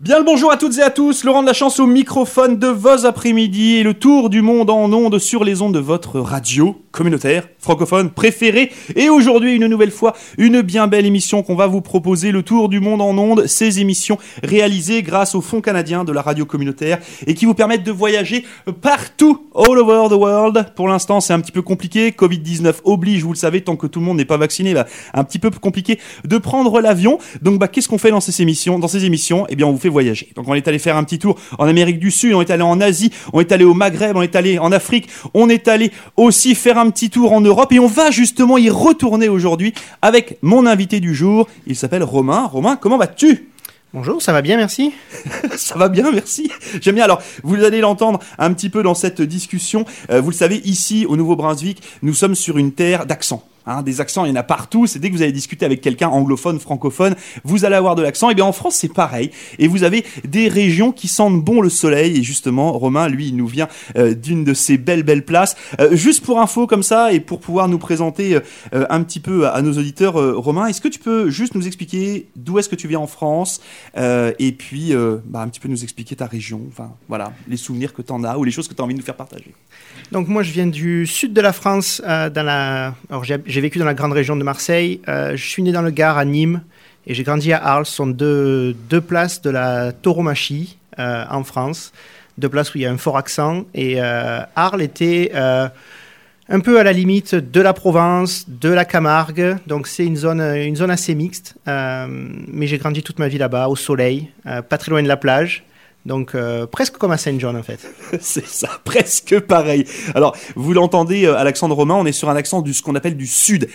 Bien 0.00 0.18
le 0.18 0.24
bonjour 0.24 0.50
à 0.50 0.56
toutes 0.56 0.78
et 0.78 0.82
à 0.82 0.88
tous, 0.88 1.24
Laurent 1.24 1.42
de 1.42 1.46
la 1.46 1.52
chance 1.52 1.78
au 1.78 1.86
microphone 1.86 2.58
de 2.58 2.68
vos 2.68 3.04
après-midi 3.04 3.74
et 3.74 3.82
le 3.82 3.92
tour 3.92 4.30
du 4.30 4.40
monde 4.40 4.70
en 4.70 4.90
ondes 4.94 5.18
sur 5.18 5.44
les 5.44 5.60
ondes 5.60 5.74
de 5.74 5.78
votre 5.78 6.20
radio 6.20 6.74
communautaire 6.90 7.46
francophone 7.58 8.10
préférée. 8.10 8.72
Et 8.96 9.10
aujourd'hui, 9.10 9.54
une 9.54 9.66
nouvelle 9.66 9.90
fois, 9.90 10.16
une 10.38 10.62
bien 10.62 10.86
belle 10.86 11.04
émission 11.06 11.42
qu'on 11.42 11.54
va 11.54 11.66
vous 11.66 11.82
proposer, 11.82 12.32
le 12.32 12.42
tour 12.42 12.70
du 12.70 12.80
monde 12.80 13.02
en 13.02 13.16
ondes, 13.18 13.46
ces 13.46 13.80
émissions 13.80 14.18
réalisées 14.42 15.02
grâce 15.02 15.34
au 15.34 15.42
Fonds 15.42 15.60
canadien 15.60 16.04
de 16.04 16.12
la 16.12 16.22
radio 16.22 16.46
communautaire 16.46 16.98
et 17.26 17.34
qui 17.34 17.44
vous 17.44 17.54
permettent 17.54 17.84
de 17.84 17.92
voyager 17.92 18.46
partout, 18.80 19.46
all 19.54 19.78
over 19.78 20.08
the 20.08 20.18
world. 20.18 20.72
Pour 20.74 20.88
l'instant, 20.88 21.20
c'est 21.20 21.34
un 21.34 21.40
petit 21.40 21.52
peu 21.52 21.62
compliqué, 21.62 22.10
Covid-19 22.10 22.76
oblige, 22.84 23.22
vous 23.22 23.32
le 23.32 23.38
savez, 23.38 23.60
tant 23.60 23.76
que 23.76 23.86
tout 23.86 24.00
le 24.00 24.06
monde 24.06 24.16
n'est 24.16 24.24
pas 24.24 24.38
vacciné, 24.38 24.74
un 25.12 25.24
petit 25.24 25.38
peu 25.38 25.50
compliqué 25.50 25.98
de 26.24 26.38
prendre 26.38 26.80
l'avion. 26.80 27.18
Donc 27.42 27.58
bah, 27.58 27.68
qu'est-ce 27.68 27.88
qu'on 27.88 27.98
fait 27.98 28.10
dans 28.10 28.20
ces 28.20 28.40
émissions 28.40 28.78
Dans 28.78 28.88
ces 28.88 29.04
émissions, 29.04 29.44
eh 29.50 29.56
bien 29.56 29.66
on 29.66 29.72
vous 29.72 29.78
fait 29.78 29.89
voyager. 29.90 30.28
Donc 30.34 30.48
on 30.48 30.54
est 30.54 30.66
allé 30.68 30.78
faire 30.78 30.96
un 30.96 31.04
petit 31.04 31.18
tour 31.18 31.36
en 31.58 31.66
Amérique 31.66 31.98
du 31.98 32.10
Sud, 32.10 32.34
on 32.34 32.40
est 32.40 32.50
allé 32.50 32.62
en 32.62 32.80
Asie, 32.80 33.12
on 33.32 33.40
est 33.40 33.52
allé 33.52 33.64
au 33.64 33.74
Maghreb, 33.74 34.16
on 34.16 34.22
est 34.22 34.36
allé 34.36 34.58
en 34.58 34.72
Afrique, 34.72 35.08
on 35.34 35.48
est 35.48 35.68
allé 35.68 35.92
aussi 36.16 36.54
faire 36.54 36.78
un 36.78 36.90
petit 36.90 37.10
tour 37.10 37.32
en 37.32 37.40
Europe 37.40 37.72
et 37.72 37.78
on 37.78 37.86
va 37.86 38.10
justement 38.10 38.58
y 38.58 38.70
retourner 38.70 39.28
aujourd'hui 39.28 39.74
avec 40.02 40.38
mon 40.42 40.66
invité 40.66 41.00
du 41.00 41.14
jour. 41.14 41.48
Il 41.66 41.76
s'appelle 41.76 42.02
Romain. 42.02 42.46
Romain, 42.46 42.76
comment 42.76 42.98
vas-tu? 42.98 43.50
Bonjour, 43.92 44.22
ça 44.22 44.32
va 44.32 44.40
bien, 44.40 44.56
merci. 44.56 44.92
ça 45.56 45.76
va 45.76 45.88
bien, 45.88 46.12
merci. 46.12 46.48
J'aime 46.80 46.94
bien. 46.94 47.04
Alors, 47.04 47.20
vous 47.42 47.64
allez 47.64 47.80
l'entendre 47.80 48.20
un 48.38 48.52
petit 48.52 48.70
peu 48.70 48.84
dans 48.84 48.94
cette 48.94 49.20
discussion. 49.20 49.84
Euh, 50.10 50.20
vous 50.20 50.30
le 50.30 50.36
savez, 50.36 50.60
ici, 50.64 51.06
au 51.06 51.16
Nouveau-Brunswick, 51.16 51.82
nous 52.02 52.14
sommes 52.14 52.36
sur 52.36 52.56
une 52.56 52.70
terre 52.70 53.04
d'accent. 53.04 53.44
Hein, 53.70 53.82
des 53.82 54.00
accents, 54.00 54.24
il 54.24 54.30
y 54.30 54.32
en 54.32 54.36
a 54.36 54.42
partout. 54.42 54.88
C'est 54.88 54.98
dès 54.98 55.10
que 55.10 55.14
vous 55.14 55.22
allez 55.22 55.30
discuter 55.30 55.64
avec 55.64 55.80
quelqu'un 55.80 56.08
anglophone, 56.08 56.58
francophone, 56.58 57.14
vous 57.44 57.64
allez 57.64 57.76
avoir 57.76 57.94
de 57.94 58.02
l'accent. 58.02 58.28
Et 58.28 58.34
bien 58.34 58.44
en 58.44 58.52
France, 58.52 58.74
c'est 58.74 58.92
pareil. 58.92 59.30
Et 59.60 59.68
vous 59.68 59.84
avez 59.84 60.04
des 60.24 60.48
régions 60.48 60.90
qui 60.90 61.06
sentent 61.06 61.40
bon 61.40 61.60
le 61.60 61.68
soleil. 61.68 62.18
Et 62.18 62.22
justement, 62.24 62.72
Romain, 62.72 63.08
lui, 63.08 63.28
il 63.28 63.36
nous 63.36 63.46
vient 63.46 63.68
euh, 63.96 64.14
d'une 64.14 64.42
de 64.42 64.54
ces 64.54 64.76
belles, 64.76 65.04
belles 65.04 65.24
places. 65.24 65.56
Euh, 65.78 65.94
juste 65.94 66.24
pour 66.24 66.40
info 66.40 66.66
comme 66.66 66.82
ça 66.82 67.12
et 67.12 67.20
pour 67.20 67.38
pouvoir 67.38 67.68
nous 67.68 67.78
présenter 67.78 68.34
euh, 68.34 68.86
un 68.90 69.02
petit 69.04 69.20
peu 69.20 69.46
à, 69.46 69.62
nos 69.62 69.78
auditeurs, 69.78 70.14
Romain, 70.14 70.66
est-ce 70.66 70.80
que 70.80 70.88
tu 70.88 70.98
peux 70.98 71.30
juste 71.30 71.54
nous 71.54 71.68
expliquer 71.68 72.26
d'où 72.34 72.58
est-ce 72.58 72.68
que 72.68 72.76
tu 72.76 72.88
viens 72.88 72.98
en 72.98 73.06
France 73.06 73.60
et 73.96 74.52
puis 74.52 74.92
bah, 75.26 75.40
un 75.40 75.48
petit 75.48 75.60
peu 75.60 75.68
nous 75.68 75.82
expliquer 75.82 76.16
ta 76.16 76.26
région, 76.26 76.62
enfin 76.68 76.90
voilà, 77.08 77.32
les 77.46 77.56
souvenirs 77.56 77.92
que 77.92 78.02
tu 78.02 78.12
en 78.12 78.24
as 78.24 78.36
ou 78.36 78.44
les 78.44 78.50
choses 78.50 78.66
que 78.66 78.74
tu 78.74 78.80
as 78.80 78.84
envie 78.84 78.94
de 78.94 78.98
nous 78.98 79.04
faire 79.04 79.16
partager? 79.16 79.54
Donc 80.12 80.28
moi, 80.28 80.42
je 80.42 80.52
viens 80.52 80.66
du 80.66 81.06
sud 81.06 81.32
de 81.32 81.40
la 81.40 81.52
France, 81.52 82.02
dans 82.04 82.42
la. 82.44 82.94
Alors 83.10 83.24
j'ai 83.24 83.59
vécu 83.60 83.78
dans 83.78 83.84
la 83.84 83.94
grande 83.94 84.12
région 84.12 84.36
de 84.36 84.44
Marseille. 84.44 85.00
Euh, 85.08 85.36
je 85.36 85.48
suis 85.48 85.62
né 85.62 85.72
dans 85.72 85.82
le 85.82 85.90
Gard, 85.90 86.18
à 86.18 86.24
Nîmes, 86.24 86.62
et 87.06 87.14
j'ai 87.14 87.22
grandi 87.22 87.52
à 87.52 87.64
Arles. 87.64 87.86
Ce 87.86 87.94
sont 87.94 88.06
deux, 88.06 88.74
deux 88.88 89.00
places 89.00 89.42
de 89.42 89.50
la 89.50 89.92
tauromachie 89.92 90.78
euh, 90.98 91.24
en 91.30 91.44
France. 91.44 91.92
Deux 92.38 92.48
places 92.48 92.74
où 92.74 92.78
il 92.78 92.82
y 92.82 92.86
a 92.86 92.90
un 92.90 92.98
fort 92.98 93.16
accent. 93.16 93.64
Et 93.74 94.00
euh, 94.00 94.40
Arles 94.56 94.82
était 94.82 95.32
un 95.34 96.60
peu 96.60 96.80
à 96.80 96.82
la 96.82 96.92
limite 96.92 97.34
de 97.34 97.60
la 97.60 97.72
Provence, 97.72 98.46
de 98.48 98.70
la 98.70 98.84
Camargue. 98.84 99.56
Donc 99.66 99.86
c'est 99.86 100.04
une 100.04 100.16
zone, 100.16 100.40
une 100.40 100.76
zone 100.76 100.90
assez 100.90 101.14
mixte. 101.14 101.54
mais 101.66 102.66
j'ai 102.66 102.78
grandi 102.78 103.02
toute 103.02 103.18
ma 103.18 103.28
vie 103.28 103.38
là-bas, 103.38 103.68
au 103.68 103.76
soleil, 103.76 104.30
pas 104.44 104.78
très 104.78 104.90
loin 104.90 105.02
de 105.02 105.08
la 105.08 105.16
plage. 105.16 105.64
Donc 106.06 106.34
presque 106.70 106.96
comme 106.96 107.12
à 107.12 107.18
Saint 107.18 107.38
John 107.38 107.56
en 107.56 107.62
fait. 107.62 107.80
C'est 108.20 108.46
ça, 108.46 108.68
presque 108.84 109.38
pareil. 109.40 109.84
Alors 110.14 110.36
vous 110.56 110.72
l'entendez 110.72 111.26
à 111.26 111.44
l'accent 111.44 111.68
de 111.68 111.74
Romain, 111.74 111.94
on 111.94 112.06
est 112.06 112.12
sur 112.12 112.30
un 112.30 112.36
accent 112.36 112.62
du 112.62 112.72
ce 112.72 112.82
qu'on 112.82 112.94
appelle 112.94 113.16
du 113.16 113.26
sud 113.26 113.68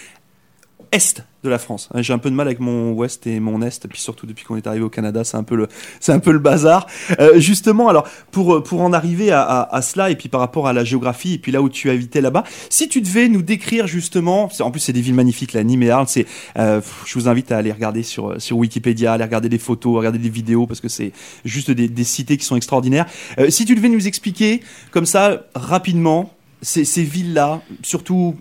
est 0.92 1.24
de 1.44 1.50
la 1.50 1.60
France. 1.60 1.90
J'ai 1.96 2.12
un 2.12 2.18
peu 2.18 2.30
de 2.30 2.36
mal 2.36 2.48
avec 2.48 2.60
mon 2.60 2.92
ouest 2.94 3.28
et 3.28 3.40
mon 3.40 3.62
est, 3.62 3.88
puis 3.88 4.00
surtout 4.00 4.26
depuis 4.26 4.44
qu'on 4.44 4.58
est 4.58 4.66
arrivé 4.68 4.84
au 4.84 4.90
Canada, 4.90 5.24
c'est 5.24 5.38
un 5.38 5.44
peu 5.44 5.56
le, 5.56 5.68
c'est 6.00 6.12
un 6.12 6.20
peu 6.20 6.32
le 6.32 6.40
bazar. 6.40 6.88
Euh, 7.20 7.40
justement, 7.40 7.88
alors 7.88 8.08
pour 8.32 8.64
pour 8.64 8.82
en 8.82 8.94
arriver 8.94 9.32
à, 9.32 9.80
cela 9.82 10.10
et 10.10 10.16
puis 10.16 10.30
par 10.30 10.40
rapport 10.42 10.68
à 10.68 10.74
la 10.74 10.84
géographie 10.84 11.36
et 11.36 11.38
puis 11.38 11.52
là 11.52 11.62
où 11.62 11.70
tu 11.70 11.90
habité 11.90 12.22
là-bas, 12.22 12.44
si 12.70 12.90
tu 12.90 13.02
devais 13.02 13.30
nous 13.30 13.42
décrire 13.42 13.88
justement, 13.88 14.50
en 14.60 14.72
plus 14.72 14.80
c'est 14.80 14.94
des 14.94 15.02
villes 15.02 15.14
magnifiques, 15.14 15.54
la 15.54 15.64
Nîmes 15.64 15.84
et 15.84 15.90
Arles, 15.90 16.08
c'est, 16.08 16.26
euh, 16.58 16.82
je 17.06 17.14
vous 17.14 17.28
invite 17.28 17.52
à 17.52 17.58
aller 17.58 17.72
regarder 17.72 18.04
sur 18.04 18.42
sur 18.42 18.58
Wikipédia, 18.58 19.14
aller 19.14 19.24
regarder 19.24 19.50
des 19.50 19.60
photos, 19.60 19.98
regarder 19.98 20.20
des 20.20 20.30
vidéos 20.30 20.66
parce 20.66 20.82
que 20.82 20.90
c'est 20.90 21.12
juste 21.46 21.72
des, 21.72 22.04
cités 22.04 22.38
qui 22.38 22.46
sont 22.46 22.56
extraordinaires. 22.56 23.06
Euh, 23.40 23.50
si 23.50 23.66
tu 23.66 23.76
devais 23.76 23.90
nous 23.90 24.08
expliquer 24.08 24.62
comme 24.92 25.06
ça 25.06 25.44
rapidement 25.54 26.32
ces 26.62 27.04
villes-là, 27.04 27.62
surtout 27.84 28.36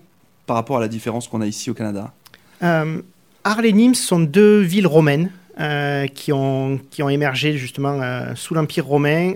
par 0.47 0.57
rapport 0.57 0.79
à 0.79 0.81
la 0.81 0.89
différence 0.89 1.29
qu'on 1.29 1.41
a 1.41 1.47
ici 1.47 1.71
au 1.71 1.75
Canada. 1.75 2.13
Euh, 2.65 3.03
Arles 3.45 3.67
et 3.67 3.73
Nîmes 3.73 3.95
sont 3.95 4.21
deux 4.21 4.61
villes 4.61 4.87
romaines 4.87 5.31
euh, 5.61 6.07
qui, 6.07 6.33
ont, 6.33 6.81
qui 6.91 7.03
ont 7.03 7.09
émergé 7.09 7.57
justement 7.59 8.01
euh, 8.01 8.35
sous 8.35 8.55
l'Empire 8.55 8.87
romain. 8.87 9.35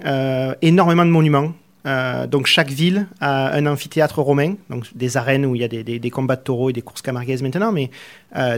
énormément 0.63 1.05
de 1.05 1.11
monuments. 1.11 1.53
donc 2.29 2.47
chaque 2.47 2.71
ville 2.71 3.07
a 3.21 3.55
un 3.55 3.67
amphithéâtre 3.67 4.21
romain, 4.21 4.55
donc 4.71 4.85
des 4.95 5.17
arènes 5.17 5.47
où 5.47 5.55
il 5.55 5.61
y 5.61 5.65
a 5.65 5.69
des, 5.69 6.11
combats 6.11 6.37
de 6.37 6.43
taureaux 6.43 6.71
et 6.71 6.73
des 6.73 6.83
courses 6.83 7.03
camarguaises 7.03 7.43
maintenant, 7.43 7.73
mais 7.73 7.91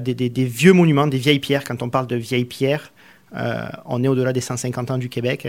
des, 0.00 0.44
vieux 0.44 0.72
monuments, 0.72 1.06
des 1.06 1.18
vieilles 1.18 1.40
pierres. 1.40 1.64
Quand 1.64 1.82
on 1.82 1.90
parle 1.90 2.06
de 2.06 2.16
vieilles 2.16 2.44
pierres, 2.44 2.92
on 3.86 4.02
est 4.02 4.08
au-delà 4.08 4.32
des 4.32 4.40
150 4.40 4.90
ans 4.90 4.98
du 4.98 5.08
Québec, 5.08 5.46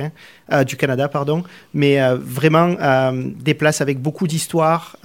hein, 0.49 0.63
du 0.63 0.77
Canada, 0.77 1.07
pardon, 1.07 1.43
mais 1.73 1.97
vraiment 2.19 2.75
des 3.39 3.53
places 3.53 3.81
avec 3.81 3.99
beaucoup 3.99 4.27
d'histoire, 4.27 4.97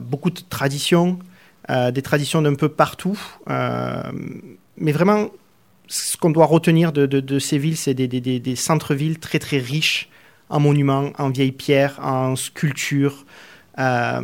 beaucoup 0.00 0.30
de 0.30 0.40
traditions, 0.50 1.18
des 1.68 2.02
traditions 2.02 2.42
d'un 2.42 2.54
peu 2.54 2.68
partout. 2.68 3.18
Euh, 3.48 4.02
mais 4.76 4.92
vraiment, 4.92 5.30
ce 5.88 6.16
qu'on 6.16 6.30
doit 6.30 6.46
retenir 6.46 6.92
de, 6.92 7.38
ces 7.38 7.58
villes, 7.58 7.76
c'est 7.76 7.94
des, 7.94 8.56
centres-villes 8.56 9.18
très 9.18 9.38
très 9.38 9.58
riches 9.58 10.08
en 10.48 10.60
monuments, 10.60 11.12
en 11.18 11.30
vieilles 11.30 11.52
pierres, 11.52 11.98
en 12.02 12.36
sculptures. 12.36 13.24
Euh, 13.78 14.20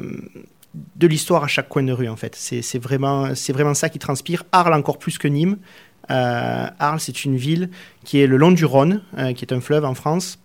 de 0.96 1.06
l'histoire 1.06 1.42
à 1.42 1.48
chaque 1.48 1.68
coin 1.68 1.82
de 1.82 1.92
rue 1.92 2.08
en 2.08 2.16
fait. 2.16 2.36
C'est 2.36 2.78
vraiment, 2.78 3.28
vraiment 3.48 3.74
ça 3.74 3.88
qui 3.88 3.98
transpire. 3.98 4.44
Arles 4.52 4.74
encore 4.74 4.98
plus 4.98 5.16
que 5.16 5.26
Nîmes. 5.26 5.56
Arles, 6.08 7.00
c'est 7.00 7.24
une 7.24 7.36
ville 7.36 7.70
qui 8.04 8.20
est 8.20 8.26
le 8.26 8.36
long 8.36 8.52
du 8.52 8.64
Rhône, 8.64 9.02
qui 9.34 9.44
est 9.44 9.52
un 9.52 9.60
fleuve 9.60 9.84
en 9.84 9.94
France, 9.94 10.38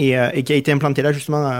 et, 0.00 0.16
et, 0.34 0.42
qui 0.42 0.52
a 0.52 0.56
été 0.56 0.72
implantée 0.72 1.02
là 1.02 1.12
justement 1.12 1.50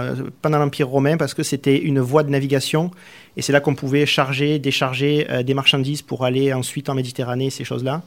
pendant 0.41 0.59
l'Empire 0.59 0.87
romain 0.87 1.17
parce 1.17 1.33
que 1.33 1.43
c'était 1.43 1.77
une 1.77 1.99
voie 1.99 2.23
de 2.23 2.29
navigation 2.29 2.91
et 3.37 3.41
c'est 3.41 3.53
là 3.53 3.61
qu'on 3.61 3.75
pouvait 3.75 4.05
charger, 4.05 4.59
décharger 4.59 5.27
euh, 5.29 5.43
des 5.43 5.53
marchandises 5.53 6.01
pour 6.01 6.25
aller 6.25 6.53
ensuite 6.53 6.89
en 6.89 6.95
Méditerranée, 6.95 7.49
ces 7.49 7.63
choses-là. 7.63 8.01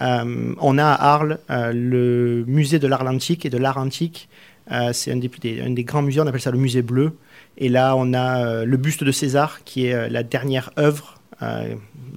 Euh, 0.00 0.54
on 0.60 0.78
a 0.78 0.84
à 0.84 1.14
Arles 1.14 1.38
euh, 1.50 1.72
le 1.72 2.44
musée 2.46 2.78
de 2.78 2.86
l'art 2.86 3.06
antique 3.06 3.46
et 3.46 3.50
de 3.50 3.58
l'art 3.58 3.78
antique. 3.78 4.28
c'est 4.92 5.10
un 5.10 5.16
un 5.16 5.70
des, 5.70 5.84
grands 5.84 6.02
musées, 6.02 6.20
on 6.20 6.26
appelle 6.26 6.40
ça 6.40 6.50
le 6.50 6.58
musée 6.58 6.82
bleu. 6.82 7.16
Et 7.56 7.68
là, 7.68 7.96
on 7.96 8.12
a 8.12 8.64
le 8.64 8.76
buste 8.76 9.02
de 9.02 9.10
César, 9.10 9.64
qui 9.64 9.86
est 9.86 10.10
la 10.10 10.22
dernière 10.22 10.70
œuvre 10.78 11.17
euh, 11.42 11.74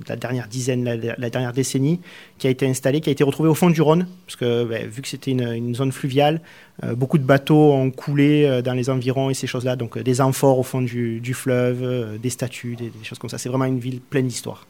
la 0.07 0.15
dernière 0.15 0.47
dizaine, 0.47 0.83
la, 0.83 1.29
dernière 1.29 1.53
décennie, 1.53 1.99
qui 2.39 2.47
a 2.47 2.49
été 2.49 2.67
installé, 2.67 3.01
qui 3.01 3.09
a 3.09 3.11
été 3.11 3.23
retrouvé 3.23 3.49
au 3.49 3.53
fond 3.53 3.69
du 3.69 3.81
Rhône, 3.81 4.07
parce 4.25 4.35
que 4.35 4.63
ben, 4.63 4.87
vu 4.87 5.01
que 5.01 5.07
c'était 5.07 5.31
une, 5.31 5.75
zone 5.75 5.91
fluviale, 5.91 6.41
euh, 6.83 6.95
beaucoup 6.95 7.19
de 7.19 7.23
bateaux 7.23 7.71
ont 7.73 7.91
coulé 7.91 8.45
euh, 8.45 8.61
dans 8.61 8.73
les 8.73 8.89
environs 8.89 9.29
et 9.29 9.35
ces 9.35 9.45
choses-là, 9.45 9.75
donc 9.75 9.99
des 9.99 10.21
amphores 10.21 10.57
au 10.57 10.63
fond 10.63 10.81
du, 10.81 11.33
fleuve, 11.33 12.17
des 12.19 12.29
statues, 12.29 12.75
des, 12.75 12.91
choses 13.03 13.19
comme 13.19 13.29
ça. 13.29 13.37
C'est 13.37 13.49
vraiment 13.49 13.65
une 13.65 13.79
ville 13.79 14.01
pleine 14.01 14.27
d'histoire. 14.27 14.65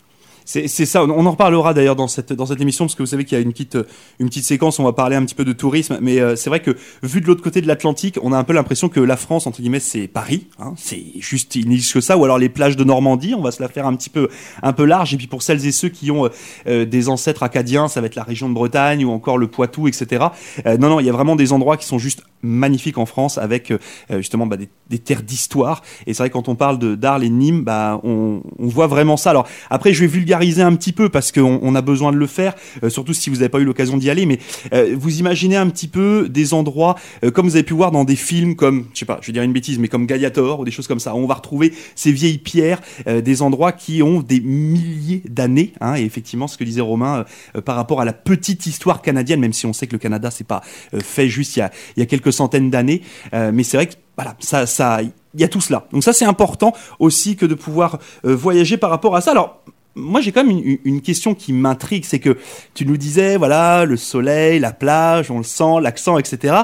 C'est 0.45 0.67
ça, 0.67 1.03
on 1.03 1.25
en 1.25 1.31
reparlera 1.31 1.73
d'ailleurs 1.73 1.95
dans 1.95 2.07
cette, 2.07 2.33
dans 2.33 2.47
cette 2.47 2.59
émission, 2.59 2.85
parce 2.85 2.95
que 2.95 3.03
vous 3.03 3.07
savez 3.07 3.25
qu'il 3.25 3.37
y 3.37 3.41
a 3.41 3.43
une 3.43 3.51
petite, 3.51 3.77
une 4.19 4.27
petite 4.27 4.43
séquence, 4.43 4.79
on 4.79 4.83
va 4.83 4.93
parler 4.93 5.15
un 5.15 5.23
petit 5.23 5.35
peu 5.35 5.45
de 5.45 5.53
tourisme, 5.53 5.99
mais 6.01 6.19
euh, 6.19 6.35
c'est 6.35 6.49
vrai 6.49 6.61
que 6.61 6.75
vu 7.03 7.21
de 7.21 7.27
l'autre 7.27 7.43
côté 7.43 7.61
de 7.61 7.67
l'Atlantique, 7.67 8.17
on 8.21 8.33
a 8.33 8.37
un 8.37 8.43
peu 8.43 8.53
l'impression 8.53 8.89
que 8.89 8.99
la 8.99 9.17
France, 9.17 9.47
entre 9.47 9.61
guillemets, 9.61 9.79
c'est 9.79 10.07
Paris, 10.07 10.47
hein, 10.59 10.73
c'est 10.77 11.03
juste, 11.19 11.55
il 11.55 11.69
n'existe 11.69 11.93
que 11.93 12.01
ça, 12.01 12.17
ou 12.17 12.25
alors 12.25 12.37
les 12.37 12.49
plages 12.49 12.75
de 12.75 12.83
Normandie, 12.83 13.33
on 13.35 13.41
va 13.41 13.51
se 13.51 13.61
la 13.61 13.69
faire 13.69 13.85
un 13.85 13.95
petit 13.95 14.09
peu, 14.09 14.29
un 14.63 14.73
peu 14.73 14.83
large, 14.83 15.13
et 15.13 15.17
puis 15.17 15.27
pour 15.27 15.41
celles 15.43 15.65
et 15.65 15.71
ceux 15.71 15.89
qui 15.89 16.11
ont 16.11 16.25
euh, 16.25 16.29
euh, 16.67 16.85
des 16.85 17.07
ancêtres 17.07 17.43
acadiens, 17.43 17.87
ça 17.87 18.01
va 18.01 18.07
être 18.07 18.15
la 18.15 18.23
région 18.23 18.49
de 18.49 18.53
Bretagne, 18.53 19.05
ou 19.05 19.11
encore 19.11 19.37
le 19.37 19.47
Poitou, 19.47 19.87
etc. 19.87 20.25
non, 20.65 20.89
non, 20.89 20.99
il 20.99 21.05
y 21.05 21.09
a 21.09 21.13
vraiment 21.13 21.35
des 21.35 21.53
endroits 21.53 21.77
qui 21.77 21.85
sont 21.85 21.99
juste 21.99 22.23
magnifiques 22.41 22.97
en 22.97 23.05
France, 23.05 23.37
avec 23.37 23.71
justement 24.09 24.47
bah, 24.47 24.57
des, 24.57 24.99
terres 24.99 25.21
d'histoire, 25.21 25.83
et 26.07 26.13
c'est 26.13 26.23
vrai 26.23 26.29
quand 26.29 26.49
on 26.49 26.55
parle 26.55 26.79
d'Arles 26.97 27.23
et 27.23 27.29
Nîmes, 27.29 27.63
bah, 27.63 28.01
on, 28.03 28.41
on 28.57 28.67
voit 28.67 28.87
vraiment 28.87 29.17
ça. 29.17 29.29
Alors 29.29 29.47
après, 29.69 29.93
je 29.93 30.01
vais 30.01 30.07
vulgariser 30.07 30.40
un 30.41 30.75
petit 30.75 30.91
peu 30.91 31.09
parce 31.09 31.31
qu'on 31.31 31.59
on 31.61 31.75
a 31.75 31.81
besoin 31.81 32.11
de 32.11 32.17
le 32.17 32.27
faire, 32.27 32.55
euh, 32.83 32.89
surtout 32.89 33.13
si 33.13 33.29
vous 33.29 33.37
n'avez 33.37 33.49
pas 33.49 33.59
eu 33.59 33.63
l'occasion 33.63 33.97
d'y 33.97 34.09
aller. 34.09 34.25
Mais 34.25 34.39
euh, 34.73 34.95
vous 34.97 35.19
imaginez 35.19 35.55
un 35.55 35.69
petit 35.69 35.87
peu 35.87 36.27
des 36.29 36.53
endroits 36.53 36.95
euh, 37.23 37.31
comme 37.31 37.47
vous 37.47 37.55
avez 37.55 37.63
pu 37.63 37.73
voir 37.73 37.91
dans 37.91 38.03
des 38.03 38.15
films 38.15 38.55
comme, 38.55 38.87
je 38.93 38.99
sais 38.99 39.05
pas, 39.05 39.19
je 39.21 39.27
vais 39.27 39.33
dire 39.33 39.43
une 39.43 39.53
bêtise, 39.53 39.79
mais 39.79 39.87
comme 39.87 40.05
Galliator 40.05 40.59
ou 40.59 40.65
des 40.65 40.71
choses 40.71 40.87
comme 40.87 40.99
ça. 40.99 41.15
On 41.15 41.27
va 41.27 41.35
retrouver 41.35 41.73
ces 41.95 42.11
vieilles 42.11 42.39
pierres, 42.39 42.81
des 43.05 43.41
endroits 43.41 43.71
qui 43.71 44.01
ont 44.01 44.21
des 44.21 44.39
milliers 44.39 45.21
d'années. 45.29 45.73
Hein, 45.79 45.95
et 45.95 46.03
effectivement, 46.03 46.47
ce 46.47 46.57
que 46.57 46.63
disait 46.63 46.81
Romain 46.81 47.25
par 47.65 47.75
rapport 47.75 48.01
à 48.01 48.05
la 48.05 48.13
petite 48.13 48.65
histoire 48.65 49.01
canadienne, 49.01 49.39
même 49.39 49.53
si 49.53 49.65
on 49.65 49.73
sait 49.73 49.87
que 49.87 49.93
le 49.93 49.99
Canada 49.99 50.31
c'est 50.31 50.47
pas 50.47 50.61
fait 50.99 51.29
juste 51.29 51.55
il 51.55 51.59
y 51.59 51.61
a, 51.61 51.71
y 51.97 52.01
a 52.01 52.05
quelques 52.05 52.33
centaines 52.33 52.69
d'années, 52.69 53.01
mais 53.33 53.63
c'est 53.63 53.77
vrai 53.77 53.87
que 53.87 53.93
voilà, 54.15 54.35
ça, 54.39 54.65
ça, 54.65 55.01
il 55.01 55.41
y 55.41 55.43
a 55.43 55.47
tout 55.47 55.61
cela. 55.61 55.87
Donc 55.91 56.03
ça, 56.03 56.13
c'est 56.13 56.25
important 56.25 56.73
aussi 56.99 57.35
que 57.35 57.45
de 57.45 57.55
pouvoir 57.55 57.99
voyager 58.23 58.77
par 58.77 58.89
rapport 58.89 59.15
à 59.15 59.21
ça. 59.21 59.31
Alors, 59.31 59.61
moi, 59.95 60.21
j'ai 60.21 60.31
quand 60.31 60.43
même 60.43 60.57
une, 60.57 60.77
une 60.83 61.01
question 61.01 61.35
qui 61.35 61.53
m'intrigue, 61.53 62.05
c'est 62.05 62.19
que 62.19 62.37
tu 62.73 62.85
nous 62.85 62.97
disais, 62.97 63.37
voilà, 63.37 63.85
le 63.85 63.97
soleil, 63.97 64.59
la 64.59 64.71
plage, 64.71 65.31
on 65.31 65.37
le 65.37 65.43
sent, 65.43 65.81
l'accent, 65.81 66.17
etc. 66.17 66.63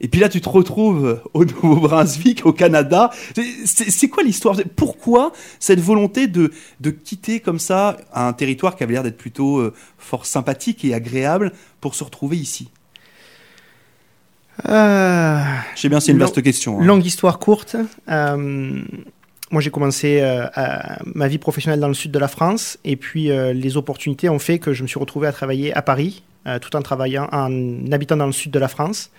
Et 0.00 0.08
puis 0.08 0.20
là, 0.20 0.28
tu 0.28 0.40
te 0.40 0.48
retrouves 0.48 1.22
au 1.32 1.44
Nouveau-Brunswick, 1.62 2.44
au 2.44 2.52
Canada. 2.52 3.10
C'est 3.64 4.08
quoi 4.08 4.22
l'histoire? 4.22 4.56
Pourquoi 4.74 5.32
cette 5.58 5.80
volonté 5.80 6.26
de, 6.26 6.52
de, 6.80 6.90
quitter 6.90 7.40
comme 7.40 7.58
ça 7.58 7.96
un 8.12 8.32
territoire 8.32 8.76
qui 8.76 8.84
avait 8.84 8.92
l'air 8.92 9.02
d'être 9.02 9.16
plutôt 9.16 9.58
euh, 9.58 9.74
fort 9.98 10.26
sympathique 10.26 10.84
et 10.84 10.94
agréable 10.94 11.52
pour 11.80 11.94
se 11.94 12.04
retrouver 12.04 12.36
ici? 12.36 12.68
Euh, 14.68 15.42
Je 15.74 15.80
sais 15.80 15.88
bien, 15.88 16.00
c'est 16.00 16.12
une 16.12 16.18
vaste 16.18 16.42
question. 16.42 16.80
Hein. 16.80 16.84
Longue 16.84 17.04
histoire 17.04 17.38
courte. 17.38 17.76
Euh, 18.08 18.82
moi, 19.50 19.60
j'ai 19.60 19.70
commencé 19.70 20.20
euh, 20.20 20.46
ma 21.04 21.28
vie 21.28 21.38
professionnelle 21.38 21.80
dans 21.80 21.88
le 21.88 21.94
sud 21.94 22.10
de 22.10 22.18
la 22.18 22.28
France, 22.28 22.78
et 22.84 22.96
puis 22.96 23.28
les 23.28 23.76
opportunités 23.76 24.28
ont 24.28 24.38
fait 24.38 24.58
que 24.58 24.72
je 24.72 24.82
me 24.82 24.88
suis 24.88 24.98
retrouvé 24.98 25.28
à 25.28 25.32
travailler 25.32 25.72
à 25.74 25.82
Paris, 25.82 26.22
tout 26.60 26.74
en 26.76 26.82
travaillant, 26.82 27.28
en 27.32 27.90
habitant 27.92 28.16
dans 28.16 28.26
le 28.26 28.32
sud 28.32 28.50
de 28.50 28.58
la 28.58 28.68
France 28.68 29.10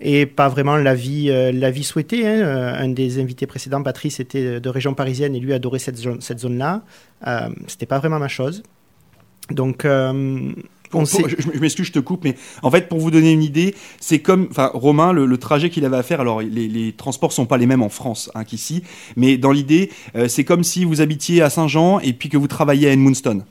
et 0.00 0.26
pas 0.26 0.48
vraiment 0.48 0.76
la 0.76 0.94
vie, 0.94 1.30
euh, 1.30 1.52
la 1.52 1.70
vie 1.70 1.84
souhaitée. 1.84 2.26
Hein. 2.26 2.40
Euh, 2.40 2.74
un 2.74 2.88
des 2.88 3.20
invités 3.20 3.46
précédents, 3.46 3.82
Patrice, 3.82 4.18
était 4.18 4.60
de 4.60 4.68
région 4.68 4.94
parisienne 4.94 5.34
et 5.34 5.40
lui 5.40 5.52
adorait 5.52 5.78
cette 5.78 5.96
zone, 5.96 6.20
cette 6.20 6.40
zone-là. 6.40 6.82
Euh, 7.26 7.48
C'était 7.66 7.86
pas 7.86 7.98
vraiment 7.98 8.18
ma 8.18 8.28
chose. 8.28 8.62
Donc, 9.50 9.84
euh, 10.94 11.04
je, 11.54 11.58
m'excuse, 11.60 11.86
je 11.86 11.92
te 11.92 11.98
coupe, 11.98 12.24
mais 12.24 12.36
en 12.62 12.70
fait, 12.70 12.88
pour 12.88 12.98
vous 12.98 13.10
donner 13.10 13.32
une 13.32 13.42
idée, 13.42 13.74
c'est 14.00 14.20
comme, 14.20 14.48
enfin, 14.50 14.70
Romain, 14.74 15.12
le, 15.12 15.38
trajet 15.38 15.70
qu'il 15.70 15.84
avait 15.84 15.96
à 15.96 16.02
faire. 16.02 16.20
Alors, 16.20 16.40
les, 16.40 16.68
les, 16.68 16.92
transports 16.92 17.32
sont 17.32 17.46
pas 17.46 17.56
les 17.56 17.66
mêmes 17.66 17.82
en 17.82 17.88
France 17.88 18.30
hein, 18.34 18.44
qu'ici, 18.44 18.82
mais 19.16 19.38
dans 19.38 19.52
l'idée, 19.52 19.90
c'est 20.28 20.44
comme 20.44 20.64
si 20.64 20.84
vous 20.84 21.00
habitiez 21.00 21.42
à 21.42 21.50
Saint-Jean 21.50 22.00
et 22.00 22.12
puis 22.12 22.28
que 22.28 22.36
vous 22.36 22.48
travailliez 22.48 22.88
à 22.88 22.92
Edmundston. 22.92 23.42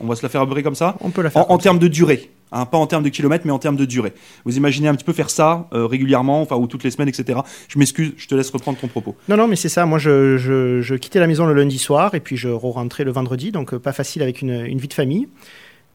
On 0.00 0.06
va 0.06 0.16
se 0.16 0.22
la 0.22 0.28
faire 0.28 0.42
à 0.42 0.62
comme 0.62 0.74
ça. 0.74 0.96
On 1.00 1.10
peut 1.10 1.22
la 1.22 1.30
faire. 1.30 1.50
En, 1.50 1.54
en 1.54 1.58
termes 1.58 1.78
de 1.78 1.88
durée. 1.88 2.30
Hein, 2.54 2.66
pas 2.66 2.76
en 2.76 2.86
termes 2.86 3.02
de 3.02 3.08
kilomètres, 3.08 3.46
mais 3.46 3.52
en 3.52 3.58
termes 3.58 3.76
de 3.76 3.86
durée. 3.86 4.12
Vous 4.44 4.58
imaginez 4.58 4.86
un 4.86 4.94
petit 4.94 5.04
peu 5.04 5.14
faire 5.14 5.30
ça 5.30 5.68
euh, 5.72 5.86
régulièrement, 5.86 6.42
enfin, 6.42 6.56
ou 6.56 6.66
toutes 6.66 6.84
les 6.84 6.90
semaines, 6.90 7.08
etc. 7.08 7.40
Je 7.66 7.78
m'excuse, 7.78 8.12
je 8.18 8.28
te 8.28 8.34
laisse 8.34 8.50
reprendre 8.50 8.78
ton 8.78 8.88
propos. 8.88 9.16
Non, 9.28 9.38
non, 9.38 9.48
mais 9.48 9.56
c'est 9.56 9.70
ça. 9.70 9.86
Moi, 9.86 9.98
je, 9.98 10.36
je, 10.36 10.94
quittais 10.96 11.18
la 11.18 11.26
maison 11.26 11.46
le 11.46 11.54
lundi 11.54 11.78
soir 11.78 12.14
et 12.14 12.20
puis 12.20 12.36
je 12.36 12.50
rentrais 12.50 13.04
le 13.04 13.10
vendredi, 13.10 13.52
donc 13.52 13.72
euh, 13.72 13.78
pas 13.78 13.92
facile 13.92 14.22
avec 14.22 14.42
une, 14.42 14.78
vie 14.78 14.88
de 14.88 14.92
famille. 14.92 15.28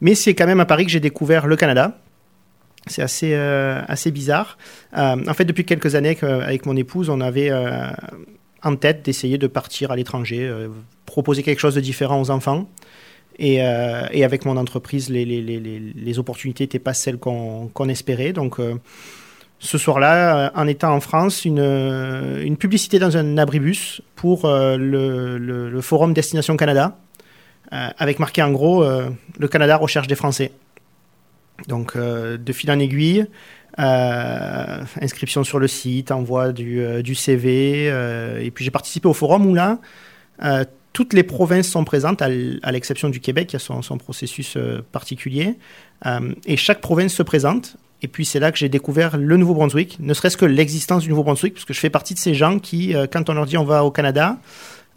Mais 0.00 0.14
c'est 0.14 0.34
quand 0.34 0.46
même 0.46 0.60
à 0.60 0.66
Paris 0.66 0.84
que 0.86 0.90
j'ai 0.90 1.00
découvert 1.00 1.46
le 1.46 1.56
Canada. 1.56 1.98
C'est 2.86 3.02
assez, 3.02 3.34
euh, 3.34 3.82
assez 3.88 4.10
bizarre. 4.10 4.56
en 4.92 5.34
fait, 5.34 5.44
depuis 5.44 5.64
quelques 5.64 5.94
années, 5.94 6.16
avec 6.22 6.66
mon 6.66 6.76
épouse, 6.76 7.10
on 7.10 7.20
avait 7.20 7.50
en 8.62 8.76
tête 8.76 9.04
d'essayer 9.04 9.38
de 9.38 9.46
partir 9.46 9.90
à 9.90 9.96
l'étranger, 9.96 10.50
proposer 11.06 11.42
quelque 11.42 11.60
chose 11.60 11.74
de 11.74 11.80
différent 11.80 12.20
aux 12.20 12.30
enfants. 12.30 12.68
Euh, 13.40 14.06
et, 14.10 14.24
avec 14.24 14.44
mon 14.44 14.56
entreprise, 14.56 15.10
les, 15.10 15.24
les, 15.24 15.40
les, 15.40 15.60
les 15.60 16.18
opportunités 16.18 16.64
n'étaient 16.64 16.78
pas 16.78 16.94
celles 16.94 17.18
qu'on 17.18 17.88
espérait. 17.88 18.32
Donc, 18.32 18.58
euh, 18.58 18.74
ce 19.60 19.78
soir-là, 19.78 20.46
euh, 20.46 20.50
en 20.54 20.66
étant 20.66 20.92
en 20.92 21.00
France, 21.00 21.44
une, 21.44 21.60
une, 21.60 22.56
publicité 22.56 22.98
dans 22.98 23.16
un 23.16 23.38
abribus 23.38 24.02
pour 24.16 24.48
le, 24.48 25.38
le, 25.38 25.80
forum 25.80 26.12
Destination 26.12 26.56
Canada, 26.56 26.98
avec 27.70 28.18
marqué 28.18 28.42
en 28.42 28.50
gros 28.50 28.84
Le 28.84 29.48
Canada 29.48 29.76
recherche 29.76 30.06
des 30.06 30.14
Français. 30.14 30.52
Donc, 31.66 31.96
de 31.96 32.52
fil 32.52 32.70
en 32.70 32.78
aiguille, 32.78 33.26
inscription 33.76 35.44
sur 35.44 35.58
le 35.58 35.68
site, 35.68 36.10
envoi 36.10 36.52
du, 36.52 37.14
CV. 37.14 37.86
et 38.40 38.50
puis, 38.50 38.64
j'ai 38.64 38.70
participé 38.70 39.08
au 39.08 39.14
forum 39.14 39.46
où 39.46 39.54
là, 39.54 39.78
toutes 40.98 41.12
les 41.12 41.22
provinces 41.22 41.68
sont 41.68 41.84
présentes, 41.84 42.22
à 42.22 42.72
l'exception 42.72 43.08
du 43.08 43.20
Québec, 43.20 43.46
qui 43.46 43.54
a 43.54 43.60
son, 43.60 43.98
processus 43.98 44.56
euh, 44.56 44.84
particulier. 44.90 45.54
Euh, 46.06 46.34
et 46.44 46.56
chaque 46.56 46.80
province 46.80 47.14
se 47.14 47.22
présente. 47.22 47.76
Et 48.02 48.08
puis 48.08 48.24
c'est 48.24 48.40
là 48.40 48.50
que 48.50 48.58
j'ai 48.58 48.68
découvert 48.68 49.16
le 49.16 49.36
Nouveau-Brunswick, 49.36 49.98
ne 50.00 50.12
serait-ce 50.12 50.36
que 50.36 50.44
l'existence 50.44 51.04
du 51.04 51.10
Nouveau-Brunswick, 51.10 51.54
parce 51.54 51.64
que 51.64 51.72
je 51.72 51.78
fais 51.78 51.88
partie 51.88 52.14
de 52.14 52.18
ces 52.18 52.34
gens 52.34 52.58
qui, 52.58 52.96
euh, 52.96 53.06
quand 53.08 53.30
on 53.30 53.34
leur 53.34 53.46
dit 53.46 53.56
on 53.56 53.64
va 53.64 53.84
au 53.84 53.92
Canada, 53.92 54.38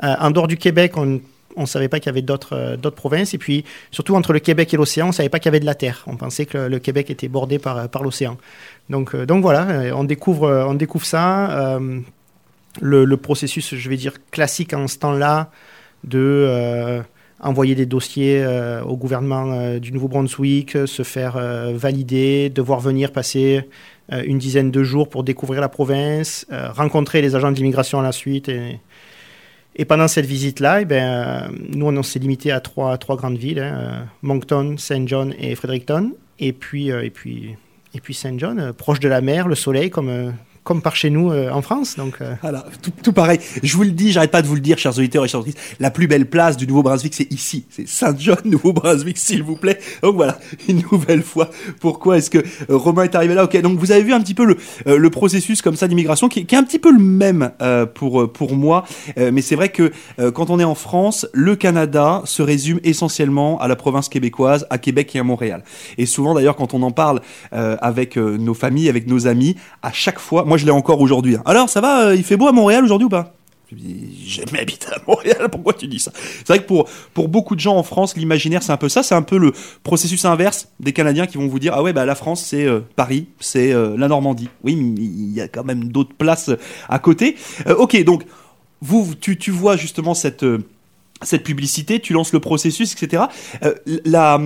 en 0.02 0.32
dehors 0.32 0.48
du 0.48 0.58
Québec, 0.58 0.98
on 0.98 1.22
ne 1.58 1.66
savait 1.66 1.90
pas 1.90 2.00
qu'il 2.00 2.08
y 2.08 2.10
avait 2.10 2.22
d'autres 2.22 2.90
provinces. 2.96 3.34
Et 3.34 3.38
puis, 3.38 3.66
surtout 3.92 4.16
entre 4.16 4.34
le 4.34 4.40
Québec 4.40 4.74
et 4.74 4.78
l'océan, 4.78 5.06
on 5.06 5.10
ne 5.10 5.14
savait 5.14 5.30
pas 5.30 5.40
qu'il 5.40 5.48
y 5.48 5.50
avait 5.50 5.60
de 5.60 5.66
la 5.66 5.76
terre. 5.76 6.04
On 6.08 6.16
pensait 6.16 6.46
que 6.46 6.58
le, 6.58 6.80
Québec 6.80 7.10
était 7.10 7.28
bordé 7.28 7.60
par, 7.60 7.90
par 7.90 8.04
l'océan. 8.04 8.38
Donc, 8.90 9.16
donc 9.16 9.42
voilà, 9.42 9.96
on 9.96 10.04
découvre, 10.04 10.66
on 10.68 10.74
découvre 10.74 11.06
ça. 11.06 11.80
Le, 12.80 13.18
processus, 13.18 13.76
je 13.76 13.90
vais 13.90 13.98
dire, 13.98 14.14
classique 14.32 14.74
en 14.74 14.88
ce 14.88 14.98
temps-là, 15.00 15.52
de 16.04 16.20
euh, 16.20 17.02
envoyer 17.40 17.76
des 17.76 17.86
dossiers 17.86 18.42
euh, 18.42 18.82
au 18.84 18.96
gouvernement 18.96 19.52
euh, 19.52 19.80
du 19.80 19.92
Nouveau-Brunswick, 19.92 20.78
se 20.86 21.04
faire 21.04 21.38
valider, 21.74 22.50
devoir 22.50 22.80
venir 22.80 23.12
passer 23.12 23.62
une 24.26 24.40
dizaine 24.40 24.72
de 24.72 24.84
jours 24.84 25.08
pour 25.08 25.24
découvrir 25.24 25.62
la 25.62 25.70
province, 25.70 26.46
rencontrer 26.52 27.22
les 27.22 27.36
agents 27.36 27.52
d'immigration 27.52 28.00
à 28.00 28.04
la 28.04 28.12
suite. 28.12 28.50
Et, 28.50 28.80
et 29.76 29.86
pendant 29.86 30.08
cette 30.08 30.26
visite-là, 30.26 30.82
eh 30.82 30.86
ben, 30.86 31.52
nous, 31.74 31.86
on 31.86 32.04
s'est 32.04 32.20
limité 32.20 32.52
à 32.52 32.60
trois, 32.60 32.98
trois 32.98 33.16
grandes 33.16 33.38
villes, 33.38 33.60
hein, 33.60 34.08
Moncton, 34.22 34.76
Saint 34.78 35.08
John 35.08 35.34
et 35.40 35.56
Fredericton. 35.56 36.14
Et 36.40 36.54
puis, 36.54 36.90
et 36.90 37.10
puis, 37.10 37.56
et 37.94 38.02
puis 38.02 38.14
Saint 38.14 38.38
John, 38.38 38.74
proche 38.74 39.00
de 39.00 39.08
la 39.08 39.22
mer, 39.22 39.48
le 39.48 39.56
soleil, 39.56 39.90
comme 39.90 40.34
comme 40.64 40.82
par 40.82 40.96
chez 40.96 41.10
nous 41.10 41.32
euh, 41.32 41.50
en 41.52 41.62
France. 41.62 41.96
Donc, 41.98 42.18
euh. 42.22 42.36
Voilà, 42.42 42.66
tout, 43.04 43.14
pareil. 43.14 43.40
Je 43.64 43.76
vous 43.76 43.84
le 43.84 43.92
dis, 43.92 44.12
j'arrête 44.12 44.32
pas 44.32 44.42
de 44.42 44.48
vous 44.48 44.56
le 44.56 44.62
dire, 44.62 44.78
chers 44.78 44.98
auditeurs 44.98 45.26
et 45.26 45.28
chers 45.28 45.40
auditrices, 45.40 45.76
la 45.80 45.90
plus 45.90 46.08
belle 46.08 46.28
place 46.28 46.56
du 46.56 46.68
Nouveau-Brunswick, 46.68 47.16
c'est 47.16 47.32
ici. 47.32 47.66
C'est 47.70 47.88
Saint-John, 47.88 48.38
Nouveau-Brunswick, 48.46 49.18
s'il 49.18 49.44
vous 49.44 49.56
plaît. 49.56 49.80
Donc 50.04 50.16
voilà, 50.16 50.38
une 50.70 50.84
nouvelle 50.92 51.24
fois, 51.24 51.50
pourquoi 51.80 52.18
est-ce 52.18 52.30
que 52.30 52.38
euh, 52.38 52.78
Romain 52.78 53.04
est 53.04 53.16
arrivé 53.16 53.34
là? 53.34 53.46
Ok, 53.46 53.60
donc 53.62 53.80
vous 53.80 53.92
avez 53.92 54.04
vu 54.04 54.14
un 54.14 54.22
petit 54.22 54.36
peu 54.36 54.46
le, 54.46 54.58
le 54.98 55.10
processus 55.10 55.62
comme 55.62 55.76
ça 55.76 55.88
d'immigration, 55.88 56.30
qui, 56.30 56.46
qui, 56.46 56.56
est 56.56 56.58
un 56.58 56.64
petit 56.64 56.80
peu 56.80 56.92
le 56.92 57.00
même 57.00 57.52
pour, 57.94 58.32
pour 58.32 58.56
moi. 58.56 58.86
mais 59.18 59.42
c'est 59.42 59.56
vrai 59.56 59.70
que 59.70 59.92
quand 60.32 60.50
on 60.50 60.60
est 60.60 60.64
en 60.64 60.76
France, 60.76 61.28
le 61.34 61.56
Canada 61.56 62.22
se 62.26 62.42
résume 62.42 62.80
essentiellement 62.84 63.60
à 63.60 63.68
la 63.68 63.76
province 63.76 64.10
québécoise, 64.10 64.68
à 64.70 64.78
Québec 64.78 65.16
et 65.16 65.20
à 65.20 65.24
Montréal. 65.24 65.64
Et 65.98 66.06
souvent 66.06 66.34
d'ailleurs, 66.34 66.56
quand 66.56 66.74
on 66.74 66.82
en 66.84 66.92
parle 66.92 67.22
avec 67.52 68.18
nos 68.18 68.54
familles, 68.54 68.90
avec 68.90 69.08
nos 69.08 69.28
amis, 69.28 69.56
à 69.82 69.92
chaque 69.92 70.20
fois, 70.20 70.46
moi, 70.52 70.58
je 70.58 70.66
l'ai 70.66 70.72
encore 70.72 71.00
aujourd'hui. 71.00 71.38
Hein. 71.38 71.44
Alors, 71.46 71.70
ça 71.70 71.80
va 71.80 72.08
euh, 72.08 72.16
Il 72.16 72.26
fait 72.26 72.36
beau 72.36 72.46
à 72.46 72.52
Montréal 72.52 72.84
aujourd'hui 72.84 73.06
ou 73.06 73.10
pas? 73.10 73.34
J'ai 73.70 74.42
jamais 74.44 74.60
habité 74.60 74.88
à 74.88 74.98
Montréal, 75.08 75.48
pourquoi 75.50 75.72
tu 75.72 75.88
dis 75.88 76.00
ça? 76.00 76.12
C'est 76.14 76.48
vrai 76.50 76.60
que 76.60 76.68
pour, 76.68 76.90
pour 77.14 77.30
beaucoup 77.30 77.56
de 77.56 77.62
gens 77.62 77.78
en 77.78 77.84
France, 77.84 78.18
l'imaginaire 78.18 78.62
c'est 78.62 78.74
un 78.74 78.78
peu 78.78 78.90
ça, 78.90 79.02
c'est 79.02 79.16
un 79.16 79.22
peu 79.22 79.38
le 79.38 79.54
processus 79.84 80.26
inverse 80.26 80.68
des 80.82 80.92
Canadiens 80.92 81.26
qui 81.26 81.38
vont 81.38 81.48
vous 81.48 81.58
dire 81.58 81.72
Ah 81.74 81.82
ouais, 81.82 81.94
bah 81.94 82.06
la 82.06 82.16
France 82.16 82.44
c'est 82.44 82.66
euh, 82.66 82.82
Paris, 82.98 83.28
c'est 83.40 83.72
euh, 83.72 83.96
la 83.98 84.10
Normandie. 84.10 84.50
Oui, 84.66 84.76
mais 84.76 85.02
il 85.02 85.32
y 85.32 85.40
a 85.40 85.48
quand 85.48 85.64
même 85.64 85.86
d'autres 85.86 86.14
places 86.14 86.52
à 86.90 87.00
côté. 87.00 87.38
ok, 87.66 88.04
donc 88.04 88.26
vous, 88.82 89.16
tu, 89.16 89.38
tu 89.38 89.52
vois 89.52 89.78
justement 89.78 90.14
cette 90.14 90.46
cette 91.22 91.44
publicité, 91.44 92.02
tu 92.02 92.12
lances 92.12 92.34
le 92.34 92.42
processus, 92.42 92.92
etc. 92.92 93.24
la, 94.04 94.38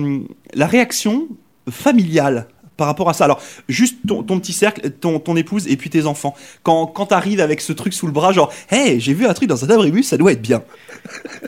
la 0.54 0.66
réaction 0.68 1.26
familiale 1.68 2.46
par 2.76 2.86
rapport 2.86 3.08
à 3.08 3.14
ça. 3.14 3.24
Alors, 3.24 3.40
juste 3.68 3.98
ton, 4.06 4.22
petit 4.22 4.52
cercle, 4.52 4.90
ton, 4.90 5.36
épouse 5.36 5.66
et 5.68 5.76
puis 5.76 5.90
tes 5.90 6.06
enfants. 6.06 6.34
Quand, 6.62 6.86
quand 6.86 7.06
t'arrives 7.06 7.40
avec 7.40 7.60
ce 7.60 7.72
truc 7.72 7.92
sous 7.92 8.06
le 8.06 8.12
bras, 8.12 8.32
genre, 8.32 8.52
hey, 8.70 9.00
j'ai 9.00 9.14
vu 9.14 9.26
un 9.26 9.34
truc 9.34 9.48
dans 9.48 9.64
un 9.64 9.70
abribus, 9.70 10.08
ça 10.08 10.16
doit 10.16 10.32
être 10.32 10.42
bien. 10.42 10.62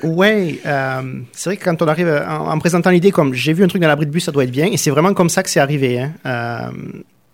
ouais, 0.02 0.58
euh, 0.66 1.02
c'est 1.32 1.50
vrai 1.50 1.56
que 1.56 1.64
quand 1.64 1.82
on 1.82 1.88
arrive 1.88 2.08
en, 2.08 2.58
présentant 2.58 2.90
l'idée 2.90 3.10
comme 3.10 3.34
j'ai 3.34 3.52
vu 3.52 3.64
un 3.64 3.68
truc 3.68 3.82
dans 3.82 3.88
l'abribus, 3.88 4.24
ça 4.24 4.32
doit 4.32 4.44
être 4.44 4.50
bien, 4.50 4.66
et 4.66 4.76
c'est 4.76 4.90
vraiment 4.90 5.14
comme 5.14 5.28
ça 5.28 5.42
que 5.42 5.50
c'est 5.50 5.60
arrivé. 5.60 6.00
Hein. 6.00 6.12
Euh, 6.26 6.70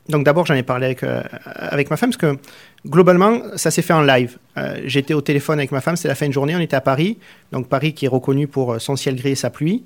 donc 0.08 0.24
d'abord, 0.24 0.44
j'en 0.44 0.54
ai 0.54 0.62
parlé 0.62 0.86
avec, 0.86 1.02
euh, 1.02 1.22
avec 1.46 1.90
ma 1.90 1.96
femme, 1.96 2.10
parce 2.10 2.18
que 2.18 2.38
globalement, 2.86 3.40
ça 3.56 3.70
s'est 3.70 3.82
fait 3.82 3.94
en 3.94 4.02
live. 4.02 4.36
J'étais 4.84 5.14
au 5.14 5.20
téléphone 5.20 5.58
avec 5.58 5.72
ma 5.72 5.80
femme, 5.80 5.96
c'était 5.96 6.08
la 6.08 6.14
fin 6.14 6.28
de 6.28 6.32
journée, 6.32 6.54
on 6.54 6.60
était 6.60 6.76
à 6.76 6.82
Paris, 6.82 7.18
donc 7.52 7.68
Paris 7.68 7.94
qui 7.94 8.04
est 8.04 8.08
reconnu 8.08 8.46
pour 8.46 8.80
son 8.80 8.96
ciel 8.96 9.16
gris 9.16 9.30
et 9.30 9.34
sa 9.34 9.50
pluie 9.50 9.84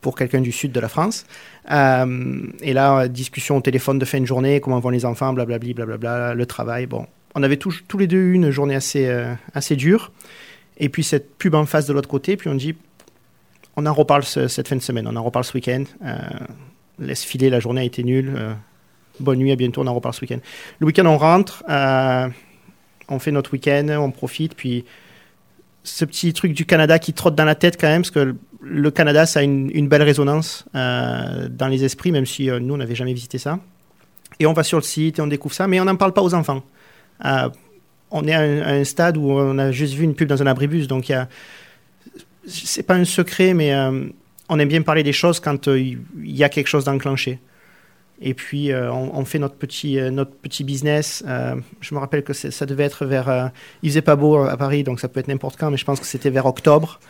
pour 0.00 0.16
quelqu'un 0.16 0.40
du 0.40 0.52
sud 0.52 0.72
de 0.72 0.80
la 0.80 0.88
France. 0.88 1.26
Euh, 1.70 2.46
et 2.60 2.72
là, 2.72 3.08
discussion 3.08 3.56
au 3.56 3.60
téléphone 3.60 3.98
de 3.98 4.04
fin 4.04 4.20
de 4.20 4.26
journée, 4.26 4.60
comment 4.60 4.80
vont 4.80 4.90
les 4.90 5.04
enfants, 5.04 5.32
blablabla, 5.32 5.74
blablabla, 5.74 6.34
le 6.34 6.46
travail. 6.46 6.86
Bon, 6.86 7.06
on 7.34 7.42
avait 7.42 7.56
tous, 7.56 7.82
tous 7.86 7.98
les 7.98 8.06
deux 8.06 8.18
eu 8.18 8.32
une 8.34 8.50
journée 8.50 8.74
assez, 8.74 9.06
euh, 9.06 9.34
assez 9.54 9.76
dure. 9.76 10.12
Et 10.78 10.88
puis 10.88 11.04
cette 11.04 11.36
pub 11.36 11.54
en 11.54 11.66
face 11.66 11.86
de 11.86 11.92
l'autre 11.92 12.08
côté, 12.08 12.36
puis 12.36 12.48
on 12.48 12.54
dit, 12.54 12.74
on 13.76 13.86
en 13.86 13.92
reparle 13.92 14.24
cette 14.24 14.66
fin 14.66 14.76
de 14.76 14.82
semaine, 14.82 15.06
on 15.06 15.16
en 15.16 15.22
reparle 15.22 15.44
ce 15.44 15.54
week-end. 15.54 15.84
Euh, 16.04 16.16
laisse 16.98 17.22
filer, 17.22 17.50
la 17.50 17.60
journée 17.60 17.82
a 17.82 17.84
été 17.84 18.02
nulle. 18.02 18.56
bonne 19.20 19.38
nuit, 19.38 19.52
à 19.52 19.56
bientôt, 19.56 19.82
on 19.82 19.86
en 19.86 19.94
reparle 19.94 20.14
ce 20.14 20.22
week-end. 20.22 20.38
Le 20.80 20.86
week-end, 20.86 21.06
on 21.06 21.18
rentre, 21.18 21.62
on 21.68 23.18
fait 23.18 23.30
notre 23.30 23.52
week-end, 23.52 23.88
on 23.90 24.10
profite, 24.10 24.54
puis 24.54 24.84
ce 25.82 26.04
petit 26.04 26.32
truc 26.32 26.52
du 26.52 26.66
Canada 26.66 26.98
qui 26.98 27.12
trotte 27.12 27.34
dans 27.34 27.44
la 27.44 27.54
tête 27.54 27.80
quand 27.80 27.88
même, 27.88 28.02
parce 28.02 28.10
que 28.10 28.36
le 28.60 28.90
Canada, 28.90 29.26
ça 29.26 29.40
a 29.40 29.42
une, 29.42 29.88
belle 29.88 30.02
résonance 30.02 30.64
euh, 30.74 31.48
dans 31.48 31.68
les 31.68 31.84
esprits, 31.84 32.12
même 32.12 32.26
si 32.26 32.50
euh, 32.50 32.60
nous, 32.60 32.74
on 32.74 32.76
n'avait 32.76 32.94
jamais 32.94 33.14
visité 33.14 33.38
ça. 33.38 33.58
Et 34.38 34.46
on 34.46 34.52
va 34.52 34.62
sur 34.62 34.78
le 34.78 34.84
site 34.84 35.18
et 35.18 35.22
on 35.22 35.26
découvre 35.26 35.54
ça, 35.54 35.66
mais 35.66 35.80
on 35.80 35.84
n'en 35.84 35.96
parle 35.96 36.12
pas 36.12 36.22
aux 36.22 36.34
enfants. 36.34 36.62
Euh, 37.24 37.48
on 38.10 38.26
est 38.26 38.34
à 38.34 38.40
un, 38.40 38.84
stade 38.84 39.16
où 39.16 39.30
on 39.30 39.58
a 39.58 39.70
juste 39.70 39.94
vu 39.94 40.04
une 40.04 40.14
pub 40.14 40.28
dans 40.28 40.42
un 40.42 40.46
abribus, 40.46 40.88
donc 40.88 41.12
c'est 42.46 42.82
pas 42.82 42.94
un 42.94 43.04
secret, 43.04 43.54
mais 43.54 43.72
on 44.48 44.58
aime 44.58 44.68
bien 44.68 44.82
parler 44.82 45.04
des 45.04 45.12
choses 45.12 45.38
quand 45.38 45.68
il 45.68 46.00
y 46.24 46.42
a 46.42 46.48
quelque 46.48 46.66
chose 46.66 46.84
d'enclenché. 46.84 47.38
Et 48.20 48.34
puis, 48.34 48.70
on, 48.74 49.24
fait 49.24 49.38
notre 49.38 49.54
petit, 49.54 49.98
notre 50.10 50.32
petit 50.32 50.62
business. 50.62 51.24
je 51.80 51.94
me 51.94 52.00
rappelle 52.00 52.22
que 52.22 52.34
ça 52.34 52.66
devait 52.66 52.84
être 52.84 53.06
vers. 53.06 53.50
il 53.82 53.88
faisait 53.88 54.02
pas 54.02 54.16
beau 54.16 54.36
à 54.36 54.56
Paris, 54.58 54.84
donc 54.84 55.00
ça 55.00 55.08
peut 55.08 55.20
être 55.20 55.28
n'importe 55.28 55.58
quand, 55.58 55.70
mais 55.70 55.78
je 55.78 55.86
pense 55.86 56.00
que 56.00 56.06
c'était 56.06 56.28
vers 56.28 56.44
octobre. 56.44 57.00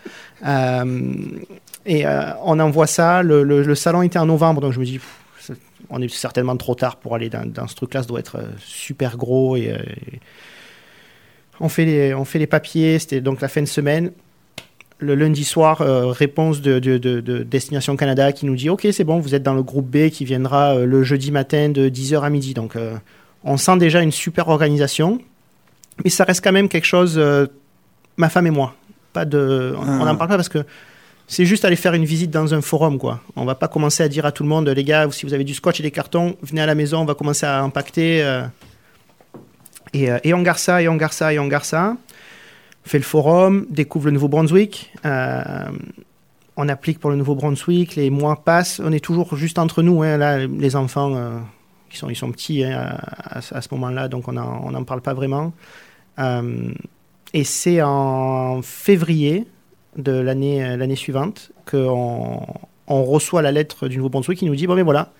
et 0.45 2.05
on 2.07 2.61
envoie 2.61 2.87
ça. 2.87 3.25
Le, 3.25 3.75
salon 3.75 4.03
était 4.03 4.21
en 4.21 4.27
novembre, 4.27 4.61
donc 4.61 4.73
je 4.73 4.79
me 4.79 4.85
dis, 4.85 5.01
on 5.89 6.01
est 6.01 6.09
certainement 6.09 6.57
trop 6.57 6.77
tard 6.77 6.97
pour 6.97 7.17
aller 7.17 7.29
dans, 7.29 7.67
ce 7.67 7.75
truc-là. 7.75 8.03
Ça 8.03 8.09
doit 8.09 8.21
être 8.21 8.39
super 8.59 9.17
gros 9.17 9.57
on 11.61 11.69
fait 11.69 11.85
les, 11.85 12.15
on 12.15 12.25
fait 12.25 12.39
les 12.39 12.47
papiers, 12.47 12.99
c'était 12.99 13.21
donc 13.21 13.41
la 13.41 13.49
fin 13.49 13.61
de 13.61 13.67
semaine. 13.67 14.13
Le 15.01 15.15
lundi 15.15 15.45
soir, 15.45 15.81
euh, 15.81 16.07
réponse 16.07 16.61
de, 16.61 16.79
Destination 17.43 17.97
Canada 17.97 18.33
qui 18.33 18.45
nous 18.45 18.55
dit 18.55 18.69
Ok, 18.69 18.87
c'est 18.93 19.05
bon, 19.05 19.19
vous 19.19 19.35
êtes 19.35 19.43
dans 19.43 19.55
le 19.55 19.63
groupe 19.63 19.89
B 19.89 20.11
qui 20.11 20.27
viendra 20.27 20.75
euh, 20.75 20.85
le 20.85 21.03
jeudi 21.03 21.31
matin 21.31 21.71
de 21.71 21.89
10h 21.89 22.21
à 22.21 22.29
midi. 22.29 22.53
Donc, 22.53 22.77
euh, 22.77 22.97
on 23.43 23.57
sent 23.57 23.79
déjà 23.79 24.03
une 24.03 24.13
super 24.13 24.49
organisation. 24.49 25.19
Mais 26.05 26.11
ça 26.11 26.25
reste 26.25 26.45
quand 26.45 26.53
même 26.53 26.69
quelque 26.69 26.87
chose, 26.87 27.21
ma 28.17 28.29
femme 28.29 28.47
et 28.47 28.51
moi. 28.51 28.75
Pas 29.13 29.25
de, 29.25 29.75
on 29.77 29.85
n'en 29.85 30.07
ah. 30.07 30.15
parle 30.15 30.29
pas 30.29 30.37
parce 30.37 30.49
que 30.49 30.65
c'est 31.27 31.45
juste 31.45 31.65
aller 31.65 31.77
faire 31.77 31.95
une 31.95 32.05
visite 32.05 32.31
dans 32.31 32.55
un 32.55 32.61
forum, 32.61 32.99
quoi. 32.99 33.21
On 33.37 33.45
va 33.45 33.55
pas 33.55 33.69
commencer 33.69 34.03
à 34.03 34.09
dire 34.09 34.25
à 34.25 34.33
tout 34.33 34.43
le 34.43 34.49
monde, 34.49 34.69
les 34.69 34.85
gars, 34.85 35.09
si 35.11 35.27
vous 35.27 35.35
avez 35.35 35.45
du 35.45 35.53
scotch 35.53 35.81
et 35.81 35.83
des 35.83 35.91
cartons, 35.91 36.37
venez 36.43 36.63
à 36.63 36.67
la 36.67 36.75
maison, 36.75 37.01
on 37.01 37.05
va 37.05 37.15
commencer 37.15 37.45
à 37.45 37.61
impacter. 37.63 38.25
Et, 39.93 40.09
et, 40.25 40.33
on 40.33 40.43
garde 40.43 40.59
ça, 40.59 40.81
et 40.81 40.89
on 40.89 40.97
garde 40.97 41.13
ça, 41.13 41.33
et 41.33 41.39
on 41.39 41.49
garde 41.49 41.65
ça. 41.65 41.97
Fait 42.85 42.99
le 42.99 43.05
forum, 43.05 43.67
découvre 43.71 44.07
le 44.07 44.13
Nouveau-Brunswick. 44.13 44.93
Euh, 45.05 45.69
on 46.57 46.69
applique 46.69 46.99
pour 46.99 47.11
le 47.11 47.17
Nouveau-Brunswick, 47.17 47.95
les 47.97 48.11
mois 48.11 48.43
passent. 48.45 48.81
On 48.85 48.93
est 48.93 49.05
toujours 49.05 49.37
juste 49.37 49.59
entre 49.59 49.83
nous. 49.83 50.03
Hein, 50.03 50.17
là, 50.17 50.47
les 50.47 50.77
enfants, 50.77 51.15
euh, 51.15 51.39
ils, 51.93 51.97
sont, 51.97 52.11
ils 52.11 52.17
sont 52.17 52.31
petits 52.33 52.65
hein, 52.65 52.97
à, 53.23 53.41
ce 53.41 53.69
moment-là, 53.73 54.09
donc 54.09 54.29
on 54.29 54.33
n'en 54.33 54.85
parle 54.85 55.03
pas 55.03 55.15
vraiment. 55.15 55.53
et 56.19 57.45
c'est 57.45 57.83
en 57.83 58.63
février 58.63 59.47
de 59.97 60.13
l'année 60.13 60.97
suivante 60.97 61.53
qu'on 61.71 62.47
on 62.87 63.05
reçoit 63.05 63.43
la 63.43 63.53
lettre 63.53 63.89
du 63.89 63.99
Nouveau-Brunswick 63.99 64.39
qui 64.39 64.47
nous 64.47 64.57
dit 64.57 64.67
bon, 64.67 64.75
mais 64.75 64.83
voilà, 64.83 65.13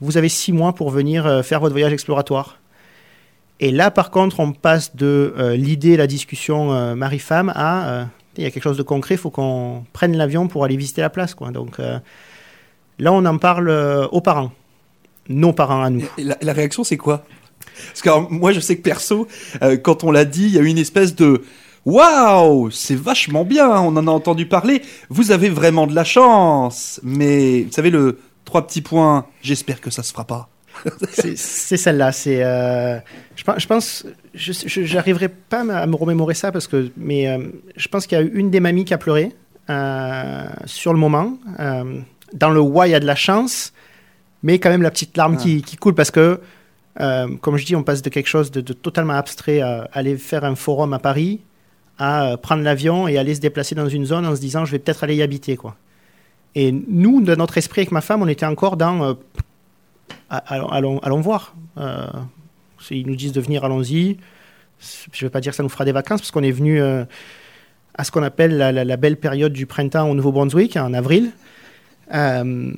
vous 0.00 0.16
avez 0.16 0.28
six 0.28 0.52
mois 0.52 0.74
pour 0.74 0.90
venir 0.90 1.44
faire 1.44 1.60
votre 1.60 1.72
voyage 1.72 1.92
exploratoire. 1.92 2.58
Et 3.60 3.70
là, 3.70 3.90
par 3.90 4.10
contre, 4.10 4.40
on 4.40 4.52
passe 4.52 4.96
de 4.96 5.34
euh, 5.38 5.56
l'idée, 5.56 5.96
la 5.96 6.06
discussion 6.06 6.72
euh, 6.72 6.94
mari-femme 6.94 7.52
à 7.54 7.88
euh, 7.88 8.04
il 8.36 8.42
y 8.42 8.46
a 8.46 8.50
quelque 8.50 8.64
chose 8.64 8.76
de 8.76 8.82
concret, 8.82 9.14
il 9.14 9.18
faut 9.18 9.30
qu'on 9.30 9.84
prenne 9.92 10.16
l'avion 10.16 10.48
pour 10.48 10.64
aller 10.64 10.76
visiter 10.76 11.00
la 11.00 11.10
place. 11.10 11.34
Quoi. 11.34 11.52
Donc 11.52 11.78
là, 11.78 13.12
on 13.12 13.24
en 13.24 13.38
parle 13.38 13.70
aux 14.10 14.20
parents, 14.20 14.50
nos 15.28 15.52
parents 15.52 15.84
à 15.84 15.90
nous. 15.90 16.04
La, 16.18 16.52
réaction, 16.52 16.82
c'est 16.82 16.96
quoi? 16.96 17.24
Parce 17.86 18.02
que 18.02 18.32
moi, 18.32 18.50
je 18.50 18.58
sais 18.58 18.76
que 18.76 18.82
perso, 18.82 19.28
quand 19.84 20.02
on 20.02 20.10
l'a 20.10 20.24
dit, 20.24 20.46
il 20.46 20.50
y 20.50 20.58
a 20.58 20.62
eu 20.62 20.66
une 20.66 20.78
espèce 20.78 21.14
de 21.14 21.42
Waouh, 21.84 22.72
c'est 22.72 22.96
vachement 22.96 23.44
bien, 23.44 23.70
on 23.70 23.96
en 23.96 24.08
a 24.08 24.10
entendu 24.10 24.46
parler. 24.46 24.82
Vous 25.10 25.30
avez 25.30 25.48
vraiment 25.48 25.86
de 25.86 25.94
la 25.94 26.02
chance. 26.02 26.98
Mais 27.04 27.62
vous 27.62 27.72
savez, 27.72 27.90
le 27.90 28.18
trois 28.44 28.66
petits 28.66 28.82
points, 28.82 29.26
j'espère 29.42 29.80
que 29.80 29.90
ça 29.90 30.02
se 30.02 30.10
fera 30.10 30.24
pas 30.24 30.48
c'est 31.10 31.76
celle-là. 31.76 32.12
C'est, 32.12 32.42
euh, 32.44 32.98
je, 33.36 33.66
pense, 33.66 34.06
je 34.34 34.94
n'arriverai 34.94 35.28
pas 35.28 35.60
à 35.60 35.86
me 35.86 35.96
remémorer 35.96 36.34
ça 36.34 36.52
parce 36.52 36.66
que, 36.66 36.90
mais 36.96 37.28
euh, 37.28 37.38
je 37.76 37.88
pense 37.88 38.06
qu'il 38.06 38.18
y 38.18 38.20
a 38.20 38.24
eu 38.24 38.32
une 38.34 38.50
des 38.50 38.60
mamies 38.60 38.84
qui 38.84 38.94
a 38.94 38.98
pleuré 38.98 39.32
euh, 39.70 40.44
sur 40.66 40.92
le 40.92 40.98
moment. 40.98 41.38
dans 42.32 42.50
le 42.50 42.60
why, 42.60 42.88
il 42.88 42.92
y 42.92 42.94
a 42.94 43.00
de 43.00 43.06
la 43.06 43.14
chance, 43.14 43.72
mais 44.42 44.58
quand 44.58 44.70
même 44.70 44.82
la 44.82 44.90
petite 44.90 45.16
larme 45.16 45.36
qui, 45.36 45.62
ah. 45.62 45.66
qui, 45.66 45.76
coule 45.76 45.94
parce 45.94 46.10
que, 46.10 46.40
comme 47.40 47.56
je 47.56 47.64
dis, 47.64 47.76
on 47.76 47.82
passe 47.82 48.02
de 48.02 48.10
quelque 48.10 48.28
chose 48.28 48.50
de, 48.50 48.60
totalement 48.60 49.14
abstrait 49.14 49.60
à 49.60 49.88
aller 49.92 50.16
faire 50.16 50.44
un 50.44 50.54
forum 50.54 50.92
à 50.92 50.98
Paris 50.98 51.40
à 51.96 52.36
prendre 52.42 52.64
l'avion 52.64 53.06
et 53.06 53.18
aller 53.18 53.36
se 53.36 53.40
déplacer 53.40 53.76
dans 53.76 53.88
une 53.88 54.04
zone 54.04 54.26
en 54.26 54.34
se 54.34 54.40
disant 54.40 54.64
je 54.64 54.72
vais 54.72 54.80
peut-être 54.80 55.04
aller 55.04 55.14
y 55.14 55.22
habiter 55.22 55.56
quoi. 55.56 55.76
Et 56.56 56.72
nous, 56.72 57.20
de 57.20 57.36
notre 57.36 57.56
esprit 57.56 57.82
avec 57.82 57.92
ma 57.92 58.00
femme, 58.00 58.20
on 58.20 58.26
était 58.26 58.46
encore 58.46 58.76
dans 58.76 59.16
allons, 60.28 60.98
allons, 61.00 61.20
voir. 61.20 61.54
Euh, 61.78 62.06
S'ils 62.80 63.06
nous 63.06 63.16
disent 63.16 63.32
de 63.32 63.40
venir, 63.40 63.64
allons-y. 63.64 64.18
Je 64.80 65.24
ne 65.24 65.28
vais 65.28 65.30
pas 65.30 65.40
dire 65.40 65.52
que 65.52 65.56
ça 65.56 65.62
nous 65.62 65.68
fera 65.68 65.84
des 65.84 65.92
vacances, 65.92 66.20
parce 66.20 66.30
qu'on 66.30 66.42
est 66.42 66.50
venu 66.50 66.80
euh, 66.80 67.04
à 67.94 68.04
ce 68.04 68.10
qu'on 68.10 68.22
appelle 68.22 68.56
la, 68.56 68.96
belle 68.96 69.16
période 69.16 69.52
du 69.52 69.66
printemps 69.66 70.08
au 70.10 70.14
Nouveau-Brunswick, 70.14 70.76
en 70.76 70.92
avril. 70.92 71.30
Euh, 72.14 72.72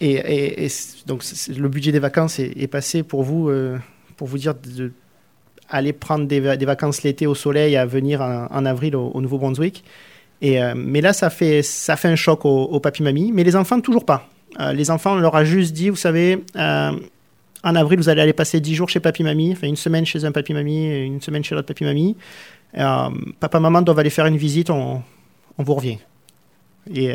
et, 0.00 0.68
donc, 1.06 1.24
le 1.48 1.68
budget 1.68 1.92
des 1.92 1.98
vacances 1.98 2.38
est, 2.38 2.70
passé 2.70 3.02
pour 3.02 3.22
vous, 3.22 3.50
pour 4.16 4.28
vous 4.28 4.38
dire 4.38 4.54
de, 4.54 4.92
aller 5.68 5.92
prendre 5.92 6.26
des, 6.26 6.40
vacances 6.40 7.02
l'été 7.02 7.26
au 7.26 7.34
soleil 7.34 7.76
à 7.76 7.86
venir 7.86 8.20
en, 8.20 8.66
avril 8.66 8.96
au, 8.96 9.20
Nouveau-Brunswick. 9.20 9.84
Mais 10.42 11.00
là, 11.00 11.12
ça 11.12 11.30
fait, 11.30 11.62
ça 11.62 11.96
fait 11.96 12.08
un 12.08 12.16
choc 12.16 12.44
au, 12.44 12.64
au 12.64 12.80
papy-mamie, 12.80 13.32
mais 13.32 13.44
les 13.44 13.56
enfants, 13.56 13.80
toujours 13.80 14.04
pas. 14.04 14.28
Euh, 14.58 14.72
les 14.72 14.90
enfants, 14.90 15.12
on 15.12 15.20
leur 15.20 15.36
a 15.36 15.44
juste 15.44 15.72
dit, 15.72 15.90
vous 15.90 15.96
savez, 15.96 16.44
euh, 16.56 16.92
en 17.62 17.74
avril, 17.76 17.98
vous 17.98 18.08
allez 18.08 18.22
aller 18.22 18.32
passer 18.32 18.60
10 18.60 18.74
jours 18.74 18.88
chez 18.88 19.00
papy-mamie, 19.00 19.52
enfin 19.52 19.68
une 19.68 19.76
semaine 19.76 20.04
chez 20.04 20.24
un 20.24 20.32
papy-mamie, 20.32 21.04
une 21.04 21.20
semaine 21.20 21.44
chez 21.44 21.54
l'autre 21.54 21.68
papy-mamie. 21.68 22.16
Euh, 22.76 23.08
papa, 23.38 23.60
maman 23.60 23.82
doivent 23.82 23.98
aller 23.98 24.10
faire 24.10 24.26
une 24.26 24.36
visite, 24.36 24.70
on, 24.70 25.02
vous 25.58 25.74
revient. 25.74 25.98
Et, 26.92 27.12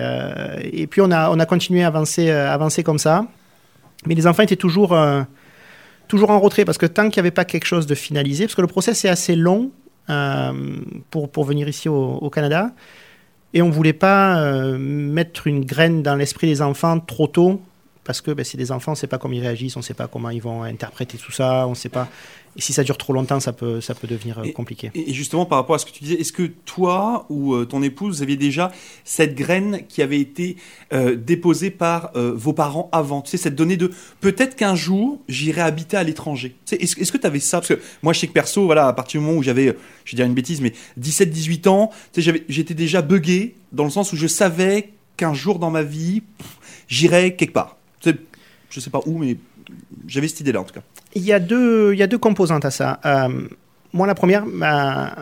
et, 0.62 0.86
puis 0.86 1.02
on 1.02 1.10
a, 1.10 1.32
on 1.32 1.40
a 1.40 1.46
continué 1.48 1.84
à 1.84 1.88
avancer, 1.88 2.30
avancer 2.30 2.84
comme 2.84 3.00
ça. 3.00 3.26
Mais 4.06 4.14
les 4.14 4.28
enfants 4.28 4.44
étaient 4.44 4.56
toujours, 4.56 4.96
toujours 6.08 6.30
en 6.30 6.40
retrait 6.40 6.64
parce 6.64 6.78
que 6.78 6.86
tant 6.86 7.10
qu'il 7.10 7.20
n'y 7.20 7.26
avait 7.26 7.32
pas 7.32 7.46
quelque 7.46 7.66
chose 7.66 7.88
de 7.88 7.96
finalisé, 7.96 8.46
parce 8.46 8.54
que 8.54 8.62
le 8.62 8.68
process 8.68 9.04
est 9.04 9.10
assez 9.10 9.36
long 9.36 9.72
pour, 11.10 11.32
pour 11.32 11.44
venir 11.44 11.68
ici 11.68 11.90
au 11.90 12.30
Canada, 12.30 12.70
et 13.56 13.62
on 13.62 13.70
ne 13.70 13.72
voulait 13.72 13.94
pas 13.94 14.38
euh, 14.38 14.78
mettre 14.78 15.48
une 15.48 15.64
graine 15.64 16.04
dans 16.04 16.16
l'esprit 16.16 16.46
des 16.46 16.62
enfants 16.62 17.00
trop 17.00 17.28
tôt, 17.28 17.62
parce 18.04 18.20
que 18.20 18.32
ben, 18.32 18.44
c'est 18.44 18.58
des 18.58 18.72
enfants, 18.72 18.92
on 18.92 18.96
ne 18.96 18.98
sait 18.98 19.08
pas 19.08 19.18
comment 19.18 19.34
ils 19.34 19.42
réagissent, 19.42 19.78
on 19.78 19.80
ne 19.80 19.86
sait 19.86 19.94
pas 19.94 20.08
comment 20.08 20.30
ils 20.30 20.42
vont 20.42 20.64
interpréter 20.64 21.18
tout 21.18 21.32
ça, 21.32 21.66
on 21.66 21.70
ne 21.70 21.76
sait 21.76 21.90
pas. 21.90 22.10
Et 22.56 22.62
si 22.62 22.74
ça 22.74 22.84
dure 22.84 22.98
trop 22.98 23.14
longtemps, 23.14 23.40
ça 23.40 23.54
peut, 23.54 23.82
ça 23.82 23.94
peut 23.94 24.08
devenir 24.08 24.40
euh, 24.40 24.52
compliqué. 24.52 24.92
Et 24.94 25.14
justement, 25.14 25.46
par 25.46 25.58
rapport 25.58 25.76
à 25.76 25.80
ce 25.80 25.86
que 25.86 25.92
tu 25.92 26.04
disais, 26.04 26.16
est-ce 26.16 26.32
que 26.32 26.44
toi 26.44 27.26
ou 27.30 27.54
euh, 27.54 27.66
ton 27.66 27.82
épouse, 27.84 28.18
vous 28.18 28.24
aviez 28.24 28.38
déjà 28.38 28.72
cette 29.04 29.36
graine 29.36 29.82
qui 29.88 30.02
avait 30.02 30.20
été 30.20 30.58
déposée 31.18 31.70
par 31.70 32.12
vos 32.16 32.54
parents 32.54 32.90
avant? 32.92 33.22
Tu 33.22 33.32
sais, 33.32 33.38
cette 33.38 33.56
donnée 33.56 33.78
de 33.78 33.92
peut-être 34.22 34.56
qu'un 34.56 34.76
jour, 34.76 35.20
j'irai 35.28 35.62
habiter 35.62 35.98
à 35.98 36.04
l'étranger. 36.04 36.56
Est-ce 36.72 37.00
est 37.00 37.12
que 37.12 37.18
tu 37.18 37.28
avais 37.28 37.40
ça? 37.40 37.60
Parce 37.60 37.70
que 37.70 37.80
moi, 38.04 38.14
je 38.14 38.20
sais 38.20 38.28
que 38.28 38.34
perso, 38.34 38.66
voilà, 38.66 38.88
à 38.88 38.94
partir 38.94 39.20
du 39.20 39.26
moment 39.26 39.40
où 39.40 39.44
j'avais, 39.44 39.76
je 40.06 40.12
vais 40.12 40.16
dire 40.16 40.26
une 40.26 40.34
bêtise, 40.34 40.62
mais 40.62 40.74
17-18 41.00 41.68
ans, 41.68 41.92
j'étais 42.48 42.74
déjà 42.74 43.02
buggé 43.02 43.56
dans 43.72 43.84
le 43.84 43.90
sens 43.90 44.14
où 44.14 44.16
je 44.16 44.28
savais 44.28 44.92
qu'un 45.18 45.34
jour 45.34 45.60
dans 45.60 45.72
ma 45.72 45.84
vie, 45.84 46.24
j'irai 46.88 47.36
quelque 47.36 47.54
part. 47.54 47.78
Je 48.70 48.80
sais 48.80 48.90
pas 48.90 49.02
où, 49.06 49.18
mais 49.18 49.38
j'avais 50.08 50.28
cette 50.28 50.42
idée-là 50.42 50.62
en 50.62 50.64
tout 50.64 50.74
cas. 50.74 50.84
Il 51.16 51.24
y 51.24 51.32
a 51.32 51.40
deux, 51.40 51.94
il 51.94 52.00
y 52.00 52.04
a 52.04 52.08
deux 52.08 52.18
composantes 52.18 52.66
à 52.66 52.72
ça. 52.72 53.00
Euh, 53.06 53.48
moi, 53.94 54.06
la 54.06 54.16
première, 54.16 54.46
ma, 54.46 55.16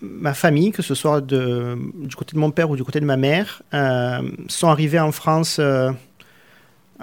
ma 0.00 0.32
famille, 0.32 0.70
que 0.70 0.80
ce 0.82 0.94
soit 0.94 1.20
de, 1.20 1.76
du 1.96 2.14
côté 2.14 2.34
de 2.34 2.38
mon 2.38 2.52
père 2.52 2.70
ou 2.70 2.76
du 2.76 2.84
côté 2.84 3.00
de 3.00 3.04
ma 3.04 3.16
mère, 3.16 3.62
euh, 3.74 4.22
sont 4.46 4.68
arrivés 4.68 5.00
en 5.00 5.10
France 5.10 5.56
euh, 5.58 5.90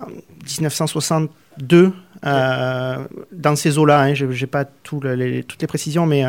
en 0.01 0.07
1962, 0.07 1.93
dans 2.23 3.55
ces 3.55 3.77
eaux-là. 3.77 3.99
Hein. 3.99 4.13
je 4.13 4.25
n'ai 4.25 4.47
pas 4.47 4.63
toutes 4.63 5.03
les 5.03 5.67
précisions, 5.67 6.05
mais 6.05 6.23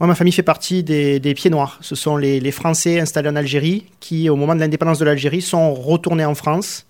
moi, 0.00 0.06
ma 0.06 0.14
famille 0.14 0.32
fait 0.32 0.42
partie 0.42 0.82
des, 0.82 1.20
des 1.20 1.34
Pieds 1.34 1.50
Noirs. 1.50 1.78
Ce 1.82 1.94
sont 1.94 2.16
les, 2.16 2.40
les, 2.40 2.52
Français 2.52 2.98
installés 2.98 3.28
en 3.28 3.36
Algérie 3.36 3.86
qui, 4.00 4.30
au 4.30 4.36
moment 4.36 4.54
de 4.54 4.60
l'indépendance 4.60 4.98
de 4.98 5.04
l'Algérie, 5.04 5.42
sont 5.42 5.74
retournés 5.74 6.24
en 6.24 6.34
France 6.34 6.86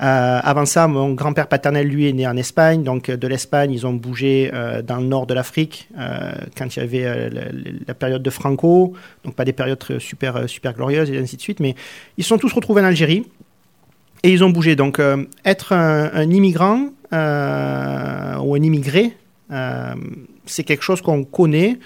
euh, 0.00 0.40
avant 0.42 0.64
ça, 0.64 0.86
mon 0.86 1.12
grand-père 1.12 1.48
paternel, 1.48 1.88
lui, 1.88 2.08
est 2.08 2.12
né 2.12 2.26
en 2.26 2.36
Espagne. 2.36 2.84
Donc, 2.84 3.10
de 3.10 3.28
l'Espagne, 3.28 3.72
ils 3.72 3.86
ont 3.86 3.92
bougé 3.92 4.50
euh, 4.54 4.80
dans 4.80 4.98
le 4.98 5.06
nord 5.06 5.26
de 5.26 5.34
l'Afrique 5.34 5.88
euh, 5.98 6.32
quand 6.56 6.76
il 6.76 6.78
y 6.78 6.82
avait 6.82 7.30
la, 7.86 7.94
période 7.94 8.22
de 8.22 8.30
Franco. 8.30 8.94
Donc, 9.24 9.34
pas 9.34 9.44
des 9.44 9.52
périodes 9.52 9.98
super, 9.98 10.48
super 10.48 10.74
glorieuses 10.74 11.10
et 11.10 11.18
ainsi 11.18 11.36
de 11.36 11.40
suite. 11.40 11.58
Mais 11.58 11.74
ils 12.16 12.24
sont 12.24 12.38
tous 12.38 12.52
retrouvés 12.52 12.82
en 12.82 12.84
Algérie 12.84 13.26
et 14.22 14.30
ils 14.30 14.44
ont 14.44 14.50
bougé. 14.50 14.76
Donc, 14.76 15.00
être 15.44 15.72
un, 15.72 16.30
immigrant 16.30 16.90
ou 17.12 17.16
un 18.54 18.62
immigré, 18.62 19.16
c'est 20.46 20.64
quelque 20.64 20.82
chose 20.82 21.02
qu'on 21.02 21.24
connaît 21.24 21.78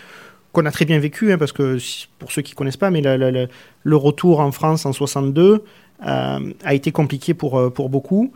qu'on 0.52 0.66
a 0.66 0.71
très 0.71 0.85
bien 0.85 0.99
vécu, 0.99 1.33
hein, 1.33 1.38
parce 1.38 1.52
que 1.52 1.78
pour 2.19 2.31
ceux 2.31 2.42
qui 2.42 2.52
ne 2.52 2.57
connaissent 2.57 2.76
pas, 2.76 2.90
mais 2.90 3.00
le, 3.00 3.49
le, 3.83 3.97
retour 3.97 4.40
en 4.40 4.52
France 4.52 4.85
en 4.85 4.92
62, 4.92 5.42
euh, 5.52 5.59
a 6.00 6.75
été 6.75 6.92
compliqué 6.92 7.34
pour, 7.34 7.58
euh, 7.58 7.70
pour 7.70 7.88
beaucoup. 7.88 8.32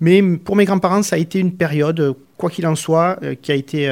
Mais 0.00 0.22
pour 0.22 0.54
mes 0.54 0.64
grands-parents, 0.64 1.02
ça 1.02 1.16
a 1.16 1.18
été 1.18 1.38
une 1.40 1.52
période, 1.52 2.14
quoi 2.36 2.50
qu'il 2.50 2.66
en 2.66 2.76
soit, 2.76 3.18
euh, 3.22 3.34
qui 3.34 3.50
a 3.50 3.54
été 3.54 3.88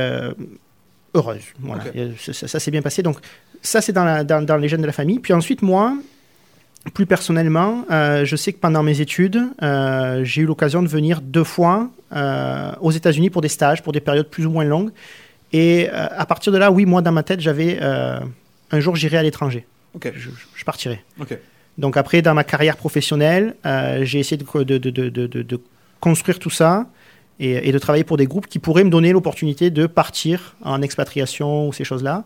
heureuse. 1.14 1.42
Voilà. 1.61 1.85
Ça, 2.18 2.61
s'est 2.61 2.70
bien 2.70 2.82
passé. 2.82 3.02
Donc, 3.02 3.18
ça, 3.62 3.80
c'est 3.80 3.92
dans, 3.92 4.25
dans, 4.25 4.56
les 4.56 4.68
gènes 4.68 4.82
de 4.82 4.87
la 4.87 4.92
famille. 4.92 5.18
Puis 5.18 5.32
ensuite, 5.32 5.62
moi, 5.62 5.96
plus 6.94 7.06
personnellement, 7.06 7.85
euh, 7.90 8.25
je 8.25 8.37
sais 8.37 8.52
que 8.52 8.58
pendant 8.58 8.82
mes 8.82 9.00
études, 9.00 9.40
euh, 9.62 10.25
j'ai 10.25 10.42
eu 10.42 10.46
l'occasion 10.46 10.82
de 10.82 10.88
venir 10.88 11.20
deux 11.20 11.44
fois 11.44 11.90
euh, 12.12 12.73
aux 12.80 12.92
États-Unis 12.92 13.30
pour 13.30 13.42
des 13.42 13.49
stages, 13.49 13.82
pour 13.82 13.92
des 13.92 14.00
périodes 14.00 14.28
plus 14.28 14.46
ou 14.46 14.50
moins 14.50 14.64
longues. 14.64 14.90
Et 15.52 15.88
euh, 15.88 16.06
à 16.11 16.26
partir 16.26 16.52
de 16.52 16.58
là, 16.58 16.70
oui, 16.70 16.85
moi, 16.85 17.02
dans 17.02 17.12
ma 17.12 17.23
tête, 17.23 17.40
j'avais 17.40 17.78
euh, 17.80 18.20
un 18.70 18.80
jour, 18.80 18.96
j'irai 18.96 19.16
à 19.16 19.23
l'étranger. 19.23 19.66
Je, 20.04 20.30
je 20.54 20.64
partirai. 20.64 21.02
Donc 21.78 21.97
après, 21.97 22.23
dans 22.23 22.35
ma 22.35 22.45
carrière 22.45 22.76
professionnelle, 22.76 23.54
euh, 23.66 24.04
j'ai 24.04 24.18
essayé 24.21 24.37
de, 24.38 24.62
de, 24.78 24.78
de, 24.78 25.09
de, 25.42 25.61
construire 26.00 26.38
tout 26.38 26.50
ça 26.50 26.87
et, 27.40 27.68
et 27.68 27.73
de 27.73 27.78
travailler 27.78 28.04
pour 28.04 28.16
des 28.16 28.26
groupes 28.26 28.47
qui 28.47 28.59
pourraient 28.59 28.85
me 28.85 28.90
donner 28.90 29.12
l'opportunité 29.12 29.71
de 29.71 29.87
partir 29.87 30.56
en 30.62 30.80
expatriation 30.83 31.68
ou 31.68 31.73
ces 31.73 31.85
choses-là. 31.85 32.25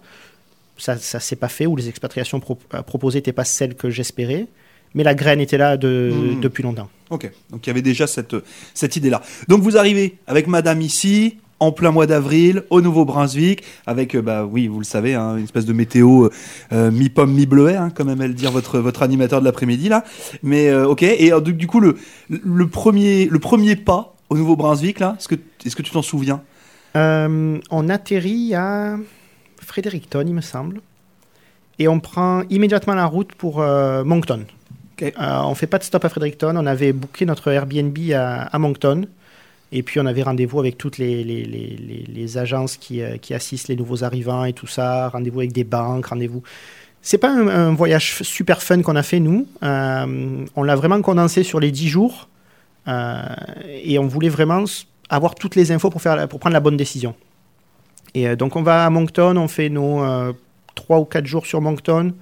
Ça 0.79 0.95
ne 0.95 0.99
s'est 1.01 1.37
pas 1.37 1.49
fait, 1.49 1.67
ou 1.67 1.77
les 1.77 1.89
expatriations 1.89 2.41
pro- 2.41 2.59
euh, 2.75 2.83
proposées 2.83 3.19
n'étaient 3.19 3.33
pas 3.33 3.45
celles 3.45 3.75
que 3.75 3.91
j'espérais. 3.91 4.47
Mais 4.95 5.05
la 5.05 5.15
graine 5.15 5.41
était 5.41 5.59
là 5.59 5.77
de- 5.77 6.11
Mhm. 6.13 6.41
depuis 6.41 6.63
longtemps. 6.63 6.89
Ok, 7.11 7.31
donc 7.51 7.67
il 7.67 7.71
y 7.71 7.73
avait 7.73 7.83
déjà 7.83 8.07
cette, 8.07 8.35
cette 8.75 8.97
idée-là. 8.97 9.21
Donc 9.49 9.63
vous 9.63 9.77
arrivez 9.77 10.17
avec 10.27 10.47
madame 10.47 10.81
ici, 10.81 11.39
en 11.61 11.73
plein 11.73 11.91
mois 11.91 12.07
d'avril, 12.07 12.65
au 12.71 12.81
Nouveau-Brunswick, 12.81 13.63
avec, 13.87 14.17
euh, 14.17 14.23
bah 14.23 14.45
oui, 14.45 14.67
vous 14.67 14.79
le 14.79 14.85
savez, 14.85 15.15
hein, 15.15 15.37
une 15.37 15.45
espèce 15.45 15.67
de 15.67 15.73
météo 15.73 16.25
euh, 16.25 16.31
euh, 16.73 16.91
mi-pomme, 16.91 17.33
mi-bleuet, 17.33 17.77
hein, 17.77 17.91
comme 17.91 18.09
aime 18.09 18.23
le 18.23 18.35
dire 18.35 18.51
votre, 18.51 18.79
votre 18.79 19.03
animateur 19.03 19.41
de 19.41 19.45
l'après-midi, 19.45 19.89
là. 19.89 20.05
Mais 20.43 20.69
euh, 20.69 20.89
ok, 20.89 21.03
et 21.03 21.33
du, 21.43 21.53
du 21.53 21.67
coup, 21.67 21.81
le, 21.81 21.97
le, 22.29 22.67
premier, 22.67 23.27
le 23.27 23.39
premier 23.39 23.77
pas 23.77 24.15
au 24.31 24.37
Nouveau-Brunswick, 24.37 24.99
là, 24.99 25.17
est-ce 25.19 25.29
que, 25.29 25.35
est 25.35 25.75
que 25.75 25.83
tu 25.83 25.93
t'en 25.93 26.03
souviens? 26.03 26.43
Euh, 26.97 27.59
on 27.71 27.89
atterrit 27.89 28.55
à 28.55 28.97
Fredericton, 29.61 30.25
il 30.27 30.35
me 30.35 30.41
semble. 30.41 30.81
Et 31.79 31.89
on 31.89 32.01
prend 32.01 32.43
immédiatement 32.51 32.95
la 32.95 33.07
route 33.07 33.33
pour 33.33 33.61
Moncton. 33.61 34.45
Ok. 35.01 35.15
Euh, 35.19 35.41
on 35.45 35.55
fait 35.55 35.67
pas 35.67 35.79
de 35.79 35.85
stop 35.85 36.05
à 36.05 36.09
Fredericton. 36.09 36.55
On 36.57 36.67
avait 36.67 36.93
booké 36.93 37.25
notre 37.25 37.49
Airbnb 37.51 37.97
à, 38.13 38.43
à 38.43 38.59
Moncton. 38.59 39.07
Et 39.73 39.83
puis 39.83 40.01
on 40.01 40.07
avait 40.07 40.23
rendez-vous 40.23 40.59
avec 40.59 40.77
toutes 40.79 40.99
les, 40.99 41.23
les, 41.23 41.45
les, 41.45 41.77
les- 41.77 42.05
les 42.13 42.39
agences 42.39 42.77
qui, 42.77 43.03
euh, 43.03 43.17
qui 43.19 43.35
assistent 43.35 43.69
les 43.69 43.77
nouveaux 43.77 44.03
arrivants 44.03 44.45
et 44.45 44.53
tout 44.53 44.67
ça. 44.67 45.09
Rendez-vous 45.11 45.41
avec 45.41 45.53
des 45.53 45.65
banques, 45.65 46.07
rendez-vous. 46.07 46.43
C'est 47.03 47.19
pas 47.19 47.31
un, 47.31 47.47
un 47.49 47.73
voyage 47.75 48.23
super 48.23 48.63
fun 48.63 48.83
qu'on 48.83 48.97
a 48.97 49.03
fait 49.03 49.21
nous. 49.21 49.47
Euh, 49.63 50.45
on 50.57 50.63
l'a 50.65 50.77
vraiment 50.77 51.01
condensé 51.03 51.43
sur 51.45 51.61
les 51.61 51.71
10 51.71 51.89
jours. 51.89 52.29
Euh, 52.89 53.23
et 53.85 53.99
on 53.99 54.07
voulait 54.07 54.29
vraiment 54.29 54.65
avoir 55.09 55.35
toutes 55.35 55.55
les 55.55 55.71
infos 55.73 55.89
pour, 55.91 56.03
faire, 56.03 56.17
la- 56.17 56.27
pour 56.27 56.41
prendre 56.41 56.55
la 56.55 56.61
bonne 56.61 56.77
décision. 56.77 57.15
Et 58.15 58.27
euh, 58.29 58.35
donc 58.37 58.57
on 58.57 58.63
va 58.63 58.85
à 58.87 58.91
Moncton, 58.91 59.37
on 59.37 59.49
fait 59.49 59.69
nos 59.69 60.03
euh, 60.03 60.33
3 60.75 60.99
ou 60.99 61.05
4 61.05 61.27
jours 61.27 61.47
sur 61.47 61.61
Moncton. 61.61 62.13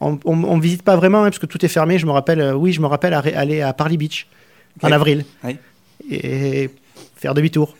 On, 0.00 0.18
on 0.24 0.58
visite 0.58 0.82
pas 0.82 0.94
vraiment 0.96 1.20
hein, 1.22 1.24
parce 1.24 1.38
que 1.40 1.46
tout 1.46 1.64
est 1.64 1.68
fermé. 1.68 1.98
Je 1.98 2.06
me 2.06 2.12
rappelle, 2.12 2.54
oui, 2.54 2.72
je 2.72 2.80
me 2.80 2.86
rappelle 2.86 3.14
aller 3.14 3.62
à 3.62 3.72
Parley 3.72 3.96
Beach 3.96 4.28
en 4.82 4.92
avril 4.92 5.24
Oui. 5.42 5.56
Et 6.10 6.70
faire 7.16 7.34
demi-tour. 7.34 7.76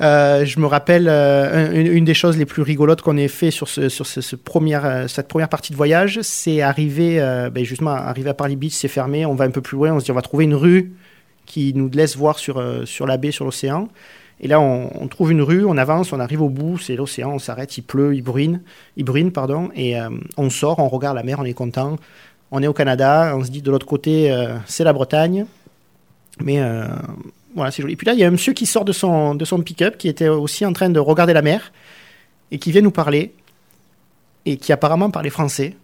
Euh, 0.00 0.44
je 0.44 0.58
me 0.58 0.66
rappelle 0.66 1.06
euh, 1.08 1.68
un- 1.68 1.72
une, 1.72 2.04
des 2.04 2.14
choses 2.14 2.36
les 2.36 2.46
plus 2.46 2.62
rigolotes 2.62 3.00
qu'on 3.00 3.16
ait 3.16 3.28
fait 3.28 3.52
sur, 3.52 3.68
ce, 3.68 3.88
sur 3.88 4.06
ce, 4.06 4.34
première, 4.36 4.84
euh, 4.84 5.06
cette 5.06 5.28
première 5.28 5.48
partie 5.48 5.70
de 5.70 5.76
voyage, 5.76 6.20
c'est 6.22 6.62
arriver, 6.62 7.18
ben 7.52 7.64
justement, 7.64 7.92
arriver 7.92 8.30
à 8.30 8.34
Parley 8.34 8.56
Beach, 8.56 8.72
c'est 8.72 8.88
fermé, 8.88 9.24
on 9.24 9.34
va 9.34 9.44
un 9.44 9.50
peu 9.50 9.60
plus 9.60 9.76
loin, 9.76 9.92
on 9.92 10.00
se 10.00 10.04
dit 10.04 10.10
on 10.10 10.14
va 10.14 10.22
trouver 10.22 10.44
une 10.44 10.54
rue 10.54 10.92
qui 11.46 11.72
nous 11.74 11.88
laisse 11.90 12.16
voir 12.16 12.38
sur, 12.38 12.62
sur 12.86 13.06
la 13.06 13.16
baie, 13.18 13.30
sur 13.30 13.44
l'océan. 13.44 13.88
Et 14.40 14.48
là, 14.48 14.60
on, 14.60 15.06
trouve 15.06 15.30
une 15.30 15.42
rue, 15.42 15.64
on 15.64 15.76
avance, 15.76 16.12
on 16.12 16.18
arrive 16.18 16.42
au 16.42 16.48
bout, 16.48 16.76
c'est 16.76 16.96
l'océan, 16.96 17.30
on 17.30 17.38
s'arrête, 17.38 17.78
il 17.78 17.82
pleut, 17.82 18.16
il 18.16 18.22
bruine, 18.22 18.62
il 18.96 19.04
pardon, 19.30 19.70
et 19.76 19.94
on 20.36 20.50
sort, 20.50 20.80
on 20.80 20.88
regarde 20.88 21.16
la 21.16 21.22
mer, 21.22 21.38
on 21.38 21.44
est 21.44 21.54
content. 21.54 21.96
On 22.50 22.62
est 22.62 22.66
au 22.66 22.72
Canada, 22.72 23.32
on 23.36 23.44
se 23.44 23.50
dit 23.50 23.62
de 23.62 23.70
l'autre 23.70 23.86
côté, 23.86 24.34
c'est 24.66 24.84
la 24.84 24.92
Bretagne. 24.92 25.46
Mais 26.40 26.60
voilà, 27.54 27.70
c'est 27.70 27.82
joli. 27.82 27.94
Et 27.94 27.96
puis 27.96 28.06
là, 28.06 28.14
il 28.14 28.18
y 28.18 28.24
a 28.24 28.26
un 28.26 28.32
monsieur 28.32 28.52
qui 28.52 28.66
sort 28.66 28.84
de 28.84 28.92
son, 28.92 29.34
de 29.34 29.44
son 29.44 29.60
pick-up, 29.60 29.96
qui 29.96 30.08
était 30.08 30.28
aussi 30.28 30.66
en 30.66 30.72
train 30.72 30.90
de 30.90 30.98
regarder 30.98 31.32
la 31.32 31.42
mer, 31.42 31.72
et 32.50 32.58
qui 32.58 32.72
vient 32.72 32.82
nous 32.82 32.90
parler, 32.90 33.32
et 34.44 34.56
qui 34.56 34.72
apparemment 34.72 35.10
parlait 35.10 35.30
français. 35.30 35.76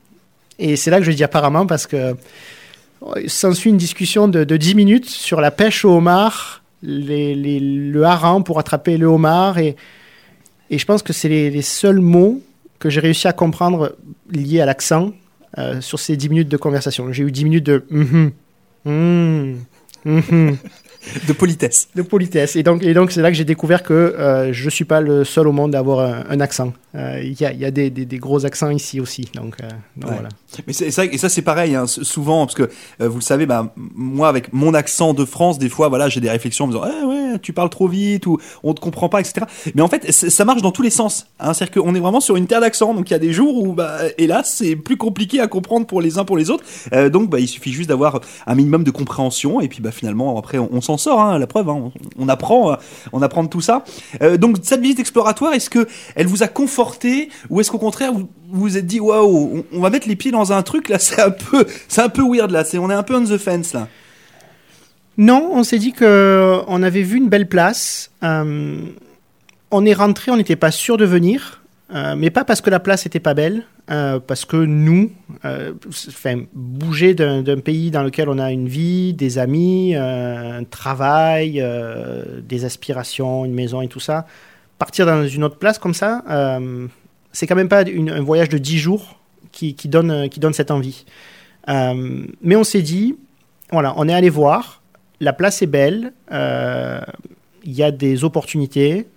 Et 0.58 0.76
c'est 0.76 0.90
là 0.90 0.98
que 0.98 1.04
je 1.04 1.12
dis 1.12 1.24
apparemment, 1.24 1.66
parce 1.66 1.86
que 1.86 1.96
euh, 1.96 3.28
s'ensuit 3.28 3.70
une 3.70 3.76
discussion 3.76 4.28
de, 4.28 4.44
de 4.44 4.56
10 4.56 4.74
minutes 4.74 5.08
sur 5.08 5.40
la 5.40 5.50
pêche 5.50 5.84
au 5.84 5.92
homard, 5.92 6.62
le 6.82 8.02
hareng 8.02 8.42
pour 8.42 8.58
attraper 8.58 8.96
le 8.96 9.06
homard, 9.06 9.58
et, 9.58 9.76
et 10.70 10.78
je 10.78 10.84
pense 10.84 11.02
que 11.02 11.12
c'est 11.12 11.28
les, 11.28 11.62
seuls 11.62 12.00
mots 12.00 12.42
que 12.78 12.90
j'ai 12.90 13.00
réussi 13.00 13.28
à 13.28 13.32
comprendre 13.32 13.96
liés 14.30 14.60
à 14.60 14.66
l'accent 14.66 15.12
euh, 15.58 15.80
sur 15.80 15.98
ces 15.98 16.16
10 16.16 16.28
minutes 16.30 16.48
de 16.48 16.56
conversation. 16.56 17.12
J'ai 17.12 17.22
eu 17.22 17.30
10 17.30 17.44
minutes 17.44 17.66
de 17.66 17.84
mhm, 17.90 18.32
mhm, 18.84 19.58
mhm 20.04 20.56
De 21.26 21.32
politesse. 21.32 21.88
de 21.94 22.02
politesse. 22.02 22.56
Et 22.56 22.62
donc, 22.62 22.82
et 22.82 22.92
donc 22.94 23.10
c'est 23.10 23.22
là 23.22 23.30
que 23.30 23.36
j'ai 23.36 23.44
découvert 23.44 23.82
que 23.82 23.94
euh, 23.94 24.52
je 24.52 24.64
ne 24.66 24.70
suis 24.70 24.84
pas 24.84 25.00
le 25.00 25.24
seul 25.24 25.48
au 25.48 25.52
monde 25.52 25.74
à 25.74 25.78
avoir 25.78 26.00
un, 26.00 26.24
un 26.28 26.40
accent. 26.40 26.72
Euh, 26.94 27.20
Il 27.22 27.40
y 27.40 27.44
a, 27.46 27.52
y 27.52 27.64
a 27.64 27.70
des, 27.70 27.88
des- 27.90 28.04
des 28.04 28.18
gros 28.18 28.44
accents 28.44 28.70
ici 28.70 29.00
aussi. 29.00 29.28
Donc, 29.34 29.56
euh, 29.62 29.68
donc 29.96 30.10
Ouais. 30.10 30.16
voilà. 30.16 30.28
Mais 30.66 30.72
c'est 30.72 30.90
ça, 30.90 31.04
et 31.04 31.16
ça 31.16 31.28
c'est 31.28 31.42
pareil, 31.42 31.74
hein, 31.74 31.86
souvent, 31.86 32.44
parce 32.44 32.54
que 32.56 32.68
vous 32.98 33.16
le 33.18 33.22
savez, 33.22 33.46
bah, 33.46 33.72
moi 33.76 34.28
avec 34.28 34.52
mon 34.52 34.74
accent 34.74 35.14
de 35.14 35.24
France, 35.24 35.58
des 35.58 35.68
fois, 35.68 35.88
voilà, 35.88 36.08
j'ai 36.08 36.20
des 36.20 36.28
réflexions 36.30 36.64
en 36.64 36.68
me 36.68 36.72
disant, 36.72 36.84
Eh 36.86 37.06
ouais, 37.06 37.38
tu 37.40 37.52
parles 37.52 37.70
trop 37.70 37.86
vite 37.88 38.26
ou 38.26 38.38
on 38.64 38.74
te 38.74 38.80
comprend 38.80 39.08
pas, 39.08 39.20
etc. 39.20 39.46
Mais 39.74 39.82
en 39.82 39.88
fait, 39.88 40.10
ça 40.12 40.44
marche 40.44 40.60
dans 40.62 40.72
tous 40.72 40.82
les 40.82 40.90
sens. 40.90 41.26
Hein, 41.38 41.54
C'est-à-dire 41.54 41.82
qu'on 41.82 41.94
est 41.94 42.00
vraiment 42.00 42.20
sur 42.20 42.36
une 42.36 42.46
terre 42.46 42.60
d'accent, 42.60 42.92
donc 42.94 43.08
il 43.08 43.12
y 43.12 43.16
a 43.16 43.20
des 43.20 43.32
jours 43.32 43.62
où, 43.62 43.72
bah, 43.72 43.98
hélas, 44.18 44.52
c'est 44.58 44.74
plus 44.76 44.96
compliqué 44.96 45.40
à 45.40 45.46
comprendre 45.46 45.86
pour 45.86 46.02
les 46.02 46.18
uns 46.18 46.24
pour 46.24 46.36
les 46.36 46.50
autres. 46.50 46.64
Donc, 47.10 47.30
bah, 47.30 47.38
il 47.40 47.48
suffit 47.48 47.72
juste 47.72 47.88
d'avoir 47.88 48.20
un 48.46 48.54
minimum 48.54 48.82
de 48.84 48.90
compréhension, 48.90 49.60
et 49.60 49.68
puis, 49.68 49.80
bah, 49.80 49.92
finalement, 49.92 50.36
après, 50.36 50.58
on, 50.58 50.68
on 50.72 50.80
s'en 50.98 51.10
sort. 51.10 51.20
Hein, 51.20 51.38
la 51.38 51.46
preuve, 51.46 51.68
hein, 51.68 51.90
on, 52.18 52.28
apprend, 52.28 52.72
euh, 52.72 52.76
on 53.12 53.22
apprend 53.22 53.44
de 53.44 53.48
tout 53.48 53.60
ça. 53.60 53.84
Euh, 54.22 54.36
donc, 54.36 54.56
cette 54.62 54.80
visite 54.80 55.00
exploratoire, 55.00 55.52
est-ce 55.52 55.70
que 55.70 55.86
elle 56.14 56.26
vous 56.26 56.42
a 56.42 56.48
conforté, 56.48 57.28
ou 57.48 57.60
est-ce 57.60 57.70
qu'au 57.70 57.78
contraire, 57.78 58.12
vous 58.12 58.28
vous 58.52 58.60
vous 58.62 58.76
êtes 58.76 58.86
dit, 58.86 59.00
waouh, 59.00 59.64
on, 59.72 59.76
on 59.76 59.80
va 59.80 59.90
mettre 59.90 60.08
les 60.08 60.16
pieds 60.16 60.32
dans 60.32 60.52
un 60.52 60.62
truc 60.62 60.88
là, 60.88 60.98
c'est 61.00 61.20
un 61.20 61.30
peu, 61.30 61.66
c'est 61.88 62.02
un 62.02 62.08
peu 62.08 62.22
weird 62.22 62.50
là, 62.50 62.64
c'est, 62.64 62.78
on 62.78 62.90
est 62.90 62.94
un 62.94 63.02
peu 63.02 63.14
on 63.16 63.24
the 63.24 63.38
fence 63.38 63.72
là. 63.72 63.88
Non, 65.18 65.50
on 65.52 65.64
s'est 65.64 65.78
dit 65.78 65.92
que 65.92 66.60
on 66.66 66.82
avait 66.82 67.02
vu 67.02 67.18
une 67.18 67.28
belle 67.28 67.48
place. 67.48 68.10
Euh, 68.22 68.78
on 69.70 69.84
est 69.84 69.92
rentré, 69.92 70.30
on 70.30 70.36
n'était 70.36 70.56
pas 70.56 70.70
sûr 70.70 70.96
de 70.96 71.04
venir, 71.04 71.59
euh, 71.92 72.14
mais 72.16 72.30
pas 72.30 72.44
parce 72.44 72.60
que 72.60 72.70
la 72.70 72.78
place 72.78 73.06
était 73.06 73.20
pas 73.20 73.34
belle, 73.34 73.64
euh, 73.90 74.20
parce 74.20 74.44
que 74.44 74.56
nous, 74.56 75.10
euh, 75.44 75.72
bouger 76.52 77.14
d'un 77.14 77.58
pays 77.58 77.90
dans 77.90 78.04
lequel 78.04 78.28
on 78.28 78.38
a 78.38 78.52
une 78.52 78.68
vie, 78.68 79.12
des 79.12 79.38
amis, 79.38 79.96
un 79.96 80.62
travail, 80.64 81.64
des 82.42 82.64
aspirations, 82.64 83.44
une 83.44 83.54
maison 83.54 83.82
et 83.82 83.88
tout 83.88 84.00
ça, 84.00 84.26
partir 84.78 85.04
dans 85.04 85.26
une 85.26 85.42
autre 85.44 85.58
place 85.58 85.78
comme 85.78 85.94
ça, 85.94 86.22
c'est 87.32 87.46
quand 87.46 87.56
même 87.56 87.68
pas 87.68 87.84
un 87.84 88.20
voyage 88.22 88.48
de 88.48 88.58
10 88.58 88.78
jours 88.78 89.18
qui, 89.50 89.74
donne, 89.86 90.28
qui 90.28 90.38
donne 90.38 90.52
cette 90.52 90.70
envie. 90.70 91.04
Mais 91.66 92.56
on 92.56 92.64
s'est 92.64 92.82
dit, 92.82 93.16
voilà, 93.72 93.94
on 93.96 94.08
est 94.08 94.14
allé 94.14 94.30
voir, 94.30 94.82
la 95.18 95.32
place 95.32 95.60
est 95.62 95.66
belle, 95.66 96.12
il 96.30 97.72
y 97.72 97.82
a 97.82 97.90
des 97.90 98.22
opportunités, 98.22 99.08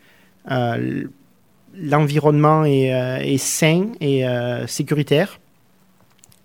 l'environnement 1.76 2.66
est, 2.66 2.94
euh, 2.94 3.18
est 3.18 3.38
sain 3.38 3.90
et 4.00 4.28
euh, 4.28 4.68
sécuritaire. 4.68 5.40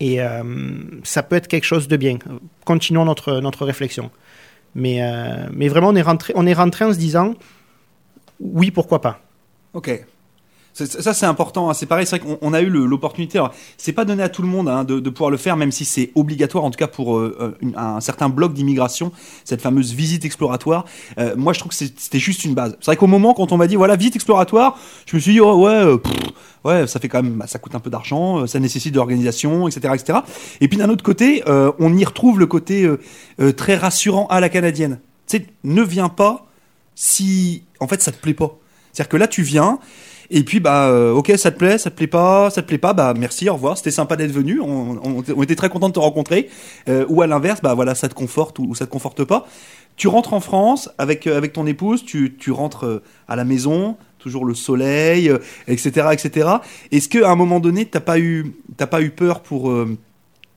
Et 0.01 0.23
euh, 0.23 0.43
ça 1.03 1.23
peut 1.23 1.37
être 1.37 1.49
quelque 1.49 1.65
chose 1.65 1.89
de 1.89 1.97
bien. 1.97 2.19
Continuons 2.65 3.05
notre, 3.05 3.65
réflexion. 3.65 4.11
Mais, 4.75 5.01
mais 5.53 5.67
vraiment, 5.67 5.89
on 5.89 5.97
est, 5.97 6.03
rentré, 6.03 6.33
on 6.37 6.47
est 6.47 6.53
rentré 6.53 6.85
en 6.85 6.93
se 6.93 6.99
disant, 6.99 7.35
oui, 8.39 8.71
pourquoi 8.71 9.01
pas. 9.01 9.21
Ok. 9.75 10.05
Ça 10.75 11.13
c'est 11.13 11.27
important, 11.27 11.71
hein. 11.71 11.75
c'est 11.75 11.87
pareil, 11.87 12.07
c'est 12.07 12.19
vrai 12.19 12.27
qu'on 12.27 12.39
on 12.41 12.55
a 12.55 12.61
eu 12.61 12.69
l'opportunité, 12.69 13.43
c'est 13.77 13.93
pas 13.93 14.05
donné 14.05 14.23
à 14.23 14.29
tout 14.29 14.43
le 14.43 14.49
monde 14.49 14.69
hein, 14.69 14.85
de, 14.85 15.11
pouvoir 15.11 15.31
le 15.31 15.37
faire, 15.37 15.57
même 15.57 15.73
si 15.73 15.85
c'est 15.85 16.13
obligatoire, 16.15 16.63
en 16.63 16.71
tout 16.71 16.79
cas 16.79 16.87
pour 16.87 17.17
euh, 17.17 17.57
euh, 17.65 17.73
un 17.77 18.01
certain 18.01 18.29
bloc 18.29 18.53
d'immigration, 18.53 19.11
cette 19.45 19.61
fameuse 19.61 19.93
visite 19.93 20.25
exploratoire. 20.25 20.85
Euh, 21.19 21.35
moi 21.37 21.53
je 21.53 21.59
trouve 21.59 21.71
que 21.71 21.77
c'était 21.77 22.21
juste 22.21 22.45
une 22.45 22.55
base. 22.55 22.77
C'est 22.81 22.87
vrai 22.87 22.97
qu'au 22.97 23.09
moment 23.09 23.35
quand 23.35 23.51
on 23.51 23.57
m'a 23.57 23.67
dit 23.67 23.75
voilà 23.75 23.97
visite 23.97 24.15
exploratoire, 24.15 24.79
je 25.07 25.17
me 25.17 25.21
suis 25.21 25.33
dit 25.33 25.41
oh, 25.41 25.57
ouais, 25.65 25.85
ouais 26.65 26.87
ça 26.87 27.01
fait 27.01 27.09
quand 27.09 27.23
même, 27.25 27.35
bah, 27.35 27.49
ça 27.49 27.59
coûte 27.59 27.75
un 27.75 27.81
peu 27.81 27.91
d'argent, 27.91 28.47
ça 28.47 28.61
nécessite 28.61 28.93
de 28.93 28.99
l'organisation, 28.99 29.67
etc., 29.67 29.95
etc. 29.95 30.21
Et 30.61 30.69
puis 30.69 30.79
d'un 30.79 30.91
autre 30.91 31.03
côté, 31.03 31.43
on 31.47 31.97
y 31.97 32.05
retrouve 32.05 32.39
le 32.39 32.47
côté 32.47 32.89
très 33.57 33.75
rassurant 33.75 34.29
à 34.29 34.39
la 34.39 34.49
canadienne. 34.49 35.01
Tu 35.27 35.39
sais, 35.39 35.47
ne 35.65 35.83
viens 35.83 36.09
pas 36.09 36.47
si 36.95 37.65
en 37.81 37.89
fait 37.89 38.01
ça 38.01 38.13
te 38.13 38.21
plaît 38.21 38.35
pas. 38.35 38.59
C'est-à-dire 38.93 39.09
que 39.09 39.17
là 39.17 39.29
tu 39.29 39.43
viens 39.43 39.79
et 40.31 40.43
puis 40.43 40.61
bah 40.61 40.89
euh, 40.89 41.13
ok 41.13 41.33
ça 41.37 41.51
te 41.51 41.59
plaît, 41.59 41.79
ça 41.79 41.91
te 41.91 41.97
plaît 41.97 42.07
pas, 42.07 42.51
ça 42.51 42.61
te 42.63 42.67
plaît 42.67 42.79
pas, 42.79 42.93
bah 42.93 43.15
merci, 43.17 43.49
au 43.49 43.55
revoir, 43.55 43.79
c'était 43.79 43.91
sympa 43.91 44.17
d'être 44.17 44.31
venu, 44.31 44.61
on, 44.61 45.23
était 45.43 45.57
très 45.57 45.71
content 45.71 45.89
de 45.89 45.95
te 45.95 45.99
rencontrer. 45.99 46.51
Euh, 46.89 47.07
ou 47.09 47.23
à 47.23 47.27
l'inverse, 47.27 47.61
bah 47.63 47.75
voilà 47.75 47.95
ça 47.95 48.09
te 48.09 48.15
conforte 48.15 48.59
ou, 48.59 48.67
ou 48.69 48.75
ça 48.75 48.87
te 48.87 48.91
conforte 48.91 49.25
pas. 49.25 49.47
Tu 49.97 50.07
rentres 50.07 50.35
en 50.35 50.41
France 50.41 50.91
avec 50.99 51.27
euh, 51.27 51.37
avec 51.37 51.55
ton 51.55 51.67
épouse, 51.67 52.05
tu, 52.05 52.37
tu 52.39 52.51
rentres 52.51 53.03
à 53.27 53.37
la 53.37 53.45
maison, 53.45 53.97
toujours 54.19 54.45
le 54.45 54.55
soleil, 54.55 55.33
etc., 55.67 56.09
etc. 56.13 56.49
Est-ce 56.93 57.09
que 57.09 57.23
à 57.23 57.31
un 57.31 57.37
moment 57.37 57.61
donné 57.61 57.87
t'as 57.87 58.01
pas 58.01 58.19
eu 58.19 58.55
t'as 58.77 58.87
pas 58.87 59.01
eu 59.01 59.11
peur 59.11 59.41
pour 59.41 59.73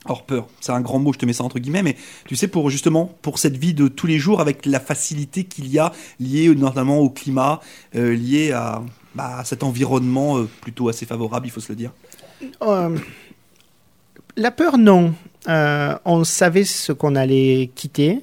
Alors 0.04 0.24
peur, 0.24 0.48
c'est 0.60 0.72
un 0.72 0.82
grand 0.82 0.98
mot, 0.98 1.14
je 1.14 1.18
te 1.18 1.24
mets 1.24 1.32
ça 1.32 1.44
entre 1.44 1.58
guillemets, 1.58 1.82
mais 1.82 1.96
tu 2.26 2.36
sais, 2.36 2.46
pour 2.46 2.68
justement, 2.68 3.16
pour 3.22 3.38
cette 3.38 3.56
vie 3.56 3.72
de 3.72 3.88
tous 3.88 4.06
les 4.06 4.18
jours, 4.18 4.42
avec 4.42 4.66
la 4.66 4.80
facilité 4.80 5.44
qu'il 5.44 5.68
y 5.68 5.78
a 5.78 5.92
liée 6.20 6.54
notamment 6.54 6.98
au 6.98 7.08
climat, 7.08 7.60
liée 7.94 8.52
à, 8.52 8.82
bah, 9.14 9.42
cet 9.44 9.62
environnement 9.62 10.38
euh, 10.38 10.48
plutôt 10.60 10.88
assez 10.88 11.06
favorable, 11.06 11.46
il 11.46 11.50
faut 11.50 11.60
se 11.60 11.70
le 11.70 11.76
dire. 11.76 11.92
Euh, 12.62 12.96
la 14.36 14.50
peur, 14.50 14.78
non. 14.78 15.14
Euh, 15.48 15.96
on 16.04 16.24
savait 16.24 16.64
ce 16.64 16.92
qu'on 16.92 17.14
allait 17.14 17.70
quitter. 17.74 18.20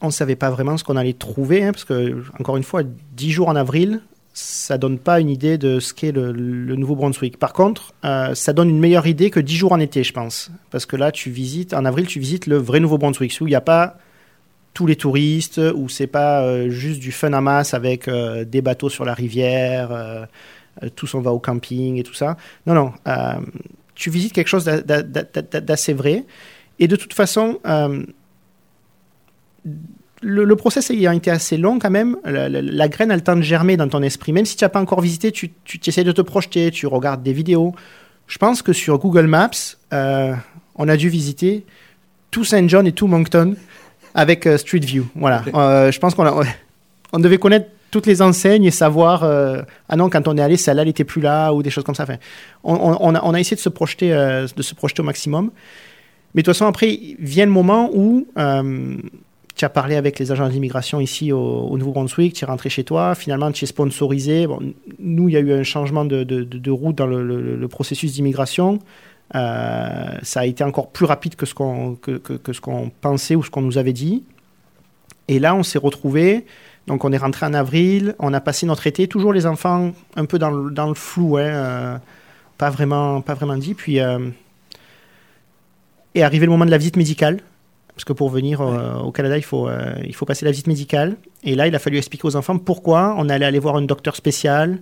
On 0.00 0.06
ne 0.06 0.12
savait 0.12 0.36
pas 0.36 0.50
vraiment 0.50 0.76
ce 0.76 0.84
qu'on 0.84 0.96
allait 0.96 1.12
trouver, 1.12 1.64
hein, 1.64 1.72
parce 1.72 1.84
que, 1.84 2.22
encore 2.38 2.56
une 2.56 2.62
fois, 2.62 2.82
10 2.84 3.30
jours 3.30 3.48
en 3.48 3.56
avril, 3.56 4.00
ça 4.32 4.78
donne 4.78 4.98
pas 4.98 5.20
une 5.20 5.28
idée 5.28 5.58
de 5.58 5.78
ce 5.78 5.92
qu'est 5.92 6.12
le, 6.12 6.32
Nouveau-Brunswick. 6.32 7.36
Par 7.36 7.52
contre, 7.52 7.92
ça 8.02 8.52
donne 8.54 8.70
une 8.70 8.78
meilleure 8.78 9.06
idée 9.06 9.28
que 9.28 9.40
10 9.40 9.56
jours 9.56 9.72
en 9.72 9.80
été, 9.80 10.02
je 10.02 10.12
pense. 10.12 10.50
Parce 10.70 10.86
que 10.86 10.96
là, 10.96 11.12
tu 11.12 11.30
visites, 11.30 11.74
en 11.74 11.84
avril, 11.84 12.06
tu 12.06 12.18
visites 12.18 12.46
le 12.46 12.56
vrai 12.56 12.80
Nouveau-Brunswick, 12.80 13.36
où 13.42 13.46
il 13.46 13.50
n'y 13.50 13.56
a 13.56 13.60
pas 13.60 13.98
tous 14.72 14.86
les 14.86 14.96
touristes, 14.96 15.60
où 15.74 15.88
c'est 15.88 16.06
pas 16.06 16.42
euh, 16.42 16.70
juste 16.70 17.00
du 17.00 17.12
fun 17.12 17.32
à 17.32 17.40
masse 17.40 17.74
avec 17.74 18.06
euh, 18.08 18.44
des 18.44 18.62
bateaux 18.62 18.88
sur 18.88 19.04
la 19.04 19.14
rivière, 19.14 19.90
euh, 19.92 20.24
tous 20.94 21.14
on 21.14 21.20
va 21.20 21.32
au 21.32 21.38
camping 21.40 21.96
et 21.98 22.02
tout 22.02 22.14
ça. 22.14 22.36
Non, 22.66 22.74
non. 22.74 22.92
tu 23.94 24.10
visites 24.10 24.32
quelque 24.32 24.48
chose 24.48 24.64
d'a- 24.64 24.80
d'a- 24.80 25.02
d'a- 25.02 25.60
d'assez 25.60 25.92
vrai. 25.92 26.24
Et 26.78 26.88
de 26.88 26.96
toute 26.96 27.12
façon, 27.12 27.58
le, 30.22 30.44
le 30.44 30.56
process 30.56 30.90
ayant 30.90 31.12
été 31.12 31.30
assez 31.30 31.56
long 31.56 31.78
quand 31.78 31.90
même, 31.90 32.16
la, 32.24 32.88
graine 32.88 33.10
a 33.10 33.16
le 33.16 33.22
temps 33.22 33.36
de 33.36 33.42
germer 33.42 33.76
dans 33.76 33.88
ton 33.88 34.02
esprit. 34.02 34.32
Même 34.32 34.46
si 34.46 34.56
tu 34.56 34.64
n'as 34.64 34.68
pas 34.68 34.80
encore 34.80 35.00
visité, 35.00 35.32
tu, 35.32 35.50
tu 35.64 35.80
essaies 35.86 36.04
de 36.04 36.12
te 36.12 36.22
projeter, 36.22 36.70
tu 36.70 36.86
regardes 36.86 37.22
des 37.22 37.32
vidéos. 37.32 37.74
Je 38.26 38.38
pense 38.38 38.62
que 38.62 38.72
sur 38.72 38.98
Google 38.98 39.26
Maps, 39.26 39.76
on 39.92 40.88
a 40.88 40.96
dû 40.96 41.08
visiter 41.08 41.66
tout 42.30 42.44
Saint 42.44 42.66
John 42.68 42.86
et 42.86 42.92
tout 42.92 43.08
Moncton 43.08 43.56
avec 44.14 44.46
euh, 44.46 44.58
Street 44.58 44.80
View. 44.80 45.06
Voilà. 45.14 45.42
Euh, 45.54 45.90
je 45.92 45.98
pense 45.98 46.14
qu'on 46.14 46.24
a- 46.26 46.42
on 47.12 47.18
devait 47.18 47.38
connaître 47.38 47.66
toutes 47.90 48.06
les 48.06 48.22
enseignes 48.22 48.64
et 48.64 48.70
savoir 48.70 49.24
euh, 49.24 49.62
ah 49.88 49.96
non 49.96 50.08
quand 50.10 50.28
on 50.28 50.36
est 50.38 50.40
allé 50.42 50.56
celle-là 50.56 50.82
elle 50.82 50.88
était 50.88 51.02
plus 51.04 51.20
là 51.20 51.52
ou 51.52 51.62
des 51.62 51.70
choses 51.70 51.82
comme 51.84 51.94
ça. 51.96 52.04
Enfin, 52.04 52.16
on, 52.62 53.14
a, 53.14 53.20
on 53.24 53.34
a 53.34 53.40
essayé 53.40 53.56
de 53.56 53.60
se 53.60 53.68
projeter 53.68 54.10
de 54.10 54.62
se 54.62 54.74
projeter 54.74 55.00
au 55.02 55.04
maximum. 55.04 55.50
Mais 56.34 56.42
de 56.42 56.44
toute 56.44 56.54
façon 56.54 56.66
après 56.66 56.96
vient 57.18 57.46
le 57.46 57.50
moment 57.52 57.90
où 57.92 58.26
tu 59.56 59.64
as 59.64 59.68
parlé 59.68 59.96
avec 59.96 60.18
les 60.20 60.30
agents 60.32 60.48
d'immigration 60.48 61.00
ici 61.00 61.32
au, 61.32 61.38
au 61.40 61.76
Nouveau-Brunswick, 61.76 62.32
tu 62.34 62.44
es 62.44 62.46
rentré 62.46 62.70
chez 62.70 62.84
toi, 62.84 63.14
finalement 63.16 63.50
tu 63.50 63.64
es 63.64 63.66
sponsorisé. 63.66 64.46
Bon, 64.46 64.60
nous, 65.00 65.28
il 65.28 65.32
y 65.32 65.36
a 65.36 65.40
eu 65.40 65.52
un 65.52 65.64
changement 65.64 66.04
de, 66.04 66.22
de- 66.22 66.44
de- 66.44 66.58
de 66.58 66.70
route 66.70 66.94
dans 66.96 67.06
le, 67.06 67.22
le- 67.26 67.56
le 67.56 67.68
processus 67.68 68.12
d'immigration. 68.14 68.78
Euh, 69.34 70.18
ça 70.22 70.40
a 70.40 70.44
été 70.46 70.64
encore 70.64 70.90
plus 70.90 71.06
rapide 71.06 71.36
que 71.36 71.46
ce 71.46 71.54
qu'on 71.54 71.94
que, 71.94 72.18
que- 72.18 72.32
que 72.34 72.52
ce 72.52 72.60
qu'on 72.60 72.90
pensait 73.00 73.36
ou 73.36 73.42
ce 73.42 73.50
qu'on 73.50 73.62
nous 73.62 73.78
avait 73.78 73.92
dit. 73.92 74.24
Et 75.28 75.38
là, 75.38 75.54
on 75.54 75.62
s'est 75.62 75.78
retrouvés. 75.78 76.46
Donc, 76.88 77.04
on 77.04 77.12
est 77.12 77.16
rentré 77.18 77.46
en 77.46 77.54
avril. 77.54 78.16
On 78.18 78.32
a 78.34 78.40
passé 78.40 78.66
notre 78.66 78.86
été. 78.88 79.06
Toujours 79.06 79.32
les 79.32 79.46
enfants 79.46 79.92
un 80.16 80.24
peu 80.24 80.38
dans 80.38 80.50
le, 80.50 80.70
dans 80.72 80.88
le 80.88 80.94
flou, 80.94 81.36
hein, 81.36 81.42
euh, 81.42 81.98
pas 82.58 82.70
vraiment, 82.70 83.20
pas 83.20 83.34
vraiment 83.34 83.56
dit. 83.56 83.74
Puis 83.74 84.00
euh, 84.00 84.18
est 86.14 86.22
arrivé 86.22 86.46
le 86.46 86.50
moment 86.52 86.66
de 86.66 86.70
la 86.70 86.78
visite 86.78 86.96
médicale. 86.96 87.40
Parce 87.94 88.04
que 88.04 88.12
pour 88.12 88.30
venir 88.30 88.60
euh, 88.62 88.96
au 88.98 89.12
Canada, 89.12 89.36
il 89.36 89.44
faut, 89.44 89.68
il 90.04 90.14
faut 90.14 90.24
passer 90.24 90.44
la 90.44 90.50
visite 90.50 90.66
médicale. 90.66 91.16
Et 91.44 91.54
là, 91.54 91.66
il 91.68 91.74
a 91.74 91.78
fallu 91.78 91.98
expliquer 91.98 92.26
aux 92.26 92.34
enfants 92.34 92.56
pourquoi 92.58 93.14
on 93.18 93.28
allait 93.28 93.44
aller 93.44 93.58
voir 93.58 93.76
un 93.76 93.82
docteur 93.82 94.16
spécial, 94.16 94.78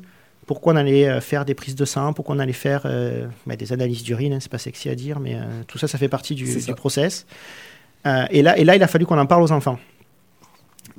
pourquoi 0.49 0.73
on 0.73 0.77
allait 0.77 1.07
euh, 1.09 1.21
faire 1.21 1.45
des 1.45 1.55
prises 1.55 1.77
de 1.77 1.85
sang, 1.85 2.13
pourquoi 2.13 2.35
on 2.35 2.41
allait 2.41 2.53
faire 2.53 2.83
euh, 2.87 3.27
bah, 3.47 3.55
des 3.55 3.73
analyses 3.73 4.03
d'urine. 4.03 4.33
hein, 4.33 4.39
c'est 4.41 4.51
pas 4.51 4.59
sexy 4.59 4.89
à 4.89 4.97
dire, 4.97 5.21
mais 5.21 5.37
euh, 5.37 5.43
tout 5.69 5.79
ça, 5.79 5.87
ça 5.87 5.99
fait 5.99 6.09
partie 6.09 6.35
du, 6.35 6.53
du 6.57 6.75
process. 6.75 7.27
Euh, 8.07 8.25
et, 8.31 8.43
là, 8.43 8.59
et 8.59 8.65
là, 8.65 8.75
il 8.75 8.83
a 8.83 8.89
fallu 8.89 9.07
qu'on 9.07 9.19
en 9.19 9.27
parle 9.27 9.43
aux 9.45 9.53
enfants. 9.53 9.79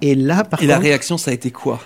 Et 0.01 0.15
là, 0.15 0.45
par 0.45 0.61
Et 0.63 0.67
la 0.67 0.77
réaction, 0.79 1.17
ça 1.17 1.31
a 1.31 1.33
été 1.33 1.51
quoi? 1.51 1.81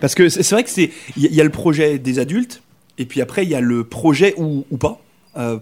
Parce 0.00 0.14
que 0.14 0.28
c'est 0.28 0.50
vrai 0.50 0.62
que 0.64 0.68
c'est 0.70 0.90
il 1.16 1.22
y, 1.22 1.26
a- 1.26 1.30
il 1.30 1.34
y 1.36 1.40
a 1.40 1.44
le 1.44 1.50
projet 1.50 1.98
des 1.98 2.18
adultes, 2.18 2.62
et 2.98 3.06
puis 3.06 3.22
après 3.22 3.44
il 3.44 3.48
y 3.50 3.54
a 3.54 3.60
le 3.62 3.84
projet 3.84 4.34
ou, 4.36 4.66
ou 4.70 4.76
pas 4.76 5.00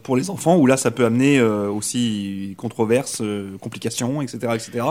pour 0.04 0.16
les 0.16 0.30
enfants, 0.30 0.56
où 0.56 0.66
là 0.66 0.76
ça 0.76 0.90
peut 0.92 1.04
amener 1.04 1.40
aussi 1.40 2.54
controverses, 2.56 3.22
complications, 3.60 4.22
etc., 4.22 4.38
etc. 4.54 4.86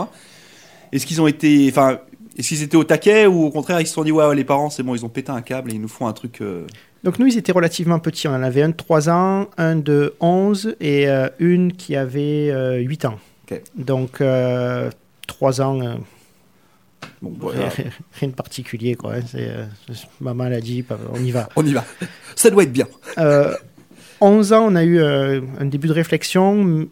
Est-ce 0.92 1.06
qu'ils 1.06 1.20
ont 1.22 1.26
été, 1.26 1.66
enfin, 1.70 1.98
est-ce 2.36 2.48
qu'ils 2.48 2.62
étaient 2.62 2.76
au 2.76 2.84
taquet 2.84 3.26
ou 3.26 3.44
au 3.44 3.50
contraire 3.50 3.80
ils 3.80 3.86
se 3.86 3.94
sont 3.94 4.04
dit 4.04 4.12
ouais, 4.12 4.26
ouais, 4.26 4.34
les 4.34 4.44
parents 4.44 4.70
c'est 4.70 4.82
bon, 4.82 4.94
ils 4.94 5.04
ont 5.04 5.08
pété 5.08 5.30
un 5.30 5.42
câble 5.42 5.70
et 5.70 5.74
ils 5.74 5.80
nous 5.80 5.88
font 5.88 6.06
un 6.06 6.12
truc. 6.12 6.40
euh, 6.40 6.66
Donc 7.04 7.18
nous, 7.18 7.26
ils 7.26 7.36
étaient 7.38 7.52
relativement 7.52 7.98
petits. 7.98 8.26
On 8.28 8.32
en 8.34 8.42
avait 8.42 8.62
un 8.62 8.70
de 8.70 8.74
3 8.74 9.08
ans, 9.10 9.48
un 9.56 9.76
de 9.76 10.14
11 10.20 10.76
et 10.80 11.08
euh, 11.08 11.28
une 11.38 11.72
qui 11.72 11.96
avait 11.96 12.50
euh, 12.50 12.78
8 12.78 13.04
ans. 13.04 13.18
Donc 13.76 14.20
euh, 14.20 14.90
3 15.26 15.60
ans, 15.60 15.80
euh, 15.80 15.94
Bon, 17.20 17.32
voilà. 17.38 17.68
rien, 18.20 18.28
de 18.28 18.34
particulier. 18.34 18.94
Quoi. 18.96 19.16
hein. 19.16 19.68
Maman 20.20 20.44
l'a 20.48 20.60
dit, 20.60 20.84
on 21.12 21.22
y 21.22 21.30
va. 21.30 21.48
on 21.56 21.64
y 21.64 21.72
va. 21.72 21.84
Ça 22.34 22.50
doit 22.50 22.62
être 22.64 22.72
bien. 22.72 22.86
Euh, 23.18 23.54
11 24.20 24.52
ans, 24.54 24.66
on 24.70 24.74
a 24.74 24.84
eu 24.84 25.00
un 25.02 25.64
début 25.66 25.88
de 25.88 25.92
réflexion, 25.92 26.86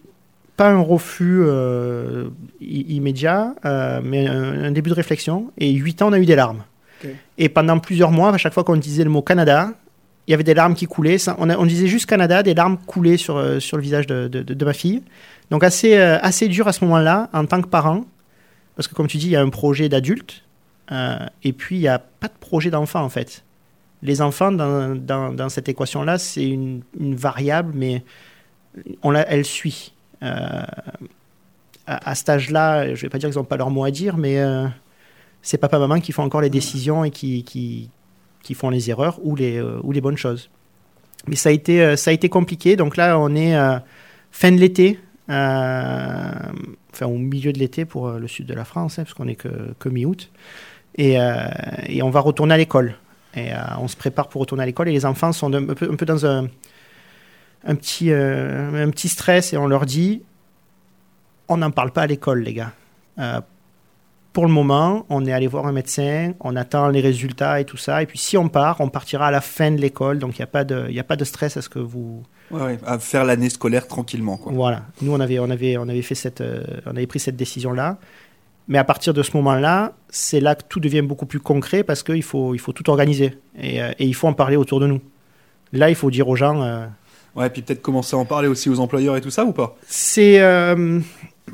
pas 0.57 0.69
un 0.69 0.79
refus 0.81 1.41
euh, 1.43 2.29
immédiat, 2.61 3.55
euh, 3.65 4.01
mais 4.03 4.27
un, 4.27 4.65
un 4.65 4.71
début 4.71 4.89
de 4.89 4.95
réflexion. 4.95 5.51
Et 5.57 5.71
8 5.71 6.01
ans, 6.01 6.09
on 6.09 6.13
a 6.13 6.19
eu 6.19 6.25
des 6.25 6.35
larmes. 6.35 6.63
Et 7.37 7.49
pendant 7.49 7.79
plusieurs 7.79 8.11
mois, 8.11 8.33
à 8.33 8.37
chaque 8.37 8.53
fois 8.53 8.63
qu'on 8.63 8.75
disait 8.77 9.03
le 9.03 9.09
mot 9.09 9.21
Canada, 9.21 9.71
il 10.27 10.31
y 10.31 10.33
avait 10.33 10.43
des 10.43 10.53
larmes 10.53 10.73
qui 10.75 10.85
coulaient. 10.85 11.17
On, 11.37 11.49
a- 11.49 11.57
on 11.57 11.65
disait 11.65 11.87
juste 11.87 12.05
Canada, 12.05 12.43
des 12.43 12.53
larmes 12.53 12.77
coulaient 12.85 13.17
sur, 13.17 13.35
euh, 13.37 13.59
sur 13.59 13.77
le 13.77 13.83
visage 13.83 14.07
de, 14.07 14.27
de- 14.27 14.41
de- 14.43 14.53
de 14.53 14.65
ma 14.65 14.73
fille. 14.73 15.01
Donc 15.51 15.63
assez, 15.63 15.97
euh, 15.97 16.17
assez 16.21 16.47
dur 16.47 16.67
à 16.67 16.73
ce 16.73 16.83
moment-là, 16.85 17.29
en 17.33 17.45
tant 17.45 17.61
que 17.61 17.67
parent, 17.67 18.05
parce 18.75 18.87
que 18.87 18.95
comme 18.95 19.07
tu 19.07 19.17
dis, 19.17 19.25
il 19.27 19.31
y 19.31 19.35
a 19.35 19.41
un 19.41 19.49
projet 19.49 19.89
d'adulte, 19.89 20.43
et 21.43 21.53
puis 21.53 21.77
il 21.77 21.79
n'y 21.79 21.87
a 21.87 21.97
pas 21.97 22.27
de 22.27 22.33
projet 22.39 22.69
d'enfant 22.69 23.01
en 23.01 23.09
fait 23.09 23.43
les 24.03 24.21
enfants 24.21 24.51
dans, 24.51 24.95
dans, 24.95 25.31
dans 25.33 25.47
cette 25.49 25.69
équation-là, 25.69 26.17
c'est 26.19 26.43
une, 26.47 26.81
une 26.99 27.15
variable, 27.15 27.71
mais 27.73 28.03
on 29.01 29.09
la, 29.11 29.27
elle 29.31 29.45
suit. 29.45 29.92
Euh, 30.23 30.63
à, 31.85 32.11
à 32.11 32.15
cet 32.15 32.29
âge-là, 32.29 32.87
je 32.87 32.91
ne 32.91 32.95
vais 32.95 33.09
pas 33.09 33.17
dire 33.17 33.29
qu'ils 33.29 33.37
n'ont 33.37 33.43
pas 33.43 33.57
leur 33.57 33.69
mot 33.69 33.83
à 33.83 33.91
dire, 33.91 34.17
mais 34.17 34.39
euh, 34.39 34.67
c'est 35.41 35.57
papa-maman 35.57 35.99
qui 35.99 36.13
font 36.13 36.23
encore 36.23 36.41
les 36.41 36.49
décisions 36.49 37.03
et 37.03 37.11
qui, 37.11 37.89
font 38.55 38.69
les 38.69 38.89
erreurs 38.89 39.19
ou 39.23 39.35
les, 39.35 39.57
euh, 39.57 39.79
ou 39.83 39.91
les 39.91 39.99
bonnes 39.99 40.17
choses. 40.17 40.49
Mais 41.27 41.35
ça 41.35 41.49
a 41.49 41.51
été, 41.51 42.29
compliqué. 42.29 42.75
Donc 42.75 42.97
là, 42.97 43.19
on 43.19 43.35
est 43.35 43.55
fin 44.31 44.51
de 44.51 44.57
l'été, 44.57 44.99
enfin 45.29 47.05
au 47.05 47.17
milieu 47.17 47.53
de 47.53 47.59
l'été 47.59 47.85
pour 47.85 48.09
le 48.11 48.27
sud 48.27 48.45
de 48.45 48.53
la 48.53 48.65
France, 48.65 48.99
hein, 48.99 49.03
parce 49.03 49.13
qu'on 49.13 49.25
n'est 49.25 49.35
que, 49.35 49.89
mi-août. 49.89 50.29
Et, 50.97 51.17
on 52.01 52.09
va 52.09 52.19
retourner 52.19 52.53
à 52.55 52.57
l'école. 52.57 52.95
Et 53.35 53.51
on 53.79 53.87
se 53.87 53.95
prépare 53.95 54.27
pour 54.27 54.41
retourner 54.41 54.63
à 54.63 54.65
l'école 54.65 54.89
et 54.89 54.91
les 54.91 55.05
enfants 55.05 55.31
sont 55.31 55.53
un 55.53 55.63
peu 55.65 56.05
dans 56.05 56.25
un, 56.25 56.49
un, 57.65 57.75
petit, 57.75 58.11
euh, 58.11 58.85
un 58.85 58.89
petit 58.89 59.07
stress 59.09 59.53
et 59.53 59.57
on 59.57 59.67
leur 59.67 59.85
dit 59.85 60.23
on 61.49 61.57
n'en 61.57 61.71
parle 61.71 61.91
pas 61.91 62.03
à 62.03 62.07
l'école, 62.07 62.41
les 62.41 62.53
gars. 62.53 62.71
Euh, 63.19 63.41
pour 64.31 64.45
le 64.47 64.51
moment, 64.51 65.05
on 65.09 65.25
est 65.25 65.31
allé 65.33 65.45
voir 65.45 65.67
un 65.67 65.71
médecin, 65.73 66.33
on 66.39 66.55
attend 66.55 66.87
les 66.87 67.01
résultats 67.01 67.59
et 67.59 67.65
tout 67.65 67.77
ça. 67.77 68.01
Et 68.01 68.05
puis 68.07 68.17
si 68.17 68.35
on 68.37 68.49
part, 68.49 68.81
on 68.81 68.87
partira 68.89 69.27
à 69.27 69.31
la 69.31 69.41
fin 69.41 69.69
de 69.69 69.77
l'école. 69.79 70.17
Donc 70.19 70.37
il 70.37 70.41
n'y 70.41 70.43
a, 70.43 70.47
pas 70.47 70.63
de- 70.63 70.89
y 70.89 70.99
a 70.99 71.03
pas 71.03 71.15
de 71.17 71.23
stress 71.25 71.55
à 71.57 71.61
ce 71.61 71.69
que 71.69 71.79
vous. 71.79 72.23
Ouais, 72.49 72.61
ouais, 72.61 72.79
à 72.85 72.97
faire 72.97 73.25
l'année 73.25 73.49
scolaire 73.49 73.87
tranquillement. 73.87 74.37
Quoi. 74.37 74.51
Voilà. 74.53 74.83
Nous, 75.01 75.11
on 75.13 75.19
avait, 75.19 75.37
on 75.39 75.49
avait, 75.49 75.77
on 75.77 75.87
avait, 75.87 76.01
fait 76.01 76.15
cette, 76.15 76.41
euh, 76.41 76.63
on 76.87 76.91
avait 76.91 77.05
pris 77.07 77.19
cette 77.19 77.35
décision-là. 77.35 77.97
Mais 78.67 78.77
à 78.77 78.83
partir 78.85 79.13
de 79.13 79.21
ce 79.21 79.35
moment-là, 79.37 79.91
c'est 80.09 80.39
là 80.39 80.55
que 80.55 80.63
tout 80.67 80.79
devient 80.79 81.01
beaucoup 81.01 81.25
plus 81.25 81.39
concret 81.41 81.83
parce 81.83 82.01
qu'il 82.01 82.23
faut, 82.23 82.55
il 82.55 82.59
faut 82.59 82.71
tout 82.71 82.89
organiser 82.89 83.37
et, 83.59 83.83
euh, 83.83 83.91
et 83.99 84.05
il 84.05 84.15
faut 84.15 84.27
en 84.27 84.33
parler 84.33 84.55
autour 84.55 84.79
de 84.79 84.87
nous. 84.87 85.01
Là, 85.73 85.89
il 85.89 85.95
faut 85.95 86.09
dire 86.09 86.27
aux 86.29 86.35
gens, 86.35 86.61
Ouais, 87.35 87.49
puis 87.49 87.61
peut-être 87.63 87.81
commencer 87.81 88.15
à 88.15 88.19
en 88.19 88.25
parler 88.25 88.47
aussi 88.47 88.69
aux 88.69 88.79
employeurs 88.79 89.15
et 89.17 89.21
tout 89.21 89.31
ça 89.31 89.43
ou 89.45 89.53
pas? 89.53 89.75
C'est 89.87 90.39
euh, 90.41 90.99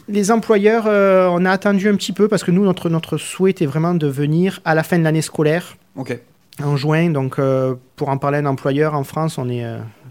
les 0.07 0.31
employeurs, 0.31 0.85
euh, 0.87 1.27
on 1.31 1.45
a 1.45 1.51
attendu 1.51 1.87
un 1.87 1.95
petit 1.95 2.11
peu 2.13 2.27
parce 2.27 2.43
que 2.43 2.51
nous, 2.51 2.63
notre, 2.65 2.89
notre 2.89 3.17
souhait 3.17 3.51
était 3.51 3.65
vraiment 3.65 3.93
de 3.93 4.07
venir 4.07 4.59
à 4.65 4.75
la 4.75 4.83
fin 4.83 4.97
de 4.99 5.03
l'année 5.03 5.21
scolaire 5.21 5.77
Ok. 5.95 6.19
en 6.63 6.75
juin. 6.75 7.09
Donc, 7.11 7.39
euh, 7.39 7.75
pour 7.95 8.09
en 8.09 8.17
parler 8.17 8.37
à 8.39 8.41
un 8.41 8.45
employeur 8.45 8.93
en 8.93 9.03
France, 9.05 9.37
on 9.37 9.47
est, 9.49 9.63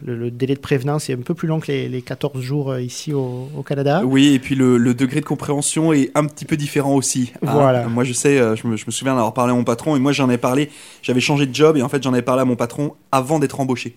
le, 0.05 0.17
le 0.17 0.31
délai 0.31 0.55
de 0.55 0.61
prévenance 0.61 1.11
est 1.11 1.15
un 1.15 1.19
peu 1.19 1.35
plus 1.35 1.49
long 1.49 1.61
que 1.61 1.67
les, 1.71 1.89
les 1.89 2.01
14 2.03 2.41
jours 2.41 2.79
ici 2.79 3.13
au, 3.13 3.49
au 3.55 3.63
Canada. 3.63 4.03
Oui, 4.07 4.33
et 4.35 4.39
puis 4.39 4.55
le, 4.55 4.79
le 4.79 4.95
degré 4.95 5.21
de 5.21 5.27
compréhension 5.27 5.93
est 5.93 6.11
un 6.15 6.25
petit 6.25 6.45
peu 6.47 6.57
différent 6.57 6.95
aussi. 6.95 7.33
hein. 7.43 7.51
Voilà. 7.53 7.89
moi, 7.89 8.05
je 8.05 8.15
sais, 8.15 8.39
je 8.57 8.67
me, 8.67 8.77
je 8.77 8.85
me 8.87 8.91
souviens 8.91 9.15
d'avoir 9.15 9.35
parlé 9.35 9.53
à 9.53 9.55
mon 9.55 9.65
patron, 9.65 9.97
et 9.97 9.99
moi, 9.99 10.13
j'en 10.13 10.31
ai 10.31 10.39
parlé, 10.39 10.71
j'avais 11.03 11.21
changé 11.21 11.45
de 11.47 11.55
job, 11.55 11.77
et 11.77 11.83
en 11.83 11.89
fait, 11.91 12.03
j'en 12.03 12.15
ai 12.15 12.23
parlé 12.23 12.41
à 12.43 12.45
mon 12.47 12.57
patron 12.57 12.95
avant 13.13 13.39
d'être 13.39 13.61
embauché. 13.61 13.97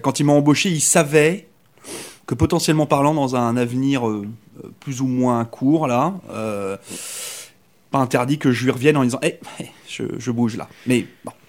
Quand 0.00 0.20
il 0.20 0.24
m'a 0.24 0.32
embauché, 0.32 0.70
il 0.70 0.80
savait 0.80 1.48
que 2.26 2.34
potentiellement 2.34 2.86
parlant, 2.86 3.14
dans 3.14 3.36
un 3.36 3.56
avenir 3.56 4.08
euh, 4.08 4.26
euh, 4.64 4.68
plus 4.80 5.00
ou 5.00 5.06
moins 5.06 5.44
court, 5.44 5.86
là, 5.86 6.14
euh, 6.30 6.76
pas 7.90 7.98
interdit 7.98 8.38
que 8.38 8.52
je 8.52 8.64
lui 8.64 8.70
revienne 8.70 8.96
en 8.96 9.04
disant 9.04 9.20
Hé, 9.22 9.40
je, 9.88 10.04
je 10.18 10.30
bouge 10.30 10.56
là. 10.56 10.68
Mais 10.86 11.06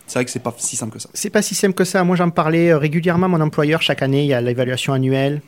c'est 0.08 0.20
vrai 0.20 0.26
que 0.26 0.32
c'est 0.32 0.40
pas 0.40 0.54
si 0.58 0.76
simple 0.76 0.94
que 0.94 1.00
ça. 1.00 1.10
C'est 1.14 1.30
pas 1.30 1.42
si 1.42 1.56
simple 1.56 1.76
que 1.76 1.86
ça. 1.86 2.04
Moi, 2.04 2.16
j'en 2.16 2.30
parlais 2.30 2.74
régulièrement 2.74 3.28
à 3.28 3.30
mon 3.30 3.42
employeur. 3.42 3.82
Chaque 3.82 4.02
année, 4.02 4.24
il 4.24 4.28
y 4.28 4.34
a 4.34 4.42
l'évaluation 4.42 4.94
annuelle. 4.94 5.42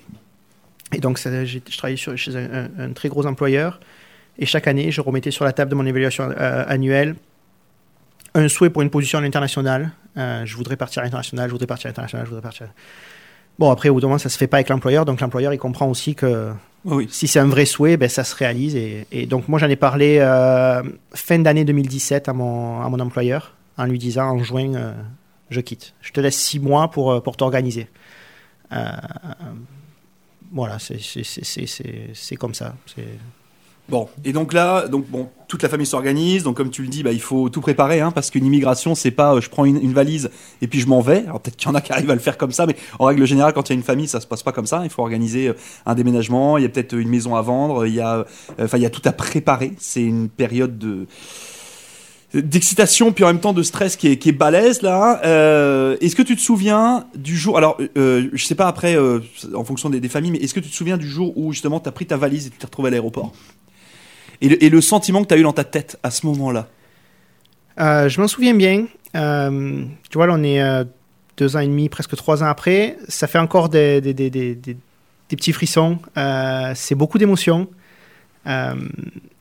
Et 0.93 0.99
donc, 0.99 1.19
je 1.19 1.77
travaillais 1.77 1.97
chez 1.97 2.35
un, 2.35 2.93
très 2.93 3.09
gros 3.09 3.25
employeur. 3.25 3.79
Et 4.37 4.45
chaque 4.45 4.67
année, 4.67 4.91
je 4.91 5.01
remettais 5.01 5.31
sur 5.31 5.43
la 5.43 5.51
table 5.51 5.71
de 5.71 5.75
mon 5.75 5.85
évaluation 5.85 6.29
annuelle 6.37 7.15
un 8.35 8.49
souhait 8.49 8.69
pour 8.69 8.81
une 8.81 8.89
position 8.89 9.19
à 9.19 9.21
l'international. 10.15 10.47
je 10.47 10.55
voudrais 10.55 10.77
partir 10.77 11.01
à 11.01 11.05
l'international, 11.05 11.47
je 11.47 11.51
voudrais 11.51 11.67
partir 11.67 11.87
à 11.87 11.89
l'international, 11.89 12.25
je 12.25 12.29
voudrais 12.29 12.43
partir. 12.43 12.67
Bon, 13.57 13.71
après, 13.71 13.89
au 13.89 13.93
bout 13.93 14.01
d'un 14.01 14.07
moment, 14.07 14.17
ça 14.17 14.29
se 14.29 14.37
fait 14.37 14.47
pas 14.47 14.57
avec 14.57 14.69
l'employeur. 14.69 15.05
Donc, 15.05 15.21
l'employeur, 15.21 15.53
il 15.53 15.57
comprend 15.57 15.87
aussi 15.87 16.13
que 16.13 16.51
oui. 16.83 17.07
si 17.09 17.27
c'est 17.27 17.39
un 17.39 17.47
vrai 17.47 17.65
souhait, 17.65 17.95
ben, 17.95 18.09
ça 18.09 18.23
se 18.23 18.35
réalise. 18.35 18.75
Et, 18.75 19.25
donc, 19.27 19.47
moi, 19.47 19.59
j'en 19.59 19.69
ai 19.69 19.77
parlé 19.77 20.17
euh, 20.19 20.83
fin 21.13 21.39
d'année 21.39 21.63
2017 21.63 22.27
à 22.27 22.33
mon, 22.33 22.81
à 22.81 22.89
mon 22.89 22.99
employeur 22.99 23.53
en 23.77 23.85
lui 23.85 23.97
disant 23.97 24.29
en 24.29 24.43
juin, 24.43 24.75
euh, 24.75 24.93
je 25.49 25.61
quitte. 25.61 25.93
Je 26.01 26.11
te 26.11 26.19
laisse 26.19 26.37
six 26.37 26.59
mois 26.59 26.89
pour, 26.89 27.11
euh, 27.11 27.21
pour 27.21 27.37
t'organiser. 27.37 27.87
voilà, 30.51 30.77
c'est 30.79 32.35
comme 32.37 32.53
ça. 32.53 32.75
C'est 32.93 33.07
Bon, 33.87 34.09
et 34.23 34.33
donc 34.33 34.51
là, 34.53 34.87
donc 34.87 35.07
bon, 35.09 35.29
toute 35.47 35.61
la 35.61 35.69
famille 35.69 35.85
s'organise. 35.85 36.43
Donc 36.43 36.57
comme 36.57 36.71
tu 36.71 36.81
le 36.81 36.87
dis, 36.87 37.03
bah, 37.03 37.11
il 37.11 37.21
faut 37.21 37.49
tout 37.49 37.61
préparer, 37.61 38.01
hein, 38.01 38.11
parce 38.11 38.31
qu'une 38.31 38.45
immigration, 38.45 38.95
c'est 38.95 39.11
pas, 39.11 39.35
euh, 39.35 39.41
je 39.41 39.49
prends 39.49 39.65
une, 39.65 39.93
valise 39.93 40.31
et 40.61 40.67
puis 40.67 40.79
je 40.79 40.87
m'en 40.87 41.01
vais. 41.01 41.23
Alors 41.25 41.39
peut-être 41.39 41.55
qu'il 41.55 41.67
y 41.67 41.71
en 41.71 41.75
a 41.75 41.81
qui 41.81 41.93
arrivent 41.93 42.09
à 42.09 42.15
le 42.15 42.19
faire 42.19 42.37
comme 42.37 42.51
ça, 42.51 42.65
mais 42.65 42.75
en 42.97 43.05
règle 43.05 43.25
générale, 43.25 43.53
quand 43.53 43.69
il 43.69 43.73
y 43.73 43.75
a 43.75 43.77
une 43.77 43.83
famille, 43.83 44.07
ça 44.07 44.19
se 44.19 44.27
passe 44.27 44.41
pas 44.41 44.51
comme 44.51 44.65
ça. 44.65 44.81
Il 44.83 44.89
faut 44.89 45.03
organiser 45.03 45.49
euh, 45.49 45.53
un 45.85 45.93
déménagement. 45.93 46.57
Il 46.57 46.63
y 46.63 46.65
a 46.65 46.69
peut-être 46.69 46.93
une 46.93 47.09
maison 47.09 47.35
à 47.35 47.41
vendre. 47.41 47.85
Il 47.85 47.93
y 47.93 48.01
a, 48.01 48.15
euh, 48.15 48.23
enfin, 48.59 48.77
il 48.77 48.81
y 48.81 48.87
a 48.87 48.89
tout 48.89 49.03
à 49.05 49.11
préparer. 49.11 49.73
C'est 49.77 50.03
une 50.03 50.29
période 50.29 50.77
de 50.77 51.05
d'excitation 52.33 53.13
puis 53.13 53.23
en 53.23 53.27
même 53.27 53.39
temps 53.39 53.53
de 53.53 53.63
stress 53.63 53.95
qui 53.95 54.09
est, 54.09 54.17
qui 54.17 54.27
est 54.27 54.33
balèze 54.33 54.81
là. 54.81 55.21
est-ce 56.01 56.15
que 56.17 56.21
tu 56.21 56.35
te 56.35 56.41
souviens 56.41 57.05
du 57.15 57.37
jour 57.37 57.57
Alors, 57.57 57.77
euh, 57.97 58.27
je 58.33 58.45
sais 58.45 58.55
pas 58.55 58.67
après, 58.67 58.97
en 59.53 59.63
fonction 59.63 59.89
des, 59.89 60.01
des 60.01 60.09
familles, 60.09 60.31
mais 60.31 60.39
est-ce 60.39 60.53
que 60.53 60.59
tu 60.59 60.69
te 60.69 60.75
souviens 60.75 60.97
du 60.97 61.07
jour 61.07 61.37
où 61.37 61.53
justement 61.53 61.79
tu 61.79 61.87
as 61.87 61.93
pris 61.93 62.07
ta 62.07 62.17
valise 62.17 62.47
et 62.47 62.49
tu 62.49 62.57
t'es 62.57 62.65
retrouvé 62.65 62.89
à 62.89 62.91
l'aéroport? 62.91 63.31
Et 64.45 64.69
le, 64.69 64.81
sentiment 64.81 65.23
que 65.23 65.27
tu 65.27 65.33
as 65.33 65.37
eu 65.37 65.43
dans 65.43 65.53
ta 65.53 65.63
tête 65.63 65.97
à 66.03 66.11
ce 66.11 66.25
moment-là 66.27 66.67
euh, 67.79 68.09
Je 68.09 68.21
m'en 68.21 68.27
souviens 68.27 68.53
bien. 68.53 68.85
Euh, 69.15 69.83
tu 70.09 70.17
vois, 70.17 70.27
là, 70.27 70.33
on 70.35 70.43
est 70.43 70.61
euh, 70.61 70.83
deux 71.37 71.55
ans 71.55 71.59
et 71.59 71.67
demi, 71.67 71.89
presque 71.89 72.15
trois 72.15 72.43
ans 72.43 72.47
après. 72.47 72.97
Ça 73.07 73.27
fait 73.27 73.39
encore 73.39 73.69
des, 73.69 74.01
des, 74.01 74.13
des, 74.13 74.29
des 74.29 74.77
petits 75.29 75.53
frissons. 75.53 75.99
c'est 76.75 76.95
beaucoup 76.95 77.17
d'émotions. 77.17 77.67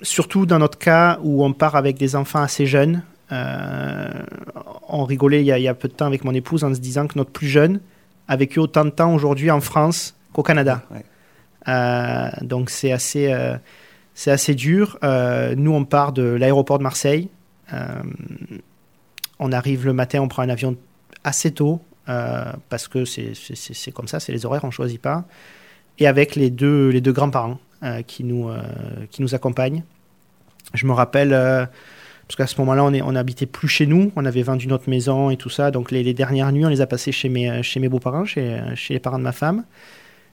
surtout 0.03 0.47
dans 0.47 0.59
notre 0.59 0.79
cas 0.79 1.19
où 1.23 1.45
on 1.45 1.53
part 1.53 1.77
avec 1.77 1.99
des 1.99 2.17
enfants 2.17 2.43
assez 2.43 2.67
jeunes. 2.67 3.03
on 3.31 5.05
rigolait 5.05 5.43
il 5.43 5.47
y, 5.47 5.53
a, 5.53 5.59
il 5.59 5.65
y, 5.65 5.69
a, 5.69 5.75
peu 5.75 5.89
de 5.89 5.95
temps 5.95 6.07
avec 6.07 6.25
mon 6.25 6.33
épouse 6.33 6.65
en 6.65 6.75
se 6.75 6.81
disant 6.81 7.07
que 7.07 7.19
notre 7.19 7.31
plus 7.31 7.49
jeune 7.49 7.81
a 8.29 8.37
vécu 8.37 8.59
autant 8.59 8.85
de 8.85 8.91
temps 8.91 9.15
aujourd'hui 9.15 9.51
en 9.51 9.61
France 9.61 10.15
qu'au 10.33 10.43
Canada. 10.43 10.83
donc 12.43 12.71
c'est 12.71 12.93
assez 12.93 13.31
c'est 14.15 14.31
assez 14.31 14.55
dur. 14.55 14.97
Euh, 15.03 15.55
nous, 15.57 15.73
on 15.73 15.85
part 15.85 16.13
de 16.13 16.23
l'aéroport 16.23 16.79
de 16.79 16.85
Marseille. 16.85 17.29
Euh, 17.73 18.03
on 19.41 19.53
arrive 19.53 19.85
le 19.85 19.93
matin, 19.93 20.21
on 20.21 20.29
prend 20.29 20.43
un 20.43 20.49
avion 20.49 20.77
assez 21.25 21.51
tôt, 21.51 21.81
euh, 22.09 22.45
parce 22.69 22.87
que 22.87 23.05
c'est 23.05 23.91
comme 23.93 24.07
ça, 24.07 24.21
c'est 24.21 24.33
les 24.33 24.47
horaires, 24.47 24.63
on 24.65 24.69
ne 24.69 24.73
choisit 24.73 25.01
pas. 25.01 25.25
Et 25.99 26.07
avec 26.07 26.37
les 26.37 26.51
deux, 26.51 26.89
les 26.91 27.01
deux 27.01 27.13
grands-parents 27.13 27.59
qui, 28.07 28.25
nous, 28.25 28.51
qui 29.11 29.21
nous 29.21 29.35
accompagnent. 29.35 29.83
Je 30.73 30.87
me 30.87 30.93
rappelle, 30.93 31.31
parce 31.31 32.37
qu'à 32.37 32.47
ce 32.47 32.59
moment-là, 32.61 32.83
on, 32.85 33.17
on 33.17 33.47
plus 33.53 33.69
chez 33.69 33.87
nous, 33.87 34.11
on 34.17 34.25
avait 34.25 34.43
vendu 34.43 34.67
notre 34.69 34.89
maison 34.89 35.29
et 35.29 35.37
tout 35.37 35.51
ça. 35.51 35.71
Donc 35.71 35.91
les, 35.91 36.15
dernières 36.15 36.51
nuits, 36.51 36.65
on 36.65 36.71
les 36.71 36.81
a 36.81 36.87
passées 36.87 37.13
chez 37.13 37.29
mes, 37.29 37.63
chez 37.63 37.81
mes 37.81 37.89
beaux-parents, 37.89 38.25
chez, 38.25 38.59
chez 38.75 38.95
les 38.95 39.01
parents 39.01 39.19
de 39.19 39.25
ma 39.25 39.33
femme. 39.33 39.65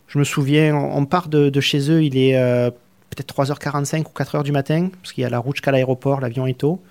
Je 0.08 0.18
me 0.18 0.24
souviens, 0.24 0.76
on, 0.76 1.06
part 1.06 1.28
de, 1.28 1.50
de, 1.50 1.62
chez 1.62 1.92
eux, 1.92 2.04
il 2.04 2.18
est 2.18 2.72
peut-être 3.12 3.36
3h45 3.36 4.02
ou 4.02 4.18
4h 4.18 4.44
du 4.44 4.52
matin, 4.52 4.90
parce 5.02 5.14
qu'il 5.14 5.22
y 5.22 5.26
a 5.26 5.30
la 5.30 5.40
route 5.40 5.58
jusqu'à 5.58 5.72
l'aéroport, 5.72 6.22
l'avion 6.22 6.48
est 6.48 6.58
tôt. 6.58 6.82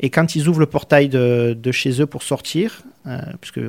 Et 0.00 0.10
quand 0.10 0.34
ils 0.34 0.48
ouvrent 0.48 0.60
le 0.60 0.66
portail 0.66 1.08
de, 1.08 1.72
chez 1.72 2.00
eux 2.00 2.06
pour 2.06 2.22
sortir, 2.22 2.82
euh, 3.06 3.18
puisque 3.40 3.60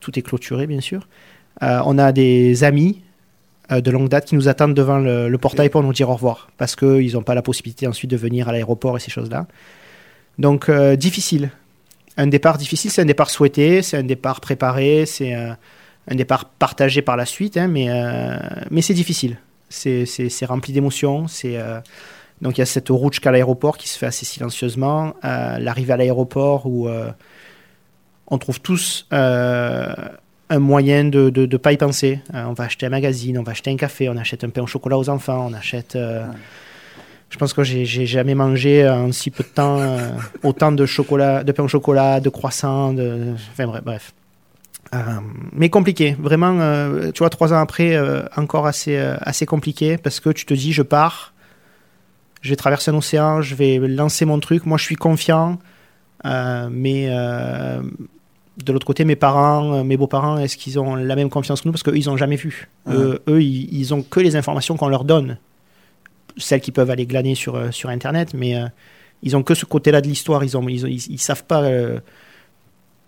tout 0.00 0.18
est 0.18 0.22
clôturé 0.22 0.66
bien 0.66 0.80
sûr, 0.80 1.08
euh, 1.62 1.80
on 1.86 1.96
a 1.98 2.10
des 2.12 2.64
amis 2.64 3.00
euh, 3.70 3.80
de 3.80 3.90
longue 3.92 4.08
date 4.08 4.26
qui 4.26 4.34
nous 4.34 4.48
attendent 4.48 4.74
devant 4.74 4.98
le, 4.98 5.36
portail 5.38 5.70
pour 5.70 5.82
nous 5.82 5.92
dire 5.92 6.10
au 6.10 6.14
revoir, 6.14 6.50
parce 6.58 6.74
qu'ils 6.74 7.12
n'ont 7.12 7.22
pas 7.22 7.36
la 7.36 7.42
possibilité 7.42 7.86
ensuite 7.86 8.10
de 8.10 8.16
venir 8.16 8.48
à 8.48 8.52
l'aéroport 8.52 8.96
et 8.96 9.00
ces 9.00 9.10
choses-là. 9.10 9.46
Donc 10.38 10.68
difficile. 10.96 11.50
Un 12.16 12.26
départ 12.26 12.58
difficile, 12.58 12.90
c'est 12.90 13.02
un 13.02 13.06
départ 13.06 13.30
souhaité, 13.30 13.82
c'est 13.82 13.96
un 13.96 14.02
départ 14.02 14.40
préparé, 14.40 15.06
c'est 15.06 15.32
un 15.32 16.14
départ 16.14 16.46
partagé 16.46 17.02
par 17.02 17.16
la 17.16 17.24
suite, 17.24 17.56
hein, 17.56 17.68
mais, 17.68 17.88
mais 18.70 18.82
c'est 18.82 18.94
difficile 18.94 19.36
c'est 19.74 20.46
rempli 20.46 20.72
d'émotions. 20.72 21.28
C'est 21.28 21.58
euh, 21.58 21.80
donc 22.40 22.58
il 22.58 22.60
y 22.60 22.62
a 22.62 22.66
cette 22.66 22.88
route 22.88 23.12
jusqu'à 23.12 23.30
l'aéroport 23.30 23.78
qui 23.78 23.88
se 23.88 23.98
fait 23.98 24.06
assez 24.06 24.24
silencieusement. 24.24 25.14
Euh, 25.24 25.58
l'arrivée 25.58 25.92
à 25.92 25.96
l'aéroport 25.96 26.66
où 26.66 26.88
euh, 26.88 27.10
on 28.26 28.38
trouve 28.38 28.60
tous 28.60 29.06
un 30.50 30.58
moyen 30.58 31.04
de 31.04 31.32
ne 31.34 31.56
pas 31.56 31.72
y 31.72 31.76
penser. 31.76 32.20
on 32.32 32.52
va 32.52 32.64
acheter 32.64 32.86
un 32.86 32.90
magazine, 32.90 33.38
on 33.38 33.42
va 33.42 33.52
acheter 33.52 33.70
un 33.70 33.76
café, 33.76 34.08
on 34.08 34.16
achète 34.16 34.44
un 34.44 34.50
pain 34.50 34.62
au 34.62 34.66
chocolat 34.66 34.98
aux 34.98 35.08
enfants, 35.08 35.46
on 35.50 35.54
achète. 35.54 35.98
Je 37.30 37.38
pense 37.38 37.52
que 37.52 37.64
j'ai 37.64 38.06
jamais 38.06 38.34
mangé 38.34 38.88
en 38.88 39.10
si 39.10 39.30
peu 39.30 39.42
de 39.42 39.48
temps 39.48 39.80
autant 40.42 40.70
de 40.70 40.86
chocolat, 40.86 41.44
de 41.44 41.52
pain 41.52 41.64
au 41.64 41.68
chocolat, 41.68 42.20
de 42.20 42.28
croissants, 42.28 42.92
de... 42.92 43.34
enfin 43.52 43.66
bref. 43.66 43.82
bref. 43.84 44.14
Euh, 44.94 45.20
mais 45.52 45.70
compliqué, 45.70 46.16
vraiment, 46.18 46.58
euh, 46.60 47.10
tu 47.12 47.18
vois, 47.18 47.30
trois 47.30 47.52
ans 47.52 47.58
après, 47.58 47.96
euh, 47.96 48.22
encore 48.36 48.66
assez, 48.66 48.96
assez 48.96 49.46
compliqué 49.46 49.98
parce 49.98 50.20
que 50.20 50.30
tu 50.30 50.46
te 50.46 50.54
dis, 50.54 50.72
je 50.72 50.82
pars, 50.82 51.34
je 52.40 52.50
vais 52.50 52.56
traverser 52.56 52.90
un 52.90 52.94
océan, 52.94 53.42
je 53.42 53.54
vais 53.54 53.78
lancer 53.78 54.24
mon 54.24 54.38
truc, 54.38 54.66
moi 54.66 54.78
je 54.78 54.84
suis 54.84 54.96
confiant, 54.96 55.58
mais 56.24 57.08
de 58.64 58.72
l'autre 58.72 58.86
côté, 58.86 59.04
mes 59.04 59.16
parents, 59.16 59.82
mes 59.82 59.96
beaux-parents, 59.96 60.38
est-ce 60.38 60.56
qu'ils 60.56 60.78
ont 60.78 60.94
la 60.94 61.16
même 61.16 61.30
confiance 61.30 61.62
que 61.62 61.68
nous? 61.68 61.72
Parce 61.72 61.82
qu'eux, 61.82 61.96
ils 61.96 62.06
n'ont 62.06 62.16
jamais 62.16 62.36
vu. 62.36 62.68
eux, 62.88 63.20
ils, 63.28 63.74
ils, 63.74 63.94
ont 63.94 64.02
que 64.02 64.20
les 64.20 64.36
informations 64.36 64.76
qu'on 64.76 64.88
leur 64.88 65.04
donne, 65.04 65.38
celles 66.36 66.60
qu'ils 66.60 66.74
peuvent 66.74 66.90
aller 66.90 67.06
glaner 67.06 67.34
sur, 67.34 67.72
sur 67.72 67.90
Internet, 67.90 68.32
mais 68.34 68.56
ils 69.22 69.36
ont 69.36 69.42
que 69.42 69.54
ce 69.54 69.64
côté-là 69.64 70.02
de 70.02 70.06
l'histoire. 70.06 70.44
Ils 70.44 70.56
ne 70.56 70.70
ils, 70.70 71.10
ils, 71.10 71.18
savent 71.18 71.44
pas 71.44 71.62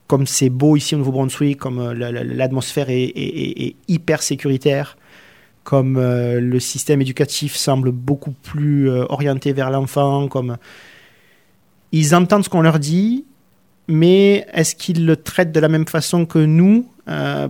comme 0.06 0.26
c'est 0.26 0.50
beau 0.50 0.76
ici 0.76 0.94
au 0.94 0.98
Nouveau-Brunswick, 0.98 1.58
comme 1.58 1.78
euh, 1.78 1.94
l'atmosphère 1.94 2.86
est, 2.90 3.76
hyper 3.88 4.22
sécuritaire, 4.22 4.96
comme 5.64 5.96
euh, 5.96 6.40
le 6.40 6.60
système 6.60 7.00
éducatif 7.00 7.56
semble 7.56 7.90
beaucoup 7.90 8.30
plus 8.30 8.88
euh, 8.88 9.04
orienté 9.08 9.52
vers 9.52 9.70
l'enfant, 9.70 10.28
comme 10.28 10.56
ils 11.92 12.14
entendent 12.14 12.44
ce 12.44 12.48
qu'on 12.48 12.62
leur 12.62 12.78
dit, 12.78 13.24
mais 13.88 14.46
est-ce 14.52 14.74
qu'ils 14.74 15.06
le 15.06 15.16
traitent 15.16 15.52
de 15.52 15.60
la 15.60 15.68
même 15.68 15.86
façon 15.86 16.26
que 16.26 16.38
nous 16.38 16.88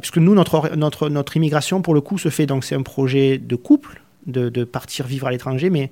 Puisque 0.03 0.19
nous, 0.19 0.35
notre, 0.35 0.77
notre, 0.77 1.09
notre 1.09 1.35
immigration, 1.39 1.81
pour 1.81 1.95
le 1.95 2.03
coup, 2.03 2.19
se 2.19 2.29
fait, 2.29 2.45
donc 2.45 2.63
c'est 2.63 2.75
un 2.75 2.83
projet 2.83 3.39
de 3.39 3.57
couple, 3.57 4.03
de, 4.27 4.51
de 4.51 4.65
partir 4.65 5.07
vivre 5.07 5.27
à 5.27 5.31
l'étranger, 5.31 5.71
mais 5.71 5.91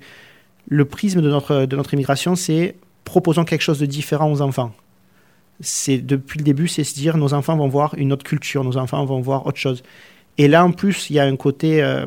le 0.67 0.85
prisme 0.85 1.19
de 1.19 1.29
notre, 1.31 1.65
de 1.65 1.75
notre 1.75 1.95
immigration, 1.95 2.35
c'est 2.35 2.75
proposons 3.05 3.43
quelque 3.43 3.63
chose 3.63 3.79
de 3.79 3.87
différent 3.87 4.31
aux 4.31 4.41
enfants 4.41 4.71
c'est 5.59 5.97
depuis 5.97 6.39
le 6.39 6.43
début, 6.43 6.67
c'est 6.67 6.83
se 6.83 6.95
dire 6.95 7.17
nos 7.17 7.33
enfants 7.33 7.55
vont 7.55 7.67
voir 7.67 7.93
une 7.97 8.11
autre 8.11 8.23
culture, 8.23 8.63
nos 8.63 8.77
enfants 8.77 9.03
vont 9.05 9.21
voir 9.21 9.45
autre 9.45 9.57
chose. 9.57 9.83
Et 10.37 10.47
là, 10.47 10.65
en 10.65 10.71
plus, 10.71 11.09
il 11.09 11.15
y 11.15 11.19
a 11.19 11.23
un 11.23 11.35
côté 11.35 11.81
euh, 11.81 12.05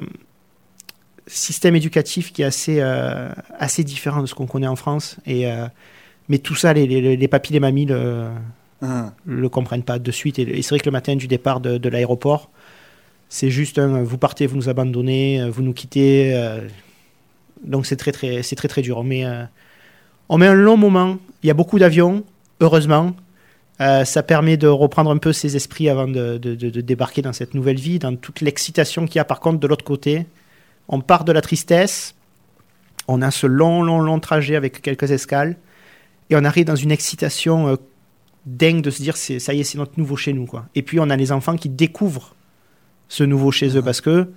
système 1.26 1.74
éducatif 1.76 2.32
qui 2.32 2.42
est 2.42 2.44
assez, 2.44 2.78
euh, 2.80 3.30
assez 3.58 3.84
différent 3.84 4.20
de 4.20 4.26
ce 4.26 4.34
qu'on 4.34 4.46
connaît 4.46 4.66
en 4.66 4.76
France. 4.76 5.16
Et, 5.24 5.46
euh, 5.46 5.66
mais 6.28 6.38
tout 6.38 6.54
ça, 6.54 6.72
les, 6.74 6.86
les, 6.86 7.16
les 7.16 7.28
papis, 7.28 7.54
les 7.54 7.60
mamies 7.60 7.86
le, 7.86 8.28
ah. 8.82 9.12
le 9.24 9.48
comprennent 9.48 9.82
pas 9.82 9.98
de 9.98 10.10
suite. 10.10 10.38
Et, 10.38 10.60
c'est 10.60 10.68
vrai 10.70 10.78
que 10.78 10.86
le 10.86 10.92
matin 10.92 11.16
du 11.16 11.26
départ 11.26 11.60
de, 11.60 11.78
de 11.78 11.88
l'aéroport, 11.88 12.50
c'est 13.30 13.50
juste 13.50 13.78
un, 13.78 14.02
vous 14.02 14.18
partez, 14.18 14.46
vous 14.46 14.56
nous 14.56 14.68
abandonnez, 14.68 15.48
vous 15.50 15.62
nous 15.62 15.74
quittez. 15.74 16.34
donc 17.62 17.86
c'est 17.86 17.96
très, 17.96 18.12
très, 18.12 18.42
très, 18.42 18.68
très 18.68 18.82
dur. 18.82 18.98
On 18.98 19.04
met, 19.04 19.24
on 20.30 20.38
met 20.38 20.46
un 20.46 20.54
long 20.54 20.78
moment. 20.78 21.18
Il 21.42 21.46
y 21.46 21.50
a 21.50 21.54
beaucoup 21.54 21.78
d'avions, 21.78 22.24
heureusement. 22.60 23.14
Euh, 23.80 24.04
ça 24.04 24.22
permet 24.22 24.56
de 24.56 24.66
reprendre 24.66 25.10
un 25.10 25.18
peu 25.18 25.32
ses 25.32 25.54
esprits 25.54 25.88
avant 25.88 26.08
de, 26.08 26.36
débarquer 26.38 27.22
dans 27.22 27.32
cette 27.32 27.54
nouvelle 27.54 27.78
vie, 27.78 27.98
dans 27.98 28.16
toute 28.16 28.40
l'excitation 28.40 29.06
qu'il 29.06 29.16
y 29.16 29.18
a 29.20 29.24
par 29.24 29.40
contre 29.40 29.60
de 29.60 29.66
l'autre 29.66 29.84
côté. 29.84 30.26
On 30.88 31.00
part 31.00 31.24
de 31.24 31.32
la 31.32 31.40
tristesse, 31.40 32.14
on 33.06 33.22
a 33.22 33.30
ce 33.30 33.46
long, 33.46 33.82
long, 33.82 34.00
long 34.00 34.18
trajet 34.18 34.56
avec 34.56 34.82
quelques 34.82 35.10
escales, 35.12 35.56
et 36.30 36.36
on 36.36 36.44
arrive 36.44 36.64
dans 36.64 36.76
une 36.76 36.90
excitation 36.90 37.68
euh, 37.68 37.76
dingue 38.46 38.82
de 38.82 38.90
se 38.90 39.00
dire 39.00 39.16
ça 39.16 39.54
y 39.54 39.60
est, 39.60 39.64
c'est 39.64 39.78
notre 39.78 39.98
nouveau 39.98 40.16
chez 40.16 40.32
nous. 40.32 40.46
Quoi. 40.46 40.66
Et 40.74 40.82
puis 40.82 40.98
on 40.98 41.08
a 41.08 41.16
les 41.16 41.30
enfants 41.30 41.56
qui 41.56 41.68
découvrent 41.68 42.34
ce 43.08 43.22
nouveau 43.24 43.52
chez 43.52 43.76
eux 43.76 43.82
parce 43.82 44.00
que 44.00 44.28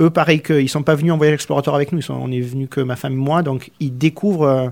eux, 0.00 0.10
pareil 0.10 0.40
qu'ils 0.42 0.62
ne 0.62 0.68
sont 0.68 0.82
pas 0.82 0.94
venus 0.94 1.12
en 1.12 1.16
voyage 1.16 1.34
explorateur 1.34 1.74
avec 1.74 1.92
nous, 1.92 1.98
ils 1.98 2.02
sont, 2.02 2.14
on 2.14 2.30
est 2.30 2.40
venus 2.40 2.68
que 2.70 2.80
ma 2.80 2.96
femme 2.96 3.14
et 3.14 3.16
moi, 3.16 3.42
donc 3.42 3.72
ils 3.80 3.96
découvrent. 3.96 4.42
Euh, 4.46 4.70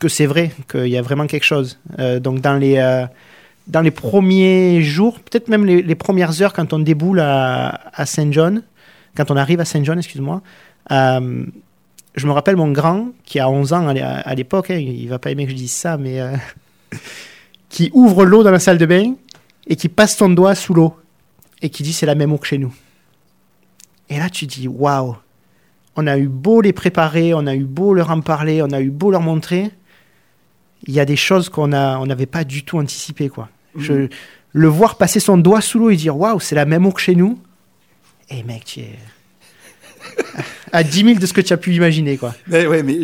que 0.00 0.08
c'est 0.08 0.26
vrai, 0.26 0.50
qu'il 0.68 0.88
y 0.88 0.96
a 0.96 1.02
vraiment 1.02 1.28
quelque 1.28 1.44
chose. 1.44 1.78
Euh, 2.00 2.18
donc 2.18 2.40
dans 2.40 2.56
les, 2.56 2.78
euh, 2.78 3.06
dans 3.68 3.82
les 3.82 3.92
premiers 3.92 4.82
jours, 4.82 5.20
peut-être 5.20 5.46
même 5.48 5.64
les, 5.64 5.94
premières 5.94 6.42
heures 6.42 6.52
quand 6.52 6.72
on 6.72 6.80
déboule 6.80 7.20
à, 7.20 8.06
Saint 8.06 8.32
John, 8.32 8.62
quand 9.14 9.30
on 9.30 9.36
arrive 9.36 9.60
à 9.60 9.64
Saint 9.64 9.84
John, 9.84 9.98
excuse-moi, 9.98 10.42
euh, 10.90 11.44
je 12.16 12.26
me 12.26 12.32
rappelle 12.32 12.56
mon 12.56 12.72
grand, 12.72 13.10
qui 13.24 13.38
a 13.38 13.48
11 13.48 13.72
ans 13.74 13.86
à 13.88 14.34
l'époque, 14.34 14.70
hein, 14.70 14.78
il 14.78 15.06
va 15.08 15.20
pas 15.20 15.30
aimer 15.30 15.44
que 15.44 15.52
je 15.52 15.56
dise 15.56 15.70
ça, 15.70 15.96
mais 15.96 16.18
qui 17.68 17.90
ouvre 17.92 18.24
l'eau 18.24 18.42
dans 18.42 18.50
la 18.50 18.58
salle 18.58 18.78
de 18.78 18.86
bain 18.86 19.14
et 19.68 19.76
qui 19.76 19.88
passe 19.88 20.16
son 20.16 20.30
doigt 20.30 20.54
sous 20.54 20.74
l'eau 20.74 20.96
et 21.62 21.68
qui 21.68 21.82
dit 21.82 21.92
c'est 21.92 22.06
la 22.06 22.14
même 22.14 22.32
eau 22.32 22.38
que 22.38 22.46
chez 22.46 22.58
nous. 22.58 22.74
Et 24.08 24.18
là, 24.18 24.28
tu 24.30 24.46
dis 24.46 24.66
waouh, 24.66 25.14
on 25.94 26.06
a 26.06 26.16
eu 26.16 26.26
beau 26.26 26.62
les 26.62 26.72
préparer, 26.72 27.34
on 27.34 27.46
a 27.46 27.54
eu 27.54 27.64
beau 27.64 27.92
leur 27.92 28.10
en 28.10 28.22
parler, 28.22 28.62
on 28.62 28.72
a 28.72 28.80
eu 28.80 28.90
beau 28.90 29.10
leur 29.10 29.20
montrer, 29.20 29.70
il 30.86 30.94
y 30.94 31.00
a 31.00 31.04
des 31.04 31.16
choses 31.16 31.48
qu'on 31.48 31.68
n'avait 31.68 32.26
pas 32.26 32.44
du 32.44 32.64
tout 32.64 32.78
anticipées. 32.78 33.28
Quoi. 33.28 33.48
Mmh. 33.74 33.80
Je, 33.82 34.08
le 34.52 34.68
voir 34.68 34.96
passer 34.96 35.20
son 35.20 35.38
doigt 35.38 35.60
sous 35.60 35.78
l'eau 35.78 35.90
et 35.90 35.96
dire 35.96 36.16
waouh, 36.16 36.40
c'est 36.40 36.54
la 36.54 36.64
même 36.64 36.86
eau 36.86 36.92
que 36.92 37.00
chez 37.00 37.14
nous. 37.14 37.38
Et 38.30 38.38
eh, 38.38 38.42
mec, 38.44 38.64
tu 38.64 38.80
es 38.80 38.98
à 40.72 40.82
10 40.82 41.04
000 41.04 41.18
de 41.18 41.26
ce 41.26 41.32
que 41.32 41.40
tu 41.40 41.52
as 41.52 41.56
pu 41.56 41.74
imaginer, 41.74 42.16
quoi. 42.16 42.34
Mais, 42.46 42.66
ouais, 42.66 42.82
mais, 42.82 43.00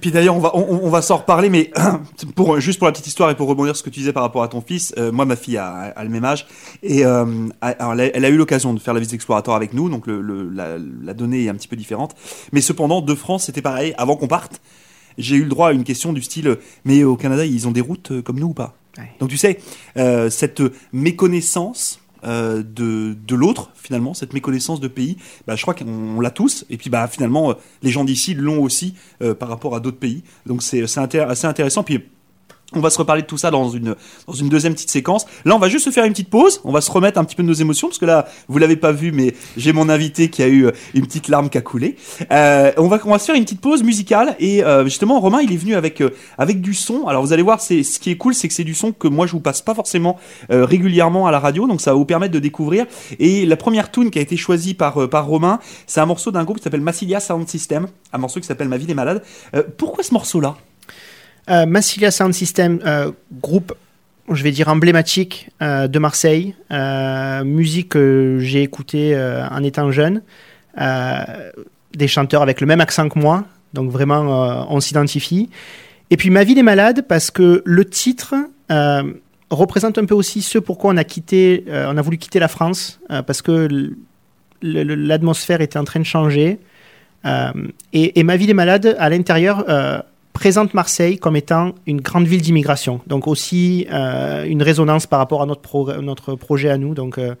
puis 0.00 0.10
d'ailleurs, 0.10 0.36
on 0.36 0.40
va, 0.40 0.56
on, 0.56 0.88
va 0.88 1.02
s'en 1.02 1.18
reparler, 1.18 1.50
mais 1.50 1.70
pour, 2.34 2.58
juste 2.58 2.78
pour 2.78 2.86
la 2.86 2.92
petite 2.92 3.06
histoire 3.06 3.30
et 3.30 3.36
pour 3.36 3.48
rebondir 3.48 3.76
sur 3.76 3.84
ce 3.84 3.90
que 3.90 3.94
tu 3.94 4.00
disais 4.00 4.12
par 4.12 4.22
rapport 4.22 4.42
à 4.42 4.48
ton 4.48 4.60
fils, 4.60 4.94
euh, 4.98 5.12
moi, 5.12 5.24
ma 5.24 5.36
fille 5.36 5.58
a, 5.58 5.94
le 6.02 6.08
même 6.08 6.24
âge 6.24 6.46
et 6.82 7.04
euh, 7.04 7.24
elle, 7.60 8.24
a, 8.24 8.28
eu 8.28 8.36
l'occasion 8.36 8.72
de 8.72 8.80
faire 8.80 8.94
la 8.94 9.00
visite 9.00 9.14
exploratoire 9.14 9.56
avec 9.56 9.74
nous, 9.74 9.88
donc 9.88 10.06
le, 10.06 10.20
la, 10.50 11.14
donnée 11.14 11.44
est 11.44 11.48
un 11.48 11.54
petit 11.54 11.68
peu 11.68 11.76
différente. 11.76 12.14
Mais 12.52 12.60
cependant, 12.60 13.02
de 13.02 13.14
France, 13.14 13.44
c'était 13.44 13.62
pareil. 13.62 13.94
Avant 13.98 14.16
qu'on 14.16 14.28
parte, 14.28 14.60
j'ai 15.18 15.36
eu 15.36 15.42
le 15.42 15.48
droit 15.48 15.68
à 15.68 15.72
une 15.72 15.84
question 15.84 16.12
du 16.12 16.22
style, 16.22 16.58
mais 16.84 17.04
au 17.04 17.16
Canada, 17.16 17.44
ils 17.44 17.68
ont 17.68 17.72
des 17.72 17.80
routes 17.80 18.12
euh, 18.12 18.22
comme 18.22 18.38
nous 18.38 18.48
ou 18.48 18.54
pas? 18.54 18.76
Donc 19.20 19.30
tu 19.30 19.38
sais, 19.38 19.58
cette 20.28 20.62
méconnaissance 20.92 22.02
euh, 22.24 22.62
de, 22.62 23.14
de 23.14 23.34
l'autre, 23.34 23.70
finalement, 23.74 24.14
cette 24.14 24.32
méconnaissance 24.32 24.78
de 24.78 24.86
pays, 24.86 25.16
bah, 25.46 25.56
je 25.56 25.62
crois 25.62 25.74
qu'on 25.74 26.20
l'a 26.20 26.30
tous. 26.30 26.64
Et 26.70 26.76
puis 26.76 26.88
bah, 26.88 27.08
finalement, 27.08 27.50
euh, 27.50 27.54
les 27.82 27.90
gens 27.90 28.04
d'ici 28.04 28.34
l'ont 28.34 28.62
aussi 28.62 28.94
euh, 29.22 29.34
par 29.34 29.48
rapport 29.48 29.74
à 29.74 29.80
d'autres 29.80 29.98
pays. 29.98 30.22
Donc 30.46 30.62
c'est 30.62 30.82
assez 30.82 31.46
intéressant. 31.46 31.82
Puis 31.82 32.04
on 32.76 32.80
va 32.80 32.90
se 32.90 32.98
reparler 32.98 33.22
de 33.22 33.26
tout 33.26 33.38
ça 33.38 33.50
dans 33.50 33.68
une, 33.68 33.94
dans 34.26 34.32
une 34.32 34.48
deuxième 34.48 34.74
petite 34.74 34.90
séquence. 34.90 35.26
Là, 35.44 35.54
on 35.54 35.58
va 35.58 35.68
juste 35.68 35.84
se 35.84 35.90
faire 35.90 36.04
une 36.04 36.12
petite 36.12 36.30
pause. 36.30 36.60
On 36.64 36.72
va 36.72 36.80
se 36.80 36.90
remettre 36.90 37.18
un 37.18 37.24
petit 37.24 37.36
peu 37.36 37.42
de 37.42 37.48
nos 37.48 37.54
émotions 37.54 37.88
parce 37.88 37.98
que 37.98 38.06
là, 38.06 38.26
vous 38.48 38.58
l'avez 38.58 38.76
pas 38.76 38.92
vu, 38.92 39.12
mais 39.12 39.34
j'ai 39.56 39.72
mon 39.72 39.88
invité 39.88 40.28
qui 40.28 40.42
a 40.42 40.48
eu 40.48 40.66
euh, 40.66 40.72
une 40.94 41.06
petite 41.06 41.28
larme 41.28 41.50
qui 41.50 41.58
a 41.58 41.60
coulé. 41.60 41.96
Euh, 42.30 42.72
on 42.76 42.88
va, 42.88 42.98
on 43.04 43.10
va 43.10 43.18
se 43.18 43.26
faire 43.26 43.34
une 43.34 43.44
petite 43.44 43.60
pause 43.60 43.82
musicale 43.82 44.36
et 44.38 44.64
euh, 44.64 44.84
justement, 44.84 45.20
Romain, 45.20 45.40
il 45.40 45.52
est 45.52 45.56
venu 45.56 45.74
avec 45.74 46.02
avec 46.38 46.60
du 46.60 46.74
son. 46.74 47.06
Alors, 47.06 47.22
vous 47.22 47.32
allez 47.32 47.42
voir, 47.42 47.60
c'est 47.60 47.82
ce 47.82 47.98
qui 47.98 48.10
est 48.10 48.16
cool, 48.16 48.34
c'est 48.34 48.48
que 48.48 48.54
c'est 48.54 48.64
du 48.64 48.74
son 48.74 48.92
que 48.92 49.08
moi 49.08 49.26
je 49.26 49.32
vous 49.32 49.40
passe 49.40 49.62
pas 49.62 49.74
forcément 49.74 50.18
régulièrement 50.48 51.26
à 51.26 51.30
la 51.30 51.38
radio, 51.38 51.66
donc 51.66 51.80
ça 51.80 51.92
va 51.92 51.96
vous 51.96 52.04
permettre 52.04 52.32
de 52.32 52.38
découvrir. 52.38 52.86
Et 53.18 53.46
la 53.46 53.56
première 53.56 53.90
tune 53.90 54.10
qui 54.10 54.18
a 54.18 54.22
été 54.22 54.36
choisie 54.36 54.74
par 54.74 55.08
par 55.08 55.26
Romain, 55.26 55.58
c'est 55.86 56.00
un 56.00 56.06
morceau 56.06 56.30
d'un 56.30 56.44
groupe 56.44 56.58
qui 56.58 56.64
s'appelle 56.64 56.80
Massilia 56.80 57.20
Sound 57.20 57.48
System, 57.48 57.88
un 58.12 58.18
morceau 58.18 58.40
qui 58.40 58.46
s'appelle 58.46 58.68
Ma 58.68 58.76
vie 58.76 58.86
des 58.86 58.94
malades. 58.94 59.22
pourquoi 59.76 60.02
ce 60.02 60.14
morceau-là? 60.14 60.56
Euh, 61.50 61.66
Massilia 61.66 62.10
Sound 62.10 62.34
System, 62.34 62.80
euh, 62.86 63.10
groupe, 63.40 63.72
je 64.30 64.42
vais 64.42 64.52
dire 64.52 64.68
emblématique 64.68 65.50
euh, 65.60 65.88
de 65.88 65.98
Marseille, 65.98 66.54
musique 67.44 67.90
que 67.90 68.38
j'ai 68.40 68.62
écoutée 68.62 69.16
en 69.50 69.62
étant 69.62 69.90
jeune, 69.90 70.22
des 70.76 72.08
chanteurs 72.08 72.42
avec 72.42 72.60
le 72.60 72.66
même 72.66 72.80
accent 72.80 73.08
que 73.08 73.18
moi, 73.18 73.44
donc 73.74 73.90
vraiment 73.90 74.66
on 74.72 74.80
s'identifie. 74.80 75.50
Et 76.10 76.16
puis 76.16 76.30
Ma 76.30 76.44
vie 76.44 76.54
des 76.54 76.62
malades, 76.62 77.06
parce 77.08 77.30
que 77.30 77.62
le 77.64 77.84
titre 77.84 78.34
représente 79.50 79.98
un 79.98 80.04
peu 80.06 80.14
aussi 80.14 80.40
ce 80.40 80.58
pourquoi 80.58 80.92
on 80.92 80.96
a 80.96 81.04
quitté, 81.04 81.64
on 81.68 81.96
a 81.96 82.02
voulu 82.02 82.16
quitter 82.16 82.38
la 82.38 82.48
France, 82.48 83.00
parce 83.26 83.42
que 83.42 83.92
l'atmosphère 84.62 85.60
était 85.60 85.78
en 85.78 85.84
train 85.84 86.00
de 86.00 86.06
changer. 86.06 86.58
et, 87.24 88.20
et, 88.20 88.22
Ma 88.22 88.36
vie 88.36 88.46
des 88.46 88.54
malades, 88.54 88.96
à 88.98 89.10
l'intérieur, 89.10 89.64
présente 90.32 90.74
Marseille 90.74 91.18
comme 91.18 91.36
étant 91.36 91.74
une 91.86 92.00
grande 92.00 92.26
ville 92.26 92.42
d'immigration. 92.42 93.00
Donc 93.06 93.26
aussi 93.26 93.86
euh, 93.92 94.44
une 94.44 94.62
résonance 94.62 95.06
par 95.06 95.18
rapport 95.18 95.42
à 95.42 95.46
notre, 95.46 96.00
notre 96.00 96.34
projet 96.34 96.68
à 96.68 96.78
nous. 96.78 96.94
Donc 96.94 97.18
euh, 97.18 97.34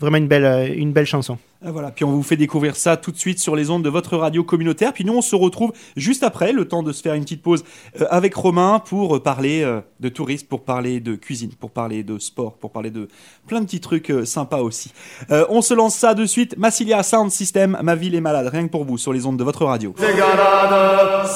vraiment 0.00 0.16
une 0.16 0.28
belle, 0.28 0.44
euh, 0.44 0.68
une 0.74 0.92
belle 0.92 1.06
chanson. 1.06 1.38
Ah, 1.62 1.72
voilà, 1.72 1.90
puis 1.90 2.06
on 2.06 2.10
vous 2.10 2.22
fait 2.22 2.38
découvrir 2.38 2.74
ça 2.74 2.96
tout 2.96 3.12
de 3.12 3.18
suite 3.18 3.38
sur 3.38 3.54
les 3.54 3.68
ondes 3.68 3.84
de 3.84 3.90
votre 3.90 4.16
radio 4.16 4.42
communautaire. 4.42 4.94
Puis 4.94 5.04
nous, 5.04 5.12
on 5.12 5.20
se 5.20 5.36
retrouve 5.36 5.72
juste 5.94 6.22
après, 6.22 6.52
le 6.52 6.66
temps 6.66 6.82
de 6.82 6.90
se 6.90 7.02
faire 7.02 7.12
une 7.12 7.24
petite 7.24 7.42
pause 7.42 7.64
euh, 8.00 8.06
avec 8.10 8.34
Romain 8.34 8.78
pour 8.78 9.22
parler 9.22 9.60
euh, 9.62 9.82
de 10.00 10.08
tourisme, 10.08 10.46
pour 10.46 10.64
parler 10.64 11.00
de 11.00 11.16
cuisine, 11.16 11.50
pour 11.50 11.70
parler 11.70 12.02
de 12.02 12.18
sport, 12.18 12.54
pour 12.54 12.70
parler 12.70 12.90
de 12.90 13.08
plein 13.46 13.60
de 13.60 13.66
petits 13.66 13.80
trucs 13.80 14.10
sympas 14.24 14.60
aussi. 14.60 14.92
on 15.28 15.60
se 15.60 15.74
lance 15.74 15.96
ça 15.96 16.14
de 16.14 16.24
suite. 16.24 16.56
Massilia 16.56 17.02
Sound 17.02 17.30
System, 17.30 17.78
ma 17.82 17.94
ville 17.94 18.14
est 18.14 18.22
malade, 18.22 18.48
rien 18.50 18.66
que 18.66 18.70
pour 18.70 18.84
vous, 18.84 18.96
sur 18.96 19.12
les 19.12 19.26
ondes 19.26 19.36
de 19.36 19.44
votre 19.44 19.66
radio. 19.66 19.94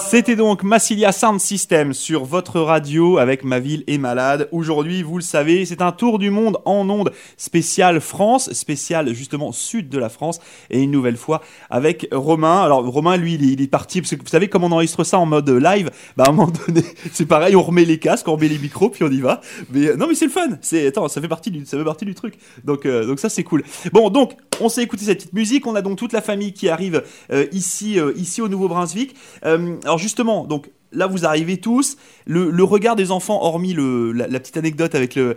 C'était 0.08 0.36
donc 0.36 0.62
Massilia 0.62 1.12
Sound 1.12 1.40
System 1.40 1.92
sur 1.92 2.24
votre 2.24 2.60
radio 2.60 3.18
avec 3.18 3.44
ma 3.44 3.58
ville 3.58 3.84
est 3.86 3.98
malade. 3.98 4.48
Aujourd'hui, 4.52 5.02
vous 5.02 5.18
le 5.18 5.22
savez, 5.22 5.66
c'est 5.66 5.82
un 5.82 5.92
tour 5.92 6.18
du 6.18 6.30
monde 6.30 6.58
en 6.64 6.88
ondes 6.88 7.12
spécial 7.36 8.00
France, 8.00 8.52
spécial 8.52 9.12
justement 9.12 9.52
sud 9.52 9.88
de 9.90 9.98
la 9.98 10.08
France. 10.14 10.40
Et 10.70 10.82
une 10.82 10.90
nouvelle 10.90 11.16
fois 11.16 11.42
avec 11.70 12.08
Romain. 12.12 12.62
Alors 12.62 12.86
Romain, 12.86 13.16
lui, 13.16 13.34
il 13.34 13.60
est, 13.60 13.66
parti, 13.66 14.00
parce 14.00 14.14
que 14.14 14.16
vous 14.16 14.28
savez 14.28 14.48
comment 14.48 14.68
on 14.68 14.72
enregistre 14.72 15.04
ça 15.04 15.18
en 15.18 15.26
mode 15.26 15.48
live? 15.50 15.90
Bah, 16.16 16.24
À 16.26 16.30
un 16.30 16.32
moment 16.32 16.52
donné, 16.66 16.82
c'est 17.12 17.26
pareil, 17.26 17.56
on 17.56 17.62
remet 17.62 17.84
les 17.84 17.98
casques, 17.98 18.28
on 18.28 18.32
remet 18.36 18.48
les 18.48 18.58
micros, 18.58 18.90
puis 18.90 19.04
on 19.04 19.10
y 19.10 19.20
va. 19.20 19.40
Mais 19.70 19.88
euh, 19.88 19.96
non, 19.96 20.06
mais 20.08 20.14
c'est 20.14 20.26
le 20.26 20.30
fun. 20.30 20.58
C'est 20.60 20.86
attends, 20.86 21.08
ça 21.08 21.20
fait 21.20 21.28
partie 21.28 21.50
du, 21.50 21.64
ça 21.66 21.76
fait 21.76 21.84
partie 21.84 22.04
du 22.04 22.14
truc. 22.14 22.34
Donc, 22.64 22.86
euh, 22.86 23.06
donc 23.06 23.20
ça, 23.20 23.28
c'est 23.28 23.44
cool. 23.44 23.64
Bon, 23.92 24.10
donc 24.10 24.32
on 24.60 24.68
s'est 24.68 24.82
écouté 24.82 25.04
cette 25.04 25.18
petite 25.18 25.32
musique. 25.32 25.66
On 25.66 25.74
a 25.74 25.82
donc 25.82 25.98
toute 25.98 26.12
la 26.12 26.22
famille 26.22 26.52
qui 26.52 26.68
arrive 26.68 27.02
euh, 27.32 27.46
ici, 27.52 27.98
ici 28.16 28.40
au 28.40 28.48
Nouveau-Brunswick. 28.48 29.14
alors 29.42 29.98
justement, 29.98 30.44
donc 30.44 30.70
là 30.94 31.06
vous 31.06 31.26
arrivez 31.26 31.58
tous, 31.58 31.96
le, 32.26 32.62
regard 32.62 32.96
des 32.96 33.10
enfants, 33.10 33.42
hormis 33.42 33.74
la, 33.74 34.40
petite 34.40 34.56
anecdote 34.56 34.94
avec 34.94 35.14
le, 35.14 35.34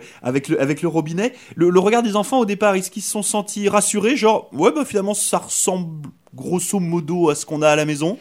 robinet, 0.84 1.34
le, 1.56 1.78
regard 1.78 2.02
des 2.02 2.16
enfants 2.16 2.38
au 2.38 2.44
départ, 2.44 2.74
est-ce 2.74 2.90
qu'ils 2.90 3.02
se 3.02 3.10
sont 3.10 3.22
sentis 3.22 3.68
rassurés 3.68 4.16
Genre, 4.16 4.48
ouais, 4.52 4.72
bah 4.72 4.84
finalement 4.84 5.14
ça 5.14 5.38
ressemble 5.38 6.08
grosso 6.34 6.78
modo 6.78 7.30
à 7.30 7.34
ce 7.34 7.46
qu'on 7.46 7.62
a 7.62 7.68
à 7.68 7.76
la 7.76 7.84
maison? 7.84 8.18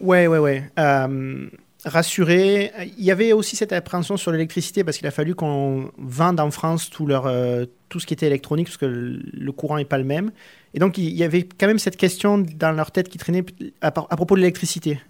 Ouais, 0.00 0.26
ouais, 0.26 0.38
ouais. 0.38 0.70
Euh, 0.78 1.48
rassurés. 1.84 2.70
Il 2.98 3.04
y 3.04 3.10
avait 3.10 3.32
aussi 3.32 3.56
cette 3.56 3.72
appréhension 3.72 4.16
sur 4.16 4.30
l'électricité 4.32 4.84
parce 4.84 4.98
qu'il 4.98 5.06
a 5.06 5.10
fallu 5.10 5.34
qu'on 5.34 5.90
vende 5.98 6.40
en 6.40 6.50
France 6.50 6.90
tout, 6.90 7.06
leur, 7.06 7.26
euh, 7.26 7.64
tout 7.88 8.00
ce 8.00 8.06
qui 8.06 8.14
était 8.14 8.26
électronique 8.26 8.68
parce 8.68 8.76
que 8.76 8.86
le 8.86 9.52
courant 9.52 9.76
n'est 9.76 9.84
pas 9.84 9.98
le 9.98 10.04
même. 10.04 10.30
Et 10.74 10.78
donc 10.78 10.98
il 10.98 11.14
y 11.14 11.24
avait 11.24 11.42
quand 11.42 11.66
même 11.66 11.78
cette 11.78 11.96
question 11.96 12.38
dans 12.38 12.72
leur 12.72 12.90
tête 12.90 13.08
qui 13.08 13.18
traînait 13.18 13.44
à 13.80 13.90
propos 13.90 14.34
de 14.34 14.40
l'électricité 14.40 15.00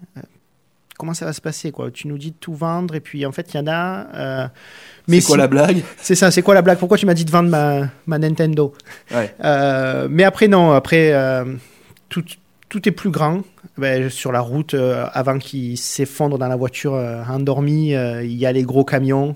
comment 0.99 1.13
ça 1.13 1.25
va 1.25 1.33
se 1.33 1.39
passer 1.41 1.71
quoi 1.71 1.89
Tu 1.89 2.07
nous 2.07 2.17
dis 2.17 2.31
de 2.31 2.35
tout 2.35 2.53
vendre 2.53 2.93
et 2.93 2.99
puis 2.99 3.25
en 3.25 3.31
fait 3.31 3.53
il 3.53 3.57
y 3.57 3.59
en 3.61 3.67
a. 3.67 4.07
Euh, 4.13 4.47
mais 5.07 5.21
c'est 5.21 5.27
quoi 5.27 5.37
la 5.37 5.47
blague 5.47 5.81
C'est 5.97 6.13
ça, 6.13 6.29
c'est 6.29 6.41
quoi 6.41 6.53
la 6.53 6.61
blague? 6.61 6.77
Pourquoi 6.77 6.97
tu 6.97 7.05
m'as 7.05 7.13
dit 7.13 7.25
de 7.25 7.31
vendre 7.31 7.49
ma, 7.49 7.87
ma 8.05 8.19
Nintendo? 8.19 8.73
Euh, 9.43 10.07
Mais 10.11 10.23
après 10.25 10.47
non, 10.47 10.71
après 10.71 11.13
euh, 11.13 11.45
tout, 12.09 12.23
tout 12.67 12.87
est 12.87 12.91
plus 12.91 13.09
grand. 13.09 13.41
Ben, 13.77 14.09
sur 14.09 14.33
la 14.33 14.41
route, 14.41 14.75
avant 15.13 15.39
qu'il 15.39 15.77
s'effondre 15.77 16.37
dans 16.37 16.49
la 16.49 16.57
voiture 16.57 16.93
endormie, 17.29 17.93
il 17.93 18.33
y 18.33 18.45
a 18.45 18.51
les 18.51 18.63
gros 18.63 18.83
camions. 18.83 19.35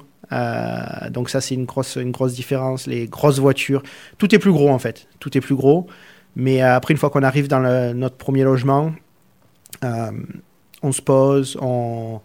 donc 1.09 1.29
ça 1.29 1.39
c'est 1.39 1.55
une 1.55 1.63
grosse, 1.63 1.95
une 1.95 2.11
grosse 2.11 2.33
différence. 2.33 2.87
Les 2.87 3.07
grosses 3.07 3.39
voitures, 3.39 3.83
tout 4.17 4.35
est 4.35 4.39
plus 4.39 4.51
gros 4.51 4.69
en 4.69 4.79
fait, 4.79 5.07
tout 5.19 5.37
est 5.37 5.41
plus 5.41 5.55
gros. 5.55 5.87
Mais 6.35 6.61
après 6.61 6.93
une 6.93 6.97
fois 6.97 7.09
qu'on 7.09 7.23
arrive 7.23 7.47
dans 7.47 7.61
notre 7.93 8.17
premier 8.17 8.43
logement, 8.43 8.91
on 10.83 10.91
se 10.91 11.01
pose, 11.01 11.57
on, 11.61 12.19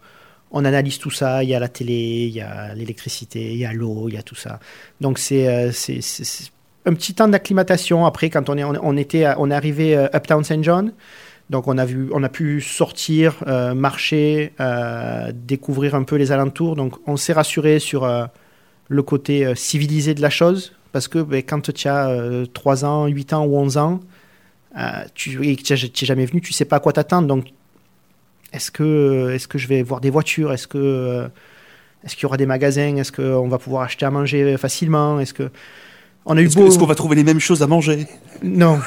analyse 0.53 0.99
tout 0.99 1.09
ça. 1.11 1.43
Il 1.43 1.49
y 1.49 1.55
a 1.55 1.59
la 1.59 1.69
télé, 1.69 2.27
il 2.27 2.35
y 2.35 2.41
a 2.41 2.75
l'électricité, 2.75 3.53
il 3.53 3.57
y 3.57 3.65
a 3.65 3.73
l'eau, 3.73 4.09
il 4.09 4.15
y 4.15 4.17
a 4.17 4.23
tout 4.23 4.35
ça. 4.35 4.59
Donc 5.01 5.17
c'est 5.17 5.47
euh, 5.47 5.71
un 6.85 6.93
petit 6.93 7.13
temps 7.13 7.27
d'acclimatation. 7.27 8.05
Après, 8.05 8.29
quand 8.29 8.49
on 8.49 8.57
est, 8.57 8.63
on, 8.63 8.97
était, 8.97 9.25
on 9.37 9.49
est 9.49 9.55
arrivé 9.55 9.95
à 9.95 10.01
euh, 10.01 10.17
Uptown 10.17 10.43
St. 10.43 10.63
John, 10.63 10.91
donc 11.49 11.67
on 11.67 11.77
a, 11.77 11.85
vu, 11.85 12.09
on 12.13 12.21
a 12.23 12.29
pu 12.29 12.61
sortir, 12.61 13.37
euh, 13.47 13.73
marcher, 13.73 14.53
découvrir 15.33 15.95
un 15.95 16.03
peu 16.03 16.17
les 16.17 16.31
alentours. 16.31 16.75
Donc 16.75 16.95
on 17.07 17.17
s'est 17.17 17.33
rassuré 17.33 17.79
sur 17.79 18.07
le 18.87 19.03
côté 19.03 19.55
civilisé 19.55 20.13
de 20.13 20.21
la 20.21 20.29
chose. 20.29 20.73
Parce 20.91 21.07
que 21.07 21.19
ben, 21.19 21.43
quand 21.43 21.71
tu 21.71 21.87
as 21.87 22.45
3 22.53 22.85
ans, 22.85 23.05
8 23.07 23.33
ans 23.33 23.45
ou 23.45 23.57
11 23.57 23.77
ans, 23.77 23.99
tu 25.15 25.39
n'es 25.39 25.55
jamais 25.93 26.25
venu, 26.25 26.41
tu 26.41 26.53
sais 26.53 26.65
pas 26.65 26.77
à 26.77 26.79
quoi 26.79 26.93
t'attendre. 26.93 27.27
Donc 27.27 27.45
est-ce 28.53 28.71
que, 28.71 29.31
est 29.33 29.47
que 29.47 29.57
je 29.57 29.67
vais 29.67 29.81
voir 29.83 30.01
des 30.01 30.09
voitures? 30.09 30.51
Est-ce 30.53 30.67
que 30.67 31.29
est-ce 32.03 32.15
qu'il 32.15 32.23
y 32.23 32.25
aura 32.27 32.37
des 32.37 32.45
magasins? 32.45 32.95
Est-ce 32.95 33.11
qu'on 33.11 33.47
va 33.47 33.57
pouvoir 33.57 33.83
acheter 33.83 34.05
à 34.05 34.11
manger 34.11 34.57
facilement? 34.57 35.19
Est-ce 35.19 35.33
que 35.33 35.51
on 36.25 36.37
a 36.37 36.41
eu 36.41 36.45
Est-ce 36.45 36.77
qu'on 36.79 36.85
va 36.85 36.95
trouver 36.95 37.15
les 37.15 37.23
mêmes 37.23 37.39
choses 37.39 37.61
à 37.61 37.67
manger? 37.67 38.07
Non. 38.43 38.79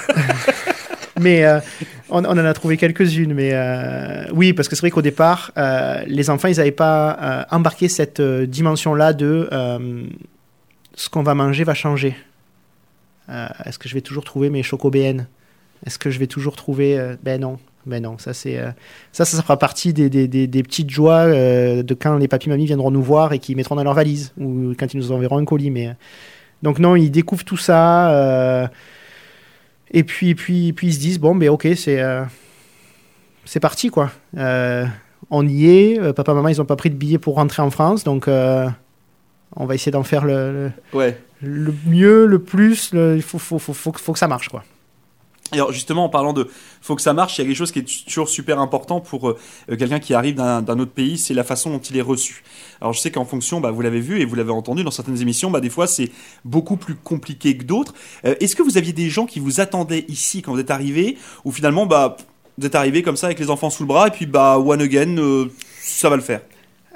mais 1.20 1.44
euh, 1.44 1.60
on, 2.08 2.24
en 2.24 2.38
a 2.38 2.54
trouvé 2.54 2.76
quelques-unes. 2.76 3.34
Mais 3.34 3.50
euh, 3.52 4.26
oui, 4.32 4.52
parce 4.52 4.68
que 4.68 4.76
c'est 4.76 4.82
vrai 4.82 4.90
qu'au 4.90 5.02
départ, 5.02 5.52
euh, 5.56 6.02
les 6.06 6.30
enfants, 6.30 6.48
ils 6.48 6.56
n'avaient 6.56 6.70
pas 6.70 7.46
embarqué 7.50 7.88
cette 7.88 8.20
dimension-là 8.20 9.12
de 9.12 9.48
ce 10.94 11.08
qu'on 11.08 11.22
va 11.22 11.34
manger 11.34 11.64
va 11.64 11.74
changer. 11.74 12.16
Est-ce 13.28 13.78
que 13.78 13.88
je 13.88 13.94
vais 13.94 14.02
toujours 14.02 14.24
trouver 14.24 14.50
mes 14.50 14.62
chocobéennes 14.62 15.26
Est-ce 15.86 15.98
que 15.98 16.10
je 16.10 16.18
vais 16.18 16.26
toujours 16.26 16.56
trouver 16.56 17.16
Ben 17.22 17.40
non. 17.40 17.58
Ben 17.86 18.02
non, 18.02 18.16
ça 18.18 18.32
c'est 18.32 18.60
ça, 19.10 19.24
ça 19.24 19.42
fera 19.42 19.58
partie 19.58 19.92
des, 19.92 20.08
des, 20.08 20.28
des, 20.28 20.62
petites 20.62 20.90
joies 20.90 21.26
de 21.26 21.94
quand 21.94 22.16
les 22.16 22.28
papis 22.28 22.48
mamies 22.48 22.66
viendront 22.66 22.90
nous 22.90 23.02
voir 23.02 23.32
et 23.32 23.38
qui 23.38 23.54
mettront 23.56 23.74
dans 23.74 23.82
leur 23.82 23.94
valise 23.94 24.32
ou 24.38 24.72
quand 24.78 24.94
ils 24.94 24.98
nous 24.98 25.10
enverront 25.10 25.38
un 25.38 25.44
colis. 25.44 25.70
Mais 25.70 25.96
donc 26.62 26.78
non, 26.78 26.94
ils 26.94 27.10
découvrent 27.10 27.44
tout 27.44 27.56
ça 27.56 28.70
et 29.90 30.04
puis 30.04 30.34
puis 30.36 30.72
puis 30.72 30.86
ils 30.86 30.94
se 30.94 31.00
disent 31.00 31.18
bon 31.18 31.34
ben 31.34 31.48
ok 31.48 31.68
c'est 31.74 32.00
c'est 33.44 33.60
parti 33.60 33.90
quoi. 33.90 34.12
on 34.36 35.48
y 35.48 35.68
est. 35.68 36.12
papa 36.12 36.34
maman 36.34 36.48
ils 36.48 36.60
ont 36.60 36.66
pas 36.66 36.76
pris 36.76 36.90
de 36.90 36.94
billet 36.94 37.18
pour 37.18 37.34
rentrer 37.34 37.62
en 37.62 37.70
France 37.70 38.04
donc 38.04 38.28
on 39.56 39.66
va 39.66 39.74
essayer 39.74 39.92
d'en 39.92 40.02
faire 40.02 40.24
le, 40.24 40.70
le, 41.42 41.74
mieux, 41.86 42.26
le 42.26 42.38
plus. 42.38 42.90
il 42.92 43.22
faut, 43.22 43.38
faut, 43.38 43.58
faut, 43.58 43.72
faut, 43.74 44.12
que 44.12 44.18
ça 44.18 44.28
marche, 44.28 44.48
quoi. 44.48 44.64
Alors 45.52 45.70
justement, 45.70 46.06
en 46.06 46.08
parlant 46.08 46.32
de 46.32 46.48
faut 46.80 46.96
que 46.96 47.02
ça 47.02 47.12
marche, 47.12 47.36
il 47.36 47.42
y 47.42 47.44
a 47.44 47.46
quelque 47.46 47.56
chose 47.56 47.72
qui 47.72 47.80
est 47.80 48.04
toujours 48.06 48.28
super 48.28 48.58
important 48.58 49.00
pour 49.00 49.28
euh, 49.28 49.36
quelqu'un 49.68 49.98
qui 49.98 50.14
arrive 50.14 50.34
d'un 50.34 50.78
autre 50.78 50.92
pays, 50.92 51.18
c'est 51.18 51.34
la 51.34 51.44
façon 51.44 51.70
dont 51.70 51.78
il 51.78 51.96
est 51.96 52.02
reçu. 52.02 52.42
Alors 52.80 52.94
je 52.94 53.00
sais 53.00 53.10
qu'en 53.10 53.26
fonction, 53.26 53.60
bah, 53.60 53.70
vous 53.70 53.82
l'avez 53.82 54.00
vu 54.00 54.20
et 54.20 54.24
vous 54.24 54.34
l'avez 54.34 54.50
entendu 54.50 54.82
dans 54.82 54.90
certaines 54.90 55.20
émissions, 55.20 55.50
bah, 55.50 55.60
des 55.60 55.68
fois 55.68 55.86
c'est 55.86 56.10
beaucoup 56.46 56.76
plus 56.76 56.94
compliqué 56.94 57.56
que 57.56 57.64
d'autres. 57.64 57.92
Euh, 58.24 58.34
est-ce 58.40 58.56
que 58.56 58.62
vous 58.62 58.78
aviez 58.78 58.94
des 58.94 59.10
gens 59.10 59.26
qui 59.26 59.40
vous 59.40 59.60
attendaient 59.60 60.06
ici 60.08 60.40
quand 60.40 60.52
vous 60.52 60.60
êtes 60.60 60.70
arrivé, 60.70 61.18
ou 61.44 61.52
finalement 61.52 61.84
bah, 61.84 62.16
vous 62.56 62.66
êtes 62.66 62.74
arrivé 62.74 63.02
comme 63.02 63.16
ça 63.16 63.26
avec 63.26 63.38
les 63.38 63.50
enfants 63.50 63.70
sous 63.70 63.82
le 63.82 63.88
bras 63.88 64.08
et 64.08 64.10
puis 64.10 64.26
bah 64.26 64.58
one 64.58 64.80
again, 64.80 65.18
euh, 65.18 65.52
ça 65.82 66.08
va 66.08 66.16
le 66.16 66.22
faire? 66.22 66.40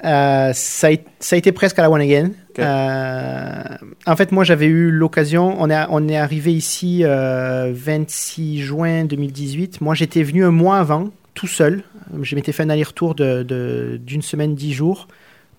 Euh, 0.03 0.51
ça, 0.53 0.87
a, 0.89 0.91
ça, 1.19 1.35
a, 1.35 1.39
été 1.39 1.51
presque 1.51 1.79
à 1.79 1.81
la 1.81 1.89
one 1.89 2.01
again. 2.01 2.31
Euh, 2.59 3.63
en 4.05 4.15
fait, 4.15 4.31
moi, 4.31 4.43
j'avais 4.43 4.65
eu 4.65 4.91
l'occasion. 4.91 5.55
On 5.59 5.69
est, 5.69 5.85
on 5.89 6.07
est 6.07 6.17
arrivé 6.17 6.53
ici 6.53 7.01
euh, 7.03 7.71
26 7.73 8.61
juin 8.61 9.05
2018. 9.05 9.81
Moi, 9.81 9.95
j'étais 9.95 10.23
venu 10.23 10.45
un 10.45 10.51
mois 10.51 10.77
avant, 10.77 11.09
tout 11.33 11.47
seul. 11.47 11.83
Je 12.21 12.35
m'étais 12.35 12.51
fait 12.51 12.63
un 12.63 12.69
aller-retour 12.69 13.15
d'une 13.15 13.47
de, 13.47 14.21
semaine, 14.21 14.55
dix 14.55 14.73
jours, 14.73 15.07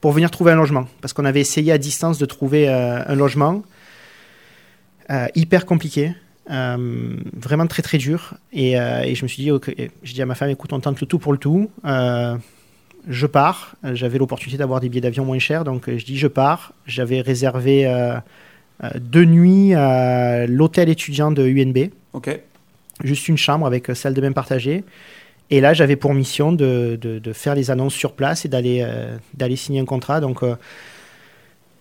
pour 0.01 0.12
venir 0.12 0.30
trouver 0.30 0.53
un 0.53 0.57
logement. 0.57 0.86
Parce 1.01 1.12
qu'on 1.12 1.24
avait 1.24 1.41
essayé 1.41 1.72
à 1.72 1.78
distance 1.78 2.18
de 2.18 2.26
trouver 2.26 2.68
euh, 2.68 3.03
un 3.07 3.14
logement. 3.14 3.62
hyper 5.34 5.66
compliqué. 5.66 6.14
vraiment 6.49 7.66
très 7.66 7.82
très 7.82 7.99
dur. 7.99 8.34
Et, 8.53 8.72
et, 8.72 9.14
je 9.14 9.24
me 9.24 9.28
suis 9.28 9.43
dit, 9.43 9.51
okay, 9.51 9.91
je 10.03 10.14
dis 10.14 10.22
à 10.22 10.26
ma 10.26 10.36
femme, 10.36 10.51
écoute, 10.51 10.72
on 10.72 10.80
tente 10.80 11.01
le 11.01 11.07
tout 11.07 11.18
pour 11.18 11.32
le 11.32 11.39
tout 11.39 11.70
je 13.07 13.26
pars. 13.26 13.74
J'avais 13.84 14.18
l'opportunité 14.18 14.59
d'avoir 14.59 14.80
des 14.80 14.88
billets 14.88 15.01
d'avion 15.01 15.24
moins 15.24 15.38
chers, 15.38 15.64
donc 15.64 15.88
euh, 15.88 15.99
je 15.99 16.05
dis 16.05 16.18
je 16.18 16.26
pars. 16.26 16.72
J'avais 16.86 17.20
réservé 17.20 17.86
euh, 17.86 18.14
euh, 18.82 18.90
deux 18.99 19.24
nuits 19.24 19.74
à 19.74 20.46
l'hôtel 20.46 20.88
étudiant 20.88 21.30
de 21.30 21.46
UNB. 21.46 21.90
Ok. 22.12 22.40
Juste 23.05 23.28
une 23.28 23.36
chambre 23.36 23.66
avec 23.66 23.90
salle 23.94 24.14
de 24.14 24.20
bain 24.20 24.32
partagée. 24.32 24.84
Et 25.51 25.61
là, 25.61 25.72
j'avais 25.72 25.96
pour 25.96 26.12
mission 26.12 26.53
de, 26.53 26.99
de, 27.01 27.32
faire 27.32 27.55
les 27.55 27.70
annonces 27.70 27.94
sur 27.94 28.12
place 28.12 28.44
et 28.44 28.49
d'aller 28.49 28.86
d'aller 29.32 29.57
signer 29.57 29.80
un 29.80 29.86
contrat. 29.86 30.20
Donc, 30.20 30.44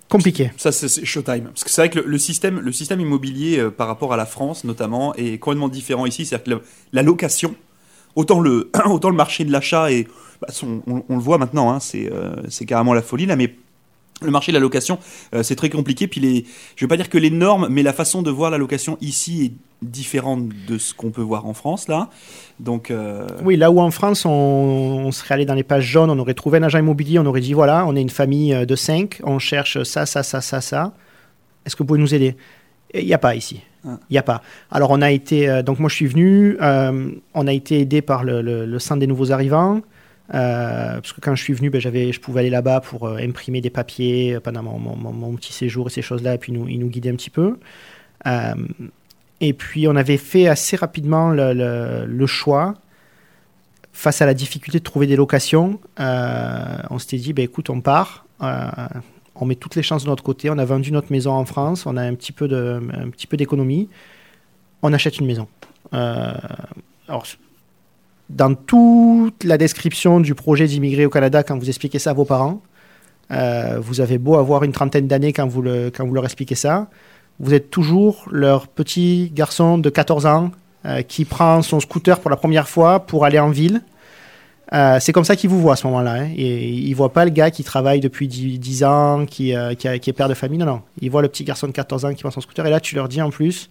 compliqué. 0.08 0.52
Ça, 0.56 0.72
c'est 0.72 1.04
showtime. 1.04 1.46
Parce 1.46 1.66
que 1.66 1.70
c'est 1.70 1.82
vrai 1.82 1.90
que 1.90 2.00
le, 2.00 2.18
système, 2.18 2.62
le 2.62 2.72
système 2.72 3.02
immobilier 3.02 3.68
par 3.76 3.88
rapport 3.88 4.14
à 4.14 4.18
la 4.18 4.26
France, 4.26 4.64
notamment, 4.64 5.14
est 5.16 5.38
complètement 5.38 5.68
différent 5.68 6.06
ici. 6.06 6.26
C'est-à-dire 6.26 6.60
que 6.60 6.66
la 6.94 7.02
location, 7.02 7.56
autant 8.16 8.40
le, 8.40 8.72
autant 8.86 9.10
le 9.10 9.16
marché 9.18 9.44
de 9.44 9.52
l'achat 9.52 9.92
est 9.92 10.08
bah, 10.42 10.48
on, 10.88 11.04
le 11.10 11.22
voit 11.22 11.38
maintenant, 11.38 11.72
hein, 11.72 11.80
euh, 11.96 12.36
c'est 12.50 12.66
carrément 12.66 12.94
la 12.94 13.02
folie 13.02 13.26
là, 13.26 13.36
mais 13.36 13.56
le 14.22 14.32
marché 14.32 14.52
de 14.52 14.58
la 14.58 14.60
location, 14.60 14.98
euh, 15.36 15.44
c'est 15.44 15.56
très 15.56 15.70
compliqué. 15.70 16.08
Puis 16.08 16.20
les, 16.20 16.46
je 16.76 16.86
vais 16.86 16.88
pas 16.88 16.98
dire 16.98 17.10
que 17.10 17.18
les 17.18 17.30
normes, 17.30 17.68
mais 17.70 17.84
la 17.84 17.94
façon 17.94 18.22
de 18.22 18.32
voir 18.32 18.50
la 18.50 18.58
location 18.58 18.98
ici 19.02 19.46
est 19.46 19.86
différente 19.86 20.48
de 20.68 20.78
ce 20.78 20.94
qu'on 20.94 21.12
peut 21.12 21.22
voir 21.22 21.46
en 21.46 21.54
France 21.54 21.88
là. 21.88 22.10
Donc 22.60 22.90
euh, 22.90 23.28
oui, 23.44 23.58
là 23.58 23.72
où 23.72 23.80
en 23.80 23.92
France 23.92 24.26
on, 24.26 25.12
serait 25.12 25.36
allé 25.36 25.46
dans 25.46 25.54
les 25.54 25.64
pages 25.64 25.86
jaunes, 25.86 26.10
on 26.10 26.18
aurait 26.18 26.34
trouvé 26.34 26.58
un 26.58 26.64
agent 26.64 26.80
immobilier, 26.80 27.20
on 27.20 27.26
aurait 27.26 27.42
dit 27.42 27.54
voilà, 27.54 27.86
on 27.86 27.96
est 27.96 28.02
une 28.02 28.10
famille 28.10 28.66
de 28.66 28.76
cinq, 28.76 29.22
on 29.24 29.40
cherche 29.40 29.84
ça, 29.84 30.06
ça, 30.06 30.24
ça, 30.24 30.42
ça, 30.42 30.62
ça. 30.62 30.94
Est-ce 31.66 31.76
que 31.76 31.84
vous 31.84 31.88
pouvez 31.88 32.00
nous 32.00 32.16
aider? 32.16 32.36
Il 32.94 33.06
n'y 33.06 33.14
a 33.14 33.20
pas 33.20 33.36
ici. 33.36 33.62
Ah. 33.86 34.00
Il 34.10 34.14
n'y 34.14 34.18
a 34.18 34.24
pas. 34.24 34.42
Alors 34.72 34.90
on 34.92 35.02
a 35.02 35.12
été, 35.12 35.62
donc 35.62 35.78
moi 35.78 35.90
je 35.90 35.96
suis 35.96 36.08
venu, 36.08 36.58
on 36.60 37.48
a 37.48 37.54
été 37.54 37.82
aidé 37.82 38.02
par 38.02 38.24
le, 38.24 38.42
le 38.42 38.80
centre 38.80 39.00
des 39.00 39.08
nouveaux 39.08 39.32
arrivants. 39.32 39.82
Euh, 40.34 40.96
parce 40.96 41.14
que 41.14 41.22
quand 41.22 41.36
je 41.36 41.44
suis 41.44 41.54
venu, 41.54 41.70
ben, 41.70 41.80
j'avais, 41.80 42.12
je 42.12 42.20
pouvais 42.20 42.42
aller 42.42 42.50
là-bas 42.50 42.82
pour 42.82 43.08
euh, 43.08 43.18
imprimer 43.18 43.62
des 43.62 43.70
papiers 43.70 44.36
euh, 44.36 44.40
pendant 44.40 44.62
mon, 44.64 45.36
petit 45.36 45.54
séjour 45.54 45.88
et 45.88 45.90
ces 45.90 46.02
choses-là, 46.02 46.36
et 46.36 46.38
puis 46.38 46.52
nous, 46.52 46.68
ils 46.68 46.80
nous 46.80 46.90
guidaient 46.90 47.12
un 47.12 47.16
petit 47.16 47.30
peu. 47.30 47.58
et 49.40 49.54
puis 49.54 49.88
on 49.88 49.96
avait 49.96 50.18
fait 50.18 50.48
assez 50.48 50.76
rapidement 50.76 51.30
le, 51.32 52.26
choix, 52.26 52.76
face 53.94 54.22
à 54.22 54.26
la 54.26 54.34
difficulté 54.34 54.80
de 54.80 54.84
trouver 54.84 55.08
des 55.08 55.16
locations, 55.16 55.80
on 55.98 57.00
s'était 57.00 57.18
dit, 57.18 57.34
ben, 57.34 57.44
écoute, 57.44 57.70
on 57.70 57.82
part, 57.82 58.26
on 58.42 59.46
met 59.46 59.56
toutes 59.56 59.76
les 59.76 59.84
chances 59.84 60.04
de 60.04 60.10
notre 60.10 60.24
côté, 60.24 60.50
on 60.50 60.58
a 60.58 60.66
vendu 60.66 60.92
notre 60.92 61.12
maison 61.12 61.32
en 61.32 61.46
France, 61.46 61.86
on 61.86 61.96
a 61.96 62.02
un 62.02 62.16
petit 62.16 62.32
peu, 62.32 62.48
de, 62.48 62.82
un 62.94 63.10
petit 63.10 63.28
peu 63.28 63.38
d'économie, 63.38 63.88
on 64.82 64.92
achète 64.92 65.20
une 65.20 65.28
maison. 65.28 65.48
alors, 65.92 67.26
dans 68.30 68.54
toute 68.56 69.44
la 69.44 69.58
description 69.58 70.20
du 70.20 70.36
projet 70.36 70.68
d'immigrer 70.68 71.06
au 71.06 71.10
Canada, 71.10 71.44
quand 71.44 71.58
vous 71.58 71.70
expliquez 71.70 72.00
ça 72.00 72.12
à 72.12 72.14
vos 72.14 72.26
parents, 72.26 72.62
euh, 73.32 73.78
vous 73.80 74.02
avez 74.02 74.18
beau 74.18 74.36
avoir 74.36 74.64
une 74.64 74.72
trentaine 74.72 75.08
d'années 75.08 75.34
quand, 75.34 75.48
vous 75.48 75.62
leur 75.62 76.26
expliquez 76.26 76.56
ça, 76.56 76.88
vous 77.40 77.54
êtes 77.54 77.70
toujours 77.70 78.26
leur 78.32 78.68
petit 78.68 79.32
garçon 79.34 79.78
de 79.78 79.90
14 79.90 80.26
ans 80.26 80.52
euh, 80.86 81.02
qui 81.02 81.26
prend 81.26 81.62
son 81.62 81.80
scooter 81.80 82.20
pour 82.20 82.30
la 82.30 82.38
première 82.38 82.68
fois 82.68 83.02
pour 83.02 83.26
aller 83.26 83.40
en 83.40 83.50
ville. 83.50 83.82
Euh, 84.74 84.98
c'est 85.00 85.14
comme 85.14 85.24
ça 85.24 85.38
qu'ils 85.38 85.50
vous 85.50 85.62
voient 85.62 85.74
à 85.74 85.76
ce 85.78 85.88
moment-là. 85.88 86.14
Hein. 86.14 86.30
Et 86.36 86.68
ils 86.68 86.90
ne 86.90 86.96
voient 86.96 87.14
pas 87.14 87.24
le 87.24 87.32
gars 87.32 87.52
qui 87.52 87.64
travaille 87.64 88.02
depuis 88.02 88.28
10, 88.28 88.84
ans, 88.84 89.26
qui, 89.26 89.52
est 89.52 90.14
père 90.14 90.28
de 90.28 90.34
famille. 90.34 90.60
Non, 90.60 90.66
non. 90.66 90.82
Ils 91.00 91.10
voient 91.10 91.22
le 91.22 91.30
petit 91.30 91.46
garçon 91.46 91.68
de 91.68 91.72
14 91.72 92.06
ans 92.06 92.14
qui 92.14 92.24
prend 92.24 92.32
son 92.32 92.42
scooter. 92.42 92.66
Et 92.66 92.70
là, 92.70 92.82
tu 92.82 92.96
leur 92.96 93.08
dis 93.08 93.22
en 93.22 93.30
plus, 93.30 93.70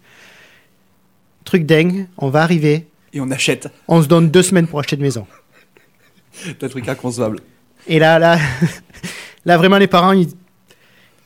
truc 1.45 1.67
dingue, 1.67 2.07
on 2.17 2.31
va 2.31 2.43
arriver 2.43 2.87
et 3.17 3.21
on 3.21 3.31
achète. 3.31 3.69
On 3.89 4.03
se 4.03 4.09
donne 4.09 4.31
deux 4.31 4.43
semaines 4.43 4.67
pour 4.67 4.79
acheter 4.79 4.97
une 4.97 5.03
maison. 5.03 5.27
un 6.63 6.69
truc 6.69 6.89
inconcevable. 6.89 7.41
Et 7.87 7.99
là, 7.99 8.19
là, 8.19 8.39
là 9.45 9.57
vraiment, 9.57 9.79
les 9.79 9.87
parents, 9.87 10.13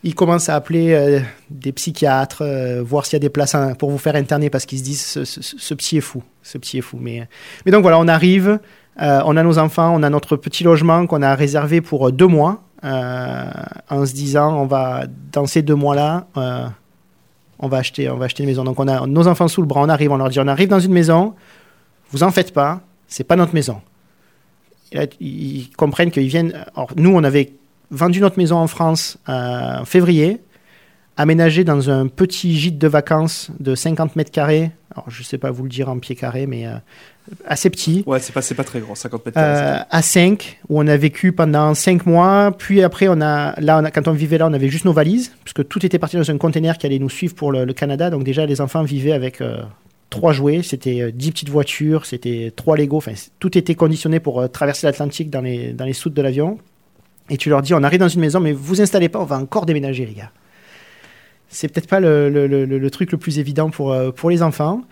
ils, 0.03 0.14
commencent 0.14 0.49
à 0.49 0.55
appeler 0.55 0.93
euh, 0.93 1.20
des 1.51 1.72
psychiatres, 1.72 2.43
euh, 2.43 2.82
voir 2.82 3.07
s'il 3.07 3.14
y 3.14 3.16
a 3.16 3.20
des 3.20 3.28
places 3.28 3.57
pour 3.78 3.91
vous 3.91 3.99
faire 3.99 4.14
interner 4.14 4.51
parce 4.51 4.66
qu'ils 4.66 4.78
se 4.78 4.84
disent 4.84 5.03
ce, 5.03 5.74
petit 5.74 5.99
est 5.99 6.03
fou, 6.03 6.22
ce 6.43 6.59
petit 6.59 6.78
est 6.78 6.82
fou. 6.82 6.99
Mais, 7.01 7.28
mais 7.66 7.72
donc 7.72 7.82
voilà, 7.82 7.99
on 7.99 8.09
arrive, 8.09 8.61
euh, 9.03 9.22
on 9.24 9.36
a 9.36 9.43
nos 9.43 9.59
enfants, 9.59 9.93
on 9.95 10.03
a 10.03 10.11
notre 10.11 10.36
petit 10.36 10.64
logement 10.64 11.07
qu'on 11.07 11.22
a 11.22 11.34
réservé 11.34 11.80
pour 11.80 12.12
deux 12.12 12.26
mois, 12.26 12.62
en 12.82 14.07
se 14.07 14.14
disant 14.14 14.59
on 14.59 14.64
va 14.64 15.05
dans 15.32 15.45
ces 15.45 15.61
deux 15.61 15.74
mois-là, 15.74 16.26
on 17.59 17.68
va 17.68 17.76
acheter, 17.76 18.09
on 18.09 18.16
va 18.16 18.24
acheter 18.24 18.43
une 18.43 18.49
maison. 18.49 18.64
Donc 18.64 18.80
on 18.80 18.88
a 18.88 19.07
nos 19.07 19.28
enfants 19.28 19.49
sous 19.49 19.61
le 19.61 19.66
bras, 19.66 19.82
on 19.82 19.88
arrive, 19.91 20.11
on 20.11 20.16
leur 20.16 20.30
dit 20.30 20.41
on 20.41 20.49
arrive 20.49 20.68
dans 20.68 20.80
une 20.80 20.93
maison, 20.93 21.34
vous 22.11 22.23
en 22.23 22.31
faites 22.31 22.53
pas, 22.53 22.81
c'est 23.07 23.25
pas 23.25 23.37
notre 23.37 23.55
maison. 23.55 23.81
ils 25.21 25.71
comprennent 25.77 26.11
qu'ils 26.11 26.29
viennent. 26.29 26.65
nous, 26.97 27.15
on 27.15 27.25
avait 27.25 27.53
vendu 27.91 28.21
notre 28.21 28.39
maison 28.39 28.57
en 28.57 28.67
France 28.67 29.19
euh, 29.29 29.81
en 29.81 29.85
février, 29.85 30.41
aménagé 31.17 31.65
dans 31.65 31.91
un 31.91 32.07
petit 32.07 32.57
gîte 32.57 32.79
de 32.79 32.89
vacances 32.89 33.51
de 33.59 33.75
50 33.75 34.17
mètres 34.17 34.31
carrés. 34.31 34.71
Alors, 34.95 35.11
je 35.11 35.23
sais 35.23 35.39
pas 35.39 35.51
vous 35.51 35.65
le 35.65 35.69
dire 35.69 35.89
en 35.89 35.99
pied 35.99 36.17
carré, 36.17 36.47
mais 36.47 36.67
euh, 36.67 36.73
assez 37.47 37.71
petit. 37.71 38.03
Ouais, 38.07 38.19
c'est 38.19 38.33
pas, 38.33 38.43
pas 38.57 38.65
très 38.65 38.81
grand, 38.81 38.95
50 38.95 39.27
mètres 39.27 39.35
carrés. 39.37 39.81
Euh, 39.81 39.85
à 39.89 40.03
5, 40.03 40.61
où 40.69 40.81
on 40.81 40.87
a 40.87 40.97
vécu 40.97 41.33
pendant 41.33 41.75
5 41.75 42.07
mois. 42.07 42.53
Puis 42.57 42.83
après, 42.83 43.07
on 43.09 43.21
a, 43.21 43.61
là, 43.61 43.83
quand 43.93 44.09
on 44.09 44.13
vivait 44.13 44.39
là, 44.39 44.49
on 44.49 44.53
avait 44.53 44.69
juste 44.69 44.85
nos 44.85 44.93
valises, 44.93 45.33
puisque 45.45 45.67
tout 45.69 45.85
était 45.85 45.99
parti 45.99 46.17
dans 46.17 46.29
un 46.31 46.39
container 46.39 46.79
qui 46.79 46.87
allait 46.87 46.99
nous 46.99 47.11
suivre 47.11 47.35
pour 47.35 47.53
le, 47.53 47.65
le 47.65 47.73
Canada. 47.73 48.11
Donc, 48.11 48.25
déjà, 48.25 48.47
les 48.47 48.61
enfants 48.61 48.83
vivaient 48.83 49.13
avec 49.13 49.41
trois 50.11 50.33
jouets, 50.33 50.63
c'était 50.63 51.01
euh, 51.01 51.11
dix 51.13 51.31
petites 51.31 51.49
voitures, 51.49 52.05
c'était 52.05 52.53
trois 52.55 52.77
Lego, 52.77 52.99
enfin 52.99 53.13
tout 53.39 53.57
était 53.57 53.77
conditionné 53.77 54.21
pour 54.21 54.41
euh, 54.41 54.49
traverser 54.49 54.87
l'Atlantique 54.87 55.31
dans 55.31 55.41
les, 55.41 55.73
dans 55.73 55.85
les 55.85 55.93
soutes 55.93 56.15
de 56.15 56.21
l'avion. 56.21 56.59
Et 57.31 57.37
tu 57.37 57.49
leur 57.49 57.63
dis, 57.63 57.73
on 57.75 57.83
arrive 57.85 58.01
dans 58.01 58.09
une 58.09 58.21
maison, 58.21 58.41
mais 58.41 58.53
vous 58.53 58.83
installez 58.83 59.09
pas, 59.09 59.21
on 59.21 59.25
va 59.25 59.39
encore 59.39 59.65
déménager, 59.65 60.05
les 60.05 60.15
gars. 60.15 60.33
C'est 61.49 61.69
peut-être 61.69 61.89
pas 61.89 62.01
le, 62.01 62.29
le, 62.29 62.91
truc 62.91 63.13
le 63.13 63.19
plus 63.19 63.39
évident 63.39 63.71
pour, 63.71 63.93
euh, 63.93 64.11
pour 64.11 64.31
les 64.31 64.43
enfants, 64.43 64.83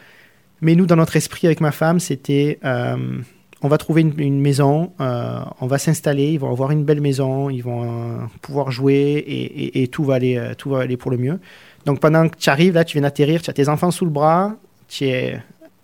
mais 0.60 0.76
nous, 0.76 0.86
dans 0.86 0.96
notre 0.96 1.16
esprit 1.16 1.46
avec 1.48 1.60
ma 1.60 1.72
femme, 1.72 1.98
c'était, 2.00 2.58
on 2.64 3.68
va 3.68 3.78
trouver 3.78 4.02
une, 4.02 4.40
maison, 4.40 4.92
on 4.98 5.66
va 5.66 5.78
s'installer, 5.78 6.32
ils 6.32 6.40
vont 6.40 6.50
avoir 6.50 6.72
une 6.72 6.84
belle 6.84 7.00
maison, 7.00 7.48
ils 7.48 7.60
vont 7.60 8.28
pouvoir 8.42 8.72
jouer 8.72 9.24
et, 9.24 9.82
et, 9.82 9.86
tout, 9.86 10.02
va 10.02 10.16
aller, 10.16 10.52
tout 10.58 10.70
va 10.70 10.80
aller 10.80 10.96
pour 10.96 11.12
le 11.12 11.16
mieux. 11.16 11.38
Donc 11.86 12.00
pendant 12.00 12.28
que 12.28 12.36
tu 12.36 12.50
arrives, 12.50 12.74
là, 12.74 12.84
tu 12.84 12.94
viens 12.94 13.02
d'atterrir, 13.02 13.40
tu 13.40 13.50
as 13.50 13.52
tes 13.52 13.68
enfants 13.68 13.92
sous 13.92 14.04
le 14.04 14.10
bras, 14.10 14.56
tu 14.88 15.04
es, 15.06 15.40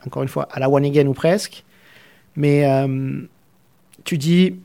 encore 0.07 0.23
une 0.23 0.29
fois, 0.29 0.49
à 0.51 0.59
la 0.61 0.69
one 0.71 0.85
again 0.85 1.07
ou 1.07 1.15
presque. 1.15 1.65
Mais 2.37 2.67
euh, 2.67 3.21
tu 4.05 4.19
dis, 4.19 4.57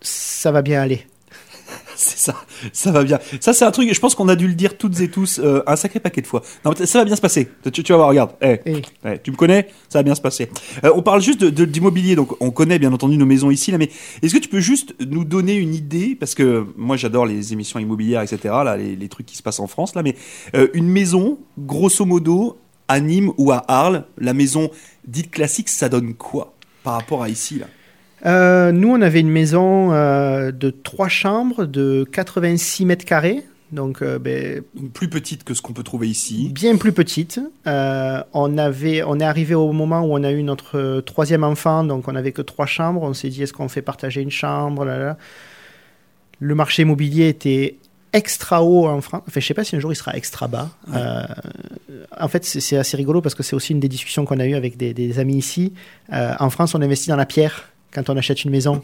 ça 0.00 0.52
va 0.52 0.62
bien 0.62 0.80
aller. 0.82 1.06
c'est 1.96 2.18
ça, 2.18 2.34
ça 2.72 2.90
va 2.92 3.04
bien. 3.04 3.18
Ça, 3.40 3.52
c'est 3.52 3.64
un 3.64 3.70
truc, 3.70 3.92
je 3.92 4.00
pense 4.00 4.14
qu'on 4.14 4.28
a 4.28 4.36
dû 4.36 4.46
le 4.48 4.54
dire 4.54 4.78
toutes 4.78 4.98
et 5.00 5.08
tous 5.10 5.38
euh, 5.38 5.62
un 5.66 5.76
sacré 5.76 6.00
paquet 6.00 6.20
de 6.22 6.26
fois. 6.26 6.42
Non, 6.64 6.72
ça 6.76 6.98
va 7.00 7.04
bien 7.04 7.14
se 7.16 7.20
passer. 7.20 7.48
Tu, 7.72 7.82
tu 7.82 7.92
vas 7.92 7.98
voir, 7.98 8.08
regarde. 8.08 8.30
Eh, 8.40 8.60
eh, 8.66 9.18
tu 9.22 9.30
me 9.32 9.36
connais, 9.36 9.68
ça 9.88 9.98
va 9.98 10.02
bien 10.02 10.14
se 10.14 10.20
passer. 10.20 10.48
Euh, 10.84 10.92
on 10.94 11.02
parle 11.02 11.20
juste 11.20 11.40
de- 11.40 11.50
de- 11.50 11.64
d'immobilier, 11.64 12.16
donc 12.16 12.40
on 12.40 12.50
connaît 12.50 12.78
bien 12.78 12.92
entendu 12.92 13.16
nos 13.16 13.26
maisons 13.26 13.50
ici, 13.50 13.70
là, 13.70 13.78
mais 13.78 13.90
est-ce 14.22 14.34
que 14.34 14.40
tu 14.40 14.48
peux 14.48 14.60
juste 14.60 14.94
nous 15.06 15.24
donner 15.24 15.54
une 15.56 15.74
idée, 15.74 16.16
parce 16.18 16.34
que 16.34 16.66
moi 16.76 16.96
j'adore 16.96 17.26
les 17.26 17.52
émissions 17.52 17.78
immobilières, 17.80 18.22
etc., 18.22 18.38
là, 18.64 18.76
les, 18.76 18.96
les 18.96 19.08
trucs 19.08 19.26
qui 19.26 19.36
se 19.36 19.42
passent 19.42 19.60
en 19.60 19.66
France, 19.66 19.94
là, 19.94 20.02
mais 20.02 20.14
euh, 20.54 20.68
une 20.74 20.88
maison, 20.88 21.38
grosso 21.58 22.04
modo, 22.04 22.56
à 22.90 22.98
Nîmes 22.98 23.30
ou 23.38 23.52
à 23.52 23.62
Arles, 23.68 24.04
la 24.18 24.34
maison 24.34 24.68
dite 25.06 25.30
classique, 25.30 25.68
ça 25.68 25.88
donne 25.88 26.14
quoi 26.14 26.54
par 26.82 26.94
rapport 26.94 27.22
à 27.22 27.28
ici, 27.28 27.58
là? 27.58 27.66
Euh, 28.26 28.72
nous, 28.72 28.90
on 28.90 29.00
avait 29.00 29.20
une 29.20 29.30
maison 29.30 29.92
euh, 29.92 30.50
de 30.50 30.70
trois 30.70 31.08
chambres 31.08 31.64
de 31.64 32.04
86 32.12 32.84
mètres 32.84 33.04
carrés, 33.06 33.44
donc 33.72 34.02
euh, 34.02 34.18
ben, 34.18 34.62
Plus 34.92 35.08
petite 35.08 35.44
que 35.44 35.54
ce 35.54 35.62
qu'on 35.62 35.72
peut 35.72 35.84
trouver 35.84 36.08
ici. 36.08 36.50
bien 36.52 36.76
plus 36.76 36.92
petite. 36.92 37.40
Euh, 37.66 38.22
on, 38.34 38.58
avait, 38.58 39.02
on 39.04 39.20
est 39.20 39.24
arrivé 39.24 39.54
au 39.54 39.72
moment 39.72 40.00
où 40.00 40.12
on 40.12 40.24
a 40.24 40.32
eu 40.32 40.42
notre 40.42 41.00
troisième 41.00 41.44
enfant, 41.44 41.84
donc 41.84 42.08
on 42.08 42.12
n'avait 42.12 42.32
que 42.32 42.42
trois 42.42 42.66
chambres. 42.66 43.02
On 43.02 43.14
s'est 43.14 43.28
dit, 43.28 43.42
est-ce 43.42 43.52
qu'on 43.52 43.68
fait 43.68 43.82
partager 43.82 44.20
une 44.20 44.30
chambre? 44.32 44.84
Là, 44.84 44.98
là. 44.98 45.16
Le 46.40 46.54
marché 46.54 46.82
immobilier 46.82 47.28
était 47.28 47.78
extra 48.12 48.62
haut 48.62 48.86
en 48.88 49.00
France. 49.00 49.22
Enfin, 49.28 49.40
je 49.40 49.46
sais 49.46 49.54
pas 49.54 49.64
si 49.64 49.76
un 49.76 49.80
jour 49.80 49.92
il 49.92 49.96
sera 49.96 50.16
extra 50.16 50.48
bas. 50.48 50.70
Ouais. 50.88 50.94
Euh, 50.96 51.24
en 52.20 52.28
fait, 52.28 52.44
c'est 52.44 52.76
assez 52.76 52.96
rigolo 52.96 53.20
parce 53.20 53.34
que 53.34 53.42
c'est 53.42 53.54
aussi 53.56 53.72
une 53.72 53.80
des 53.80 53.88
discussions 53.88 54.24
qu'on 54.24 54.40
a 54.40 54.46
eues 54.46 54.54
avec 54.54 54.76
des, 54.76 54.92
des 54.94 55.18
amis 55.18 55.36
ici. 55.36 55.72
Euh, 56.12 56.34
en 56.40 56.50
France, 56.50 56.74
on 56.74 56.82
investit 56.82 57.08
dans 57.08 57.16
la 57.16 57.26
pierre 57.26 57.68
quand 57.92 58.08
on 58.10 58.16
achète 58.16 58.44
une 58.44 58.50
maison. 58.50 58.82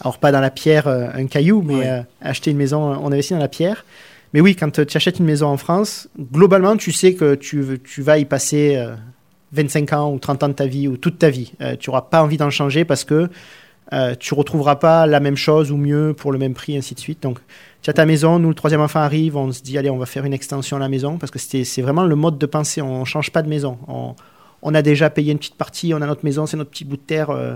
Alors, 0.00 0.18
pas 0.18 0.30
dans 0.32 0.40
la 0.40 0.50
pierre, 0.50 0.86
euh, 0.88 1.08
un 1.12 1.26
caillou, 1.26 1.62
mais 1.62 1.74
Ouais. 1.74 2.02
acheter 2.22 2.50
une 2.50 2.56
maison, 2.56 2.80
on 2.80 3.06
investit 3.12 3.32
dans 3.32 3.38
la 3.40 3.48
pierre. 3.48 3.84
Mais 4.34 4.40
oui, 4.40 4.54
quand 4.56 4.70
tu 4.70 4.96
achètes 4.96 5.18
une 5.18 5.24
maison 5.26 5.46
en 5.48 5.56
France, 5.56 6.08
globalement, 6.32 6.76
tu 6.76 6.92
sais 6.92 7.14
que 7.14 7.34
tu, 7.34 7.80
tu 7.84 8.02
vas 8.02 8.18
y 8.18 8.24
passer 8.26 8.76
euh, 8.76 8.94
25 9.52 9.92
ans 9.94 10.12
ou 10.12 10.18
30 10.18 10.42
ans 10.42 10.48
de 10.48 10.52
ta 10.54 10.66
vie 10.66 10.86
ou 10.86 10.96
toute 10.98 11.18
ta 11.18 11.30
vie. 11.30 11.52
Tu 11.80 11.88
n'auras 11.88 12.02
pas 12.02 12.22
envie 12.22 12.36
d'en 12.36 12.50
changer 12.50 12.84
parce 12.84 13.04
que 13.04 13.30
euh, 13.92 14.14
tu 14.18 14.34
retrouveras 14.34 14.76
pas 14.76 15.06
la 15.06 15.20
même 15.20 15.36
chose 15.36 15.72
ou 15.72 15.76
mieux 15.76 16.14
pour 16.16 16.30
le 16.32 16.38
même 16.38 16.54
prix, 16.54 16.76
ainsi 16.76 16.94
de 16.94 17.00
suite. 17.00 17.22
Donc, 17.22 17.38
tu 17.82 17.88
as 17.90 17.92
ta 17.94 18.04
maison, 18.06 18.38
nous, 18.38 18.48
le 18.48 18.54
troisième 18.54 18.80
enfant 18.80 19.00
arrive, 19.00 19.36
on 19.36 19.50
se 19.52 19.62
dit, 19.62 19.78
allez, 19.78 19.88
on 19.90 19.98
va 19.98 20.06
faire 20.06 20.24
une 20.24 20.34
extension 20.34 20.76
à 20.76 20.80
la 20.80 20.88
maison 20.88 21.16
parce 21.16 21.30
que 21.30 21.38
c'est 21.38 21.82
vraiment 21.82 22.04
le 22.04 22.14
mode 22.16 22.36
de 22.38 22.46
pensée. 22.46 22.82
On 22.82 23.00
ne 23.00 23.04
change 23.04 23.30
pas 23.30 23.42
de 23.42 23.48
maison. 23.48 23.78
On, 23.88 24.14
on 24.62 24.74
a 24.74 24.82
déjà 24.82 25.08
payé 25.08 25.32
une 25.32 25.38
petite 25.38 25.54
partie, 25.54 25.94
on 25.94 26.02
a 26.02 26.06
notre 26.06 26.24
maison, 26.24 26.44
c'est 26.46 26.56
notre 26.56 26.70
petit 26.70 26.84
bout 26.84 26.96
de 26.96 27.02
terre. 27.02 27.30
euh. 27.30 27.54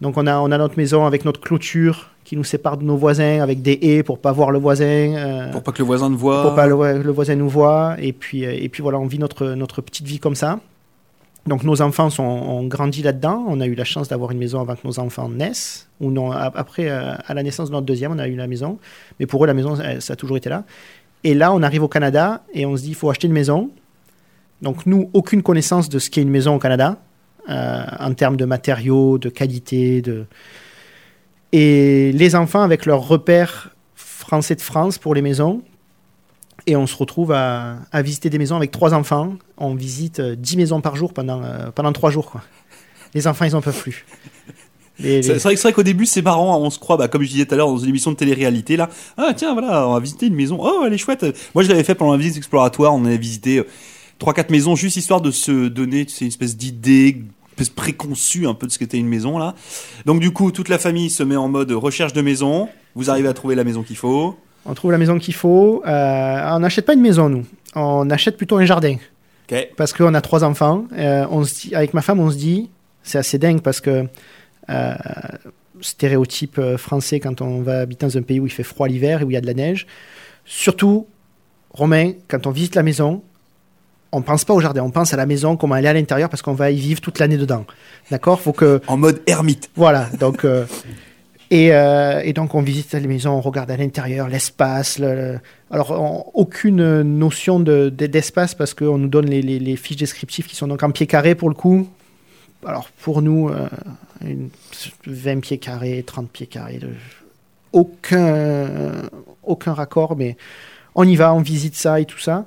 donc, 0.00 0.16
on 0.16 0.26
a, 0.26 0.38
on 0.38 0.50
a 0.50 0.58
notre 0.58 0.76
maison 0.76 1.06
avec 1.06 1.24
notre 1.24 1.40
clôture 1.40 2.10
qui 2.24 2.36
nous 2.36 2.44
sépare 2.44 2.76
de 2.76 2.84
nos 2.84 2.96
voisins, 2.96 3.40
avec 3.40 3.62
des 3.62 3.78
haies 3.80 4.02
pour 4.02 4.18
pas 4.18 4.32
voir 4.32 4.50
le 4.50 4.58
voisin. 4.58 4.84
euh, 4.84 5.50
Pour 5.50 5.62
pas 5.62 5.72
que 5.72 5.78
le 5.78 5.84
voisin 5.86 6.10
ne 6.10 6.16
voit. 6.16 6.42
pour 6.42 6.54
pas 6.54 6.66
le, 6.66 7.02
le 7.02 7.10
voisin 7.12 7.36
nous 7.36 7.48
voit. 7.48 7.96
Et 8.00 8.12
puis, 8.12 8.44
euh, 8.44 8.52
et 8.54 8.68
puis 8.68 8.82
voilà, 8.82 8.98
on 8.98 9.06
vit 9.06 9.18
notre, 9.18 9.46
notre 9.54 9.80
petite 9.80 10.04
vie 10.06 10.18
comme 10.18 10.34
ça. 10.34 10.60
Donc 11.48 11.64
nos 11.64 11.80
enfants 11.80 12.10
ont 12.18 12.66
grandi 12.66 13.02
là-dedans. 13.02 13.44
On 13.48 13.60
a 13.60 13.66
eu 13.66 13.74
la 13.74 13.84
chance 13.84 14.08
d'avoir 14.08 14.32
une 14.32 14.38
maison 14.38 14.60
avant 14.60 14.76
que 14.76 14.86
nos 14.86 15.00
enfants 15.00 15.30
naissent. 15.30 15.88
Ou 16.00 16.10
non, 16.10 16.30
après, 16.30 16.90
euh, 16.90 17.14
à 17.26 17.34
la 17.34 17.42
naissance 17.42 17.68
de 17.68 17.72
notre 17.72 17.86
deuxième, 17.86 18.12
on 18.12 18.18
a 18.18 18.28
eu 18.28 18.36
la 18.36 18.46
maison. 18.46 18.78
Mais 19.18 19.26
pour 19.26 19.42
eux, 19.42 19.46
la 19.46 19.54
maison, 19.54 19.74
ça 20.00 20.12
a 20.12 20.16
toujours 20.16 20.36
été 20.36 20.50
là. 20.50 20.64
Et 21.24 21.34
là, 21.34 21.52
on 21.52 21.62
arrive 21.62 21.82
au 21.82 21.88
Canada 21.88 22.44
et 22.52 22.66
on 22.66 22.76
se 22.76 22.82
dit, 22.82 22.90
il 22.90 22.94
faut 22.94 23.08
acheter 23.08 23.26
une 23.26 23.32
maison. 23.32 23.70
Donc 24.60 24.84
nous, 24.84 25.08
aucune 25.14 25.42
connaissance 25.42 25.88
de 25.88 25.98
ce 25.98 26.10
qu'est 26.10 26.22
une 26.22 26.30
maison 26.30 26.54
au 26.54 26.58
Canada, 26.58 26.98
euh, 27.48 27.82
en 27.98 28.12
termes 28.12 28.36
de 28.36 28.44
matériaux, 28.44 29.16
de 29.16 29.30
qualité. 29.30 30.02
De... 30.02 30.26
Et 31.52 32.12
les 32.12 32.36
enfants, 32.36 32.62
avec 32.62 32.84
leurs 32.84 33.08
repères 33.08 33.74
français 33.94 34.54
de 34.54 34.60
France 34.60 34.98
pour 34.98 35.14
les 35.14 35.22
maisons, 35.22 35.62
et 36.70 36.76
on 36.76 36.86
se 36.86 36.96
retrouve 36.96 37.32
à, 37.32 37.78
à 37.92 38.02
visiter 38.02 38.30
des 38.30 38.38
maisons 38.38 38.56
avec 38.56 38.70
trois 38.70 38.94
enfants. 38.94 39.34
On 39.56 39.74
visite 39.74 40.20
euh, 40.20 40.36
10 40.36 40.56
maisons 40.56 40.80
par 40.80 40.96
jour 40.96 41.12
pendant, 41.12 41.42
euh, 41.42 41.70
pendant 41.74 41.92
trois 41.92 42.10
jours. 42.10 42.30
Quoi. 42.30 42.42
Les 43.14 43.26
enfants, 43.26 43.44
ils 43.44 43.52
n'en 43.52 43.60
peuvent 43.62 43.80
plus. 43.80 44.04
Les- 45.00 45.22
C'est 45.22 45.34
vrai, 45.38 45.54
vrai 45.54 45.72
qu'au 45.72 45.82
début 45.84 46.06
c'est 46.06 46.22
marrant, 46.22 46.54
hein, 46.54 46.58
on 46.60 46.70
se 46.70 46.78
croit, 46.80 46.96
bah, 46.96 47.06
comme 47.08 47.22
je 47.22 47.28
disais 47.28 47.46
tout 47.46 47.54
à 47.54 47.56
l'heure 47.56 47.68
dans 47.68 47.78
une 47.78 47.88
émission 47.88 48.10
de 48.10 48.16
télé-réalité 48.16 48.76
là, 48.76 48.88
ah 49.16 49.32
tiens 49.36 49.52
voilà, 49.52 49.86
on 49.88 49.92
va 49.94 50.00
visiter 50.00 50.26
une 50.26 50.34
maison, 50.34 50.58
oh 50.60 50.82
elle 50.84 50.92
est 50.92 50.98
chouette. 50.98 51.24
Moi 51.54 51.62
je 51.62 51.68
l'avais 51.68 51.84
fait 51.84 51.94
pendant 51.94 52.12
la 52.12 52.18
visite 52.18 52.36
exploratoire, 52.36 52.92
on 52.94 53.04
avait 53.04 53.16
visité 53.16 53.58
euh, 53.58 53.66
trois 54.18 54.34
quatre 54.34 54.50
maisons 54.50 54.74
juste 54.74 54.96
histoire 54.96 55.20
de 55.20 55.30
se 55.30 55.68
donner 55.68 56.04
tu 56.04 56.12
sais, 56.14 56.24
une 56.24 56.28
espèce 56.28 56.56
d'idée, 56.56 57.22
espèce 57.52 57.68
préconçue 57.68 58.48
un 58.48 58.54
peu 58.54 58.66
de 58.66 58.72
ce 58.72 58.78
qu'était 58.80 58.98
une 58.98 59.06
maison 59.06 59.38
là. 59.38 59.54
Donc 60.04 60.18
du 60.18 60.32
coup 60.32 60.50
toute 60.50 60.68
la 60.68 60.78
famille 60.80 61.10
se 61.10 61.22
met 61.22 61.36
en 61.36 61.48
mode 61.48 61.70
recherche 61.70 62.12
de 62.12 62.20
maison, 62.20 62.68
vous 62.96 63.08
arrivez 63.08 63.28
à 63.28 63.34
trouver 63.34 63.54
la 63.54 63.62
maison 63.62 63.84
qu'il 63.84 63.96
faut. 63.96 64.36
On 64.68 64.74
trouve 64.74 64.92
la 64.92 64.98
maison 64.98 65.18
qu'il 65.18 65.34
faut. 65.34 65.82
Euh, 65.86 66.50
on 66.52 66.58
n'achète 66.60 66.84
pas 66.86 66.92
une 66.94 67.00
maison, 67.00 67.28
nous. 67.28 67.44
On 67.74 68.08
achète 68.10 68.36
plutôt 68.36 68.56
un 68.58 68.64
jardin. 68.66 68.96
Ok. 69.50 69.68
Parce 69.76 69.92
qu'on 69.94 70.12
a 70.14 70.20
trois 70.20 70.44
enfants. 70.44 70.84
Euh, 70.96 71.26
on 71.30 71.42
se 71.44 71.54
dit, 71.68 71.74
avec 71.74 71.94
ma 71.94 72.02
femme, 72.02 72.20
on 72.20 72.30
se 72.30 72.36
dit, 72.36 72.68
c'est 73.02 73.18
assez 73.18 73.38
dingue 73.38 73.62
parce 73.62 73.80
que 73.80 74.06
euh, 74.68 74.94
stéréotype 75.80 76.60
français 76.76 77.20
quand 77.20 77.40
on 77.40 77.62
va 77.62 77.80
habiter 77.80 78.04
dans 78.06 78.16
un 78.18 78.22
pays 78.22 78.40
où 78.40 78.46
il 78.46 78.52
fait 78.52 78.62
froid 78.62 78.88
l'hiver 78.88 79.22
et 79.22 79.24
où 79.24 79.30
il 79.30 79.34
y 79.34 79.36
a 79.36 79.40
de 79.40 79.46
la 79.46 79.54
neige. 79.54 79.86
Surtout, 80.44 81.06
Romain, 81.70 82.12
quand 82.28 82.46
on 82.46 82.50
visite 82.50 82.74
la 82.74 82.82
maison, 82.82 83.22
on 84.12 84.22
pense 84.22 84.44
pas 84.44 84.54
au 84.54 84.60
jardin, 84.60 84.82
on 84.82 84.90
pense 84.90 85.12
à 85.14 85.16
la 85.16 85.26
maison, 85.26 85.56
comment 85.56 85.76
elle 85.76 85.84
est 85.84 85.88
à 85.88 85.92
l'intérieur 85.94 86.28
parce 86.28 86.42
qu'on 86.42 86.54
va 86.54 86.70
y 86.70 86.76
vivre 86.78 87.00
toute 87.00 87.18
l'année 87.18 87.36
dedans. 87.36 87.64
D'accord? 88.10 88.40
Faut 88.40 88.52
que 88.52 88.80
En 88.86 88.96
mode 88.96 89.20
ermite. 89.26 89.70
voilà, 89.76 90.08
donc. 90.18 90.44
euh, 90.44 90.64
et, 91.50 91.72
euh, 91.72 92.20
et 92.24 92.32
donc, 92.32 92.54
on 92.54 92.60
visite 92.62 92.92
les 92.92 93.06
maisons, 93.06 93.30
on 93.32 93.40
regarde 93.40 93.70
à 93.70 93.76
l'intérieur, 93.76 94.28
l'espace. 94.28 94.98
le- 94.98 95.14
le- 95.14 95.40
Alors, 95.70 95.90
on- 95.92 96.30
aucune 96.38 97.02
notion 97.02 97.58
de- 97.60 97.88
de- 97.88 98.06
d'espace 98.06 98.54
parce 98.54 98.74
qu'on 98.74 98.98
nous 98.98 99.08
donne 99.08 99.26
les, 99.26 99.40
les- 99.42 99.58
les 99.58 99.76
fiches 99.76 99.96
descriptives 99.96 100.46
qui 100.46 100.56
sont 100.56 100.66
donc 100.68 100.82
en 100.82 100.90
pieds 100.90 101.06
carrés 101.06 101.34
pour 101.34 101.48
le 101.48 101.54
coup. 101.54 101.88
Alors, 102.66 102.88
pour 103.00 103.22
nous, 103.22 103.48
euh, 103.48 103.66
une- 104.24 104.50
20 105.06 105.40
pieds 105.40 105.58
carrés, 105.58 106.02
30 106.06 106.28
pieds 106.30 106.46
carrés, 106.46 106.78
de- 106.78 106.88
aucun, 107.72 108.68
aucun 109.42 109.72
raccord, 109.74 110.16
mais 110.16 110.36
on 110.94 111.04
y 111.06 111.16
va, 111.16 111.32
on 111.34 111.40
visite 111.40 111.74
ça 111.76 112.00
et 112.00 112.04
tout 112.04 112.18
ça. 112.18 112.46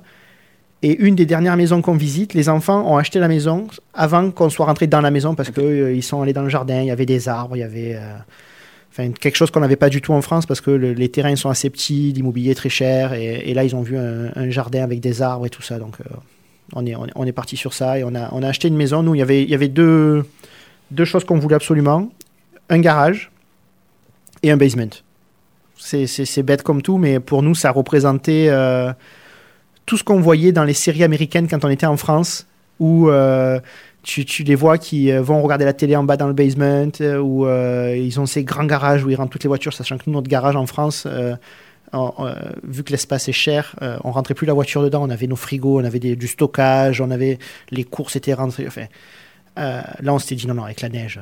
Et 0.84 0.96
une 0.98 1.14
des 1.14 1.26
dernières 1.26 1.56
maisons 1.56 1.80
qu'on 1.80 1.94
visite, 1.94 2.34
les 2.34 2.48
enfants 2.48 2.84
ont 2.92 2.96
acheté 2.96 3.20
la 3.20 3.28
maison 3.28 3.68
avant 3.94 4.30
qu'on 4.32 4.50
soit 4.50 4.66
rentré 4.66 4.88
dans 4.88 5.00
la 5.00 5.12
maison 5.12 5.34
parce 5.36 5.50
qu'ils 5.50 6.02
sont 6.02 6.22
allés 6.22 6.32
dans 6.32 6.42
le 6.42 6.48
jardin, 6.48 6.80
il 6.80 6.86
y 6.86 6.90
avait 6.90 7.06
des 7.06 7.28
arbres, 7.28 7.56
il 7.56 7.60
y 7.60 7.62
avait 7.62 7.94
euh, 7.94 8.14
quelque 8.96 9.36
chose 9.36 9.50
qu'on 9.50 9.60
n'avait 9.60 9.76
pas 9.76 9.88
du 9.88 10.00
tout 10.00 10.12
en 10.12 10.22
France 10.22 10.46
parce 10.46 10.60
que 10.60 10.70
le- 10.70 10.92
les 10.92 11.08
terrains 11.08 11.36
sont 11.36 11.48
assez 11.48 11.70
petits, 11.70 12.12
l'immobilier 12.12 12.54
très 12.54 12.68
cher. 12.68 13.14
Et, 13.14 13.54
là, 13.54 13.64
ils 13.64 13.74
ont 13.74 13.82
vu 13.82 13.96
un, 13.96 14.50
jardin 14.50 14.82
avec 14.82 15.00
des 15.00 15.22
arbres 15.22 15.46
et 15.46 15.50
tout 15.50 15.62
ça. 15.62 15.78
Donc, 15.78 15.96
euh, 16.00 16.14
on 16.74 16.86
est, 16.86 16.94
on 17.14 17.32
parti 17.32 17.56
sur 17.56 17.72
ça 17.72 17.98
et 17.98 18.04
on 18.04 18.14
a, 18.14 18.28
on 18.32 18.42
a 18.42 18.48
acheté 18.48 18.68
une 18.68 18.76
maison. 18.76 19.02
Nous, 19.02 19.14
il 19.14 19.18
y 19.18 19.22
avait, 19.22 19.42
il 19.42 19.50
y 19.50 19.54
avait 19.54 19.68
deux, 19.68 20.24
deux 20.90 21.04
choses 21.04 21.24
qu'on 21.24 21.38
voulait 21.38 21.56
absolument 21.56 22.10
un 22.68 22.78
garage 22.80 23.30
et 24.42 24.50
un 24.50 24.56
basement. 24.56 24.90
C'est 25.76 26.42
bête 26.42 26.62
comme 26.62 26.80
tout, 26.80 26.96
mais 26.96 27.18
pour 27.18 27.42
nous, 27.42 27.54
ça 27.54 27.70
représentait 27.70 28.46
euh, 28.48 28.92
tout 29.84 29.96
ce 29.96 30.04
qu'on 30.04 30.20
voyait 30.20 30.52
dans 30.52 30.64
les 30.64 30.74
séries 30.74 31.02
américaines 31.02 31.48
quand 31.48 31.64
on 31.64 31.68
était 31.68 31.86
en 31.86 31.96
France, 31.96 32.46
où 32.78 33.08
euh, 33.08 33.58
tu, 34.02 34.24
tu 34.24 34.42
les 34.42 34.54
vois 34.54 34.78
qui 34.78 35.10
euh, 35.12 35.22
vont 35.22 35.40
regarder 35.42 35.64
la 35.64 35.72
télé 35.72 35.94
en 35.96 36.04
bas 36.04 36.16
dans 36.16 36.26
le 36.26 36.32
basement, 36.32 36.90
euh, 37.00 37.18
où 37.18 37.46
euh, 37.46 37.96
ils 37.96 38.18
ont 38.20 38.26
ces 38.26 38.44
grands 38.44 38.64
garages 38.64 39.04
où 39.04 39.10
ils 39.10 39.14
rentrent 39.14 39.30
toutes 39.30 39.44
les 39.44 39.48
voitures, 39.48 39.72
sachant 39.72 39.96
que 39.98 40.02
nous, 40.06 40.12
notre 40.12 40.28
garage 40.28 40.56
en 40.56 40.66
France, 40.66 41.04
euh, 41.06 41.34
euh, 41.94 42.34
vu 42.64 42.82
que 42.84 42.90
l'espace 42.90 43.28
est 43.28 43.32
cher, 43.32 43.76
on 44.02 44.10
rentrait 44.12 44.34
plus 44.34 44.46
la 44.46 44.54
voiture 44.54 44.82
dedans, 44.82 45.02
on 45.02 45.10
avait 45.10 45.26
nos 45.26 45.36
frigos, 45.36 45.80
on 45.80 45.84
avait 45.84 45.98
des- 45.98 46.16
du 46.16 46.26
stockage, 46.26 47.00
on 47.00 47.10
avait 47.10 47.38
les 47.70 47.84
courses 47.84 48.16
étaient 48.16 48.32
rentrées. 48.34 48.66
Enfin, 48.66 48.86
là, 49.56 50.14
on 50.14 50.18
s'était 50.18 50.34
dit 50.36 50.46
non, 50.46 50.54
non, 50.54 50.64
avec 50.64 50.80
la 50.80 50.88
neige, 50.88 51.20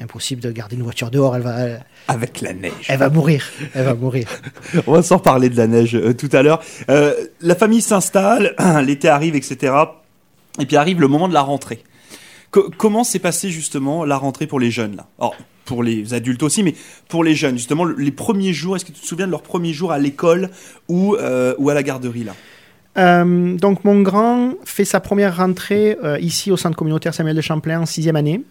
impossible 0.00 0.40
de 0.40 0.50
garder 0.50 0.76
une 0.76 0.82
voiture 0.82 1.10
dehors, 1.10 1.36
elle 1.36 1.42
va, 1.42 1.60
elle, 1.60 1.84
Avec 2.08 2.40
la 2.40 2.52
neige. 2.54 2.72
elle 2.88 2.98
va 2.98 3.10
mourir, 3.10 3.44
elle 3.74 3.84
va 3.84 3.94
mourir. 3.94 4.26
On 4.86 4.92
va 4.92 5.02
s'en 5.02 5.18
parler 5.18 5.50
de 5.50 5.56
la 5.56 5.66
neige 5.68 5.94
euh, 5.94 6.14
tout 6.14 6.30
à 6.32 6.42
l'heure. 6.42 6.60
Euh, 6.90 7.12
la 7.42 7.54
famille 7.54 7.82
s'installe, 7.82 8.54
l'été 8.84 9.08
arrive, 9.08 9.36
etc. 9.36 9.72
Et 10.60 10.66
puis 10.66 10.76
arrive 10.76 11.00
le 11.00 11.08
moment 11.08 11.28
de 11.28 11.34
la 11.34 11.42
rentrée. 11.42 11.82
Co- 12.50 12.70
comment 12.76 13.02
s'est 13.04 13.18
passé 13.18 13.50
justement 13.50 14.04
la 14.04 14.16
rentrée 14.16 14.46
pour 14.46 14.60
les 14.60 14.70
jeunes 14.70 14.96
là? 14.96 15.06
Alors, 15.18 15.34
pour 15.64 15.82
les 15.82 16.14
adultes 16.14 16.42
aussi, 16.42 16.62
mais 16.62 16.74
pour 17.08 17.24
les 17.24 17.34
jeunes, 17.34 17.56
justement, 17.56 17.84
le- 17.84 17.96
les 17.96 18.10
premiers 18.12 18.52
jours, 18.52 18.76
est-ce 18.76 18.84
que 18.84 18.92
tu 18.92 19.00
te 19.00 19.06
souviens 19.06 19.26
de 19.26 19.30
leurs 19.30 19.42
premiers 19.42 19.72
jours 19.72 19.92
à 19.92 19.98
l'école 19.98 20.50
ou, 20.88 21.16
euh, 21.16 21.54
ou 21.58 21.70
à 21.70 21.74
la 21.74 21.82
garderie 21.82 22.24
là? 22.24 22.34
Euh, 22.96 23.56
donc 23.56 23.82
mon 23.84 24.02
grand 24.02 24.52
fait 24.64 24.84
sa 24.84 25.00
première 25.00 25.38
rentrée 25.38 25.98
euh, 26.04 26.16
ici 26.20 26.52
au 26.52 26.56
centre 26.56 26.76
communautaire 26.76 27.12
Samuel 27.12 27.34
de 27.34 27.40
Champlain 27.40 27.80
en 27.80 27.86
sixième 27.86 28.14
année. 28.14 28.42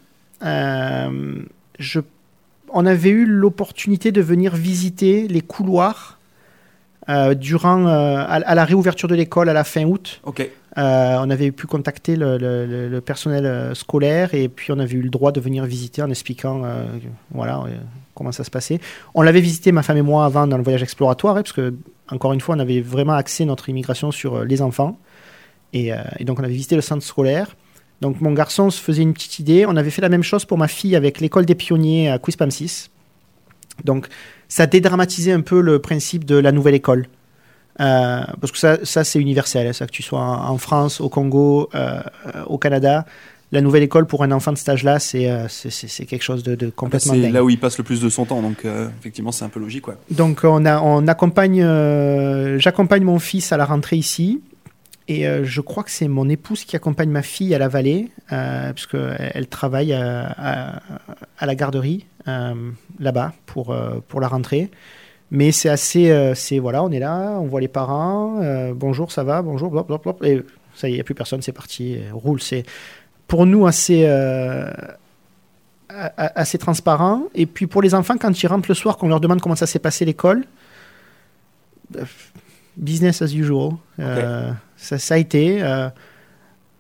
On 2.76 2.86
avait 2.86 3.12
eu 3.12 3.26
l'opportunité 3.26 4.12
de 4.12 4.20
venir 4.22 4.56
visiter 4.56 5.28
les 5.30 5.41
couloirs 5.41 6.20
durant, 7.36 7.86
à, 7.88 8.24
à, 8.24 8.56
la 8.56 8.66
réouverture 8.66 9.08
de 9.08 9.16
l'école 9.16 9.49
à 9.49 9.54
la 9.54 9.64
fin 9.64 9.84
août. 9.84 10.22
Euh, 10.78 11.18
on 11.20 11.30
avait 11.30 11.51
pu 11.51 11.68
contacter 11.68 12.16
le, 12.16 12.99
personnel 12.99 13.45
euh, 13.45 13.76
scolaire 13.76 14.34
et 14.34 14.49
puis 14.49 14.72
on 14.72 14.80
avait 14.80 14.95
eu 14.95 15.01
le 15.01 15.10
droit 15.10 15.32
de 15.32 15.39
venir 15.39 15.66
visiter 15.66 16.01
en 16.01 16.10
expliquant 16.10 16.64
euh, 16.66 16.86
voilà, 17.32 17.64
comment 18.16 18.32
ça 18.32 18.43
se 18.43 18.49
passait. 18.49 18.80
On 19.14 19.22
l'avait 19.22 19.41
visité, 19.41 19.72
ma 19.72 19.84
femme 19.84 19.97
et 19.97 20.01
moi, 20.01 20.26
avant 20.26 20.47
dans 20.47 20.58
le 20.58 20.64
voyage 20.64 20.82
exploratoire, 20.82 21.38
hein, 21.38 21.43
parce 21.43 21.54
que, 21.54 21.76
encore 22.10 22.34
une 22.34 22.41
fois, 22.41 22.56
on 22.56 22.60
avait 22.60 22.82
vraiment 22.82 23.14
axé 23.14 23.45
notre 23.45 23.70
immigration 23.70 24.12
sur 24.12 24.43
les 24.43 24.62
enfants. 24.62 24.97
Et, 25.74 25.91
donc 26.22 26.39
on 26.39 26.43
avait 26.43 26.54
visité 26.54 26.76
le 26.76 26.82
centre 26.82 27.04
scolaire. 27.04 27.56
Donc 28.01 28.22
mon 28.22 28.32
garçon 28.32 28.70
se 28.70 28.80
faisait 28.80 29.01
une 29.01 29.14
petite 29.14 29.39
idée. 29.39 29.66
On 29.68 29.76
avait 29.76 29.89
fait 29.89 30.01
la 30.01 30.10
même 30.10 30.24
chose 30.24 30.45
pour 30.45 30.58
ma 30.58 30.68
fille 30.68 30.95
avec 30.95 31.20
l'école 31.20 31.45
des 31.45 31.56
pionniers 31.56 32.10
à 32.10 32.20
Quispamsis. 32.20 32.89
Donc 33.84 34.08
ça 34.54 34.68
dédramatisait 34.68 35.32
un 35.32 35.41
peu 35.41 35.62
le 35.62 35.80
principe 35.80 36.26
de 36.26 36.36
la 36.36 36.51
nouvelle 36.51 36.76
école. 36.76 37.08
Euh, 37.80 38.22
parce 38.39 38.51
que 38.51 38.60
ça, 38.60 38.78
ça 38.84 39.04
c'est 39.04 39.20
universel, 39.20 39.66
hein, 39.66 39.74
ça 39.74 39.88
que 39.88 39.91
tu 39.91 40.04
sois 40.04 40.22
en, 40.22 40.60
France, 40.60 41.01
au 41.01 41.10
Congo, 41.10 41.72
euh, 41.74 42.04
au 42.45 42.60
Canada. 42.60 43.08
La 43.51 43.62
nouvelle 43.62 43.82
école 43.82 44.06
pour 44.06 44.22
un 44.22 44.32
enfant 44.32 44.51
de 44.51 44.58
cet 44.60 44.70
âge-là, 44.70 44.99
c'est 44.99 45.28
euh, 45.28 45.47
quelque 46.08 46.22
chose 46.22 46.43
de, 46.43 46.54
de 46.54 46.70
complètement 46.70 47.14
C'est 47.14 47.32
là 47.32 47.43
où 47.43 47.49
il 47.49 47.60
passe 47.60 47.80
le 47.80 47.84
plus 47.84 47.99
de 47.99 48.10
son 48.10 48.26
temps, 48.26 48.43
donc 48.43 48.64
effectivement, 48.99 49.32
c'est 49.32 49.43
un 49.43 49.49
peu 49.49 49.60
logique. 49.60 49.88
Ouais. 49.88 49.95
Donc 50.12 50.41
on, 50.43 50.68
a, 50.68 50.80
on 50.82 51.08
accompagne, 51.08 51.66
j'accompagne 52.60 53.04
mon 53.04 53.18
fils 53.18 53.51
à 53.54 53.58
la 53.58 53.66
rentrée 53.66 53.97
ici. 53.97 54.39
Et 55.08 55.26
je 55.43 55.62
crois 55.62 55.84
que 55.84 55.91
c'est 55.91 56.08
mon 56.08 56.30
épouse 56.30 56.64
qui 56.64 56.76
accompagne 56.76 57.10
ma 57.10 57.24
fille 57.24 57.56
à 57.56 57.58
la 57.58 57.70
vallée, 57.70 58.10
puisqu'elle 58.76 59.32
elle 59.34 59.47
travaille 59.47 59.93
à, 59.93 60.82
à, 61.39 61.45
la 61.47 61.56
garderie 61.56 62.06
là-bas 62.26 63.34
pour, 63.45 63.76
pour 64.07 64.21
la 64.21 64.28
rentrée. 64.28 64.69
Mais 65.34 65.51
c'est 65.51 65.69
assez. 65.69 66.11
Euh, 66.11 66.36
c'est 66.36 66.59
voilà, 66.59 66.84
on 66.84 66.91
est 66.91 66.99
là, 66.99 67.38
on 67.39 67.47
voit 67.47 67.59
les 67.59 67.67
parents. 67.67 68.39
Euh, 68.41 68.71
bonjour, 68.76 69.11
ça 69.11 69.24
va, 69.24 69.41
bonjour, 69.41 69.71
blop, 69.71 69.88
blop, 69.88 70.03
blop, 70.03 70.24
et 70.24 70.43
ça 70.76 70.88
y 70.88 70.91
est, 70.91 70.93
il 70.93 70.97
n'y 70.97 71.01
a 71.01 71.03
plus 71.03 71.15
personne, 71.15 71.41
c'est 71.41 71.51
parti, 71.51 71.97
roule. 72.11 72.39
C'est 72.39 72.63
pour 73.28 73.47
nous 73.47 73.65
assez. 73.65 74.03
Euh, 74.05 74.71
assez 75.89 76.57
transparent. 76.57 77.24
Et 77.36 77.45
puis 77.45 77.67
pour 77.67 77.82
les 77.82 77.93
enfants, 77.93 78.15
quand 78.17 78.41
ils 78.41 78.47
rentrent 78.47 78.69
le 78.69 78.74
soir, 78.74 78.97
qu'on 78.97 79.09
leur 79.09 79.19
demande 79.19 79.41
comment 79.41 79.55
ça 79.55 79.67
s'est 79.67 79.80
passé 79.80 80.05
l'école, 80.05 80.43
business 82.78 83.21
as 83.21 83.34
usual. 83.34 83.74
Ça, 83.97 84.97
ça, 84.97 85.15
a 85.15 85.17
été. 85.17 85.61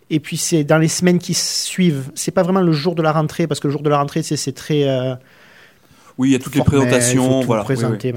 Et 0.09 0.19
puis 0.19 0.37
c'est 0.37 0.63
dans 0.63 0.77
les 0.77 0.87
semaines 0.87 1.19
qui 1.19 1.33
suivent. 1.33 2.11
C'est 2.15 2.31
pas 2.31 2.43
vraiment 2.43 2.61
le 2.61 2.71
jour 2.71 2.95
de 2.95 3.01
la 3.01 3.11
rentrée, 3.11 3.47
parce 3.47 3.59
que 3.59 3.67
le 3.67 3.71
jour 3.71 3.81
de 3.81 3.89
la 3.89 3.97
rentrée, 3.97 4.23
c'est 4.23 4.51
très 4.53 5.17
oui, 6.17 6.29
il 6.29 6.31
y 6.33 6.35
a 6.35 6.39
toutes 6.39 6.55
les 6.55 6.63
présentations. 6.63 7.41
voilà. 7.41 7.63
présenter, 7.63 8.13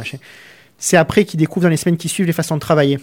C'est 0.78 0.96
après 0.96 1.24
qu'ils 1.24 1.40
découvrent 1.40 1.64
dans 1.64 1.70
les 1.70 1.76
semaines 1.76 1.96
qui 1.96 2.08
suivent 2.08 2.26
les 2.26 2.32
façons 2.32 2.56
de 2.56 2.60
travailler. 2.60 2.98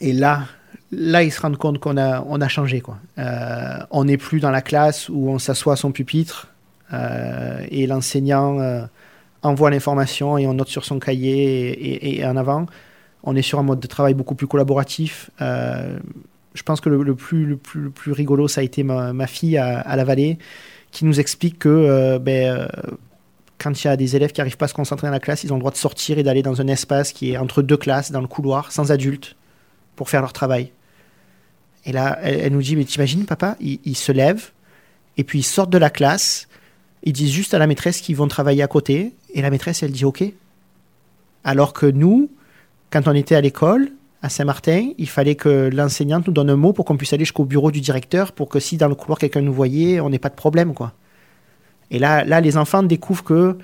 Et 0.00 0.12
là, 0.12 0.44
là, 0.90 1.22
ils 1.22 1.30
se 1.30 1.40
rendent 1.40 1.56
compte 1.56 1.78
qu'on 1.78 1.96
a, 1.96 2.22
on 2.26 2.40
a 2.40 2.48
changé. 2.48 2.80
Quoi. 2.80 2.96
Euh, 3.18 3.78
on 3.90 4.04
n'est 4.04 4.16
plus 4.16 4.40
dans 4.40 4.50
la 4.50 4.62
classe 4.62 5.08
où 5.08 5.28
on 5.28 5.38
s'assoit 5.38 5.74
à 5.74 5.76
son 5.76 5.92
pupitre 5.92 6.48
euh, 6.92 7.64
et 7.70 7.86
l'enseignant 7.86 8.58
euh, 8.58 8.84
envoie 9.42 9.70
l'information 9.70 10.38
et 10.38 10.46
on 10.46 10.54
note 10.54 10.68
sur 10.68 10.84
son 10.84 10.98
cahier 10.98 12.18
et, 12.18 12.26
en 12.26 12.36
avant. 12.36 12.66
On 13.22 13.36
est 13.36 13.42
sur 13.42 13.58
un 13.58 13.62
mode 13.62 13.80
de 13.80 13.86
travail 13.86 14.14
beaucoup 14.14 14.34
plus 14.34 14.46
collaboratif. 14.46 15.30
Je 16.54 16.62
pense 16.62 16.80
que 16.80 16.88
le, 16.88 17.14
plus, 17.14 18.12
rigolo, 18.12 18.48
ça 18.48 18.60
a 18.60 18.64
été 18.64 18.82
ma, 18.82 19.26
fille 19.26 19.58
à, 19.58 19.96
la 19.96 20.04
vallée 20.04 20.38
qui 20.92 21.04
nous 21.04 21.18
explique 21.18 21.58
que 21.58 22.18
ben, 22.18 22.68
quand 23.58 23.82
il 23.82 23.86
y 23.86 23.90
a 23.90 23.96
des 23.96 24.16
élèves 24.16 24.32
qui 24.32 24.40
n'arrivent 24.40 24.56
pas 24.56 24.66
à 24.66 24.68
se 24.68 24.74
concentrer 24.74 25.06
dans 25.06 25.12
la 25.12 25.20
classe, 25.20 25.44
ils 25.44 25.52
ont 25.52 25.56
le 25.56 25.60
droit 25.60 25.70
de 25.70 25.76
sortir 25.76 26.18
et 26.18 26.22
d'aller 26.22 26.42
dans 26.42 26.60
un 26.60 26.66
espace 26.68 27.12
qui 27.12 27.32
est 27.32 27.36
entre 27.36 27.62
deux 27.62 27.76
classes, 27.76 28.10
dans 28.10 28.20
le 28.20 28.26
couloir, 28.26 28.72
sans 28.72 28.92
adultes, 28.92 29.36
pour 29.96 30.08
faire 30.08 30.20
leur 30.20 30.32
travail. 30.32 30.70
Et 31.86 31.92
là, 31.92 32.18
elle, 32.22 32.52
nous 32.52 32.62
dit, 32.62 32.76
mais 32.76 32.84
t'imagines, 32.84 33.26
papa, 33.26 33.56
ils, 33.60 33.96
se 33.96 34.12
lèvent, 34.12 34.50
et 35.16 35.24
puis 35.24 35.40
ils 35.40 35.44
sortent 35.44 35.70
de 35.70 35.78
la 35.78 35.90
classe, 35.90 36.48
ils 37.02 37.12
disent 37.12 37.32
juste 37.32 37.54
à 37.54 37.58
la 37.58 37.66
maîtresse 37.66 38.00
qu'ils 38.00 38.16
vont 38.16 38.28
travailler 38.28 38.62
à 38.62 38.66
côté, 38.66 39.12
et 39.32 39.42
la 39.42 39.50
maîtresse, 39.50 39.82
elle 39.82 39.92
dit 39.92 40.04
OK. 40.04 40.24
Alors 41.42 41.72
que 41.74 41.86
nous, 41.86 42.30
quand 42.90 43.06
on 43.06 43.14
était 43.14 43.34
à 43.34 43.40
l'école, 43.40 43.90
à 44.24 44.30
Saint-Martin, 44.30 44.92
il 44.96 45.08
fallait 45.10 45.34
que 45.34 45.68
l'enseignante 45.70 46.26
nous 46.26 46.32
donne 46.32 46.48
un 46.48 46.56
mot 46.56 46.72
pour 46.72 46.86
qu'on 46.86 46.96
puisse 46.96 47.12
aller 47.12 47.26
jusqu'au 47.26 47.44
bureau 47.44 47.70
du 47.70 47.82
directeur, 47.82 48.32
pour 48.32 48.48
que 48.48 48.58
si 48.58 48.78
dans 48.78 48.88
le 48.88 48.94
couloir 48.94 49.18
quelqu'un 49.18 49.42
nous 49.42 49.52
voyait, 49.52 50.00
on 50.00 50.08
n'ait 50.08 50.18
pas 50.18 50.30
de 50.30 50.34
problème, 50.34 50.72
quoi. 50.72 50.94
Et 51.90 51.98
là, 51.98 52.24
là, 52.24 52.40
les 52.40 52.56
enfants 52.56 52.82
découvrent 52.82 53.22
que 53.22 53.58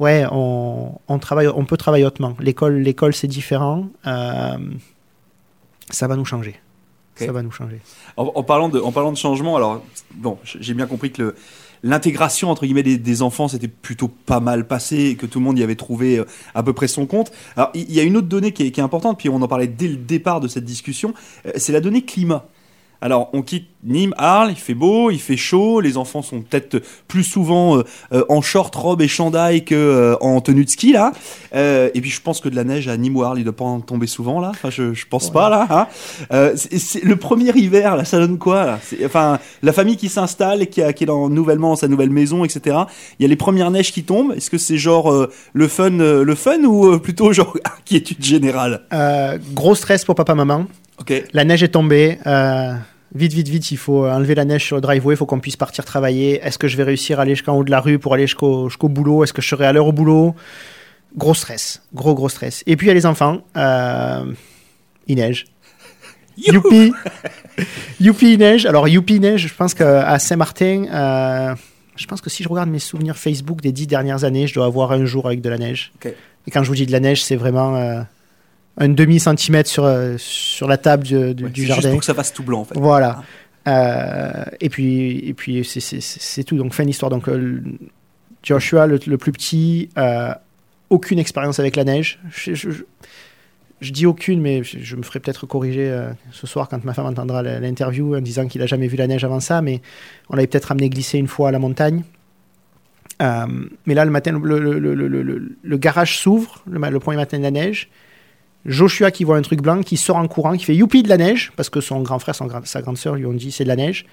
ouais, 0.00 0.26
on, 0.30 0.98
on, 1.08 1.18
travaille, 1.18 1.48
on 1.48 1.64
peut 1.64 1.78
travailler 1.78 2.04
autrement. 2.04 2.36
L'école, 2.40 2.74
l'école, 2.80 3.14
c'est 3.14 3.26
différent. 3.26 3.86
Euh, 4.06 4.58
ça 5.88 6.06
va 6.08 6.16
nous 6.16 6.26
changer. 6.26 6.60
Ça 7.14 7.32
va 7.32 7.42
nous 7.42 7.50
changer. 7.50 7.80
En, 8.18 8.42
parlant 8.42 8.68
de, 8.68 8.80
en 8.80 8.92
parlant 8.92 9.12
de 9.12 9.16
changement, 9.16 9.56
alors 9.56 9.82
bon, 10.14 10.36
j'ai 10.44 10.74
bien 10.74 10.86
compris 10.86 11.10
que 11.10 11.22
le, 11.22 11.34
l'intégration 11.82 12.50
entre 12.50 12.64
guillemets 12.64 12.82
des, 12.82 13.22
enfants 13.22 13.48
c'était 13.48 13.68
plutôt 13.68 14.08
pas 14.08 14.40
mal 14.40 14.66
passé 14.66 14.96
et 14.96 15.16
que 15.16 15.26
tout 15.26 15.38
le 15.38 15.44
monde 15.44 15.58
y 15.58 15.62
avait 15.62 15.76
trouvé 15.76 16.18
euh, 16.18 16.24
à 16.54 16.62
peu 16.62 16.72
près 16.72 16.88
son 16.88 17.06
compte. 17.06 17.32
Alors 17.56 17.70
il 17.74 17.92
y, 17.92 18.00
a 18.00 18.02
une 18.02 18.16
autre 18.16 18.28
donnée 18.28 18.52
qui 18.52 18.64
est, 18.64 18.70
qui 18.70 18.80
est 18.80 18.84
importante, 18.84 19.18
puis 19.18 19.28
on 19.28 19.40
en 19.42 19.48
parlait 19.48 19.66
dès 19.66 19.88
le 19.88 19.96
départ 19.96 20.40
de 20.40 20.48
cette 20.48 20.64
discussion, 20.64 21.14
euh, 21.46 21.52
c'est 21.56 21.72
la 21.72 21.80
donnée 21.80 22.02
climat. 22.02 22.46
Alors, 23.02 23.30
on 23.32 23.42
quitte 23.42 23.66
Nîmes, 23.84 24.14
Arles, 24.16 24.50
il 24.50 24.56
fait 24.56 24.74
beau, 24.74 25.10
il 25.10 25.18
fait 25.18 25.36
chaud, 25.36 25.80
les 25.80 25.96
enfants 25.96 26.22
sont 26.22 26.40
peut-être 26.42 26.80
plus 27.08 27.24
souvent 27.24 27.78
euh, 27.78 27.82
euh, 28.12 28.24
en 28.28 28.40
short, 28.40 28.72
robe 28.74 29.02
et 29.02 29.08
chandail 29.08 29.64
que 29.64 29.74
euh, 29.74 30.16
en 30.20 30.40
tenue 30.40 30.64
de 30.64 30.70
ski 30.70 30.92
là. 30.92 31.12
et 31.52 32.00
puis 32.00 32.10
je 32.10 32.20
pense 32.20 32.40
que 32.40 32.48
de 32.48 32.54
la 32.54 32.62
neige 32.62 32.86
à 32.86 32.96
Nîmes 32.96 33.16
ou 33.16 33.24
Arles, 33.24 33.40
il 33.40 33.44
doit 33.44 33.56
pas 33.56 33.64
en 33.64 33.80
tomber 33.80 34.06
souvent 34.06 34.40
là. 34.40 34.50
Enfin, 34.50 34.70
je, 34.70 34.94
je 34.94 35.06
pense 35.06 35.30
pas 35.30 35.48
là. 35.48 35.88
Hein. 36.30 36.52
c'est 36.54 37.02
le 37.02 37.16
premier 37.16 37.50
hiver 37.56 37.96
là, 37.96 38.04
ça 38.04 38.18
donne 38.18 38.38
quoi 38.38 38.64
là? 38.64 38.80
Enfin, 39.04 39.40
la 39.62 39.72
famille 39.72 39.96
qui 39.96 40.08
s'installe 40.08 40.62
et 40.62 40.66
qui, 40.68 40.80
a, 40.80 40.92
qui 40.92 41.04
est 41.04 41.06
dans, 41.06 41.28
nouvellement 41.28 41.70
dans 41.70 41.76
sa 41.76 41.88
nouvelle 41.88 42.10
maison, 42.10 42.44
etc. 42.44 42.76
Il 43.18 43.22
y 43.22 43.26
a 43.26 43.28
les 43.28 43.36
premières 43.36 43.70
neiges 43.70 43.92
qui 43.92 44.04
tombent. 44.04 44.32
Est-ce 44.32 44.50
que 44.50 44.58
c'est 44.58 44.78
genre 44.78 45.26
le 45.52 45.68
fun, 45.68 45.90
le 45.90 46.34
fun 46.34 46.62
ou 46.62 46.98
plutôt 47.00 47.32
genre 47.32 47.56
inquiétude 47.78 48.24
générale? 48.24 48.82
Gros 49.54 49.74
stress 49.74 50.04
pour 50.04 50.14
papa 50.14 50.34
maman. 50.34 50.66
Ok. 51.00 51.24
La 51.32 51.44
neige 51.44 51.64
est 51.64 51.68
tombée 51.68 52.18
vite, 53.14 53.32
vite, 53.32 53.48
vite, 53.48 53.70
il 53.70 53.76
faut 53.76 54.06
enlever 54.06 54.34
la 54.34 54.44
neige 54.44 54.64
sur 54.64 54.76
le 54.76 54.82
driveway, 54.82 55.14
il 55.14 55.16
faut 55.16 55.26
qu'on 55.26 55.40
puisse 55.40 55.56
partir 55.56 55.84
travailler. 55.84 56.40
Est-ce 56.42 56.58
que 56.58 56.68
je 56.68 56.76
vais 56.76 56.82
réussir 56.82 57.18
à 57.18 57.22
aller 57.22 57.34
jusqu'en 57.34 57.56
haut 57.56 57.64
de 57.64 57.70
la 57.70 57.80
rue 57.80 57.98
pour 57.98 58.14
aller 58.14 58.26
jusqu'au 58.26 58.68
boulot? 58.82 59.24
Est-ce 59.24 59.32
que 59.32 59.42
je 59.42 59.48
serai 59.48 59.66
à 59.66 59.72
l'heure 59.72 59.86
au 59.86 59.92
boulot? 59.92 60.34
Gros 61.16 61.34
stress, 61.34 61.82
gros, 61.94 62.14
gros 62.14 62.28
stress. 62.28 62.62
Et 62.66 62.76
puis 62.76 62.86
il 62.86 62.88
y 62.88 62.90
a 62.90 62.94
les 62.94 63.06
enfants, 63.06 63.42
euh, 63.56 64.32
il 65.06 65.16
neige. 65.16 65.44
Youpi 66.38 66.92
Youpi, 68.00 68.32
il 68.32 68.38
neige. 68.38 68.64
Alors, 68.64 68.88
Youpi, 68.88 69.16
il 69.16 69.20
neige, 69.20 69.46
je 69.48 69.54
pense 69.54 69.74
qu'à 69.74 70.18
Saint-Martin, 70.18 70.86
euh, 70.90 71.54
je 71.96 72.06
pense 72.06 72.20
que 72.22 72.30
si 72.30 72.42
je 72.42 72.48
regarde 72.48 72.70
mes 72.70 72.78
souvenirs 72.78 73.16
Facebook 73.16 73.60
des 73.60 73.72
dix 73.72 73.86
dernières 73.86 74.24
années, 74.24 74.46
je 74.46 74.54
dois 74.54 74.66
avoir 74.66 74.92
un 74.92 75.04
jour 75.04 75.26
avec 75.26 75.42
de 75.42 75.48
la 75.50 75.58
neige. 75.58 75.92
Et 76.46 76.50
quand 76.50 76.62
je 76.62 76.68
vous 76.68 76.74
dis 76.74 76.86
de 76.86 76.92
la 76.92 77.00
neige, 77.00 77.22
c'est 77.22 77.36
vraiment. 77.36 77.76
Euh, 77.76 78.02
un 78.78 78.88
demi 78.88 79.20
centimètre 79.20 79.68
sur, 79.68 79.84
euh, 79.84 80.14
sur 80.18 80.68
la 80.68 80.78
table 80.78 81.04
du, 81.04 81.34
du 81.34 81.66
jardin. 81.66 81.82
Juste 81.82 81.90
pour 81.90 82.00
que 82.00 82.06
ça 82.06 82.14
fasse 82.14 82.32
tout 82.32 82.42
blanc 82.42 82.60
en 82.60 82.64
fait. 82.64 82.78
Voilà. 82.78 83.22
Euh, 83.68 84.44
et 84.60 84.68
puis, 84.68 85.18
et 85.18 85.34
puis 85.34 85.64
c'est 85.64 86.44
tout. 86.44 86.56
Donc, 86.56 86.72
fin 86.72 86.84
d'histoire. 86.84 87.10
Donc, 87.10 87.28
euh, 87.28 87.60
Joshua, 88.42 88.86
le, 88.86 88.98
plus 89.18 89.32
petit, 89.32 89.88
aucune 90.90 91.18
expérience 91.18 91.58
avec 91.58 91.76
la 91.76 91.84
neige. 91.84 92.18
Je, 92.30 92.54
je, 92.54 93.92
dis 93.92 94.06
aucune, 94.06 94.40
mais 94.40 94.62
je, 94.64 94.96
me 94.96 95.02
ferai 95.02 95.20
peut-être 95.20 95.46
corriger 95.46 96.06
ce 96.32 96.46
soir 96.46 96.68
quand 96.68 96.84
ma 96.84 96.92
femme 96.94 97.06
entendra 97.06 97.42
l'interview 97.42 98.16
en 98.16 98.20
disant 98.20 98.48
qu'il 98.48 98.60
n'a 98.60 98.66
jamais 98.66 98.88
vu 98.88 98.96
la 98.96 99.06
neige 99.06 99.22
avant 99.22 99.40
ça. 99.40 99.62
Mais 99.62 99.80
on 100.28 100.34
l'avait 100.34 100.48
peut-être 100.48 100.72
amené 100.72 100.88
glisser 100.88 101.18
une 101.18 101.28
fois 101.28 101.50
à 101.50 101.52
la 101.52 101.60
montagne. 101.60 102.02
mais 103.20 103.94
là, 103.94 104.04
le 104.04 104.10
matin, 104.10 104.32
le, 104.32 104.58
le, 104.58 105.56
le 105.62 105.76
garage 105.76 106.18
s'ouvre, 106.18 106.64
le, 106.68 106.98
premier 106.98 107.16
matin 107.16 107.38
de 107.38 107.44
la 107.44 107.52
neige. 107.52 107.90
Joshua 108.66 109.10
qui 109.10 109.24
voit 109.24 109.36
un 109.36 109.42
truc 109.42 109.60
blanc, 109.60 109.82
qui 109.82 109.96
sort 109.96 110.16
en 110.16 110.28
courant, 110.28 110.56
qui 110.56 110.64
fait 110.64 110.74
youpi 110.74 111.02
de 111.02 111.08
la 111.08 111.16
neige, 111.16 111.52
parce 111.56 111.70
que 111.70 111.80
son 111.80 112.00
grand 112.00 112.18
frère, 112.18 112.34
son 112.34 112.48
sa 112.64 112.82
grande 112.82 112.98
sœur 112.98 113.14
lui 113.14 113.26
ont 113.26 113.32
dit 113.32 113.50
c'est 113.52 113.64
de 113.64 113.68
la 113.68 113.76
neige. 113.76 114.06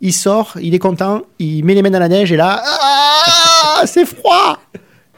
Il 0.00 0.12
sort, 0.12 0.56
il 0.60 0.74
est 0.74 0.78
content, 0.78 1.22
il 1.38 1.64
met 1.64 1.74
les 1.74 1.82
mains 1.82 1.90
dans 1.90 1.98
la 1.98 2.08
neige 2.08 2.30
et 2.30 2.36
là, 2.36 2.62
ah, 2.64 3.82
c'est 3.86 4.04
froid 4.04 4.60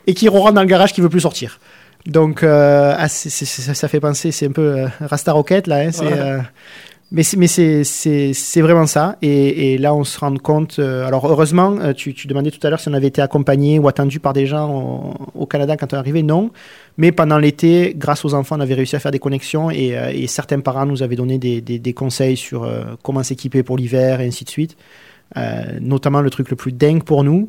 Et 0.06 0.14
qui 0.14 0.28
rentre 0.28 0.52
dans 0.52 0.60
le 0.60 0.68
garage 0.68 0.92
qui 0.92 1.00
veut 1.00 1.08
plus 1.08 1.20
sortir. 1.20 1.58
Donc, 2.06 2.42
euh, 2.42 2.94
ah, 2.96 3.08
ça, 3.08 3.88
fait 3.88 4.00
penser, 4.00 4.30
c'est 4.30 4.46
un 4.46 4.52
peu 4.52 4.78
euh, 4.78 4.88
Rasta 5.00 5.32
Rocket 5.32 5.66
là. 5.66 5.78
Hein, 5.78 5.90
c'est, 5.92 6.12
euh, 6.12 6.38
mais 7.10 7.22
c'est 7.22 8.60
vraiment 8.60 8.86
ça. 8.86 9.16
Et, 9.22 9.78
là, 9.78 9.94
on 9.94 10.04
se 10.04 10.18
rend 10.18 10.36
compte. 10.36 10.78
Euh, 10.78 11.06
alors, 11.06 11.26
heureusement, 11.26 11.78
euh, 11.80 11.94
tu, 11.94 12.12
demandais 12.26 12.50
tout 12.50 12.64
à 12.66 12.70
l'heure 12.70 12.80
si 12.80 12.88
on 12.88 12.92
avait 12.92 13.06
été 13.06 13.22
accompagné 13.22 13.78
ou 13.78 13.88
attendu 13.88 14.20
par 14.20 14.34
des 14.34 14.46
gens 14.46 15.16
au, 15.34 15.46
Canada 15.46 15.78
quand 15.78 15.94
on 15.94 15.96
est 15.96 16.00
arrivé. 16.00 16.22
Non. 16.22 16.50
Mais 16.98 17.10
pendant 17.10 17.38
l'été, 17.38 17.94
grâce 17.96 18.26
aux 18.26 18.34
enfants, 18.34 18.56
on 18.58 18.60
avait 18.60 18.74
réussi 18.74 18.94
à 18.94 18.98
faire 18.98 19.10
des 19.10 19.18
connexions 19.18 19.70
et, 19.70 19.96
euh, 19.96 20.26
certains 20.26 20.60
parents 20.60 20.84
nous 20.84 21.02
avaient 21.02 21.16
donné 21.16 21.38
des, 21.38 21.92
conseils 21.94 22.36
sur 22.36 22.70
comment 23.02 23.22
s'équiper 23.22 23.62
pour 23.62 23.78
l'hiver 23.78 24.20
et 24.20 24.26
ainsi 24.26 24.44
de 24.44 24.50
suite. 24.50 24.76
notamment 25.80 26.20
le 26.20 26.28
truc 26.28 26.50
le 26.50 26.56
plus 26.56 26.72
dingue 26.72 27.02
pour 27.02 27.24
nous 27.24 27.48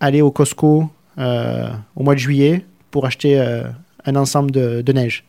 aller 0.00 0.22
au 0.22 0.30
Costco 0.30 0.88
au 1.18 2.02
mois 2.02 2.14
de 2.14 2.18
juillet 2.18 2.64
pour 2.90 3.04
acheter 3.04 3.38
un 4.06 4.16
ensemble 4.16 4.50
de, 4.50 4.92
neige. 4.92 5.24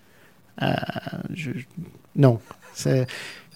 non. 2.16 2.40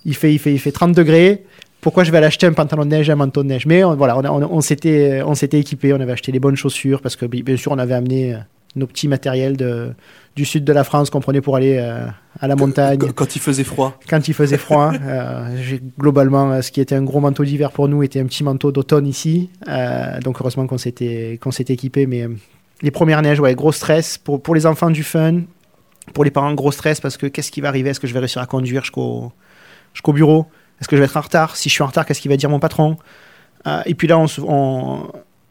Il 0.05 0.15
fait, 0.15 0.33
il, 0.33 0.39
fait, 0.39 0.53
il 0.53 0.59
fait 0.59 0.71
30 0.71 0.93
degrés. 0.93 1.43
Pourquoi 1.81 2.03
je 2.03 2.11
vais 2.11 2.17
aller 2.17 2.27
acheter 2.27 2.45
un 2.47 2.53
pantalon 2.53 2.85
de 2.85 2.89
neige 2.89 3.09
et 3.09 3.11
un 3.11 3.15
manteau 3.15 3.41
de 3.43 3.47
neige? 3.47 3.65
Mais 3.65 3.83
on, 3.83 3.95
voilà, 3.95 4.17
on, 4.17 4.23
on, 4.25 4.41
a- 4.43 4.47
on 4.47 4.61
s'était, 4.61 5.21
on 5.25 5.33
s'était 5.35 5.59
équipé, 5.59 5.93
on 5.93 5.99
avait 5.99 6.11
acheté 6.13 6.31
les 6.31 6.39
bonnes 6.39 6.55
chaussures 6.55 7.01
parce 7.01 7.15
que 7.15 7.25
bi- 7.25 7.41
bien 7.43 7.57
sûr 7.57 7.71
on 7.71 7.77
avait 7.79 7.93
amené 7.95 8.33
euh, 8.35 8.37
nos 8.75 8.85
petits 8.87 9.07
matériels 9.07 9.57
de, 9.57 9.91
du 10.35 10.45
sud 10.45 10.63
de 10.63 10.73
la 10.73 10.83
France 10.83 11.09
qu'on 11.09 11.21
prenait 11.21 11.41
pour 11.41 11.55
aller 11.55 11.77
euh, 11.79 12.05
à 12.39 12.47
la 12.47 12.55
montagne 12.55 12.99
Quand, 12.99 13.11
quand 13.13 13.35
il 13.35 13.39
faisait 13.41 13.63
froid. 13.63 13.99
quand 14.07 14.27
il 14.27 14.33
faisait 14.35 14.57
froid. 14.59 14.91
euh, 15.03 15.57
j'ai- 15.61 15.81
globalement, 15.99 16.51
euh, 16.51 16.61
ce 16.61 16.71
qui 16.71 16.81
était 16.81 16.95
un 16.95 17.03
gros 17.03 17.19
manteau 17.19 17.43
d'hiver 17.43 17.71
pour 17.71 17.87
nous 17.87 18.03
était 18.03 18.19
un 18.19 18.25
petit 18.25 18.43
manteau 18.43 18.71
d'automne 18.71 19.07
ici. 19.07 19.49
Euh, 19.67 20.19
donc 20.19 20.37
heureusement 20.39 20.67
qu'on 20.67 20.77
s'était 20.77 21.39
qu'on 21.41 21.51
s'était 21.51 21.73
équipé. 21.73 22.05
Mais 22.05 22.21
euh, 22.23 22.29
les 22.83 22.91
premières 22.91 23.21
neiges, 23.23 23.39
ouais, 23.39 23.55
gros 23.55 23.71
stress 23.71 24.19
pour 24.19 24.41
pour 24.41 24.53
les 24.53 24.67
enfants 24.67 24.91
du 24.91 25.03
fun, 25.03 25.41
pour 26.13 26.23
les 26.25 26.31
parents 26.31 26.53
gros 26.53 26.71
stress 26.71 26.99
parce 27.01 27.17
que 27.17 27.25
qu'est-ce 27.25 27.51
qui 27.51 27.61
va 27.61 27.69
arriver? 27.69 27.89
Est-ce 27.89 27.99
que 27.99 28.07
je 28.07 28.13
vais 28.13 28.19
réussir 28.19 28.41
à 28.41 28.45
conduire 28.45 28.81
jusqu'au 28.81 29.31
jusqu'au 29.93 30.13
bureau 30.13 30.47
Est-ce 30.79 30.87
que 30.87 30.95
je 30.95 31.01
vais 31.01 31.05
être 31.05 31.17
en 31.17 31.21
retard? 31.21 31.55
Si 31.55 31.69
je 31.69 31.73
suis 31.73 31.83
en 31.83 31.87
retard, 31.87 32.05
qu'est-ce 32.05 32.21
qu'il 32.21 32.31
va 32.31 32.37
dire 32.37 32.49
mon 32.49 32.59
patron? 32.59 32.97
Euh, 33.67 33.81
Et 33.85 33.95
puis 33.95 34.07
là, 34.07 34.23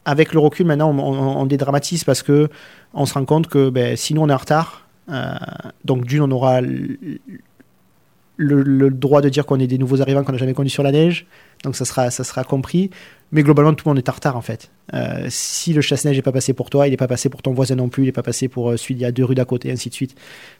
avec 0.05 0.33
le 0.33 0.39
recul, 0.39 0.65
maintenant, 0.65 0.91
on, 0.91 1.45
dédramatise 1.45 2.03
parce 2.03 2.23
que 2.23 2.49
on 2.93 3.05
se 3.05 3.13
rend 3.13 3.25
compte 3.25 3.47
que 3.47 3.69
ben, 3.69 3.95
si 3.95 4.13
nous 4.13 4.21
on 4.21 4.29
est 4.29 4.33
en 4.33 4.37
retard, 4.37 4.87
euh, 5.09 5.33
donc 5.85 6.05
d'une, 6.05 6.21
on 6.21 6.31
aura 6.31 6.61
le, 6.61 7.19
droit 8.89 9.21
de 9.21 9.29
dire 9.29 9.45
qu'on 9.45 9.59
est 9.59 9.67
des 9.67 9.77
nouveaux 9.77 10.01
arrivants 10.01 10.23
qu'on 10.23 10.31
n'a 10.31 10.37
jamais 10.37 10.53
connus 10.53 10.71
sur 10.71 10.83
la 10.83 10.91
neige, 10.91 11.27
donc 11.63 11.75
ça 11.75 11.85
sera, 11.85 12.09
ça 12.09 12.23
sera 12.23 12.43
compris. 12.43 12.89
Mais 13.31 13.43
globalement, 13.43 13.73
tout 13.73 13.87
le 13.87 13.91
monde 13.91 13.99
est 13.99 14.09
en 14.09 14.13
retard 14.13 14.35
en 14.35 14.41
fait. 14.41 14.71
Euh, 14.93 15.27
si 15.29 15.71
le 15.71 15.81
chasse-neige 15.81 16.17
n'est 16.17 16.21
pas 16.21 16.33
passé 16.33 16.53
pour 16.53 16.69
toi, 16.69 16.87
il 16.87 16.91
n'est 16.91 16.97
pas 16.97 17.07
passé 17.07 17.29
pour 17.29 17.41
ton 17.41 17.53
voisin 17.53 17.75
non 17.75 17.87
plus, 17.87 18.03
il 18.03 18.07
n'est 18.07 18.11
pas 18.11 18.23
passé 18.23 18.47
pour 18.47 18.77
celui 18.77 18.95
d'il 18.95 19.03
y 19.03 19.05
a 19.05 19.11
deux 19.11 19.23
rues 19.23 19.35
d'à 19.35 19.45
côté, 19.45 19.71
ainsi 19.71 19.89
de 19.89 19.93
suite. 19.93 20.15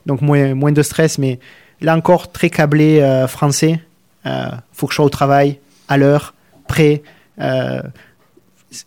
Donc 0.06 0.22
moins, 0.22 0.54
moins 0.54 0.72
de 0.72 0.84
stress, 0.84 1.18
mais 1.18 1.40
là 1.82 1.96
encore, 1.96 2.32
très 2.32 2.50
câblé 2.50 3.00
euh, 3.00 3.28
français. 3.28 3.82
Euh, 4.26 4.50
faut 4.72 4.88
que 4.88 4.94
je 4.94 4.98
sois 4.98 5.06
au 5.06 5.10
travail, 5.10 5.60
à 5.88 5.98
l'heure, 5.98 6.34
prêt. 6.68 7.02
Euh, 7.40 7.82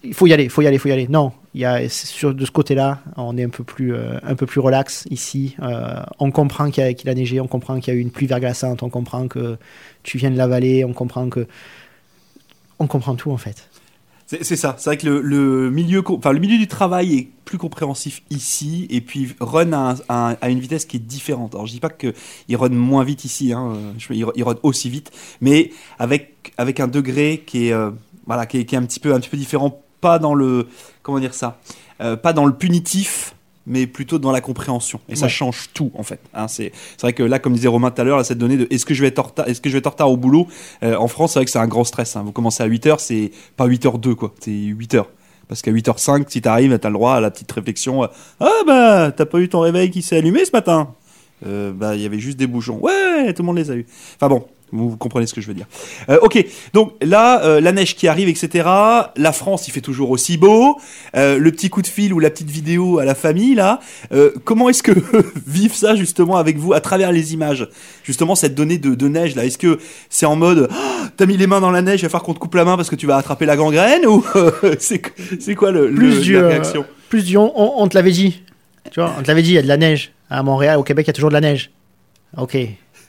il 0.02 0.14
faut 0.14 0.26
y 0.26 0.32
aller, 0.32 0.48
faut 0.48 0.62
y 0.62 0.66
aller, 0.66 0.78
faut 0.78 0.88
y 0.88 0.92
aller. 0.92 1.08
Non, 1.08 1.32
il 1.54 1.60
y 1.60 1.64
a, 1.64 1.88
sur, 1.88 2.34
de 2.34 2.44
ce 2.44 2.50
côté-là, 2.50 3.00
on 3.16 3.36
est 3.36 3.44
un 3.44 3.50
peu 3.50 3.64
plus, 3.64 3.94
euh, 3.94 4.18
un 4.22 4.34
peu 4.34 4.46
plus 4.46 4.60
relax 4.60 5.04
ici. 5.10 5.56
On 6.18 6.30
comprend 6.30 6.70
qu'il 6.70 6.82
a, 6.82 7.10
a 7.10 7.14
neigé, 7.14 7.40
on 7.40 7.48
comprend 7.48 7.78
qu'il 7.80 7.92
y 7.92 7.96
a 7.96 7.98
eu 7.98 8.02
une 8.02 8.10
pluie 8.10 8.26
verglaçante, 8.26 8.82
on 8.82 8.88
comprend 8.88 9.28
que 9.28 9.58
tu 10.02 10.18
viens 10.18 10.30
de 10.30 10.38
la 10.38 10.46
vallée, 10.46 10.84
on 10.84 10.92
comprend 10.92 11.28
que. 11.28 11.46
On 12.80 12.86
comprend 12.88 13.14
tout 13.14 13.30
en 13.30 13.36
fait. 13.36 13.68
C'est 14.26 14.56
ça. 14.56 14.74
C'est 14.78 14.88
vrai 14.88 14.96
que 14.96 15.06
le, 15.06 15.70
milieu, 15.70 16.02
enfin 16.08 16.32
le 16.32 16.40
milieu 16.40 16.56
du 16.56 16.66
travail 16.66 17.14
est 17.18 17.28
plus 17.44 17.58
compréhensif 17.58 18.22
ici, 18.30 18.86
et 18.88 19.02
puis 19.02 19.34
run 19.38 19.72
à, 19.74 19.96
à 20.08 20.30
un- 20.30 20.36
à 20.40 20.48
une 20.48 20.60
vitesse 20.60 20.86
qui 20.86 20.96
est 20.96 21.00
différente. 21.00 21.54
Alors 21.54 21.66
je 21.66 21.72
dis 21.72 21.80
pas 21.80 21.90
que 21.90 22.14
il 22.48 22.56
run 22.56 22.70
moins 22.70 23.04
vite 23.04 23.24
ici, 23.26 23.52
hein, 23.52 23.74
il, 24.10 24.24
il 24.34 24.42
run 24.42 24.54
aussi 24.62 24.88
vite, 24.88 25.10
mais 25.42 25.70
avec 25.98 26.52
avec 26.56 26.80
un 26.80 26.88
degré 26.88 27.42
qui 27.46 27.66
est 27.68 27.72
euh, 27.72 27.90
voilà 28.26 28.46
qui 28.46 28.58
est 28.58 28.74
un 28.74 28.84
petit 28.86 28.98
peu 28.98 29.12
un 29.14 29.20
petit 29.20 29.28
peu 29.28 29.36
différent, 29.36 29.82
pas 30.00 30.18
dans 30.18 30.34
le 30.34 30.68
comment 31.02 31.20
dire 31.20 31.34
ça, 31.34 31.60
Euh, 32.00 32.16
pas 32.16 32.32
dans 32.32 32.46
le 32.46 32.54
punitif. 32.54 33.33
Mais 33.66 33.86
plutôt 33.86 34.18
dans 34.18 34.30
la 34.32 34.40
compréhension. 34.42 35.00
Et 35.08 35.16
ça 35.16 35.24
Ouais. 35.26 35.30
change 35.30 35.70
tout, 35.72 35.90
en 35.94 36.02
fait. 36.02 36.20
Hein, 36.34 36.48
c'est 36.48 36.70
vrai 37.00 37.14
que 37.14 37.22
là, 37.22 37.38
comme 37.38 37.54
disait 37.54 37.68
Romain 37.68 37.90
tout 37.90 38.00
à 38.02 38.04
l'heure, 38.04 38.24
cette 38.24 38.36
donnée 38.38 38.58
de 38.58 38.66
est-ce 38.70 38.84
que 38.84 38.92
je 38.92 39.00
vais 39.00 39.08
être 39.08 39.18
en 39.18 39.22
retard, 39.22 39.48
est-ce 39.48 39.60
que 39.62 39.70
je 39.70 39.74
vais 39.74 39.78
être 39.78 39.86
en 39.86 39.90
retard 39.90 40.10
au 40.10 40.16
boulot 40.18 40.46
euh, 40.82 40.96
En 40.96 41.08
France, 41.08 41.32
c'est 41.32 41.38
vrai 41.38 41.44
que 41.46 41.50
c'est 41.50 41.58
un 41.58 41.66
grand 41.66 41.84
stress. 41.84 42.14
hein. 42.16 42.22
Vous 42.24 42.32
commencez 42.32 42.62
à 42.62 42.68
8h, 42.68 42.96
c'est 42.98 43.30
pas 43.56 43.66
8h2, 43.66 44.14
quoi. 44.14 44.34
C'est 44.40 44.50
8h. 44.50 45.04
Parce 45.48 45.62
qu'à 45.62 45.70
8h05, 45.72 46.24
si 46.28 46.42
t'arrives, 46.42 46.78
t'as 46.78 46.88
le 46.88 46.94
droit 46.94 47.14
à 47.14 47.20
la 47.20 47.30
petite 47.30 47.50
réflexion. 47.52 48.04
euh, 48.04 48.06
ah 48.40 48.50
bah, 48.66 49.12
t'as 49.12 49.26
pas 49.26 49.38
eu 49.40 49.48
ton 49.48 49.60
réveil 49.60 49.90
qui 49.90 50.02
s'est 50.02 50.16
allumé 50.18 50.44
ce 50.44 50.52
matin? 50.52 50.94
Euh, 51.46 51.72
Bah, 51.72 51.94
il 51.96 52.02
y 52.02 52.06
avait 52.06 52.18
juste 52.18 52.38
des 52.38 52.46
bouchons. 52.46 52.78
Ouais, 52.82 53.32
tout 53.34 53.42
le 53.42 53.46
monde 53.46 53.56
les 53.56 53.70
a 53.70 53.74
eu. 53.74 53.86
Enfin 54.16 54.28
bon, 54.28 54.46
vous, 54.74 54.96
comprenez 54.96 55.26
ce 55.26 55.32
que 55.34 55.40
je 55.40 55.46
veux 55.46 55.54
dire. 55.54 55.66
Euh, 56.08 56.18
ok, 56.22 56.44
donc 56.72 56.92
là, 57.00 57.42
euh, 57.44 57.60
la 57.60 57.72
neige 57.72 57.96
qui 57.96 58.08
arrive, 58.08 58.28
etc. 58.28 58.68
La 59.16 59.32
France, 59.32 59.68
il 59.68 59.70
fait 59.70 59.80
toujours 59.80 60.10
aussi 60.10 60.36
beau. 60.36 60.78
Euh, 61.16 61.38
le 61.38 61.50
petit 61.52 61.70
coup 61.70 61.80
de 61.82 61.86
fil 61.86 62.12
ou 62.12 62.18
la 62.18 62.30
petite 62.30 62.50
vidéo 62.50 62.98
à 62.98 63.04
la 63.04 63.14
famille, 63.14 63.54
là. 63.54 63.80
Comment 64.44 64.68
est-ce 64.68 64.82
que 64.82 64.92
vivent 65.46 65.74
ça 65.74 65.94
justement 65.94 66.36
avec 66.36 66.58
vous 66.58 66.72
à 66.72 66.80
travers 66.80 67.12
les 67.12 67.32
images? 67.34 67.68
Justement, 68.02 68.34
cette 68.34 68.54
donnée 68.54 68.78
de, 68.78 68.94
de 68.94 69.08
neige, 69.08 69.34
là. 69.34 69.44
Est-ce 69.44 69.58
que 69.58 69.78
c'est 70.10 70.26
en 70.26 70.36
mode, 70.36 70.68
Ah, 70.72 71.08
t'as 71.16 71.26
mis 71.26 71.36
les 71.36 71.46
mains 71.46 71.60
dans 71.60 71.70
la 71.70 71.82
neige, 71.82 72.00
il 72.00 72.02
va 72.04 72.08
falloir 72.08 72.24
qu'on 72.24 72.34
te 72.34 72.38
coupe 72.38 72.54
la 72.54 72.64
main 72.64 72.76
parce 72.76 72.90
que 72.90 72.96
tu 72.96 73.06
vas 73.06 73.16
attraper 73.16 73.46
la 73.46 73.56
gangrène? 73.56 74.04
Ou 74.06 74.24
c'est 74.78 75.54
quoi 75.54 75.70
le, 75.70 75.88
le- 75.88 75.94
Plus 75.94 76.20
du, 76.20 76.32
la 76.34 76.48
réaction? 76.48 76.84
Plus 77.08 77.24
du 77.24 77.36
on, 77.36 77.52
on- 77.58 77.82
on 77.82 77.88
te 77.88 77.94
l'avait 77.96 78.10
dit. 78.10 78.42
Tu 78.90 79.00
vois, 79.00 79.14
on 79.18 79.22
te 79.22 79.28
l'avait 79.28 79.42
dit, 79.42 79.50
il 79.50 79.54
y 79.54 79.58
a 79.58 79.62
de 79.62 79.68
la 79.68 79.76
neige. 79.76 80.12
À 80.30 80.42
Montréal, 80.42 80.78
au 80.78 80.82
Québec, 80.82 81.06
il 81.06 81.08
y 81.08 81.10
a 81.10 81.12
toujours 81.12 81.30
de 81.30 81.34
la 81.34 81.40
neige. 81.40 81.70
Ok, 82.36 82.56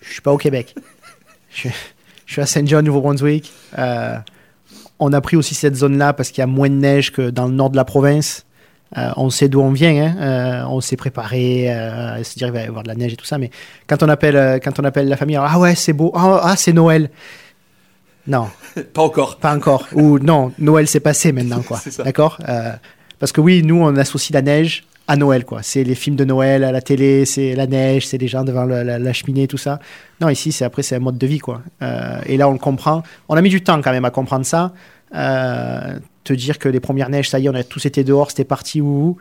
je 0.02 0.12
suis 0.12 0.22
pas 0.22 0.32
au 0.32 0.38
Québec. 0.38 0.76
Je, 1.56 1.70
je 2.26 2.34
suis 2.34 2.42
à 2.42 2.46
Saint 2.46 2.66
John, 2.66 2.86
Nouveau-Brunswick. 2.86 3.52
Euh, 3.78 4.18
on 5.00 5.14
a 5.14 5.22
pris 5.22 5.38
aussi 5.38 5.56
cette 5.56 5.76
zone-là 5.76 6.14
parce 6.14 6.30
qu'il 6.30 6.42
y 6.42 6.44
a 6.44 6.48
moins 6.48 6.70
de 6.70 6.76
neige 6.76 7.12
que 7.12 7.30
dans 7.30 7.48
le 7.48 7.54
nord 7.54 7.70
de 7.70 7.76
la 7.76 7.86
province. 7.86 8.46
Euh, 8.98 9.10
on 9.18 9.30
sait 9.30 9.50
d'où 9.50 9.62
on 9.62 9.72
vient, 9.72 10.06
hein. 10.06 10.16
Euh, 10.20 10.64
on 10.70 10.80
s'est 10.80 10.96
préparé 10.96 11.70
euh, 11.70 12.24
se 12.24 12.38
dire 12.38 12.48
qu'il 12.48 12.54
va 12.54 12.62
y 12.62 12.68
avoir 12.68 12.84
de 12.84 12.88
la 12.88 12.96
neige 12.96 13.14
et 13.14 13.16
tout 13.16 13.26
ça. 13.26 13.38
Mais 13.38 13.50
quand 13.88 14.04
on 14.04 14.10
appelle, 14.10 14.60
quand 14.64 14.80
on 14.80 14.84
appelle 14.84 15.10
la 15.10 15.18
famille, 15.18 15.36
alors, 15.36 15.50
ah 15.52 15.60
ouais, 15.60 15.76
c'est 15.76 15.92
beau, 15.92 16.12
ah, 16.16 16.40
ah, 16.44 16.56
c'est 16.56 16.72
Noël. 16.72 17.10
Non, 18.28 18.48
Pas 18.94 19.02
encore. 19.02 19.38
pas 19.38 19.56
encore. 19.56 19.88
Ou 19.94 20.20
non, 20.20 20.52
Noël 20.60 20.88
c'est 20.88 21.00
passé 21.00 21.32
maintenant, 21.32 21.62
quoi. 21.62 21.82
D'accord 22.06 22.40
Parce 23.20 23.32
que 23.32 23.42
oui, 23.42 23.64
nous, 23.64 23.82
on 23.82 23.96
associe 23.98 24.34
la 24.34 24.42
neige 24.42 24.86
à 25.08 25.16
Noël, 25.16 25.46
quoi. 25.46 25.62
C'est 25.62 25.84
les 25.84 25.96
films 25.96 26.16
de 26.16 26.26
Noël 26.26 26.64
à 26.64 26.72
la 26.72 26.82
télé, 26.82 27.26
c'est 27.26 27.56
la 27.56 27.68
neige, 27.68 28.08
c'est 28.08 28.18
les 28.18 28.28
gens 28.28 28.44
devant 28.44 28.66
la, 28.66 29.14
cheminée, 29.14 29.48
tout 29.48 29.58
ça. 29.58 29.80
Non, 30.22 30.30
ici, 30.30 30.52
c'est 30.52 30.66
après, 30.66 30.82
c'est 30.82 30.96
un 30.96 31.00
mode 31.00 31.18
de 31.18 31.28
vie, 31.28 31.40
quoi. 31.40 31.62
Euh, 31.82 32.20
et 32.26 32.38
là, 32.38 32.50
on 32.50 32.54
le 32.54 32.60
comprend. 32.60 33.04
On 33.30 33.36
a 33.36 33.42
mis 33.42 33.50
du 33.50 33.62
temps 33.62 33.82
quand 33.82 33.92
même 33.92 34.06
à 34.06 34.12
comprendre 34.12 34.46
ça. 34.46 34.74
Euh, 35.14 36.00
te 36.24 36.34
dire 36.34 36.58
que 36.58 36.68
les 36.68 36.80
premières 36.80 37.10
neiges, 37.10 37.30
ça 37.30 37.40
y 37.40 37.46
est, 37.46 37.50
on 37.50 37.56
a 37.56 37.64
tous 37.64 37.86
été 37.86 38.04
dehors, 38.04 38.32
c'était 38.32 38.46
parti 38.46 38.82
ou 38.82 39.18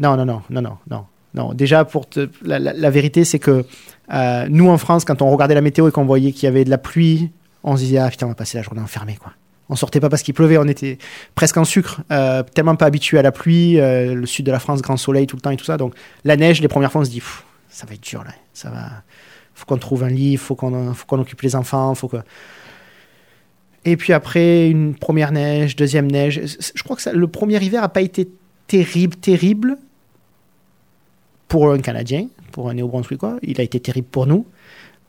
Non, 0.00 0.16
non, 0.16 0.24
non, 0.24 0.42
non, 0.48 0.78
non, 0.88 1.04
non. 1.34 1.52
Déjà, 1.52 1.84
pour 1.84 2.08
te- 2.08 2.30
la, 2.42 2.90
vérité, 2.90 3.24
c'est 3.24 3.38
que 3.38 3.66
euh, 4.12 4.46
nous, 4.48 4.68
en 4.68 4.78
France, 4.78 5.04
quand 5.04 5.20
on 5.20 5.30
regardait 5.30 5.54
la 5.54 5.60
météo 5.60 5.88
et 5.88 5.92
qu'on 5.92 6.06
voyait 6.06 6.32
qu'il 6.32 6.44
y 6.44 6.46
avait 6.48 6.64
de 6.64 6.70
la 6.70 6.78
pluie, 6.78 7.30
on 7.62 7.76
se 7.76 7.82
disait, 7.82 7.98
ah 7.98 8.08
putain, 8.08 8.26
on 8.26 8.30
va 8.30 8.34
passer 8.34 8.56
la 8.56 8.62
journée 8.62 8.80
enfermé, 8.80 9.16
quoi. 9.20 9.32
On 9.70 9.76
sortait 9.76 10.00
pas 10.00 10.08
parce 10.08 10.22
qu'il 10.22 10.34
pleuvait, 10.34 10.58
on 10.58 10.66
était 10.66 10.98
presque 11.36 11.56
en 11.56 11.64
sucre, 11.64 12.02
euh, 12.10 12.42
tellement 12.42 12.74
pas 12.74 12.86
habitué 12.86 13.18
à 13.18 13.22
la 13.22 13.30
pluie, 13.30 13.78
euh, 13.78 14.14
le 14.14 14.26
sud 14.26 14.44
de 14.44 14.50
la 14.50 14.58
France, 14.58 14.82
grand 14.82 14.96
soleil 14.96 15.28
tout 15.28 15.36
le 15.36 15.40
temps 15.40 15.50
et 15.50 15.56
tout 15.56 15.64
ça. 15.64 15.76
Donc, 15.76 15.94
la 16.24 16.36
neige, 16.36 16.60
les 16.60 16.66
premières 16.66 16.90
fois, 16.90 17.02
on 17.02 17.04
se 17.04 17.10
dit, 17.10 17.22
ça 17.68 17.86
va 17.86 17.94
être 17.94 18.02
dur, 18.02 18.24
là. 18.24 18.32
Ça 18.52 18.68
va. 18.68 18.88
Faut 19.54 19.66
qu'on 19.66 19.78
trouve 19.78 20.02
un 20.02 20.08
lit, 20.08 20.36
faut 20.36 20.56
qu'on 20.56 20.92
faut 20.92 21.06
qu'on 21.06 21.20
occupe 21.20 21.40
les 21.42 21.54
enfants, 21.54 21.94
faut 21.94 22.08
que. 22.08 22.16
Et 23.84 23.96
puis 23.96 24.12
après, 24.12 24.68
une 24.68 24.94
première 24.94 25.30
neige, 25.30 25.76
deuxième 25.76 26.10
neige. 26.10 26.40
Je 26.74 26.82
crois 26.82 26.96
que 26.96 27.08
le 27.08 27.26
premier 27.28 27.62
hiver 27.62 27.84
a 27.84 27.88
pas 27.88 28.00
été 28.00 28.28
terrible, 28.66 29.16
terrible 29.16 29.78
pour 31.46 31.70
un 31.70 31.78
Canadien, 31.78 32.26
pour 32.50 32.68
un 32.68 32.74
Néo-Brunswickois. 32.74 33.38
Il 33.42 33.60
a 33.60 33.64
été 33.64 33.78
terrible 33.78 34.08
pour 34.10 34.26
nous. 34.26 34.46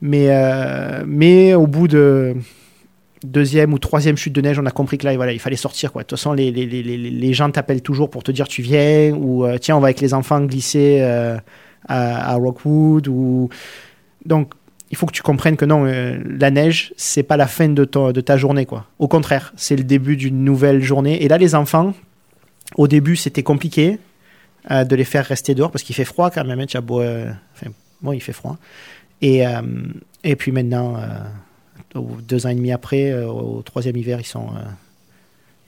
Mais, 0.00 0.26
euh, 0.30 1.04
mais 1.06 1.54
au 1.54 1.66
bout 1.66 1.88
de 1.88 2.36
deuxième 3.24 3.72
ou 3.72 3.78
troisième 3.78 4.16
chute 4.16 4.32
de 4.32 4.40
neige, 4.40 4.58
on 4.58 4.66
a 4.66 4.70
compris 4.70 4.98
que 4.98 5.04
là, 5.06 5.14
voilà, 5.16 5.32
il 5.32 5.38
fallait 5.38 5.56
sortir. 5.56 5.92
Quoi. 5.92 6.02
De 6.02 6.06
toute 6.06 6.18
façon, 6.18 6.32
les, 6.32 6.50
les, 6.50 6.66
les, 6.66 6.82
les- 6.82 7.32
gens 7.34 7.50
t'appellent 7.50 7.82
toujours 7.82 8.10
pour 8.10 8.22
te 8.22 8.30
dire 8.32 8.48
tu 8.48 8.62
viens, 8.62 9.12
ou 9.14 9.44
euh, 9.44 9.58
tiens, 9.58 9.76
on 9.76 9.80
va 9.80 9.86
avec 9.86 10.00
les 10.00 10.14
enfants 10.14 10.40
glisser 10.40 10.98
euh, 11.00 11.38
à, 11.88 12.34
Rockwood. 12.34 13.08
Ou... 13.08 13.48
Donc, 14.26 14.52
il 14.90 14.96
faut 14.96 15.06
que 15.06 15.12
tu 15.12 15.22
comprennes 15.22 15.56
que 15.56 15.64
non, 15.64 15.86
euh, 15.86 16.18
la 16.38 16.50
neige, 16.50 16.92
c'est 16.96 17.22
pas 17.22 17.36
la 17.36 17.46
fin 17.46 17.68
de, 17.68 17.84
de 17.84 18.20
ta 18.20 18.36
journée. 18.36 18.66
Quoi. 18.66 18.86
Au 18.98 19.08
contraire, 19.08 19.52
c'est 19.56 19.76
le 19.76 19.84
début 19.84 20.16
d'une 20.16 20.44
nouvelle 20.44 20.82
journée. 20.82 21.22
Et 21.24 21.28
là, 21.28 21.38
les 21.38 21.54
enfants, 21.54 21.94
au 22.76 22.88
début, 22.88 23.16
c'était 23.16 23.42
compliqué 23.42 23.98
de 24.70 24.94
les 24.94 25.04
faire 25.04 25.24
rester 25.24 25.56
dehors 25.56 25.72
parce 25.72 25.82
qu'il 25.82 25.96
fait 25.96 26.04
froid 26.04 26.30
quand 26.30 26.44
même. 26.44 26.60
hein, 26.60 26.66
tu 26.66 26.76
as 26.76 26.80
beau, 26.80 27.00
enfin, 27.00 27.70
bon, 28.00 28.12
il 28.12 28.20
fait 28.20 28.32
froid. 28.32 28.58
Et, 29.20 29.42
et 30.22 30.36
puis 30.36 30.52
maintenant, 30.52 30.96
deux 31.94 32.46
ans 32.46 32.50
et 32.50 32.54
demi 32.54 32.72
après, 32.72 33.10
euh, 33.10 33.26
au 33.26 33.62
troisième 33.62 33.96
hiver, 33.96 34.18
ils 34.20 34.26
sont. 34.26 34.46
euh, 34.48 34.60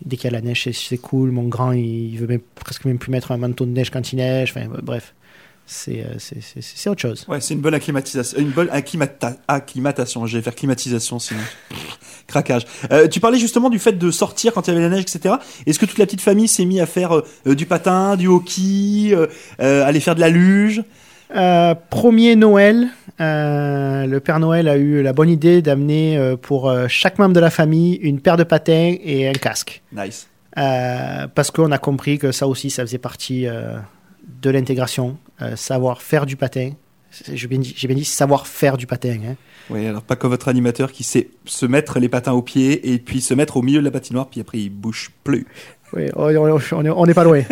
dès 0.04 0.16
qu'il 0.16 0.24
y 0.30 0.34
a 0.34 0.36
la 0.38 0.42
neige, 0.42 0.68
c'est- 0.72 0.96
cool. 0.98 1.30
Mon 1.30 1.44
grand, 1.44 1.72
il, 1.72 2.16
veut 2.18 2.40
presque 2.54 2.84
même 2.84 2.98
plus 2.98 3.10
mettre 3.10 3.32
un 3.32 3.36
manteau 3.36 3.64
de 3.66 3.70
neige 3.70 3.90
quand 3.90 4.12
il 4.12 4.16
neige. 4.16 4.50
Enfin, 4.54 4.66
bref, 4.82 5.14
c'est 5.66 6.00
euh, 6.04 6.18
c'est- 6.18 6.90
autre 6.90 7.00
chose. 7.00 7.24
Ouais, 7.28 7.40
c'est 7.40 7.54
une 7.54 7.60
bonne 7.60 7.74
acclimatisation. 7.74 8.38
Une 8.38 8.50
bonne 8.50 8.68
acclimata- 8.68 9.36
acclimatation. 9.48 10.26
Je 10.26 10.36
vais 10.36 10.42
faire 10.42 10.54
climatisation 10.54 11.18
sinon. 11.18 11.40
Craquage. 12.26 12.64
Tu 13.10 13.20
parlais 13.20 13.38
justement 13.38 13.68
du 13.68 13.78
fait 13.78 13.92
de 13.92 14.10
sortir 14.10 14.54
quand 14.54 14.66
il 14.66 14.70
y 14.70 14.74
avait 14.76 14.82
la 14.82 14.88
neige, 14.88 15.02
etc. 15.02 15.34
Est-ce 15.66 15.78
que 15.78 15.84
toute 15.86 15.98
la 15.98 16.06
petite 16.06 16.22
famille 16.22 16.48
s'est 16.48 16.64
mis 16.64 16.80
à 16.80 16.86
faire 16.86 17.22
du 17.44 17.66
patin, 17.66 18.16
du 18.16 18.28
hockey, 18.28 19.14
aller 19.58 20.00
faire 20.00 20.14
de 20.14 20.20
la 20.20 20.30
luge? 20.30 20.82
Euh, 21.34 21.74
premier 21.90 22.36
Noël, 22.36 22.88
euh, 23.20 24.06
le 24.06 24.20
Père 24.20 24.38
Noël 24.38 24.68
a 24.68 24.76
eu 24.76 25.02
la 25.02 25.12
bonne 25.12 25.28
idée 25.28 25.62
d'amener 25.62 26.16
euh, 26.16 26.36
pour 26.36 26.72
chaque 26.88 27.18
membre 27.18 27.34
de 27.34 27.40
la 27.40 27.50
famille 27.50 27.94
une 27.96 28.20
paire 28.20 28.36
de 28.36 28.44
patins 28.44 28.94
et 29.02 29.28
un 29.28 29.32
casque. 29.32 29.82
Nice. 29.92 30.28
Parce 30.54 31.50
qu'on 31.50 31.72
a 31.72 31.78
compris 31.78 32.18
que 32.18 32.30
ça 32.30 32.46
aussi, 32.46 32.70
ça 32.70 32.82
faisait 32.82 32.98
partie 32.98 33.46
de 33.46 34.50
l'intégration. 34.50 35.18
Savoir 35.56 36.00
faire 36.00 36.26
du 36.26 36.36
patin, 36.36 36.70
j'ai 37.32 37.48
bien, 37.48 37.58
dit, 37.58 37.74
bien 37.86 37.96
dit 37.96 38.04
savoir 38.04 38.46
faire 38.46 38.76
du 38.76 38.86
patin. 38.86 39.18
Hein. 39.26 39.36
Oui, 39.70 39.86
alors 39.86 40.02
pas 40.02 40.16
comme 40.16 40.30
votre 40.30 40.48
animateur 40.48 40.92
qui 40.92 41.04
sait 41.04 41.28
se 41.44 41.66
mettre 41.66 41.98
les 41.98 42.08
patins 42.08 42.32
aux 42.32 42.42
pieds 42.42 42.92
et 42.92 42.98
puis 42.98 43.20
se 43.20 43.34
mettre 43.34 43.56
au 43.56 43.62
milieu 43.62 43.80
de 43.80 43.84
la 43.84 43.90
patinoire, 43.90 44.28
puis 44.28 44.40
après 44.40 44.58
il 44.58 44.70
bouge 44.70 45.10
plus. 45.22 45.46
Oui, 45.94 46.08
on 46.16 47.06
n'est 47.06 47.14
pas 47.14 47.24
loin, 47.24 47.42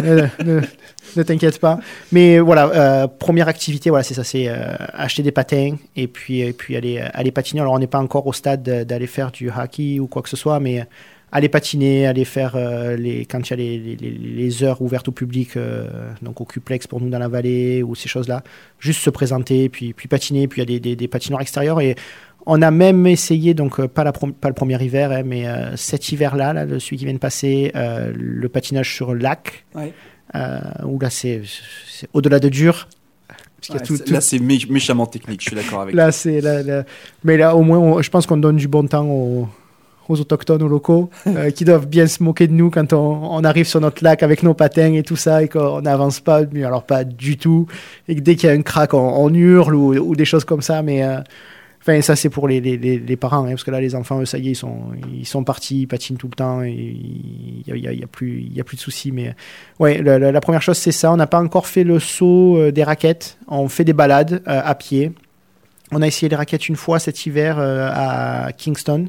ne, 1.16 1.22
t'inquiète 1.22 1.60
pas. 1.60 1.78
Mais 2.10 2.38
voilà, 2.38 2.68
euh, 2.68 3.06
première 3.06 3.48
activité, 3.48 3.90
voilà, 3.90 4.02
c'est 4.02 4.14
ça, 4.14 4.24
c'est 4.24 4.48
euh, 4.48 4.74
acheter 4.94 5.22
des 5.22 5.30
patins 5.32 5.76
et 5.94 6.08
puis, 6.08 6.40
et 6.40 6.52
puis 6.52 6.76
aller, 6.76 6.98
aller 6.98 7.30
patiner. 7.30 7.60
Alors 7.60 7.74
on 7.74 7.78
n'est 7.78 7.86
pas 7.86 8.00
encore 8.00 8.26
au 8.26 8.32
stade 8.32 8.62
d'aller 8.62 9.06
faire 9.06 9.30
du 9.30 9.50
hockey 9.50 10.00
ou 10.00 10.06
quoi 10.06 10.22
que 10.22 10.28
ce 10.28 10.36
soit, 10.36 10.58
mais 10.60 10.84
aller 11.32 11.48
patiner, 11.48 12.06
aller 12.06 12.26
faire 12.26 12.52
euh, 12.54 12.94
les, 12.96 13.24
quand 13.24 13.40
il 13.48 13.50
y 13.50 13.52
a 13.54 13.56
les, 13.56 13.78
les, 13.78 14.10
les, 14.10 14.62
heures 14.62 14.82
ouvertes 14.82 15.08
au 15.08 15.12
public, 15.12 15.56
euh, 15.56 15.88
donc 16.20 16.42
au 16.42 16.44
Cuplex 16.44 16.86
pour 16.86 17.00
nous 17.00 17.08
dans 17.08 17.18
la 17.18 17.28
vallée 17.28 17.82
ou 17.82 17.94
ces 17.94 18.08
choses-là, 18.08 18.44
juste 18.78 19.00
se 19.00 19.08
présenter, 19.08 19.70
puis, 19.70 19.94
puis 19.94 20.08
patiner, 20.08 20.46
puis 20.46 20.60
il 20.60 20.70
y 20.70 20.76
a 20.76 20.78
des, 20.78 20.94
des, 20.94 21.08
patinoires 21.08 21.40
extérieurs. 21.40 21.80
Et 21.80 21.96
on 22.44 22.60
a 22.60 22.70
même 22.70 23.06
essayé, 23.06 23.54
donc 23.54 23.80
euh, 23.80 23.88
pas, 23.88 24.04
la 24.04 24.12
pas 24.12 24.48
le 24.48 24.54
premier 24.54 24.80
hiver, 24.82 25.10
hein, 25.10 25.22
mais 25.24 25.46
cet 25.76 26.12
hiver-là, 26.12 26.52
là, 26.52 26.66
celui 26.78 26.98
qui 26.98 27.06
vient 27.06 27.14
de 27.14 27.18
passer, 27.18 27.72
le 27.74 28.48
patinage 28.48 28.94
sur 28.94 29.14
lac, 29.14 29.64
où 29.74 30.98
là 31.00 31.10
c'est 31.10 31.42
au-delà 32.12 32.40
de 32.40 32.50
dur. 32.50 32.88
Là, 34.08 34.20
c'est 34.20 34.40
méchamment 34.40 35.06
technique, 35.06 35.40
je 35.40 35.50
suis 35.50 35.56
d'accord 35.56 35.82
avec 35.82 35.94
là, 35.94 36.10
c'est 36.10 36.40
là, 36.40 36.84
Mais 37.22 37.36
là, 37.36 37.54
au 37.54 37.62
moins, 37.62 38.02
je 38.02 38.10
pense 38.10 38.26
qu'on 38.26 38.36
donne 38.36 38.56
du 38.56 38.66
bon 38.66 38.86
temps 38.88 39.06
aux, 39.06 39.48
aux 40.12 40.20
autochtones, 40.20 40.62
aux 40.62 40.68
locaux, 40.68 41.10
euh, 41.26 41.50
qui 41.50 41.64
doivent 41.64 41.86
bien 41.86 42.06
se 42.06 42.22
moquer 42.22 42.46
de 42.46 42.52
nous 42.52 42.70
quand 42.70 42.92
on, 42.92 43.42
arrive 43.44 43.66
sur 43.66 43.80
notre 43.80 44.04
lac 44.04 44.22
avec 44.22 44.42
nos 44.42 44.54
patins 44.54 44.92
et 44.94 45.02
tout 45.02 45.16
ça, 45.16 45.42
et 45.42 45.48
qu'on 45.48 45.80
n'avance 45.82 46.20
pas, 46.20 46.42
mais 46.52 46.64
alors 46.64 46.84
pas 46.84 47.04
du 47.04 47.36
tout, 47.36 47.66
et 48.08 48.16
que 48.16 48.20
dès 48.20 48.36
qu'il 48.36 48.48
y 48.48 48.52
a 48.52 48.54
un 48.54 48.62
crack, 48.62 48.94
on, 48.94 49.32
hurle 49.34 49.74
ou, 49.74 50.14
des 50.14 50.24
choses 50.24 50.44
comme 50.44 50.62
ça, 50.62 50.82
mais... 50.82 51.02
Euh, 51.02 51.20
enfin, 51.80 52.00
ça, 52.02 52.14
c'est 52.14 52.28
pour 52.28 52.46
les, 52.46 52.60
les, 52.60 52.76
les 52.76 53.16
parents, 53.16 53.44
hein, 53.44 53.50
parce 53.50 53.64
que 53.64 53.70
là, 53.70 53.80
les 53.80 53.94
enfants, 53.94 54.20
eux, 54.20 54.26
ça 54.26 54.38
y 54.38 54.48
est, 54.48 54.52
ils 54.52 54.56
sont, 54.56 54.78
ils 55.12 55.26
sont 55.26 55.42
partis, 55.42 55.82
ils 55.82 55.86
patinent 55.86 56.16
tout 56.16 56.28
le 56.28 56.36
temps, 56.36 56.62
il 56.62 57.64
n'y 57.66 57.72
a, 57.72 57.92
y 57.92 58.02
a, 58.02 58.06
plus, 58.06 58.42
y 58.42 58.60
a 58.60 58.64
plus 58.64 58.76
de 58.76 58.82
soucis. 58.82 59.10
Mais 59.10 59.34
ouais, 59.80 60.00
la, 60.02 60.40
première 60.40 60.62
chose, 60.62 60.78
c'est 60.78 60.92
ça. 60.92 61.12
On 61.12 61.16
n'a 61.16 61.26
pas 61.26 61.40
encore 61.40 61.66
fait 61.66 61.84
le 61.84 61.98
saut 61.98 62.56
euh, 62.56 62.70
des 62.70 62.84
raquettes. 62.84 63.38
On 63.48 63.68
fait 63.68 63.84
des 63.84 63.92
balades 63.92 64.42
à 64.46 64.74
pied. 64.74 65.12
On 65.90 66.00
a 66.02 66.06
essayé 66.06 66.28
les 66.28 66.36
raquettes 66.36 66.68
une 66.68 66.76
fois 66.76 66.98
cet 66.98 67.26
hiver 67.26 67.58
à 67.58 68.50
Kingston. 68.56 69.08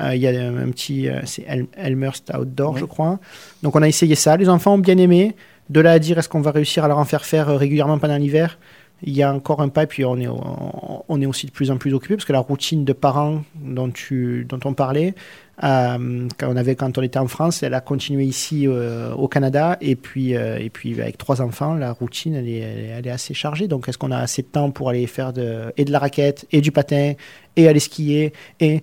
Euh, 0.00 0.14
il 0.14 0.22
y 0.22 0.28
a 0.28 0.30
un 0.30 0.70
petit, 0.70 1.08
euh, 1.08 1.20
c'est 1.24 1.44
Elmer's 1.76 2.22
Outdoor, 2.32 2.78
je 2.78 2.84
crois. 2.84 3.18
Donc 3.62 3.76
on 3.76 3.82
a 3.82 3.88
essayé 3.88 4.14
ça. 4.14 4.36
Les 4.36 4.48
enfants 4.48 4.74
ont 4.74 4.78
bien 4.78 4.98
aimé. 4.98 5.36
De 5.68 5.80
là 5.80 5.92
à 5.92 5.98
dire 5.98 6.18
est-ce 6.18 6.28
qu'on 6.28 6.40
va 6.40 6.50
réussir 6.50 6.84
à 6.84 6.88
leur 6.88 6.98
en 6.98 7.04
faire 7.04 7.24
faire 7.24 7.48
euh, 7.48 7.56
régulièrement 7.56 7.98
pendant 7.98 8.16
l'hiver? 8.16 8.58
Il 9.02 9.16
y 9.16 9.22
a 9.22 9.32
encore 9.32 9.62
un 9.62 9.68
pas, 9.68 9.84
et 9.84 9.86
puis 9.86 10.04
on 10.04 10.18
est, 10.18 10.28
on 10.28 11.20
est 11.22 11.24
aussi 11.24 11.46
de 11.46 11.52
plus 11.52 11.70
en 11.70 11.78
plus 11.78 11.94
occupé, 11.94 12.16
parce 12.16 12.26
que 12.26 12.34
la 12.34 12.40
routine 12.40 12.84
de 12.84 12.92
parents 12.92 13.42
dont, 13.54 13.90
tu, 13.90 14.44
dont 14.46 14.60
on 14.66 14.74
parlait, 14.74 15.14
quand, 15.58 16.28
on 16.42 16.56
avait, 16.56 16.74
quand 16.74 16.98
on 16.98 17.02
était 17.02 17.18
en 17.18 17.26
France, 17.26 17.62
elle 17.62 17.72
a 17.72 17.80
continué 17.80 18.24
ici 18.24 18.68
au 18.68 19.26
Canada, 19.26 19.78
et 19.80 19.96
puis, 19.96 20.32
et 20.32 20.68
puis 20.68 21.00
avec 21.00 21.16
trois 21.16 21.40
enfants, 21.40 21.72
la 21.72 21.92
routine, 21.92 22.34
elle 22.34 22.46
est, 22.46 22.58
elle 22.58 23.06
est 23.06 23.10
assez 23.10 23.32
chargée. 23.32 23.68
Donc 23.68 23.88
est-ce 23.88 23.96
qu'on 23.96 24.10
a 24.10 24.18
assez 24.18 24.42
de 24.42 24.48
temps 24.48 24.70
pour 24.70 24.90
aller 24.90 25.06
faire 25.06 25.32
de, 25.32 25.72
et 25.78 25.86
de 25.86 25.92
la 25.92 25.98
raquette, 25.98 26.44
et 26.52 26.60
du 26.60 26.70
patin, 26.70 27.14
et 27.56 27.68
aller 27.68 27.80
skier, 27.80 28.34
et, 28.60 28.82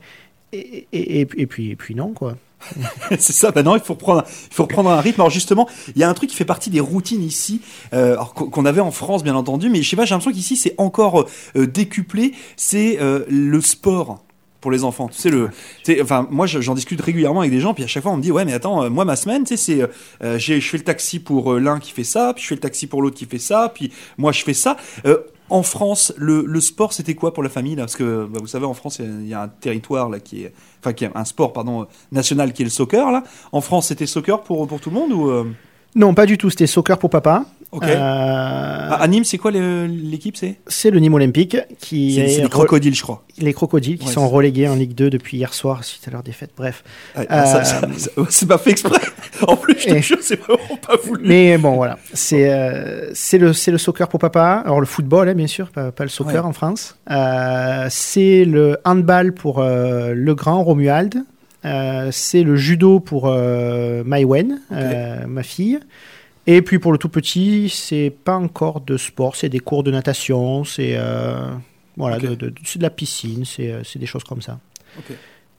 et, 0.53 0.87
et, 0.93 1.25
puis, 1.47 1.71
et 1.71 1.75
puis 1.75 1.95
non, 1.95 2.13
quoi. 2.13 2.37
c'est 3.11 3.33
ça, 3.33 3.51
bah 3.51 3.63
non, 3.63 3.75
il 3.75 3.81
faut 3.81 3.93
reprendre, 3.93 4.23
il 4.25 4.87
un 4.87 5.01
rythme. 5.01 5.21
Alors 5.21 5.29
justement, 5.29 5.67
il 5.95 6.01
y 6.01 6.03
a 6.03 6.09
un 6.09 6.13
truc 6.13 6.29
qui 6.29 6.35
fait 6.35 6.45
partie 6.45 6.69
des 6.69 6.79
routines 6.79 7.23
ici, 7.23 7.61
euh, 7.93 8.15
qu'on 8.15 8.65
avait 8.65 8.81
en 8.81 8.91
France 8.91 9.23
bien 9.23 9.35
entendu, 9.35 9.69
mais 9.69 9.81
je 9.81 9.89
sais 9.89 9.95
pas, 9.95 10.05
j'ai 10.05 10.15
l'impression 10.15 10.31
qu'ici 10.31 10.57
c'est 10.57 10.73
encore 10.77 11.27
euh, 11.55 11.67
décuplé, 11.67 12.33
c'est 12.55 12.97
euh, 12.99 13.25
le 13.29 13.61
sport 13.61 14.23
pour 14.59 14.71
les 14.71 14.83
enfants. 14.83 15.07
Tu 15.07 15.29
le, 15.29 15.49
enfin 16.01 16.27
moi 16.31 16.47
j'en 16.47 16.73
discute 16.73 16.99
régulièrement 16.99 17.41
avec 17.41 17.51
des 17.51 17.59
gens, 17.59 17.75
puis 17.75 17.83
à 17.83 17.87
chaque 17.87 18.01
fois 18.01 18.11
on 18.11 18.17
me 18.17 18.23
dit 18.23 18.31
ouais 18.31 18.43
mais 18.43 18.53
attends, 18.53 18.89
moi 18.89 19.05
ma 19.05 19.15
semaine, 19.15 19.43
tu 19.43 19.55
sais 19.55 19.87
c'est, 20.19 20.39
je 20.39 20.59
fais 20.67 20.77
le 20.77 20.83
taxi 20.83 21.19
pour 21.19 21.53
l'un 21.53 21.79
qui 21.79 21.91
fait 21.91 22.03
ça, 22.03 22.33
puis 22.33 22.41
je 22.41 22.47
fais 22.49 22.55
le 22.55 22.61
taxi 22.61 22.87
pour 22.87 23.03
l'autre 23.03 23.15
qui 23.15 23.25
fait 23.25 23.37
ça, 23.37 23.71
puis 23.73 23.91
moi 24.17 24.31
je 24.31 24.43
fais 24.43 24.55
ça 24.55 24.75
en 25.49 25.63
France, 25.63 26.13
le, 26.17 26.59
sport, 26.59 26.93
c'était 26.93 27.15
quoi 27.15 27.33
pour 27.33 27.43
la 27.43 27.49
famille 27.49 27.75
là? 27.75 27.83
Parce 27.83 27.95
que 27.95 28.25
bah, 28.25 28.39
vous 28.41 28.47
savez, 28.47 28.65
en 28.65 28.73
France, 28.73 28.99
il 28.99 29.27
y, 29.27 29.33
a 29.33 29.43
un 29.43 29.47
territoire 29.47 30.09
là 30.09 30.19
qui 30.19 30.43
est, 30.43 30.53
enfin, 30.81 30.93
qui 30.93 31.05
a 31.05 31.11
un 31.15 31.25
sport 31.25 31.53
pardon 31.53 31.87
national 32.11 32.53
qui 32.53 32.63
est 32.63 32.65
le 32.65 32.71
soccer 32.71 33.11
là. 33.11 33.23
En 33.51 33.61
France, 33.61 33.87
c'était 33.87 34.07
soccer 34.07 34.41
pour 34.43 34.67
pour 34.67 34.79
tout 34.79 34.89
le 34.89 34.95
monde 34.95 35.11
ou 35.11 35.29
euh? 35.29 35.45
Non, 35.95 36.13
pas 36.13 36.25
du 36.25 36.37
tout. 36.37 36.49
C'était 36.49 36.67
soccer 36.67 36.97
pour 36.99 37.09
papa. 37.09 37.45
Ok. 37.71 37.83
Euh, 37.83 37.97
à 37.97 39.07
Nîmes, 39.07 39.25
c'est 39.25 39.37
quoi 39.37 39.51
l'équipe 39.51 40.37
C'est? 40.37 40.59
C'est 40.67 40.89
le 40.89 40.99
Nîmes 40.99 41.15
Olympique 41.15 41.57
qui 41.79 42.19
est. 42.19 42.29
C'est 42.29 42.43
les 42.43 42.49
crocodiles, 42.49 42.95
je 42.95 43.01
crois. 43.01 43.23
Les 43.39 43.53
crocodiles 43.53 43.97
qui 43.97 44.07
sont 44.07 44.29
relégués 44.29 44.69
en 44.69 44.75
Ligue 44.75 44.95
2 44.95 45.09
depuis 45.09 45.37
hier 45.37 45.53
soir 45.53 45.83
suite 45.83 46.07
à 46.07 46.11
leur 46.11 46.23
défaite. 46.23 46.51
Bref. 46.55 46.83
Euh, 47.17 47.63
c'est 48.29 48.47
pas 48.47 48.57
fait 48.57 48.71
exprès. 48.71 49.01
En 49.47 49.55
plus, 49.55 49.79
je 49.79 49.87
te 49.87 49.97
jure, 50.01 50.17
c'est 50.21 50.39
vraiment 50.39 50.77
pas 50.85 50.95
voulu. 50.97 51.27
Mais 51.27 51.57
bon, 51.57 51.75
voilà. 51.75 51.97
C'est 52.13 52.51
euh, 52.51 53.11
c'est 53.13 53.37
le, 53.37 53.47
le 53.47 53.77
soccer 53.77 54.07
pour 54.07 54.19
papa. 54.19 54.63
Alors, 54.65 54.79
le 54.79 54.85
football, 54.85 55.29
hein, 55.29 55.33
bien 55.33 55.47
sûr, 55.47 55.69
pas, 55.69 55.91
le 55.99 56.07
soccer 56.07 56.45
en 56.45 56.53
France. 56.53 56.95
c'est 57.89 58.45
le 58.45 58.77
handball 58.85 59.33
pour 59.33 59.61
le 59.61 60.33
grand 60.33 60.63
Romuald. 60.63 61.23
c'est 62.11 62.43
le 62.43 62.55
judo 62.55 62.99
pour 62.99 63.27
euh, 63.27 64.03
Maïwen, 64.03 64.59
ma 65.27 65.43
fille. 65.43 65.79
Et 66.49 66.61
puis 66.61 66.79
pour 66.79 66.93
le 66.93 66.97
tout 66.97 67.09
petit, 67.09 67.69
c'est 67.69 68.09
pas 68.09 68.37
encore 68.37 68.79
de 68.79 68.95
sport, 68.95 69.35
c'est 69.35 69.49
des 69.49 69.59
cours 69.59 69.83
de 69.83 69.91
natation, 69.91 70.63
c'est 70.63 70.93
euh, 70.95 71.45
voilà, 71.97 72.17
de, 72.19 72.35
de, 72.35 72.53
la 72.79 72.89
piscine, 72.89 73.43
euh, 73.59 73.81
c'est 73.83 73.99
des 73.99 74.05
choses 74.05 74.23
comme 74.23 74.41
ça. 74.41 74.57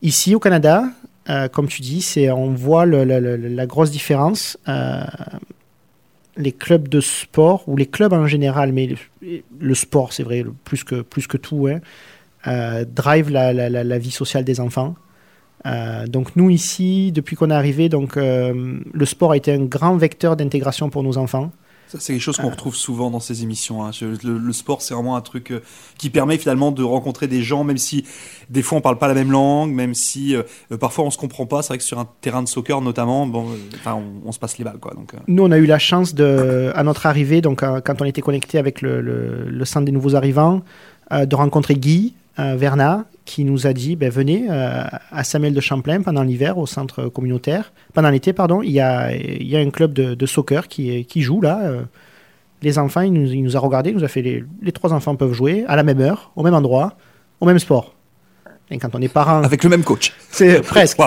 Ici 0.01 0.33
au 0.33 0.39
Canada, 0.39 0.85
euh, 1.29 1.47
comme 1.47 1.67
tu 1.67 1.81
dis, 1.81 2.15
on 2.31 2.51
voit 2.51 2.85
la 2.85 3.65
grosse 3.65 3.91
différence. 3.91 4.57
les 6.37 6.51
clubs 6.53 6.87
de 6.87 7.01
sport 7.01 7.67
ou 7.67 7.75
les 7.75 7.85
clubs 7.85 8.13
en 8.13 8.27
général, 8.27 8.71
mais 8.71 8.95
le, 9.59 9.75
sport, 9.75 10.13
c'est 10.13 10.23
vrai, 10.23 10.45
plus 10.63 10.83
que 10.83 11.01
plus 11.01 11.27
que 11.27 11.37
tout, 11.37 11.67
hein, 11.67 12.83
drive 12.85 13.29
la, 13.29 13.53
la, 13.53 13.97
vie 13.97 14.11
sociale 14.11 14.43
des 14.43 14.59
enfants. 14.59 14.95
Euh, 15.65 16.07
donc 16.07 16.35
nous 16.35 16.49
ici, 16.49 17.11
depuis 17.11 17.35
qu'on 17.35 17.49
est 17.51 17.55
arrivé, 17.55 17.89
donc 17.89 18.17
euh, 18.17 18.79
le 18.91 19.05
sport 19.05 19.31
a 19.31 19.37
été 19.37 19.51
un 19.53 19.63
grand 19.63 19.97
vecteur 19.97 20.35
d'intégration 20.35 20.89
pour 20.89 21.03
nos 21.03 21.17
enfants. 21.17 21.51
C'est 21.97 22.13
quelque 22.13 22.21
chose 22.21 22.37
qu'on 22.37 22.47
euh. 22.47 22.51
retrouve 22.51 22.75
souvent 22.75 23.09
dans 23.09 23.19
ces 23.19 23.43
émissions. 23.43 23.83
Hein. 23.83 23.91
Le, 24.23 24.53
sport, 24.53 24.81
c'est 24.81 24.93
vraiment 24.93 25.15
un 25.15 25.21
truc 25.21 25.53
qui 25.97 26.09
permet 26.09 26.37
finalement 26.37 26.71
de 26.71 26.83
rencontrer 26.83 27.27
des 27.27 27.41
gens, 27.41 27.63
même 27.63 27.77
si 27.77 28.05
des 28.49 28.61
fois 28.61 28.77
on 28.77 28.81
parle 28.81 28.97
pas 28.97 29.07
la 29.07 29.13
même 29.13 29.31
langue, 29.31 29.71
même 29.71 29.93
si 29.93 30.35
parfois 30.79 31.05
on 31.05 31.11
se 31.11 31.17
comprend 31.17 31.45
pas. 31.45 31.61
C'est 31.61 31.69
vrai 31.69 31.77
que 31.77 31.83
sur 31.83 31.99
un 31.99 32.07
terrain 32.21 32.43
de 32.43 32.47
soccer 32.47 32.81
notamment, 32.81 33.25
bon, 33.25 33.47
on, 34.25 34.31
se 34.31 34.39
passe 34.39 34.57
les 34.57 34.63
balles. 34.63 34.79
Quoi, 34.79 34.93
donc, 34.93 35.13
Nous, 35.27 35.43
on 35.43 35.51
a 35.51 35.57
eu 35.57 35.65
la 35.65 35.79
chance, 35.79 36.13
à 36.19 36.83
notre 36.83 37.05
arrivée, 37.05 37.41
donc 37.41 37.61
quand 37.61 38.01
on 38.01 38.05
était 38.05 38.21
connecté 38.21 38.57
avec 38.57 38.81
le, 38.81 39.01
le, 39.01 39.65
centre 39.65 39.85
des 39.85 39.91
nouveaux 39.91 40.15
arrivants, 40.15 40.61
de 41.11 41.35
rencontrer 41.35 41.75
Guy, 41.75 42.13
Verna, 42.55 43.05
qui 43.29 43.43
nous 43.43 43.67
a 43.67 43.73
dit 43.73 43.95
ben, 43.95 44.09
venez 44.09 44.47
euh, 44.49 44.83
à 45.11 45.23
Samuel 45.23 45.53
de 45.53 45.61
Champlain 45.61 46.01
pendant 46.01 46.23
l'hiver 46.23 46.57
au 46.57 46.65
centre 46.65 47.07
communautaire. 47.09 47.71
Pendant 47.93 48.09
l'été, 48.09 48.33
pardon, 48.33 48.63
il 48.63 48.71
y 48.71 48.79
a, 48.79 49.11
un 49.53 49.69
club 49.69 49.93
de, 49.93 50.25
soccer 50.25 50.67
qui, 50.67 51.21
joue 51.21 51.39
là. 51.39 51.61
Euh. 51.63 51.83
les 52.63 52.79
enfants, 52.79 53.01
il 53.01 53.13
nous, 53.13 53.31
il 53.31 53.43
nous, 53.43 53.55
a 53.55 53.59
regardé, 53.59 53.91
il 53.91 53.95
nous 53.95 54.03
a 54.03 54.07
fait 54.07 54.23
les 54.23 54.71
trois 54.71 54.93
enfants 54.93 55.15
peuvent 55.15 55.33
jouer 55.33 55.63
à 55.67 55.75
la 55.75 55.83
même 55.83 56.01
heure, 56.01 56.31
au 56.35 56.41
même 56.41 56.55
endroit, 56.55 56.97
au 57.39 57.45
même 57.45 57.59
sport. 57.59 57.93
Et 58.71 58.77
quand 58.77 58.93
on 58.93 59.01
est 59.01 59.07
parent. 59.07 59.41
Avec 59.43 59.63
le 59.63 59.69
même 59.69 59.83
coach. 59.83 60.13
C'est 60.29 60.61
presque. 60.61 60.97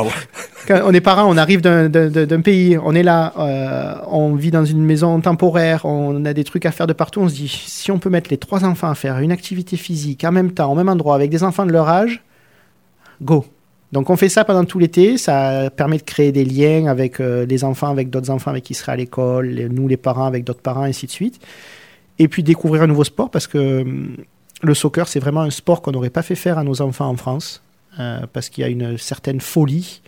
Quand 0.66 0.80
on 0.84 0.92
est 0.92 1.00
parent, 1.00 1.32
on 1.32 1.36
arrive 1.36 1.60
d'un 1.60 2.40
pays, 2.40 2.76
on 2.82 2.94
est 2.94 3.02
là, 3.02 3.32
euh, 3.38 3.94
on 4.08 4.34
vit 4.34 4.50
dans 4.50 4.64
une 4.64 4.84
maison 4.84 5.20
temporaire, 5.20 5.84
on 5.84 6.24
a 6.24 6.32
des 6.32 6.44
trucs 6.44 6.66
à 6.66 6.72
faire 6.72 6.86
de 6.86 6.92
partout. 6.92 7.20
On 7.20 7.28
se 7.28 7.34
dit, 7.34 7.48
si 7.48 7.90
on 7.90 7.98
peut 7.98 8.10
mettre 8.10 8.30
les 8.30 8.38
trois 8.38 8.64
enfants 8.64 8.90
à 8.90 8.94
faire 8.94 9.18
une 9.18 9.32
activité 9.32 9.76
physique 9.76 10.24
en 10.24 10.32
même 10.32 10.52
temps, 10.52 10.72
au 10.72 10.74
même 10.74 10.88
endroit, 10.88 11.14
avec 11.14 11.30
des 11.30 11.44
enfants 11.44 11.66
de 11.66 11.72
leur 11.72 11.88
âge, 11.88 12.22
go. 13.20 13.44
Donc 13.92 14.08
on 14.08 14.16
fait 14.16 14.30
ça 14.30 14.44
pendant 14.44 14.64
tout 14.64 14.78
l'été, 14.78 15.18
ça 15.18 15.68
permet 15.70 15.98
de 15.98 16.02
créer 16.02 16.32
des 16.32 16.46
liens 16.46 16.86
avec 16.86 17.20
euh, 17.20 17.44
les 17.44 17.62
enfants, 17.62 17.90
avec 17.90 18.08
d'autres 18.08 18.30
enfants 18.30 18.50
avec 18.50 18.64
qui 18.64 18.74
seraient 18.74 18.92
à 18.92 18.96
l'école, 18.96 19.68
nous 19.70 19.86
les 19.86 19.98
parents 19.98 20.24
avec 20.24 20.44
d'autres 20.44 20.62
parents, 20.62 20.86
et 20.86 20.88
ainsi 20.88 21.06
de 21.06 21.10
suite. 21.10 21.38
Et 22.18 22.26
puis 22.26 22.42
découvrir 22.42 22.82
un 22.82 22.86
nouveau 22.86 23.04
sport 23.04 23.30
parce 23.30 23.46
que 23.46 23.82
hum, 23.82 24.16
le 24.62 24.74
soccer, 24.74 25.08
c'est 25.08 25.20
vraiment 25.20 25.42
un 25.42 25.50
sport 25.50 25.82
qu'on 25.82 25.90
n'aurait 25.90 26.10
pas 26.10 26.22
fait 26.22 26.34
faire 26.34 26.56
à 26.56 26.64
nos 26.64 26.80
enfants 26.80 27.08
en 27.08 27.16
France, 27.16 27.62
euh, 27.98 28.20
parce 28.32 28.48
qu'il 28.48 28.62
y 28.62 28.64
a 28.64 28.70
une 28.70 28.96
certaine 28.96 29.40
folie 29.40 30.02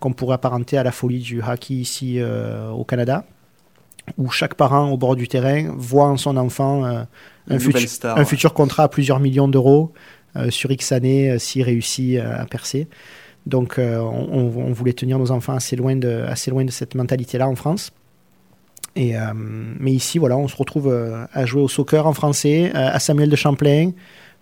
qu'on 0.00 0.12
pourrait 0.12 0.34
apparenter 0.34 0.76
à 0.78 0.82
la 0.82 0.92
folie 0.92 1.20
du 1.20 1.40
hockey 1.42 1.74
ici 1.74 2.16
euh, 2.18 2.70
au 2.70 2.84
Canada, 2.84 3.24
où 4.18 4.30
chaque 4.30 4.54
parent 4.54 4.90
au 4.90 4.96
bord 4.96 5.14
du 5.14 5.28
terrain 5.28 5.72
voit 5.76 6.06
en 6.06 6.16
son 6.16 6.36
enfant 6.36 6.84
euh, 6.84 7.02
un, 7.48 7.58
futur, 8.24 8.52
contrat 8.52 8.84
à 8.84 8.88
plusieurs 8.88 9.20
millions 9.20 9.48
d'euros 9.48 9.92
sur 10.50 10.70
X 10.70 10.92
années 10.92 11.38
s'il 11.40 11.62
réussit 11.64 12.18
à 12.18 12.46
percer. 12.46 12.86
Donc 13.46 13.78
on, 13.78 14.72
voulait 14.72 14.92
tenir 14.92 15.18
nos 15.18 15.32
enfants 15.32 15.54
assez 15.54 15.74
loin 15.74 15.96
de, 15.96 16.24
assez 16.28 16.52
loin 16.52 16.64
de 16.64 16.70
cette 16.70 16.94
mentalité-là 16.94 17.48
en 17.48 17.56
France. 17.56 17.90
Et, 18.96 19.14
mais 19.34 19.92
ici, 19.92 20.18
voilà, 20.18 20.36
on 20.36 20.48
se 20.48 20.56
retrouve 20.56 20.92
à 21.32 21.46
jouer 21.46 21.62
au 21.62 21.68
soccer 21.68 22.06
en 22.06 22.12
français, 22.12 22.72
à 22.74 22.98
Samuel 22.98 23.30
de 23.30 23.36
Champlain, 23.36 23.92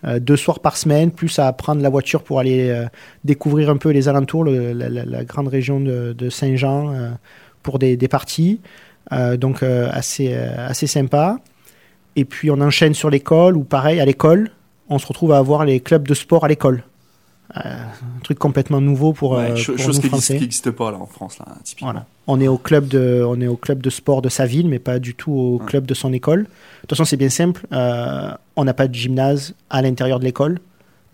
deux 0.03 0.35
soirs 0.35 0.59
par 0.59 0.75
semaine, 0.75 1.11
plus 1.11 1.39
à 1.39 1.53
prendre 1.53 1.81
la 1.81 1.89
voiture 1.89 2.23
pour 2.23 2.39
aller 2.39 2.85
découvrir 3.23 3.69
un 3.69 3.77
peu 3.77 3.89
les 3.89 4.07
alentours, 4.09 4.45
la, 4.45 5.23
grande 5.23 5.47
région 5.49 5.79
de, 5.79 6.29
Saint-Jean, 6.29 6.93
pour 7.61 7.77
des, 7.77 7.95
des 7.95 8.07
parties. 8.07 8.59
donc 9.37 9.61
assez, 9.63 10.33
assez 10.33 10.87
sympa. 10.87 11.37
Et 12.15 12.25
puis 12.25 12.51
on 12.51 12.59
enchaîne 12.59 12.93
sur 12.93 13.09
l'école, 13.09 13.55
ou 13.55 13.63
pareil, 13.63 13.99
à 13.99 14.05
l'école, 14.05 14.49
on 14.89 14.99
se 14.99 15.07
retrouve 15.07 15.31
à 15.31 15.37
avoir 15.37 15.63
les 15.65 15.79
clubs 15.79 16.07
de 16.07 16.13
sport 16.13 16.43
à 16.43 16.47
l'école. 16.47 16.83
Euh, 17.57 17.61
un 17.63 18.19
truc 18.21 18.37
complètement 18.37 18.79
nouveau 18.79 19.11
pour, 19.11 19.31
ouais, 19.31 19.51
euh, 19.51 19.55
chose 19.55 19.99
qui 19.99 20.33
n'existe 20.33 20.69
pas 20.69 20.91
là 20.91 20.97
en 20.97 21.07
France 21.07 21.39
là, 21.39 21.47
typiquement. 21.63 21.91
Voilà. 21.91 22.05
On 22.27 22.39
est 22.39 22.47
au 22.47 22.59
club 22.59 22.87
de 22.87 23.23
on 23.27 23.41
est 23.41 23.47
au 23.47 23.55
club 23.55 23.81
de 23.81 23.89
sport 23.89 24.21
de 24.21 24.29
sa 24.29 24.45
ville 24.45 24.67
mais 24.69 24.77
pas 24.77 24.99
du 24.99 25.15
tout 25.15 25.31
au 25.31 25.57
club 25.57 25.87
de 25.87 25.95
son 25.95 26.13
école. 26.13 26.43
De 26.43 26.47
toute 26.81 26.91
façon 26.91 27.05
c'est 27.05 27.17
bien 27.17 27.29
simple. 27.29 27.65
Euh, 27.73 28.31
on 28.55 28.65
n'a 28.65 28.75
pas 28.75 28.87
de 28.87 28.93
gymnase 28.93 29.55
à 29.71 29.81
l'intérieur 29.81 30.19
de 30.19 30.25
l'école. 30.25 30.59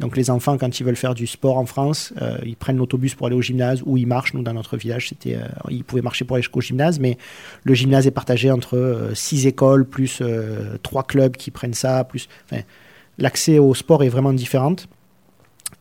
Donc 0.01 0.17
les 0.17 0.29
enfants 0.29 0.57
quand 0.57 0.77
ils 0.77 0.83
veulent 0.83 0.97
faire 0.97 1.15
du 1.15 1.25
sport 1.25 1.57
en 1.57 1.65
France, 1.65 2.13
ils 2.45 2.57
prennent 2.57 2.75
l'autobus 2.75 3.15
pour 3.15 3.27
aller 3.27 3.35
au 3.37 3.41
gymnase 3.41 3.81
ou 3.85 3.95
ils 3.95 4.05
marchent. 4.05 4.33
Nous 4.33 4.43
dans 4.43 4.53
notre 4.53 4.75
village 4.75 5.07
c'était 5.07 5.37
ils 5.69 5.85
pouvaient 5.85 6.01
marcher 6.01 6.25
pour 6.25 6.35
aller 6.35 6.43
jusqu'au 6.43 6.59
gymnase, 6.59 6.99
mais 6.99 7.17
le 7.63 7.73
gymnase 7.73 8.07
est 8.07 8.11
partagé 8.11 8.51
entre 8.51 9.11
six 9.13 9.47
écoles 9.47 9.85
plus 9.85 10.21
trois 10.83 11.03
clubs 11.03 11.37
qui 11.37 11.49
prennent 11.49 11.73
ça 11.73 12.03
plus. 12.03 12.27
L'accès 13.19 13.57
au 13.57 13.73
sport 13.73 14.03
est 14.03 14.09
vraiment 14.09 14.33
différent. 14.33 14.75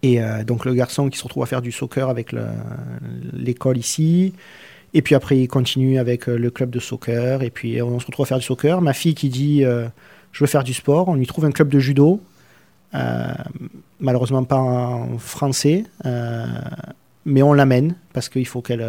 Et 0.04 0.20
euh, 0.20 0.44
donc 0.44 0.66
le 0.66 0.74
garçon 0.74 1.08
qui 1.08 1.16
se 1.16 1.24
retrouve 1.24 1.42
à 1.44 1.46
faire 1.46 1.62
du 1.62 1.72
soccer 1.72 2.10
avec 2.10 2.34
l'école 3.32 3.78
ici. 3.78 4.34
Et 4.92 5.00
puis 5.00 5.14
après, 5.14 5.38
il 5.38 5.48
continue 5.48 5.98
avec 5.98 6.28
euh, 6.28 6.36
le 6.36 6.50
club 6.50 6.68
de 6.68 6.78
soccer. 6.78 7.42
Et 7.42 7.48
puis 7.48 7.80
on 7.80 7.98
se 7.98 8.06
retrouve 8.06 8.26
à 8.26 8.28
faire 8.28 8.38
du 8.38 8.44
soccer. 8.44 8.82
Ma 8.82 8.92
fille 8.92 9.14
qui 9.14 9.30
dit 9.30 9.64
euh, 9.64 9.88
Je 10.30 10.40
veux 10.40 10.46
faire 10.46 10.62
du 10.62 10.74
sport. 10.74 11.08
On 11.08 11.14
lui 11.14 11.26
trouve 11.26 11.46
un 11.46 11.52
club 11.52 11.70
de 11.70 11.78
judo. 11.78 12.20
malheureusement 13.98 14.44
pas 14.44 14.58
en 14.58 15.16
français. 15.16 15.84
mais 17.24 17.42
on 17.42 17.54
l'amène 17.54 17.96
parce 18.12 18.28
qu'il 18.28 18.46
faut 18.46 18.60
qu'elle. 18.60 18.86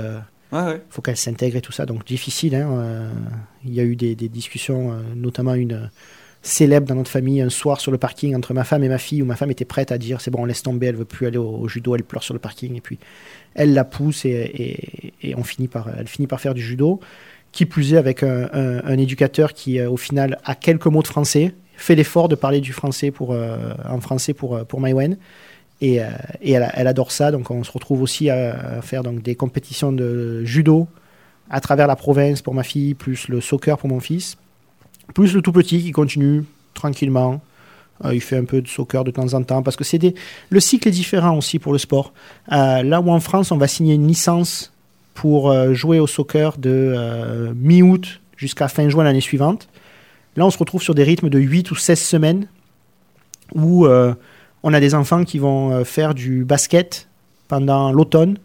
faut 0.89 1.01
qu'elle 1.01 1.17
s'intègre 1.17 1.55
et 1.55 1.61
tout 1.61 1.71
ça, 1.71 1.85
donc 1.85 2.05
difficile. 2.05 2.55
Hein, 2.55 3.09
il 3.63 3.73
y 3.73 3.79
a 3.79 3.83
eu 3.83 3.95
des, 3.95 4.15
des 4.15 4.27
discussions, 4.27 4.93
notamment 5.15 5.53
une, 5.53 5.89
célèbre 6.45 6.87
dans 6.87 6.95
notre 6.95 7.09
famille 7.09 7.41
un 7.41 7.49
soir 7.49 7.81
sur 7.81 7.91
le 7.91 7.97
parking 7.97 8.35
entre 8.35 8.53
ma 8.53 8.63
femme 8.63 8.83
et 8.83 8.89
ma 8.89 8.99
fille 8.99 9.23
où 9.23 9.25
ma 9.25 9.35
femme 9.35 9.49
était 9.49 9.65
prête 9.65 9.91
à 9.91 9.97
dire 9.97 10.21
c'est 10.21 10.29
bon 10.29 10.43
on 10.43 10.45
laisse 10.45 10.61
tomber 10.61 10.85
elle 10.85 10.95
veut 10.95 11.05
plus 11.05 11.25
aller 11.25 11.39
au, 11.39 11.67
judo 11.67 11.95
elle 11.95 12.03
pleure 12.03 12.21
sur 12.21 12.35
le 12.35 12.39
parking 12.39 12.75
et 12.75 12.81
puis 12.81 12.99
elle 13.55 13.73
la 13.73 13.83
pousse 13.83 14.25
et, 14.25 15.09
on 15.35 15.43
finit 15.43 15.67
par 15.67 15.89
elle 15.97 16.07
finit 16.07 16.27
par 16.27 16.39
faire 16.39 16.53
du 16.53 16.61
judo. 16.61 16.99
Qui 17.51 17.65
plus 17.65 17.93
est 17.93 17.97
avec 17.97 18.21
un, 18.21 18.97
éducateur 18.97 19.53
qui 19.53 19.79
euh, 19.79 19.89
au 19.89 19.95
final 19.95 20.39
a 20.43 20.55
quelques 20.55 20.87
mots 20.87 21.01
de 21.01 21.07
français 21.07 21.55
fait 21.77 21.95
l'effort 21.95 22.27
de 22.27 22.35
parler 22.35 22.59
du 22.59 22.73
français 22.73 23.11
pour 23.11 23.31
euh, 23.31 23.73
en 23.89 24.01
français 24.01 24.33
pour 24.33 24.55
euh, 24.55 24.63
pour 24.65 24.81
Maïwen 24.81 25.17
et, 25.81 25.99
et 26.41 26.51
elle, 26.51 26.87
adore 26.87 27.11
ça 27.11 27.31
donc 27.31 27.51
on 27.51 27.63
se 27.63 27.71
retrouve 27.71 28.01
aussi 28.01 28.29
à, 28.29 28.81
faire 28.81 29.03
donc 29.03 29.21
des 29.21 29.35
compétitions 29.35 29.91
de 29.91 30.43
judo 30.45 30.87
à 31.49 31.59
travers 31.59 31.87
la 31.87 31.95
province 31.95 32.41
pour 32.41 32.53
ma 32.53 32.63
fille 32.63 32.93
plus 32.93 33.27
le 33.27 33.41
soccer 33.41 33.77
pour 33.77 33.89
mon 33.89 33.99
fils 33.99 34.37
plus 35.13 35.33
le 35.33 35.41
tout 35.41 35.51
petit 35.51 35.81
qui 35.81 35.91
continue 35.91 36.43
tranquillement. 36.73 37.41
Euh, 38.03 38.13
il 38.13 38.21
fait 38.21 38.37
un 38.37 38.43
peu 38.43 38.61
de 38.61 38.67
soccer 38.67 39.03
de 39.03 39.11
temps 39.11 39.33
en 39.33 39.43
temps 39.43 39.63
parce 39.63 39.77
que 39.77 39.83
c'est 39.83 39.97
des... 39.97 40.15
le 40.49 40.59
cycle 40.59 40.87
est 40.87 40.91
différent 40.91 41.37
aussi 41.37 41.59
pour 41.59 41.71
le 41.71 41.79
sport. 41.79 42.13
Euh, 42.51 42.83
là 42.83 42.99
où 42.99 43.09
en 43.09 43.19
France, 43.19 43.51
on 43.51 43.57
va 43.57 43.67
signer 43.67 43.93
une 43.95 44.07
licence 44.07 44.73
pour 45.13 45.49
euh, 45.49 45.73
jouer 45.73 45.99
au 45.99 46.07
soccer 46.07 46.57
de 46.57 47.53
mi-août 47.55 48.19
jusqu'à 48.35 48.67
fin 48.67 48.89
juin 48.89 49.05
l'année 49.05 49.21
suivante. 49.21 49.69
Là, 50.35 50.45
on 50.45 50.49
se 50.49 50.57
retrouve 50.57 50.81
sur 50.81 50.93
des 50.93 51.03
rythmes 51.03 51.29
de 51.29 51.39
8 51.39 51.71
ou 51.71 51.75
16 51.75 51.99
semaines 51.99 52.47
où 53.53 53.87
on 53.87 54.73
a 54.73 54.79
des 54.81 54.95
enfants 54.95 55.23
qui 55.23 55.39
vont 55.39 55.85
faire 55.85 56.13
du 56.13 56.43
basket 56.43 57.07
pendant 57.47 57.93
l'automne 57.93 58.37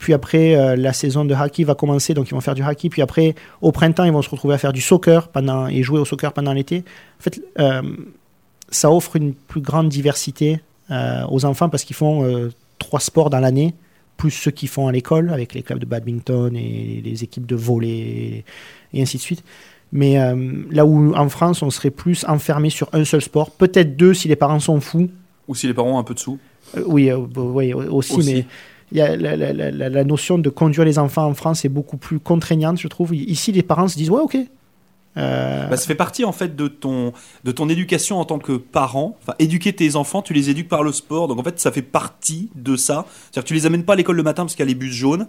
puis 0.00 0.14
après, 0.14 0.56
euh, 0.56 0.76
la 0.76 0.94
saison 0.94 1.26
de 1.26 1.34
hockey 1.34 1.62
va 1.62 1.74
commencer, 1.74 2.14
donc 2.14 2.28
ils 2.28 2.34
vont 2.34 2.40
faire 2.40 2.54
du 2.54 2.64
hockey. 2.64 2.88
Puis 2.88 3.02
après, 3.02 3.34
au 3.60 3.70
printemps, 3.70 4.04
ils 4.04 4.12
vont 4.12 4.22
se 4.22 4.30
retrouver 4.30 4.54
à 4.54 4.58
faire 4.58 4.72
du 4.72 4.80
soccer 4.80 5.28
pendant, 5.28 5.68
et 5.68 5.82
jouer 5.82 6.00
au 6.00 6.06
soccer 6.06 6.32
pendant 6.32 6.54
l'été. 6.54 6.84
En 7.18 7.22
fait, 7.22 7.42
euh, 7.58 7.82
ça 8.70 8.90
offre 8.90 9.16
une 9.16 9.34
plus 9.34 9.60
grande 9.60 9.90
diversité 9.90 10.60
euh, 10.90 11.26
aux 11.28 11.44
enfants 11.44 11.68
parce 11.68 11.84
qu'ils 11.84 11.96
font 11.96 12.50
trois 12.78 12.98
sports 12.98 13.28
dans 13.28 13.40
l'année, 13.40 13.74
plus 14.16 14.30
ceux 14.30 14.50
qu'ils 14.50 14.70
font 14.70 14.88
à 14.88 14.92
l'école, 14.92 15.30
avec 15.34 15.52
les 15.52 15.62
clubs 15.62 15.78
de 15.78 15.84
badminton 15.84 16.56
et 16.56 17.02
les 17.04 17.22
équipes 17.22 17.44
de 17.44 17.54
volley 17.54 18.44
et 18.94 19.02
ainsi 19.02 19.18
de 19.18 19.22
suite. 19.22 19.44
Mais 19.92 20.16
là 20.70 20.86
où 20.86 21.14
en 21.14 21.28
France, 21.28 21.62
on 21.62 21.68
serait 21.68 21.90
plus 21.90 22.24
enfermé 22.26 22.70
sur 22.70 22.88
un 22.94 23.04
seul 23.04 23.20
sport, 23.20 23.50
peut-être 23.50 23.96
deux 23.96 24.14
si 24.14 24.28
les 24.28 24.36
parents 24.36 24.60
sont 24.60 24.80
fous. 24.80 25.10
Ou 25.46 25.54
si 25.54 25.66
les 25.66 25.74
parents 25.74 25.96
ont 25.96 25.98
un 25.98 26.04
peu 26.04 26.14
de 26.14 26.20
sous. 26.20 26.38
oui, 26.86 27.12
oui 27.12 27.74
aussi, 27.74 28.14
aussi, 28.14 28.32
mais 28.32 28.46
y 28.98 29.00
a 29.00 29.16
la, 29.16 30.04
notion 30.04 30.38
de 30.38 30.50
conduire 30.50 30.84
les 30.84 30.98
enfants 30.98 31.26
en 31.26 31.34
France 31.34 31.64
est 31.64 31.68
beaucoup 31.68 31.96
plus 31.96 32.18
contraignante, 32.18 32.78
je 32.78 32.88
trouve. 32.88 33.14
Ici, 33.14 33.52
les 33.52 33.62
parents 33.62 33.88
se 33.88 33.96
disent 33.96 34.10
ouais, 34.10 34.20
ok. 34.20 34.36
Euh, 35.16 35.66
bah, 35.66 35.76
ça 35.76 35.86
fait 35.86 35.96
partie 35.96 36.24
en 36.24 36.30
fait 36.30 36.54
de 36.54 36.68
ton 36.68 37.12
de 37.42 37.50
ton 37.50 37.68
éducation 37.68 38.20
en 38.20 38.24
tant 38.24 38.38
que 38.38 38.52
parent. 38.52 39.16
Enfin, 39.22 39.34
éduquer 39.40 39.72
tes 39.72 39.96
enfants, 39.96 40.22
tu 40.22 40.32
les 40.32 40.50
éduques 40.50 40.68
par 40.68 40.82
le 40.82 40.92
sport. 40.92 41.28
Donc 41.28 41.38
en 41.38 41.42
fait, 41.42 41.58
ça 41.58 41.72
fait 41.72 41.82
partie 41.82 42.50
de 42.54 42.76
ça. 42.76 43.06
C'est-à-dire 43.08 43.42
que 43.42 43.48
tu 43.48 43.54
les 43.54 43.66
amènes 43.66 43.84
pas 43.84 43.94
à 43.94 43.96
l'école 43.96 44.16
le 44.16 44.22
matin 44.22 44.44
parce 44.44 44.54
qu'il 44.54 44.64
y 44.64 44.68
a 44.68 44.72
les 44.72 44.74
bus 44.74 44.92
jaunes. 44.92 45.26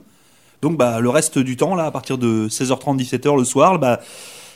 Donc 0.62 0.78
bah 0.78 1.00
le 1.00 1.10
reste 1.10 1.40
du 1.40 1.58
temps 1.58 1.74
là, 1.74 1.86
à 1.86 1.92
partir 1.92 2.18
de 2.20 2.48
16h30, 2.48 2.98
17h 2.98 3.36
le 3.36 3.44
soir, 3.44 3.80
bah 3.80 4.00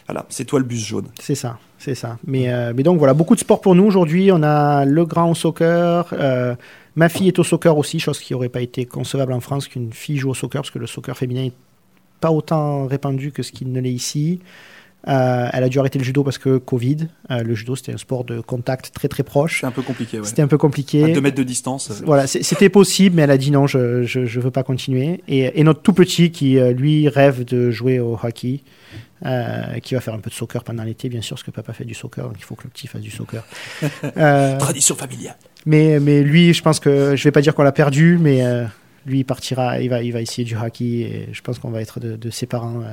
voilà, 0.07 0.25
c'est 0.29 0.45
toi 0.45 0.59
le 0.59 0.65
bus 0.65 0.85
jaune. 0.85 1.07
C'est 1.19 1.35
ça, 1.35 1.57
c'est 1.79 1.95
ça. 1.95 2.17
Mais, 2.27 2.53
euh, 2.53 2.73
mais 2.75 2.83
donc 2.83 2.99
voilà, 2.99 3.13
beaucoup 3.13 3.33
de 3.33 3.39
sport 3.39 3.59
pour 3.59 3.73
nous 3.73 3.85
aujourd'hui. 3.85 4.29
On 4.31 4.43
a 4.43 4.85
le 4.85 5.05
grand 5.05 5.33
soccer. 5.33 6.07
Euh, 6.13 6.55
Ma 6.95 7.09
fille 7.09 7.27
est 7.27 7.39
au 7.39 7.43
soccer 7.43 7.77
aussi, 7.77 7.99
chose 7.99 8.19
qui 8.19 8.33
n'aurait 8.33 8.49
pas 8.49 8.61
été 8.61 8.85
concevable 8.85 9.33
en 9.33 9.41
France 9.41 9.67
qu'une 9.67 9.91
fille 9.91 10.17
joue 10.17 10.29
au 10.29 10.33
soccer, 10.33 10.61
parce 10.61 10.71
que 10.71 10.79
le 10.79 10.87
soccer 10.87 11.17
féminin 11.17 11.43
n'est 11.43 11.53
pas 12.21 12.31
autant 12.31 12.87
répandu 12.87 13.31
que 13.31 13.43
ce 13.43 13.51
qu'il 13.51 13.71
ne 13.71 13.79
l'est 13.81 13.91
ici. 13.91 14.39
Euh, 15.07 15.47
elle 15.53 15.63
a 15.63 15.69
dû 15.69 15.77
arrêter 15.77 15.99
le 15.99 16.05
judo 16.05 16.23
parce 16.23 16.37
que 16.37 16.57
Covid. 16.57 17.07
Euh, 17.29 17.43
le 17.43 17.53
judo, 17.53 17.75
c'était 17.75 17.93
un 17.93 17.97
sport 17.97 18.23
de 18.23 18.39
contact 18.39 18.91
très 18.93 19.07
très 19.07 19.23
proche. 19.23 19.61
C'est 19.61 19.67
un 19.67 19.71
peu 19.71 19.83
compliqué. 19.83 20.19
C'était 20.23 20.41
un 20.41 20.47
peu 20.47 20.57
compliqué. 20.57 21.03
À 21.03 21.07
deux 21.09 21.21
mètres 21.21 21.37
de 21.37 21.43
distance. 21.43 21.91
Voilà, 22.05 22.25
c'était 22.27 22.69
possible, 22.69 23.15
mais 23.15 23.23
elle 23.23 23.31
a 23.31 23.37
dit 23.37 23.51
non, 23.51 23.67
je 23.67 23.77
ne 23.77 24.39
veux 24.39 24.51
pas 24.51 24.63
continuer. 24.63 25.21
Et, 25.27 25.63
notre 25.63 25.81
tout 25.81 25.93
petit 25.93 26.31
qui, 26.31 26.57
euh, 26.57 26.71
lui, 26.71 27.07
rêve 27.07 27.43
de 27.43 27.71
jouer 27.71 27.99
au 27.99 28.17
hockey, 28.21 28.61
qui 29.84 29.93
va 29.93 30.01
faire 30.01 30.13
un 30.13 30.20
peu 30.20 30.30
de 30.30 30.36
soccer 30.36 30.63
pendant 30.63 30.84
l'été, 30.84 31.09
bien 31.09 31.22
sûr, 31.22 31.36
parce 31.36 31.43
que 31.43 31.51
papa 31.51 31.74
fait 31.74 31.86
du 31.86 31.93
soccer, 31.93 32.28
donc 32.28 32.36
il 32.38 32.43
faut 32.43 32.55
que 32.55 32.63
le 32.63 32.70
petit 32.70 32.88
fasse 32.88 33.01
du 33.01 33.11
soccer. 33.11 33.43
Tradition 34.59 34.95
familiale. 34.95 35.38
Mais, 35.66 35.99
mais 35.99 36.22
lui, 36.22 36.53
je 36.53 36.61
pense 36.61 36.80
que 36.80 37.16
je 37.16 37.24
vais 37.24 37.32
pas 37.32 37.41
dire 37.41 37.55
qu'on 37.55 37.63
l'a 37.63 37.72
perdu, 37.72 38.18
mais 38.20 38.43
lui, 39.05 39.20
il 39.20 39.24
partira, 39.24 39.80
il 39.80 39.89
va, 39.89 40.01
il 40.01 40.11
va 40.11 40.22
essayer 40.22 40.43
du 40.43 40.55
hockey 40.55 40.86
et 40.86 41.30
je 41.32 41.41
pense 41.41 41.59
qu'on 41.59 41.72
va 41.72 41.82
être 41.82 41.99
de, 41.99 42.30
ses 42.30 42.45
parents 42.45 42.84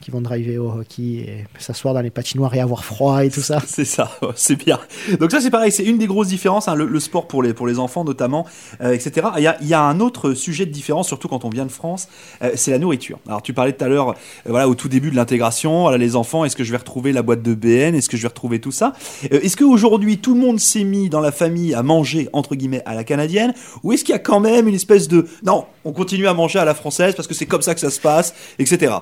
qui 0.00 0.10
vont 0.10 0.20
driver 0.20 0.58
au 0.58 0.70
hockey 0.70 1.02
et 1.02 1.44
s'asseoir 1.58 1.94
dans 1.94 2.02
les 2.02 2.10
patinoires 2.10 2.54
et 2.54 2.60
avoir 2.60 2.84
froid 2.84 3.24
et 3.24 3.30
tout 3.30 3.40
ça. 3.40 3.62
c'est 3.66 3.86
ça, 3.86 4.10
c'est 4.34 4.56
bien. 4.56 4.78
Donc 5.18 5.30
ça 5.30 5.40
c'est 5.40 5.50
pareil, 5.50 5.72
c'est 5.72 5.84
une 5.84 5.96
des 5.96 6.06
grosses 6.06 6.28
différences, 6.28 6.68
hein, 6.68 6.74
le, 6.74 7.00
sport 7.00 7.26
pour 7.26 7.42
les, 7.42 7.54
pour 7.54 7.66
les 7.66 7.78
enfants 7.78 8.04
notamment, 8.04 8.46
euh, 8.82 8.92
etc. 8.92 9.28
Il 9.38 9.42
y, 9.42 9.46
a, 9.46 9.56
il 9.60 9.66
y, 9.66 9.74
a, 9.74 9.80
un 9.80 10.00
autre 10.00 10.34
sujet 10.34 10.66
de 10.66 10.70
différence, 10.70 11.06
surtout 11.06 11.28
quand 11.28 11.44
on 11.44 11.48
vient 11.48 11.64
de 11.64 11.72
France, 11.72 12.08
euh, 12.42 12.52
c'est 12.56 12.70
la 12.70 12.78
nourriture. 12.78 13.18
Alors 13.26 13.40
tu 13.40 13.54
parlais 13.54 13.72
tout 13.72 13.84
à 13.84 13.88
l'heure, 13.88 14.10
euh, 14.10 14.14
voilà, 14.46 14.68
au 14.68 14.74
tout 14.74 14.88
début 14.88 15.10
de 15.10 15.16
l'intégration, 15.16 15.88
les 15.90 16.14
enfants, 16.14 16.44
est-ce 16.44 16.56
que 16.56 16.64
je 16.64 16.72
vais 16.72 16.78
retrouver 16.78 17.12
la 17.12 17.22
boîte 17.22 17.42
de 17.42 17.54
BN, 17.54 17.94
est-ce 17.94 18.10
que 18.10 18.18
je 18.18 18.22
vais 18.22 18.28
retrouver 18.28 18.60
tout 18.60 18.72
ça? 18.72 18.92
Est-ce 19.30 19.56
qu'aujourd'hui 19.56 20.18
tout 20.18 20.34
le 20.34 20.40
monde 20.40 20.60
s'est 20.60 20.84
mis 20.84 21.08
dans 21.08 21.20
la 21.20 21.32
famille 21.32 21.74
à 21.74 21.82
manger, 21.82 22.28
entre 22.34 22.54
guillemets, 22.54 22.82
à 22.84 22.94
la 22.94 23.04
canadienne, 23.04 23.54
ou 23.82 23.92
est-ce 23.92 24.04
qu'il 24.04 24.12
y 24.12 24.16
a 24.16 24.20
quand 24.20 24.40
même 24.40 24.68
une 24.68 24.74
espèce 24.74 25.08
de, 25.08 25.26
non, 25.42 25.64
on 25.84 25.92
continue 25.92 26.26
à 26.26 26.34
manger 26.34 26.58
à 26.58 26.64
la 26.64 26.74
française 26.74 27.14
parce 27.14 27.26
que 27.28 27.34
c'est 27.34 27.46
comme 27.46 27.62
ça 27.62 27.74
que 27.74 27.80
ça 27.80 27.90
se 27.90 28.00
passe, 28.00 28.34
etc. 28.58 28.96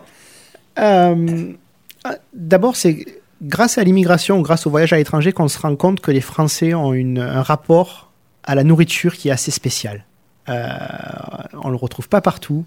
Euh, 0.79 1.53
d'abord, 2.33 2.77
c'est 2.77 3.05
grâce 3.43 3.79
à 3.79 3.85
l'immigration, 3.85 4.41
grâce 4.41 4.67
au 4.67 4.71
voyage 4.71 4.93
à 4.93 4.97
l'étranger, 4.97 5.33
qu'on 5.33 5.49
se 5.49 5.59
rend 5.59 5.77
compte 5.77 6.01
que 6.01 6.11
les 6.11 6.21
Français 6.21 6.75
ont 6.75 6.93
une, 6.93 7.19
un 7.19 7.43
rapport 7.43 8.11
à 8.43 8.55
la 8.55 8.65
nourriture 8.65 9.15
qui 9.15 9.29
est 9.29 9.33
assez 9.33 9.51
spécial. 9.51 10.05
Euh, 10.49 10.69
on 11.55 11.69
ne 11.69 11.73
le 11.73 11.79
retrouve 11.79 12.09
pas 12.09 12.21
partout. 12.21 12.65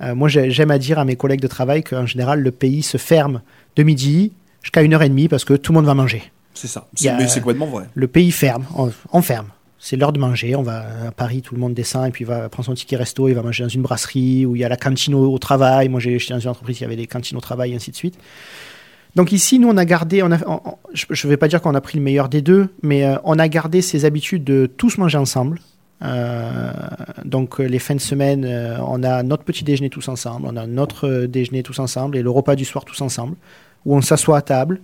Euh, 0.00 0.14
moi, 0.14 0.28
j'aime 0.28 0.70
à 0.70 0.78
dire 0.78 0.98
à 0.98 1.04
mes 1.04 1.16
collègues 1.16 1.40
de 1.40 1.46
travail 1.46 1.82
qu'en 1.82 2.06
général, 2.06 2.40
le 2.40 2.50
pays 2.50 2.82
se 2.82 2.98
ferme 2.98 3.40
de 3.76 3.82
midi 3.82 4.32
jusqu'à 4.62 4.82
une 4.82 4.92
heure 4.92 5.02
et 5.02 5.08
demie 5.08 5.28
parce 5.28 5.44
que 5.44 5.54
tout 5.54 5.72
le 5.72 5.76
monde 5.76 5.86
va 5.86 5.94
manger. 5.94 6.30
C'est 6.52 6.68
ça. 6.68 6.86
Mais 7.02 7.28
c'est 7.28 7.40
complètement 7.40 7.66
vrai. 7.66 7.84
Le 7.94 8.06
pays 8.06 8.30
ferme. 8.30 8.64
on 9.12 9.22
ferme 9.22 9.48
c'est 9.84 9.96
l'heure 9.96 10.14
de 10.14 10.18
manger. 10.18 10.56
On 10.56 10.62
va 10.62 10.86
à 11.08 11.10
Paris, 11.12 11.42
tout 11.42 11.54
le 11.54 11.60
monde 11.60 11.74
descend 11.74 12.08
et 12.08 12.10
puis 12.10 12.24
va 12.24 12.48
prendre 12.48 12.64
son 12.64 12.72
ticket 12.72 12.96
resto, 12.96 13.28
il 13.28 13.34
va 13.34 13.42
manger 13.42 13.64
dans 13.64 13.68
une 13.68 13.82
brasserie 13.82 14.46
où 14.46 14.56
il 14.56 14.60
y 14.60 14.64
a 14.64 14.68
la 14.70 14.78
cantine 14.78 15.14
au, 15.14 15.38
travail. 15.38 15.90
Moi, 15.90 16.00
j'ai 16.00 16.16
dans 16.30 16.40
une 16.40 16.48
entreprise, 16.48 16.80
y 16.80 16.84
avait 16.84 16.96
des 16.96 17.06
cantines 17.06 17.36
au 17.36 17.42
travail, 17.42 17.72
et 17.72 17.74
ainsi 17.76 17.90
de 17.90 17.96
suite. 17.96 18.18
Donc 19.14 19.30
ici, 19.30 19.58
nous, 19.58 19.68
on 19.68 19.76
a 19.76 19.84
gardé, 19.84 20.24
je 20.94 21.26
ne 21.26 21.30
vais 21.30 21.36
pas 21.36 21.48
dire 21.48 21.60
qu'on 21.60 21.74
a 21.74 21.80
pris 21.82 21.98
le 21.98 22.02
meilleur 22.02 22.30
des 22.30 22.40
deux, 22.40 22.68
mais 22.82 23.04
euh, 23.04 23.16
on 23.24 23.38
a 23.38 23.46
gardé 23.46 23.82
ces 23.82 24.06
habitudes 24.06 24.42
de 24.42 24.64
tous 24.64 24.96
manger 24.96 25.18
ensemble. 25.18 25.60
Euh, 26.02 26.72
donc 27.26 27.58
les 27.58 27.78
fins 27.78 27.94
de 27.94 28.00
semaine, 28.00 28.46
euh, 28.46 28.78
on 28.86 29.02
a 29.02 29.22
notre 29.22 29.44
petit 29.44 29.64
déjeuner 29.64 29.90
tous 29.90 30.08
ensemble, 30.08 30.46
on 30.50 30.56
a 30.56 30.66
notre 30.66 31.26
déjeuner 31.26 31.62
tous 31.62 31.78
ensemble 31.78 32.16
et 32.16 32.22
le 32.22 32.30
repas 32.30 32.56
du 32.56 32.64
soir 32.64 32.84
tous 32.86 33.00
ensemble. 33.02 33.36
où 33.84 33.94
on 33.94 34.00
s'assoit 34.00 34.38
à 34.38 34.42
table, 34.42 34.80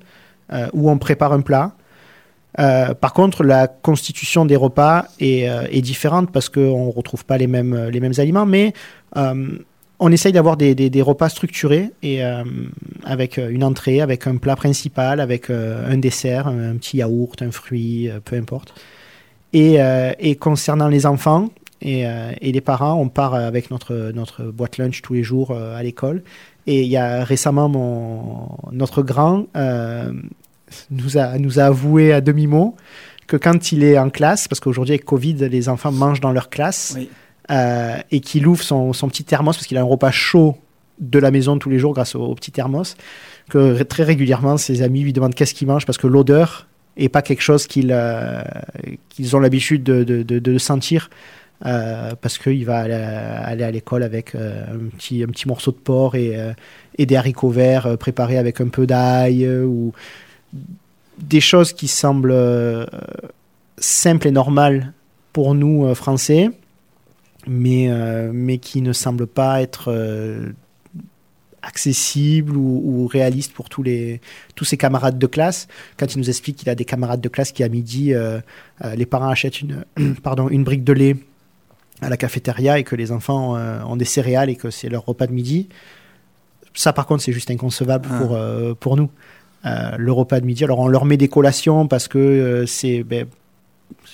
euh, 0.53 0.69
où 0.75 0.91
on 0.91 0.99
prépare 0.99 1.33
un 1.33 1.41
plat. 1.41 1.73
Euh, 2.59 2.95
par 2.95 3.13
contre, 3.13 3.45
la 3.45 3.69
constitution 3.69 4.45
des 4.45 4.57
repas 4.57 5.07
est, 5.21 5.49
euh, 5.49 5.81
différente 5.81 6.31
parce 6.33 6.49
qu'on 6.49 6.87
ne 6.87 6.93
retrouve 6.93 7.25
pas 7.25 7.39
les 7.39 7.47
mêmes, 7.47 7.89
les 7.89 8.01
mêmes 8.01 8.13
aliments, 8.19 8.47
mais 8.47 8.73
on 10.03 10.11
essaye 10.13 10.33
d'avoir 10.33 10.57
des, 10.57 10.75
des, 10.75 11.03
repas 11.03 11.29
structurés 11.29 11.91
et 12.03 12.23
avec 13.05 13.37
une 13.37 13.63
entrée, 13.65 14.01
avec 14.01 14.27
un 14.27 14.37
plat 14.39 14.57
principal, 14.57 15.21
avec 15.21 15.51
un 15.51 15.99
dessert, 15.99 16.49
un, 16.49 16.77
petit 16.77 16.99
yaourt, 16.99 17.43
un 17.43 17.51
fruit, 17.51 18.09
peu 18.25 18.37
importe. 18.37 18.73
Et, 19.53 19.79
et, 20.19 20.37
concernant 20.37 20.89
les 20.89 21.05
enfants 21.05 21.51
et, 21.83 22.05
et, 22.41 22.53
les 22.53 22.61
parents, 22.63 22.95
on 22.95 23.09
part 23.09 23.35
avec 23.35 23.71
notre, 23.71 24.13
notre 24.15 24.45
boîte 24.45 24.79
lunch 24.79 25.03
tous 25.03 25.13
les 25.13 25.23
jours 25.23 25.55
à 25.55 25.83
l'école. 25.83 26.23
Et 26.67 26.83
il 26.83 26.89
y 26.89 26.97
a 26.97 27.23
récemment 27.25 27.69
mon, 27.69 28.49
notre 28.73 29.03
grand 29.03 29.47
nous 30.91 31.19
a, 31.19 31.39
nous 31.39 31.59
a 31.59 31.65
avoué 31.65 32.13
à 32.13 32.21
demi-mot 32.21 32.77
que 33.31 33.37
quand 33.37 33.71
il 33.71 33.85
est 33.85 33.97
en 33.97 34.11
classe, 34.11 34.49
parce 34.49 34.59
qu'aujourd'hui 34.59 34.95
avec 34.95 35.05
Covid, 35.05 35.35
les 35.49 35.69
enfants 35.69 35.93
mangent 35.93 36.21
dans 36.21 36.33
leur 36.33 36.51
classe, 36.51 36.99
euh, 37.51 37.97
et 38.11 38.21
qu'il 38.21 38.47
ouvre 38.47 38.63
son, 38.63 38.93
son, 38.93 39.09
petit 39.09 39.25
thermos, 39.25 39.57
parce 39.57 39.67
qu'il 39.67 39.79
a 39.79 39.81
un 39.81 39.85
repas 39.85 40.11
chaud 40.11 40.59
de 40.99 41.19
la 41.19 41.31
maison 41.31 41.57
tous 41.57 41.71
les 41.71 41.79
jours 41.79 41.95
grâce 41.95 42.17
au, 42.17 42.35
petit 42.35 42.51
thermos, 42.51 42.97
que 43.49 43.83
très 43.85 44.03
régulièrement 44.03 44.57
ses 44.57 44.83
amis 44.83 45.03
lui 45.03 45.13
demandent 45.13 45.35
qu'est-ce 45.35 45.55
qu'il 45.55 45.69
mange, 45.69 45.87
parce 45.87 45.97
que 45.97 46.09
l'odeur 46.09 46.67
est 46.97 47.09
pas 47.09 47.23
quelque 47.23 47.41
chose 47.41 47.69
qu'ils 47.69 47.93
euh, 47.93 48.43
qu'ils 49.09 49.37
ont 49.37 49.41
l'habitude 49.41 49.85
de, 49.85 50.03
de, 50.03 50.23
de, 50.23 50.59
sentir. 50.59 51.09
Euh, 51.67 52.13
parce 52.21 52.39
qu'il 52.39 52.65
va 52.65 52.79
aller, 52.79 53.63
à 53.63 53.71
l'école 53.71 54.03
avec 54.03 54.35
un, 54.35 54.89
petit, 54.97 55.23
un 55.23 55.27
petit 55.27 55.47
morceau 55.47 55.73
de 55.73 55.77
porc 55.77 56.17
et, 56.17 56.37
et 56.97 57.07
des 57.07 57.17
haricots 57.17 57.51
verts 57.51 57.99
préparés 57.99 58.39
avec 58.39 58.61
un 58.63 58.69
peu 58.69 58.87
d'ail 58.87 59.47
ou 59.47 59.93
des 61.21 61.41
choses 61.41 61.73
qui 61.73 61.89
semblent 61.89 62.33
euh, 62.33 62.87
simples 63.79 64.29
et 64.29 64.31
normales 64.31 64.93
pour 65.33 65.55
nous 65.55 65.87
euh, 65.87 65.95
Français, 65.95 66.51
mais, 67.47 67.91
euh, 67.91 68.31
mais 68.33 68.59
qui 68.59 68.83
ne 68.83 68.93
semblent 68.93 69.27
pas 69.27 69.63
être 69.63 69.95
accessibles 71.63 72.57
ou, 72.57 73.07
réalistes 73.07 73.53
pour 73.53 73.69
tous, 73.69 73.83
les, 73.83 74.21
tous 74.55 74.65
ses 74.65 74.77
camarades 74.77 75.19
de 75.19 75.27
classe. 75.27 75.69
Quand 75.99 76.15
il 76.15 76.19
nous 76.19 76.31
explique 76.31 76.57
qu'il 76.57 76.71
a 76.71 76.75
des 76.75 76.87
camarades 76.87 77.21
de 77.21 77.29
classe 77.29 77.53
qui, 77.53 77.63
à 77.63 77.69
midi, 77.69 78.15
les 78.95 79.07
parents 79.07 79.29
achètent 79.29 79.61
une, 79.61 79.85
pardon, 80.23 80.49
une 80.49 80.65
brique 80.65 80.85
de 80.85 80.95
lait 80.95 81.17
à 82.01 82.09
la 82.09 82.17
cafétéria 82.17 82.79
et 82.79 82.85
que 82.85 82.97
les 82.97 83.13
enfants 83.13 83.57
ont 83.57 83.97
des 83.97 84.07
céréales 84.07 84.49
et 84.49 84.57
que 84.57 84.71
c'est 84.71 84.89
leur 84.89 85.05
repas 85.05 85.27
de 85.27 85.33
midi. 85.33 85.69
Ça, 86.73 86.95
par 86.95 87.07
contre, 87.07 87.23
c'est 87.23 87.33
juste 87.33 87.51
inconcevable 87.51 88.09
ah. 88.11 88.19
pour, 88.19 88.77
pour 88.77 88.97
nous. 88.97 89.11
Euh, 89.67 89.91
le 89.99 90.11
repas 90.11 90.41
de 90.41 90.47
midi. 90.47 90.65
Alors 90.65 90.79
on 90.79 90.89
leur 90.89 91.05
met 91.05 91.19
des 91.19 91.29
collations 91.29 91.87
parce 91.87 92.09
que 92.09 92.19
euh, 92.19 92.67
c'est 92.67 93.03
ben, 93.03 93.27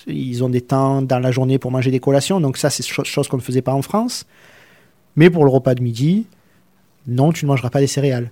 ils 0.05 0.43
ont 0.43 0.49
des 0.49 0.59
temps 0.59 1.01
dans 1.01 1.19
la 1.19 1.31
journée 1.31 1.57
pour 1.57 1.71
manger 1.71 1.89
des 1.89 2.01
collations. 2.01 2.41
Donc 2.41 2.57
ça, 2.57 2.69
c'est 2.69 2.85
chose 2.85 3.27
qu'on 3.29 3.37
ne 3.37 3.41
faisait 3.41 3.61
pas 3.61 3.73
en 3.73 3.81
France. 3.81 4.25
Mais 5.15 5.29
pour 5.29 5.45
le 5.45 5.49
repas 5.49 5.73
de 5.73 5.81
midi, 5.81 6.25
non, 7.07 7.31
tu 7.31 7.45
ne 7.45 7.47
mangeras 7.47 7.69
pas 7.69 7.79
des 7.79 7.87
céréales. 7.87 8.29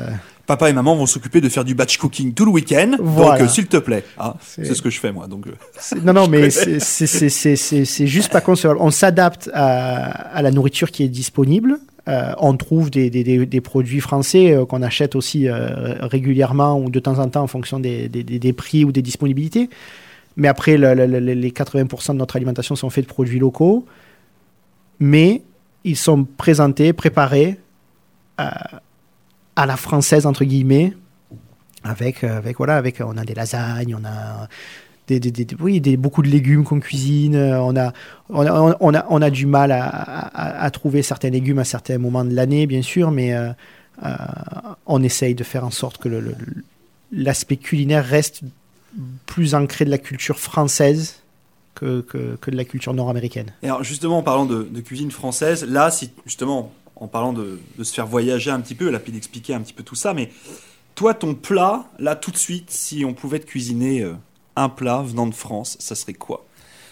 Euh, 0.00 0.10
Papa 0.46 0.70
et 0.70 0.72
maman 0.72 0.96
vont 0.96 1.04
s'occuper 1.04 1.42
de 1.42 1.48
faire 1.50 1.64
du 1.64 1.74
batch 1.74 1.98
cooking 1.98 2.32
tout 2.32 2.46
le 2.46 2.50
week-end. 2.50 2.96
Donc, 2.98 3.50
s'il 3.50 3.66
te 3.66 3.76
plaît, 3.76 4.04
ah, 4.16 4.34
c'est 4.40 4.74
ce 4.74 4.80
que 4.80 4.88
je 4.88 4.98
fais 4.98 5.12
moi. 5.12 5.26
Donc, 5.26 5.46
non, 6.02 6.14
non, 6.14 6.28
mais 6.30 6.48
c'est 6.48 8.06
juste 8.06 8.32
pas 8.32 8.40
concevable. 8.40 8.80
On 8.80 8.90
s'adapte 8.90 9.50
à, 9.52 10.34
à, 10.34 10.40
la 10.40 10.50
nourriture 10.50 10.90
qui 10.90 11.02
est 11.02 11.08
disponible. 11.08 11.78
Euh, 12.08 12.32
on 12.38 12.56
trouve 12.56 12.90
des, 12.90 13.60
produits 13.60 14.00
français 14.00 14.54
euh, 14.54 14.64
qu'on 14.64 14.82
achète 14.82 15.14
aussi 15.14 15.46
euh, 15.46 15.94
régulièrement 16.00 16.80
ou 16.80 16.88
de 16.88 17.00
temps 17.00 17.18
en 17.18 17.28
temps 17.28 17.42
en 17.42 17.46
fonction 17.46 17.80
des, 17.80 18.54
prix 18.56 18.84
ou 18.84 18.92
des 18.92 19.02
disponibilités. 19.02 19.68
Mais 20.36 20.48
après, 20.48 20.78
les 20.78 21.50
80% 21.50 22.12
de 22.12 22.18
notre 22.18 22.36
alimentation 22.36 22.76
sont 22.76 22.90
faits 22.90 23.04
de 23.04 23.08
produits 23.08 23.38
locaux. 23.38 23.84
Mais 25.00 25.42
ils 25.84 25.96
sont 25.96 26.24
présentés, 26.24 26.92
préparés 26.92 27.58
à 28.36 29.66
la 29.66 29.76
française, 29.76 30.26
entre 30.26 30.44
guillemets, 30.44 30.94
avec, 31.82 32.22
avec, 32.22 32.58
voilà, 32.58 32.76
avec, 32.76 33.00
on 33.00 33.16
a 33.16 33.24
des 33.24 33.34
lasagnes, 33.34 33.96
on 34.00 34.04
a 34.04 34.48
oui, 35.60 35.80
beaucoup 35.96 36.22
de 36.22 36.28
légumes 36.28 36.64
qu'on 36.64 36.80
cuisine. 36.80 37.36
Euh, 37.36 37.60
on 37.60 37.76
a, 37.76 37.92
on 38.28 38.46
a, 38.46 38.76
on 38.80 39.20
a, 39.22 39.26
a 39.26 39.30
du 39.30 39.46
mal 39.46 39.72
à, 39.72 40.70
trouver 40.70 41.02
certains 41.02 41.30
légumes 41.30 41.58
à 41.58 41.64
certains 41.64 41.98
moments 41.98 42.24
de 42.24 42.34
l'année, 42.34 42.66
bien 42.66 42.82
sûr, 42.82 43.10
mais 43.10 43.34
euh, 43.34 43.50
euh, 44.04 44.10
on 44.86 45.02
essaye 45.02 45.34
de 45.34 45.44
faire 45.44 45.64
en 45.64 45.70
sorte 45.70 45.98
que 45.98 46.08
l'aspect 47.12 47.56
culinaire 47.56 48.04
reste 48.04 48.42
plus 49.26 49.54
ancré 49.54 49.84
de 49.84 49.90
la 49.90 49.98
culture 49.98 50.38
française 50.38 51.16
que, 51.74 52.00
que, 52.00 52.50
de 52.50 52.56
la 52.56 52.64
culture 52.64 52.92
nord-américaine. 52.92 53.52
Alors 53.62 53.84
justement, 53.84 54.18
en 54.18 54.22
parlant 54.22 54.46
de, 54.46 54.80
cuisine 54.80 55.10
française, 55.10 55.64
là, 55.64 55.90
si, 55.90 56.10
justement, 56.26 56.72
en 56.96 57.06
parlant 57.06 57.32
de, 57.32 57.60
se 57.82 57.94
faire 57.94 58.06
voyager 58.06 58.50
un 58.50 58.60
petit 58.60 58.74
peu, 58.74 58.90
là, 58.90 58.98
puis 58.98 59.12
d'expliquer 59.12 59.54
un 59.54 59.60
petit 59.60 59.72
peu 59.72 59.84
tout 59.84 59.94
ça, 59.94 60.14
mais 60.14 60.30
toi, 60.94 61.14
ton 61.14 61.34
plat, 61.34 61.84
là, 61.98 62.16
tout 62.16 62.32
de 62.32 62.36
suite, 62.36 62.70
si 62.70 63.04
on 63.04 63.14
pouvait 63.14 63.38
te 63.38 63.46
cuisiner 63.46 64.04
un 64.58 64.68
plat 64.68 65.02
venant 65.04 65.26
de 65.26 65.34
France, 65.34 65.76
ça 65.80 65.94
serait 65.94 66.14
quoi? 66.14 66.44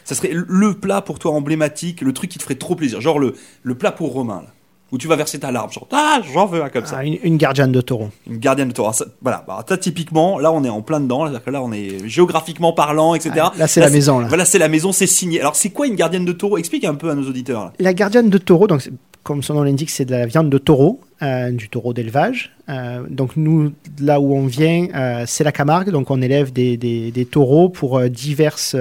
Ça 0.04 0.14
serait 0.14 0.30
le 0.32 0.74
plat 0.74 1.02
pour 1.02 1.18
toi 1.18 1.32
emblématique, 1.32 2.00
le 2.00 2.12
truc 2.12 2.30
qui 2.30 2.38
te 2.38 2.44
ferait 2.44 2.54
trop 2.54 2.76
plaisir, 2.76 3.00
genre 3.00 3.18
le, 3.18 3.34
le 3.62 3.74
plat 3.74 3.90
pour 3.90 4.12
Romain, 4.12 4.42
là, 4.42 4.52
où 4.92 4.98
tu 4.98 5.08
vas 5.08 5.16
verser 5.16 5.40
ta 5.40 5.50
larme, 5.50 5.72
genre 5.72 5.88
ah 5.90 6.20
j'en 6.32 6.46
veux 6.46 6.62
un 6.62 6.68
comme 6.68 6.86
ça. 6.86 6.98
Ah, 6.98 7.04
une, 7.04 7.36
gardienne 7.36 7.72
de 7.72 7.80
taureau. 7.80 8.10
Une 8.28 8.38
gardienne 8.38 8.68
de 8.68 8.72
taureau. 8.72 8.92
voilà, 9.20 9.44
bah, 9.46 9.64
typiquement, 9.76 10.38
là 10.38 10.52
on 10.52 10.62
est 10.62 10.68
en 10.68 10.80
plein 10.80 11.00
dedans, 11.00 11.24
là, 11.24 11.40
là 11.44 11.62
on 11.62 11.72
est 11.72 12.06
géographiquement 12.08 12.72
parlant, 12.72 13.16
etc. 13.16 13.32
Ah, 13.38 13.52
là 13.58 13.66
c'est 13.66 13.80
la 13.80 13.90
maison. 13.90 14.20
Là. 14.20 14.28
Voilà, 14.28 14.44
c'est 14.44 14.58
la 14.58 14.68
maison, 14.68 14.92
c'est 14.92 15.08
signé. 15.08 15.40
Alors 15.40 15.56
c'est 15.56 15.70
quoi 15.70 15.88
une 15.88 15.96
gardienne 15.96 16.24
de 16.24 16.32
taureau? 16.32 16.56
Explique 16.56 16.84
un 16.84 16.94
peu 16.94 17.10
à 17.10 17.16
nos 17.16 17.28
auditeurs. 17.28 17.72
La 17.80 17.92
gardienne 17.92 18.30
de 18.30 18.38
taureau, 18.38 18.68
donc 18.68 18.88
comme 19.24 19.42
son 19.42 19.54
nom 19.54 19.64
l'indique, 19.64 19.90
c'est 19.90 20.04
de 20.04 20.12
la 20.12 20.26
viande 20.26 20.50
de 20.50 20.58
taureau, 20.58 21.00
euh, 21.22 21.50
du 21.50 21.70
taureau 21.70 21.94
d'élevage. 21.94 22.52
Euh, 22.68 23.02
donc 23.08 23.36
nous, 23.36 23.72
là 24.00 24.20
où 24.20 24.34
on 24.34 24.44
vient, 24.44 24.88
euh, 24.94 25.24
c'est 25.26 25.44
la 25.44 25.52
Camargue, 25.52 25.90
donc 25.90 26.10
on 26.10 26.20
élève 26.20 26.52
des, 26.52 26.76
des, 26.76 27.24
taureaux 27.24 27.70
pour 27.70 28.02
diverses 28.10 28.76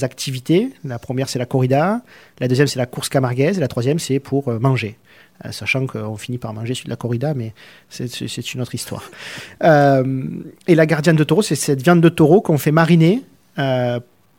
activités. 0.00 0.70
La 0.84 0.98
première, 0.98 1.28
c'est 1.28 1.38
la 1.38 1.44
corrida, 1.44 2.00
la 2.40 2.48
deuxième, 2.48 2.66
c'est 2.66 2.78
la 2.78 2.86
course 2.86 3.10
camarguaise, 3.10 3.58
et 3.58 3.60
la 3.60 3.68
troisième, 3.68 3.98
c'est 3.98 4.20
pour 4.20 4.50
manger. 4.58 4.96
sachant 5.50 5.86
qu'on 5.86 6.16
finit 6.16 6.38
par 6.38 6.54
manger 6.54 6.72
sur 6.72 6.88
la 6.88 6.96
corrida, 6.96 7.34
mais 7.34 7.52
c'est 7.90 8.54
une 8.54 8.62
autre 8.62 8.74
histoire. 8.74 9.10
et 9.62 10.74
la 10.74 10.86
gardienne 10.86 11.16
de 11.16 11.24
taureau, 11.24 11.42
c'est 11.42 11.56
cette 11.56 11.82
viande 11.82 12.00
de 12.00 12.08
taureau 12.08 12.40
qu'on 12.40 12.56
fait 12.56 12.72
mariner 12.72 13.22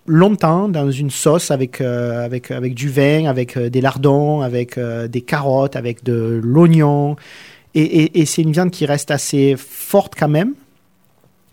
longtemps 0.09 0.67
dans 0.67 0.89
une 0.91 1.11
sauce 1.11 1.51
avec, 1.51 1.79
euh, 1.79 2.25
avec, 2.25 2.51
avec 2.51 2.73
du 2.73 2.89
vin, 2.89 3.25
avec 3.25 3.55
euh, 3.55 3.69
des 3.69 3.79
lardons, 3.79 4.41
avec 4.41 4.77
euh, 4.77 5.07
des 5.07 5.21
carottes, 5.21 5.75
avec 5.75 6.03
de 6.03 6.41
l'oignon. 6.43 7.15
Et, 7.75 8.19
et, 8.19 8.25
c'est 8.25 8.41
une 8.41 8.51
viande 8.51 8.71
qui 8.71 8.87
reste 8.87 9.11
assez 9.11 9.55
forte 9.55 10.15
quand 10.17 10.27
même, 10.27 10.53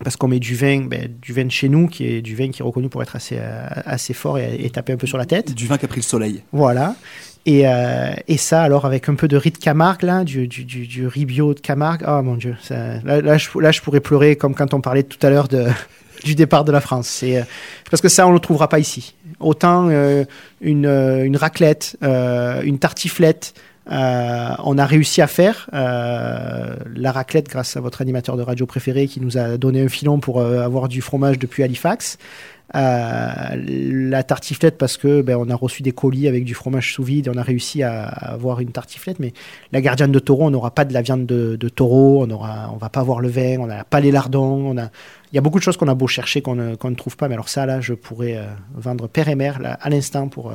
parce 0.02 0.16
qu'on 0.16 0.28
met 0.28 0.38
du 0.38 0.54
vin, 0.54 0.86
ben, 0.86 1.08
du 1.20 1.34
vin 1.34 1.44
de 1.44 1.50
chez 1.50 1.68
nous, 1.68 1.88
qui 1.88 2.06
est 2.06 2.22
du 2.22 2.34
vin 2.34 2.48
qui 2.48 2.62
est 2.62 2.64
reconnu 2.64 2.88
pour 2.88 3.02
être 3.02 3.14
assez, 3.14 3.38
assez 3.84 4.14
fort 4.14 4.38
et, 4.38 4.56
et 4.64 4.70
taper 4.70 4.94
un 4.94 4.96
peu 4.96 5.06
sur 5.06 5.18
la 5.18 5.26
tête. 5.26 5.54
Du 5.54 5.66
vin 5.66 5.76
qui 5.76 5.84
a 5.84 5.88
pris 5.88 6.00
le 6.00 6.04
soleil. 6.04 6.42
Voilà. 6.52 6.96
Et, 7.44 7.64
et, 8.26 8.36
ça, 8.38 8.62
alors, 8.62 8.86
avec 8.86 9.10
un 9.10 9.14
peu 9.14 9.28
de 9.28 9.36
riz 9.36 9.50
de 9.50 9.58
Camargue, 9.58 10.02
là, 10.02 10.24
du, 10.24 10.48
du, 10.48 10.64
du, 10.64 11.06
riz 11.06 11.26
bio 11.26 11.52
de 11.52 11.60
Camargue. 11.60 12.02
Oh 12.08 12.22
mon 12.22 12.36
Dieu, 12.36 12.56
ça, 12.62 12.98
là, 13.04 13.20
là, 13.20 13.36
je, 13.36 13.48
là, 13.60 13.70
je 13.70 13.82
pourrais 13.82 14.00
pleurer 14.00 14.36
comme 14.36 14.54
quand 14.54 14.72
on 14.72 14.80
parlait 14.80 15.02
tout 15.02 15.24
à 15.24 15.28
l'heure 15.28 15.48
de, 15.48 15.66
du 16.24 16.34
départ 16.34 16.64
de 16.64 16.72
la 16.72 16.80
France. 16.80 17.08
C'est 17.08 17.38
euh, 17.38 17.42
parce 17.90 18.00
que 18.00 18.08
ça, 18.08 18.26
on 18.26 18.30
ne 18.30 18.34
le 18.34 18.40
trouvera 18.40 18.68
pas 18.68 18.78
ici. 18.78 19.14
Autant 19.40 19.88
euh, 19.88 20.24
euh, 20.64 21.22
une, 21.22 21.36
raclette, 21.36 21.96
une 22.02 22.78
tartiflette, 22.78 23.54
on 23.88 24.78
a 24.78 24.86
réussi 24.86 25.22
à 25.22 25.26
faire 25.26 25.68
la 25.72 27.12
raclette 27.12 27.48
grâce 27.48 27.76
à 27.76 27.80
votre 27.80 28.02
animateur 28.02 28.36
de 28.36 28.42
radio 28.42 28.66
préféré 28.66 29.06
qui 29.06 29.20
nous 29.20 29.38
a 29.38 29.56
donné 29.56 29.82
un 29.82 29.88
filon 29.88 30.20
pour 30.20 30.40
avoir 30.42 30.88
du 30.88 31.00
fromage 31.00 31.38
depuis 31.38 31.62
Halifax. 31.62 32.18
la 32.74 34.22
tartiflette 34.22 34.76
parce 34.76 34.96
que 34.96 35.22
ben, 35.22 35.36
on 35.36 35.48
a 35.50 35.54
reçu 35.54 35.82
des 35.82 35.92
colis 35.92 36.26
avec 36.26 36.44
du 36.44 36.54
fromage 36.54 36.94
sous 36.94 37.04
vide 37.04 37.28
et 37.28 37.30
on 37.30 37.38
a 37.38 37.42
réussi 37.42 37.82
à, 37.82 38.06
avoir 38.06 38.60
une 38.60 38.72
tartiflette 38.72 39.20
mais 39.20 39.32
la 39.72 39.80
gardienne 39.80 40.12
de 40.12 40.18
taureau 40.18 40.46
on 40.46 40.50
n'aura 40.50 40.72
pas 40.72 40.84
de 40.84 40.92
la 40.92 41.02
viande 41.02 41.26
de, 41.26 41.68
taureau 41.68 42.24
on 42.24 42.30
aura 42.30 42.70
on 42.72 42.76
va 42.76 42.88
pas 42.88 43.00
avoir 43.00 43.20
le 43.20 43.28
vin 43.28 43.58
on 43.60 43.66
n'a 43.66 43.84
pas 43.84 44.00
les 44.00 44.10
lardons 44.10 44.66
on 44.66 44.78
a 44.78 44.90
il 45.32 45.36
y 45.36 45.38
a 45.38 45.42
beaucoup 45.42 45.58
de 45.58 45.62
choses 45.64 45.76
qu'on 45.76 45.88
a 45.88 45.94
beau 45.94 46.06
chercher 46.06 46.40
qu'on 46.40 46.54
ne, 46.54 46.94
trouve 46.94 47.16
pas, 47.16 47.28
mais 47.28 47.34
alors 47.34 47.48
ça, 47.48 47.66
là, 47.66 47.80
je 47.80 47.94
pourrais 47.94 48.36
euh, 48.36 48.46
vendre 48.74 49.08
père 49.08 49.28
et 49.28 49.34
mère 49.34 49.58
à 49.80 49.90
l'instant 49.90 50.28
pour, 50.28 50.50
euh, 50.50 50.54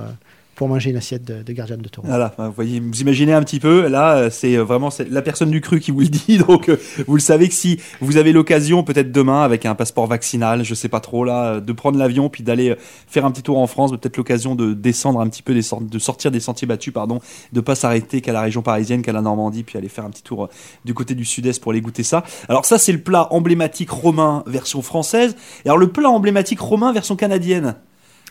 pour 0.62 0.70
manger 0.70 0.92
une 0.92 0.98
assiette 0.98 1.26
de, 1.26 1.54
gardien 1.54 1.76
de 1.76 1.90
taureau. 1.90 2.08
Voilà, 2.08 2.36
vous 2.38 2.52
voyez, 2.52 2.80
vous 2.80 3.02
imaginez 3.02 3.34
un 3.34 3.42
petit 3.42 3.60
peu, 3.60 3.88
là, 3.88 4.16
euh, 4.16 4.30
c'est 4.30 4.58
euh, 4.58 4.64
vraiment 4.64 4.90
la 5.10 5.24
personne 5.24 5.50
du 5.50 5.60
cru 5.60 5.80
qui 5.80 5.90
vous 5.90 6.02
le 6.02 6.08
dit, 6.10 6.38
donc 6.38 6.70
euh, 6.70 6.78
vous 7.08 7.16
le 7.16 7.20
savez 7.20 7.48
que 7.48 7.56
si 7.56 7.80
vous 8.00 8.18
avez 8.18 8.32
l'occasion, 8.32 8.84
peut-être 8.84 9.12
demain, 9.12 9.42
avec 9.42 9.66
un 9.66 9.74
passeport 9.74 10.06
vaccinal, 10.06 10.64
je 10.64 10.76
sais 10.76 10.88
pas 10.88 11.00
trop, 11.00 11.26
là, 11.26 11.60
de 11.60 11.74
prendre 11.74 11.98
l'avion, 11.98 12.30
puis 12.30 12.44
d'aller 12.44 12.76
faire 13.08 13.26
un 13.26 13.32
petit 13.32 13.42
tour 13.42 13.58
en 13.58 13.66
France, 13.66 13.90
peut-être 13.90 14.18
l'occasion 14.18 14.54
de 14.54 14.76
descendre 14.76 15.20
un 15.20 15.28
petit 15.30 15.42
peu, 15.42 15.56
de 15.56 15.98
sortir 16.00 16.30
des 16.30 16.40
sentiers 16.40 16.68
battus, 16.68 16.94
pardon, 16.94 17.22
de 17.54 17.60
pas 17.60 17.74
s'arrêter 17.74 18.22
qu'à 18.22 18.32
la 18.32 18.42
région 18.42 18.62
parisienne, 18.62 19.02
qu'à 19.02 19.14
la 19.14 19.22
Normandie, 19.22 19.64
puis 19.64 19.80
aller 19.80 19.90
faire 19.90 20.06
un 20.06 20.12
petit 20.12 20.22
tour 20.22 20.48
du 20.86 20.94
côté 20.94 21.16
du 21.16 21.26
sud-est 21.26 21.60
pour 21.60 21.72
aller 21.72 21.82
goûter 21.82 22.04
ça. 22.04 22.24
Alors 22.50 22.66
ça, 22.66 22.78
c'est 22.78 22.94
le 22.94 23.02
plat 23.02 23.34
emblématique 23.34 23.90
romain 23.90 24.44
version 24.46 24.84
française, 24.84 25.36
et 25.66 25.70
alors 25.70 25.80
le 25.80 25.88
plat 25.88 26.12
emblématique 26.12 26.60
romain 26.60 26.94
version 26.94 27.16
canadienne? 27.16 27.78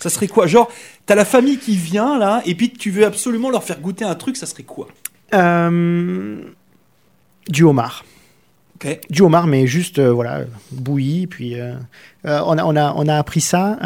Ça 0.00 0.08
serait 0.10 0.28
quoi? 0.28 0.46
Genre, 0.46 0.68
t'as 1.06 1.14
la 1.14 1.24
famille 1.24 1.58
qui 1.58 1.76
vient 1.76 2.18
là, 2.18 2.42
et 2.46 2.54
puis 2.54 2.70
tu 2.70 2.90
veux 2.90 3.04
absolument 3.04 3.50
leur 3.50 3.62
faire 3.64 3.80
goûter 3.80 4.04
un 4.04 4.14
truc, 4.14 4.36
ça 4.36 4.46
serait 4.46 4.62
quoi? 4.62 4.88
Euh, 5.34 6.40
du 7.48 7.62
homard. 7.64 8.04
Du 9.10 9.20
homard, 9.20 9.46
mais 9.46 9.66
juste 9.66 9.98
euh, 9.98 10.10
voilà, 10.10 10.40
bouilli. 10.72 11.26
Puis 11.26 11.60
euh, 11.60 11.74
euh, 12.24 12.40
on, 12.46 12.56
a, 12.56 12.64
on, 12.64 12.74
a, 12.76 12.94
on 12.96 13.06
a 13.08 13.16
appris 13.18 13.42
ça 13.42 13.78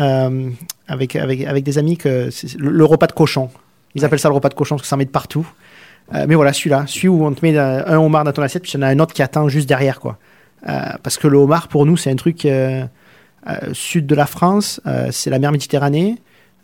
avec, 0.87 1.17
avec, 1.17 1.45
avec 1.45 1.65
des 1.65 1.79
amis 1.79 1.97
que 1.97 2.31
c'est 2.31 2.55
le, 2.57 2.71
le 2.71 2.85
repas 2.85 3.09
de 3.09 3.13
cochon. 3.13 3.51
Ils 3.97 4.01
Ouais. 4.01 4.07
appellent 4.07 4.21
ça 4.21 4.29
le 4.29 4.35
repas 4.37 4.49
de 4.51 4.55
cochon 4.55 4.77
parce 4.77 4.83
que 4.83 4.89
ça 4.89 4.95
en 4.95 4.99
met 4.99 5.05
de 5.05 5.11
partout. 5.11 5.47
Mais 6.13 6.35
voilà, 6.35 6.53
celui-là, 6.53 6.85
celui 6.87 7.09
où 7.09 7.25
on 7.25 7.33
te 7.33 7.45
met 7.45 7.57
un 7.59 7.97
homard 7.99 8.25
dans 8.25 8.33
ton 8.33 8.43
assiette, 8.43 8.63
puis 8.63 8.73
il 8.73 8.77
y 8.77 8.79
en 8.79 8.83
a 8.83 8.89
un 8.89 8.99
autre 8.99 9.15
qui 9.15 9.23
attend 9.23 9.49
juste 9.49 9.67
derrière. 9.69 10.01
quoi. 10.01 10.19
Parce 10.63 11.17
que 11.17 11.27
le 11.29 11.39
homard, 11.39 11.67
pour 11.69 11.87
nous, 11.87 11.97
c'est 11.97 12.11
un 12.11 12.17
truc 12.17 12.47
sud 13.73 14.07
de 14.07 14.15
la 14.15 14.27
France, 14.27 14.81
euh, 14.87 15.09
c'est 15.11 15.31
la 15.31 15.39
mer 15.39 15.53
Méditerranée. 15.53 16.17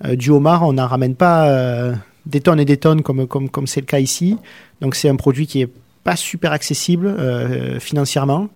Euh, 0.05 0.17
du 0.17 0.31
homard, 0.31 0.63
on 0.63 0.73
n'en 0.73 0.87
ramène 0.87 1.15
pas 1.15 1.49
euh, 1.49 1.95
des 2.27 2.41
tonnes 2.41 2.61
et 2.61 2.65
des 2.65 2.79
tonnes 2.79 3.03
comme 3.03 3.27
comme 3.27 3.49
comme 3.51 3.67
c'est 3.67 3.81
le 3.81 3.87
cas 3.87 3.99
ici. 3.99 4.37
Donc 4.81 4.95
c'est 4.95 5.09
un 5.09 5.17
produit 5.17 5.47
qui 5.47 5.61
est 5.61 5.69
pas 6.05 6.17
super 6.17 6.53
accessible 6.53 7.07
euh, 7.07 7.79
financièrement. 7.81 8.49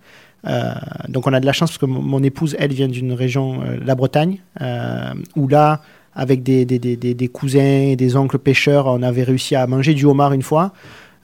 Euh, 0.47 0.73
donc 1.09 1.27
on 1.27 1.33
a 1.33 1.41
de 1.41 1.47
la 1.47 1.53
chance 1.53 1.71
parce 1.71 1.79
que 1.79 1.87
mon, 1.87 2.23
épouse, 2.23 2.55
elle, 2.59 2.73
vient 2.73 2.89
d'une 2.89 3.13
région, 3.13 3.63
euh, 3.63 3.79
la 3.85 3.95
Bretagne, 3.95 4.39
euh, 4.61 5.15
où 5.37 5.49
là, 5.49 5.81
avec 6.15 6.43
des, 6.43 6.65
des, 6.67 6.79
des, 6.79 6.97
des- 6.97 7.29
cousins 7.29 7.61
et 7.61 7.97
des 7.97 8.17
oncles 8.17 8.39
pêcheurs, 8.39 8.87
on 8.87 9.03
avait 9.03 9.23
réussi 9.23 9.57
à 9.57 9.67
manger 9.67 9.95
du 9.95 10.05
homard 10.05 10.33
une 10.33 10.43
fois. 10.43 10.73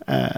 Euh, 0.09 0.29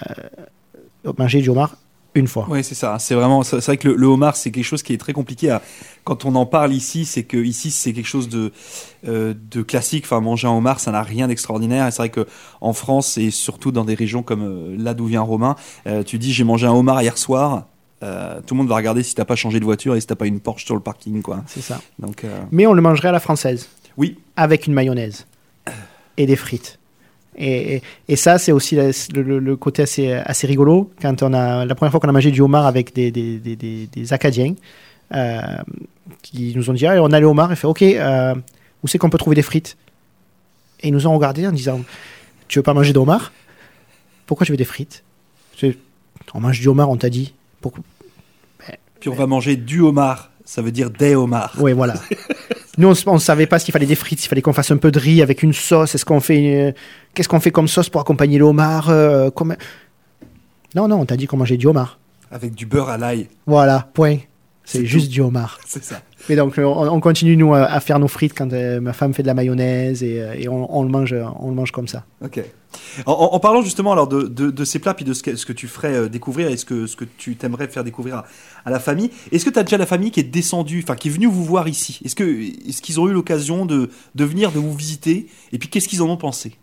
manger 1.19 1.41
du 1.41 1.49
homard 1.49 1.77
une 2.15 2.27
fois. 2.29 2.47
Oui, 2.51 2.63
c'est 2.63 2.75
ça. 2.75 2.99
C'est 2.99 3.15
vraiment, 3.15 3.43
c'est 3.43 3.65
vrai 3.65 3.77
que 3.79 3.89
le, 3.89 3.95
le 3.97 4.07
homard, 4.07 4.37
c'est 4.37 4.51
quelque 4.51 4.65
chose 4.65 4.83
qui 4.83 4.93
est 4.93 4.99
très 4.99 5.13
compliqué 5.13 5.51
à, 5.51 5.63
quand 6.05 6.25
on 6.25 6.35
en 6.35 6.47
parle 6.47 6.73
ici, 6.75 7.05
c'est 7.05 7.23
que 7.23 7.37
ici, 7.37 7.71
c'est 7.71 7.93
quelque 7.93 8.07
chose 8.07 8.29
de, 8.29 8.53
euh, 9.09 9.35
de 9.51 9.63
classique. 9.63 10.05
Enfin, 10.05 10.21
manger 10.21 10.47
un 10.49 10.53
homard, 10.53 10.81
ça 10.81 10.91
n'a 10.93 11.03
rien 11.03 11.29
d'extraordinaire. 11.29 11.87
Et 11.87 11.91
c'est 11.91 11.99
vrai 11.99 12.11
que 12.11 12.27
en 12.61 12.73
France 12.73 13.17
et 13.19 13.31
surtout 13.31 13.73
dans 13.73 13.85
des 13.85 13.95
régions 13.95 14.23
comme 14.23 14.43
euh, 14.43 14.77
là 14.79 14.95
d'où 14.95 15.07
vient 15.07 15.23
Romain, 15.23 15.57
euh, 15.87 16.03
tu 16.03 16.19
dis 16.19 16.33
j'ai 16.33 16.45
mangé 16.45 16.67
un 16.67 16.73
homard 16.73 17.01
hier 17.03 17.17
soir. 17.17 17.67
tout 18.01 18.55
le 18.55 18.59
monde 18.59 18.69
va 18.69 18.77
regarder 18.77 19.03
si 19.03 19.15
t'as 19.15 19.25
pas 19.25 19.37
changé 19.37 19.61
de 19.61 19.65
voiture 19.65 19.95
et 19.95 20.01
si 20.01 20.07
t'as 20.07 20.17
pas 20.17 20.27
une 20.27 20.41
Porsche 20.41 20.65
sur 20.67 20.75
le 20.75 20.81
parking, 20.83 21.23
quoi. 21.23 21.43
C'est 21.47 21.63
ça. 21.63 21.81
Donc, 21.99 22.25
Mais 22.51 22.67
on 22.67 22.73
le 22.73 22.83
mangerait 22.83 23.09
à 23.09 23.13
la 23.13 23.21
française. 23.21 23.69
oui, 23.97 24.19
avec 24.37 24.67
une 24.67 24.75
mayonnaise 24.75 25.27
et 26.17 26.27
des 26.27 26.37
frites. 26.37 26.79
Et, 27.37 27.77
et, 27.77 27.83
et 28.09 28.17
ça, 28.17 28.39
c'est 28.39 28.53
aussi 28.53 28.77
le, 28.77 28.93
le- 29.23 29.39
le 29.39 29.57
côté 29.57 29.83
assez, 29.83 30.13
assez 30.13 30.47
rigolo. 30.47 30.91
Quand 31.01 31.23
on 31.23 31.33
a, 31.33 31.65
la 31.65 31.75
première 31.75 31.91
fois 31.91 31.99
qu'on 32.01 32.09
a 32.09 32.13
mangé 32.13 32.31
du 32.31 32.41
homard 32.43 32.67
avec 32.67 32.95
des, 32.95 33.11
des, 33.11 33.39
des, 33.39 33.57
des- 33.57 33.87
des 33.87 34.13
Acadiens, 34.13 34.55
euh, 35.15 35.41
qui 36.23 36.53
nous 36.57 36.69
ont 36.71 36.73
dit, 36.75 36.87
ah, 36.87 37.03
on 37.03 37.11
allait 37.13 37.25
au 37.25 37.31
homard, 37.31 37.51
et 37.53 37.57
fait, 37.57 37.67
ok, 37.67 37.83
euh, 37.83 38.35
où 38.83 38.89
c'est 38.89 38.99
qu'on 38.99 39.11
peut 39.11 39.19
trouver 39.19 39.37
des 39.37 39.43
frites? 39.43 39.77
Et 40.81 40.89
ils 40.89 40.93
nous 40.95 41.07
ont 41.07 41.15
regardé 41.15 41.47
en 41.47 41.53
disant, 41.53 41.81
tu 42.49 42.59
veux 42.59 42.63
pas 42.63 42.75
manger 42.75 42.93
de 42.93 42.99
homard 42.99 43.33
Pourquoi 44.27 44.45
tu 44.45 44.53
veux 44.53 44.59
des 44.59 44.65
frites? 44.65 45.03
On 46.35 46.41
mange 46.41 46.61
du 46.61 46.69
homard, 46.69 46.89
on 46.91 46.97
t'a 46.97 47.11
dit. 47.11 47.35
Pourquoi? 47.61 47.83
Puis 49.01 49.11
on 49.11 49.15
va 49.15 49.27
manger 49.27 49.57
du 49.57 49.81
homard. 49.81 50.31
Ça 50.45 50.63
veut 50.63 50.73
dire 50.73 50.91
des 50.91 51.15
homards. 51.15 51.55
Oui, 51.59 51.73
voilà. 51.73 51.95
Nous, 52.79 52.93
on 53.07 53.15
ne 53.15 53.19
savait 53.19 53.47
pas 53.47 53.59
s'il 53.59 53.73
fallait 53.73 53.87
des 53.87 53.95
frites, 53.95 54.21
s'il 54.21 54.29
fallait 54.29 54.41
qu'on 54.43 54.55
fasse 54.55 54.71
un 54.71 54.79
peu 54.79 54.91
de 54.91 54.99
riz 54.99 55.21
avec 55.23 55.43
une 55.43 55.53
sauce. 55.53 55.95
Est-ce 55.95 56.05
qu'on 56.07 56.21
fait 56.21 56.39
une- 56.69 56.75
Qu'est-ce 57.15 57.29
qu'on 57.29 57.41
fait 57.41 57.51
comme 57.51 57.69
sauce 57.69 57.91
pour 57.91 58.01
accompagner 58.01 58.39
le 58.39 58.45
homard 58.45 58.89
euh, 58.89 59.31
comme- 59.31 59.57
Non, 60.75 60.89
non, 60.89 61.01
on 61.01 61.05
t'a 61.05 61.17
dit 61.17 61.27
qu'on 61.27 61.37
mangeait 61.37 61.59
du 61.59 61.67
homard. 61.67 61.99
Avec 62.31 62.55
du 62.55 62.65
beurre 62.65 62.89
à 62.89 62.97
l'ail. 62.97 63.29
Voilà, 63.47 63.89
point. 63.93 64.17
C'est 64.65 64.87
juste 64.87 65.07
tout. 65.09 65.13
du 65.13 65.21
homard. 65.21 65.59
C'est 65.67 65.85
ça. 65.85 66.01
Et 66.31 66.37
donc, 66.37 66.55
on, 66.57 66.63
on 66.65 67.01
continue, 67.01 67.37
nous, 67.37 67.53
à, 67.53 67.79
faire 67.81 67.99
nos 67.99 68.09
frites 68.09 68.33
quand 68.37 68.51
euh, 68.53 68.81
ma 68.81 68.93
femme 68.95 69.13
fait 69.13 69.23
de 69.23 69.27
la 69.27 69.35
mayonnaise 69.35 70.03
et, 70.03 70.21
euh, 70.23 70.35
et 70.39 70.49
on, 70.49 70.75
on 70.75 70.83
le 70.85 70.89
mange, 70.89 71.15
on 71.41 71.49
le 71.49 71.55
mange 71.55 71.73
comme 71.73 71.89
ça. 71.89 72.05
Ok. 72.25 72.41
En, 73.07 73.39
parlant 73.41 73.63
justement 73.63 73.93
alors 73.93 74.09
de, 74.09 74.65
ces 74.65 74.79
plats 74.79 74.95
puis 74.95 75.05
de 75.05 75.13
ce 75.13 75.23
que, 75.23 75.53
tu 75.53 75.69
ferais 75.69 75.95
euh, 75.95 76.09
découvrir 76.09 76.49
et 76.49 76.57
ce 76.57 76.65
que, 76.65 76.87
ce 76.87 76.97
que 76.97 77.05
tu 77.05 77.37
t'aimerais 77.37 77.69
faire 77.69 77.85
découvrir 77.85 78.25
à, 78.65 78.71
la 78.71 78.79
famille, 78.79 79.11
est-ce 79.31 79.45
que 79.45 79.51
tu 79.51 79.59
as 79.59 79.63
déjà 79.63 79.79
la 79.79 79.87
famille 79.87 80.11
qui 80.11 80.21
est 80.21 80.25
descendue, 80.25 80.81
enfin 80.83 80.97
qui 80.97 81.09
est 81.09 81.11
venue 81.11 81.27
vous 81.27 81.45
voir 81.45 81.69
ici? 81.69 82.01
Est-ce 82.05 82.83
qu'ils 82.83 83.01
ont 83.01 83.09
eu 83.09 83.13
l'occasion 83.13 83.67
de, 83.67 83.91
venir, 84.15 84.53
de 84.53 84.59
vous 84.59 84.75
visiter? 84.75 85.27
Et 85.53 85.59
puis 85.59 85.69
qu'est-ce 85.69 85.89
qu'ils 85.89 86.03
en 86.03 86.09
ont 86.09 86.17
pensé? 86.17 86.57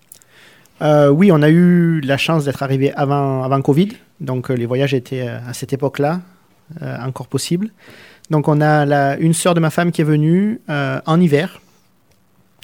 Euh, 0.81 1.09
oui, 1.09 1.31
on 1.31 1.41
a 1.41 1.49
eu 1.49 1.99
la 2.01 2.17
chance 2.17 2.45
d'être 2.45 2.63
arrivé 2.63 2.93
avant, 2.93 3.43
avant 3.43 3.61
Covid. 3.61 3.89
Donc, 4.21 4.49
euh, 4.49 4.53
les 4.53 4.65
voyages 4.65 4.93
étaient 4.93 5.27
à 5.27 5.53
cette 5.53 5.73
époque-là 5.73 6.21
encore 7.03 7.27
possibles. 7.27 7.71
Donc, 8.29 8.47
on 8.47 8.61
a 8.61 9.17
une 9.17 9.33
sœur 9.33 9.55
de 9.55 9.59
ma 9.59 9.71
femme 9.71 9.91
qui 9.91 10.01
est 10.01 10.05
venue 10.05 10.61
en 10.67 11.19
hiver. 11.19 11.61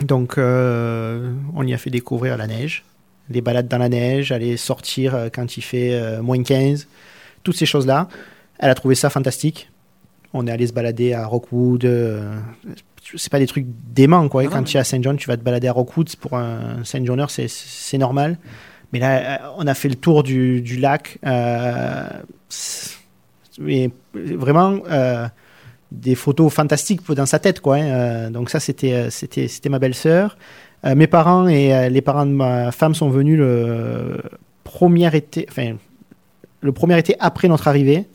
Donc, 0.02 0.36
on 0.38 1.64
y 1.64 1.74
a 1.74 1.78
fait 1.78 1.90
découvrir 1.90 2.38
la 2.38 2.46
neige, 2.46 2.86
les 3.30 3.42
balades 3.42 3.68
dans 3.68 3.78
la 3.78 3.90
neige, 3.90 4.32
aller 4.32 4.58
sortir 4.58 5.16
euh, 5.16 5.30
quand 5.34 5.58
il 5.58 5.62
fait 5.62 5.94
euh, 5.94 6.22
moins 6.22 6.42
15, 6.44 6.88
toutes 7.44 7.56
ces 7.58 7.66
choses-là. 7.66 8.08
Elle 8.60 8.70
a 8.70 8.76
trouvé 8.76 8.96
ça 8.96 9.10
fantastique. 9.10 9.70
On 10.34 10.48
est 10.48 10.52
allé 10.52 10.68
se 10.68 10.74
balader 10.74 11.14
à 11.14 11.26
Rockwood. 11.26 11.86
euh, 11.86 12.38
c'est 13.16 13.32
pas 13.32 13.40
des 13.40 13.48
trucs 13.48 13.68
déments, 13.94 14.28
quoi. 14.30 14.44
Non, 14.44 14.50
quand 14.50 14.58
mais- 14.60 14.64
tu 14.66 14.78
es 14.78 14.80
à 14.80 14.84
Saint 14.84 15.02
John, 15.02 15.16
tu 15.18 15.28
vas 15.28 15.38
te 15.38 15.44
balader 15.44 15.68
à 15.68 15.72
Rockwood. 15.74 16.14
Pour 16.18 16.36
un 16.36 16.84
Saint 16.84 17.04
Johner, 17.06 17.26
c'est- 17.30 17.48
c'est 17.50 17.98
normal. 17.98 18.38
Mais 18.94 19.00
là, 19.00 19.54
on 19.58 19.66
a 19.68 19.74
fait 19.74 19.90
le 19.90 19.96
tour 19.96 20.24
du, 20.24 20.62
du 20.62 20.78
lac. 20.78 21.18
euh, 21.26 22.08
vraiment, 24.14 24.80
euh, 24.90 25.28
des 25.92 26.16
photos 26.16 26.52
fantastiques 26.54 27.02
dans 27.12 27.26
sa 27.26 27.40
tête, 27.40 27.60
quoi. 27.62 27.78
hein. 27.78 28.32
Donc 28.32 28.50
ça, 28.50 28.60
c'était 28.60 29.10
c'était 29.12 29.48
c'était 29.48 29.70
ma 29.70 29.80
belle-sœur. 29.80 30.38
Euh, 30.86 30.96
mes 30.96 31.08
parents 31.08 31.48
et 31.48 31.74
euh, 31.74 31.90
les 31.90 32.02
parents 32.02 32.26
de 32.26 32.32
ma 32.32 32.72
femme 32.72 32.94
sont 32.96 33.10
venus 33.10 33.38
le 33.40 34.22
premier 34.64 35.16
été, 35.16 35.46
enfin 35.50 35.76
le 36.62 36.72
premier 36.72 36.98
été 37.00 37.16
après 37.20 37.48
notre 37.48 37.68
arrivée, 37.68 38.06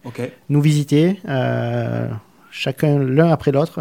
nous 0.49 0.61
visiter, 0.61 1.21
euh, 1.29 2.09
chacun 2.51 2.99
l'un 2.99 3.31
après 3.31 3.53
l'autre. 3.53 3.81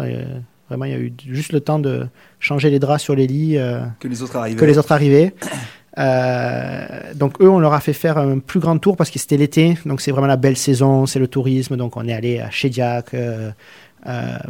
Vraiment, 0.68 0.84
il 0.84 0.90
y 0.92 0.94
a 0.94 0.98
eu 0.98 1.12
juste 1.28 1.52
le 1.52 1.60
temps 1.60 1.80
de 1.80 2.06
changer 2.38 2.70
les 2.70 2.78
draps 2.78 3.02
sur 3.02 3.16
les 3.16 3.26
lits. 3.26 3.58
euh, 3.58 3.80
Que 3.98 4.06
les 4.06 4.22
autres 4.22 4.36
arrivent. 4.36 4.56
que 4.56 4.64
les 4.64 4.78
autres 4.78 4.92
arrivaient. 4.92 5.34
Euh, 5.98 6.86
donc 7.14 7.40
eux, 7.42 7.48
on 7.48 7.58
leur 7.58 7.72
a 7.72 7.80
fait 7.80 7.92
faire 7.92 8.18
un 8.18 8.38
plus 8.38 8.60
grand 8.60 8.78
tour 8.78 8.96
parce 8.96 9.10
que 9.10 9.18
c'était 9.18 9.36
l'été, 9.36 9.76
donc 9.86 10.00
c'est 10.00 10.12
vraiment 10.12 10.28
la 10.28 10.36
belle 10.36 10.56
saison, 10.56 11.06
c'est 11.06 11.18
le 11.18 11.26
tourisme. 11.28 11.76
Donc 11.76 11.96
on 11.96 12.06
est 12.06 12.12
allé 12.12 12.38
à 12.38 12.50
Chédiac. 12.50 13.12
euh, 13.14 13.50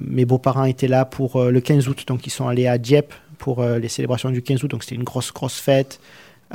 mes 0.00 0.24
beaux-parents 0.26 0.64
étaient 0.64 0.88
là 0.88 1.04
pour 1.06 1.42
le 1.42 1.60
15 1.60 1.88
août, 1.88 2.04
donc 2.06 2.26
ils 2.26 2.30
sont 2.30 2.46
allés 2.46 2.66
à 2.66 2.76
Dieppe 2.78 3.12
pour 3.40 3.60
euh, 3.62 3.78
les 3.78 3.88
célébrations 3.88 4.30
du 4.30 4.42
15 4.42 4.62
août. 4.62 4.68
Donc 4.70 4.84
c'était 4.84 4.94
une 4.94 5.02
grosse, 5.04 5.32
grosse 5.32 5.58
fête. 5.58 5.98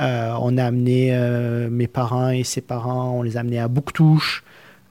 Euh, 0.00 0.32
on 0.40 0.56
a 0.56 0.64
amené 0.64 1.08
euh, 1.12 1.68
mes 1.68 1.88
parents 1.88 2.30
et 2.30 2.44
ses 2.44 2.60
parents, 2.62 3.10
on 3.18 3.22
les 3.22 3.36
a 3.36 3.40
amenés 3.40 3.58
à 3.58 3.68
Bouctouche. 3.68 4.44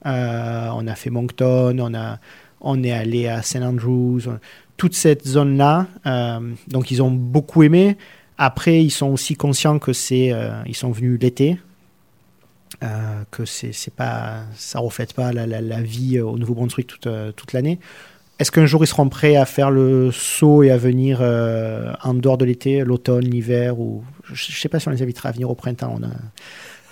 On 0.04 0.86
a 0.86 0.94
fait 0.94 1.10
Moncton, 1.10 1.76
on, 1.80 1.92
a, 1.94 2.20
on 2.60 2.82
est 2.84 2.92
allé 2.92 3.26
à 3.26 3.42
St. 3.42 3.62
Andrews. 3.62 4.20
toute 4.76 4.94
cette 4.94 5.26
zone-là, 5.26 5.88
donc 6.68 6.92
ils 6.92 7.02
ont 7.02 7.10
beaucoup 7.10 7.64
aimé. 7.64 7.96
Après, 8.38 8.84
ils 8.84 8.90
sont 8.92 9.08
aussi 9.08 9.34
conscients 9.34 9.80
que 9.80 9.92
c'est, 9.92 10.32
ils 10.66 10.76
sont 10.76 10.92
venus 10.92 11.18
l'été, 11.20 11.58
que 13.32 13.44
c'est, 13.44 13.72
c'est 13.72 13.92
pas, 13.94 14.42
ça 14.54 14.78
reflète 14.78 15.12
pas 15.12 15.32
la, 15.32 15.44
la- 15.46 15.60
la 15.60 15.82
vie 15.82 16.20
au 16.20 16.38
Nouveau-Brunswick 16.38 16.86
toute, 16.86 17.08
toute 17.34 17.52
l'année. 17.52 17.80
Est-ce 18.38 18.50
qu'un 18.50 18.66
jour 18.66 18.84
ils 18.84 18.86
seront 18.86 19.08
prêts 19.08 19.36
à 19.36 19.46
faire 19.46 19.70
le 19.70 20.10
saut 20.12 20.62
et 20.62 20.70
à 20.70 20.76
venir 20.76 21.18
euh, 21.22 21.92
en 22.02 22.12
dehors 22.14 22.36
de 22.36 22.44
l'été, 22.44 22.84
l'automne, 22.84 23.24
l'hiver 23.24 23.80
ou 23.80 24.04
je, 24.32 24.52
je 24.52 24.60
sais 24.60 24.68
pas 24.68 24.78
si 24.78 24.88
on 24.88 24.90
les 24.90 25.02
invitera 25.02 25.30
à 25.30 25.32
venir 25.32 25.48
au 25.50 25.54
printemps. 25.54 25.94
On 25.98 26.02
a, 26.02 26.10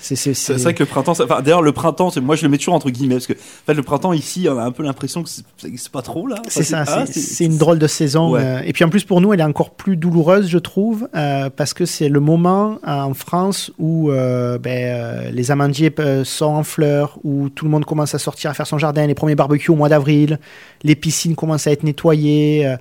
c'est, 0.04 0.52
vrai 0.58 0.74
que 0.74 0.82
le 0.82 0.88
printemps, 0.88 1.14
ça- 1.14 1.24
enfin, 1.24 1.40
d'ailleurs 1.40 1.62
le 1.62 1.72
printemps, 1.72 2.10
moi 2.22 2.36
je 2.36 2.42
le 2.42 2.48
mets 2.48 2.58
toujours 2.58 2.74
entre 2.74 2.90
guillemets 2.90 3.14
parce 3.14 3.26
que 3.26 3.32
en 3.32 3.66
fait 3.66 3.74
le 3.74 3.82
printemps 3.82 4.12
ici, 4.12 4.46
on 4.50 4.58
a 4.58 4.62
un 4.62 4.70
peu 4.70 4.82
l'impression 4.82 5.22
que 5.22 5.28
c'est- 5.30 5.44
pas 5.90 6.02
trop 6.02 6.26
là. 6.26 6.36
Enfin, 6.40 6.48
C'est 6.50 6.62
ça, 6.62 6.84
ah, 6.86 7.04
c'est 7.06 7.44
une 7.44 7.56
drôle 7.58 7.78
de 7.78 7.86
saison. 7.86 8.32
Ouais. 8.32 8.40
euh, 8.42 8.60
et 8.64 8.72
puis 8.72 8.84
en 8.84 8.88
plus 8.90 9.04
pour 9.04 9.20
nous, 9.20 9.32
elle 9.32 9.40
est 9.40 9.44
encore 9.44 9.70
plus 9.70 9.96
douloureuse, 9.96 10.48
je 10.48 10.58
trouve, 10.58 11.08
euh, 11.14 11.48
parce 11.54 11.72
que 11.74 11.86
c'est 11.86 12.08
le 12.08 12.20
moment 12.20 12.78
euh, 12.86 12.90
en 13.00 13.14
France 13.14 13.70
où 13.78 14.10
ben, 14.10 15.30
les 15.32 15.50
amandiers 15.50 15.92
sont 16.24 16.44
en 16.46 16.62
fleurs, 16.64 17.18
où 17.24 17.48
tout 17.48 17.64
le 17.64 17.70
monde 17.70 17.84
commence 17.84 18.14
à 18.14 18.18
sortir 18.18 18.50
à 18.50 18.54
faire 18.54 18.66
son 18.66 18.78
jardin, 18.78 19.06
les 19.06 19.14
premiers 19.14 19.34
barbecues 19.34 19.70
au 19.70 19.76
mois 19.76 19.88
d'avril, 19.88 20.38
les 20.82 20.94
piscines 20.94 21.34
commencent 21.34 21.66
à 21.66 21.72
être 21.72 21.82
nettoyées. 21.84 22.74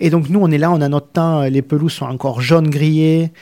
Euh, 0.00 0.04
Et 0.04 0.10
donc 0.10 0.28
nous, 0.28 0.40
on 0.40 0.50
est 0.50 0.58
là, 0.58 0.70
on 0.70 0.80
a 0.80 0.88
notre 0.88 1.08
temps, 1.08 1.42
les 1.42 1.62
pelouses 1.62 1.92
sont 1.92 2.06
encore 2.06 2.40
jaunes 2.40 2.70
grillées, 2.70 3.32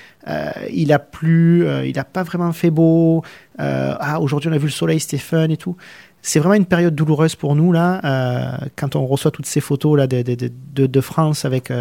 il 0.71 0.93
a 0.93 0.99
plu, 0.99 1.67
il 1.85 1.97
n'a 1.97 2.05
pas 2.05 2.23
vraiment 2.23 2.53
fait 2.53 2.71
beau. 2.71 3.23
ah, 3.59 4.21
aujourd'hui 4.21 4.51
on 4.51 4.53
a 4.53 4.59
vu 4.59 4.67
le 4.67 4.73
soleil, 4.73 5.01
c'était 5.01 5.19
fun 5.19 5.49
et 5.49 5.57
tout. 5.57 5.77
C'est 6.21 6.41
vraiment 6.41 6.57
une 6.57 6.67
période 6.67 6.95
douloureuse 6.95 7.37
pour 7.37 7.55
nous 7.55 7.73
là, 7.73 8.61
quand 8.77 8.97
on 8.97 9.07
reçoit 9.07 9.31
toutes 9.31 9.47
ces 9.47 9.61
photos 9.61 9.97
là 9.97 10.07
de, 10.07 11.01
France 11.01 11.45
avec 11.45 11.73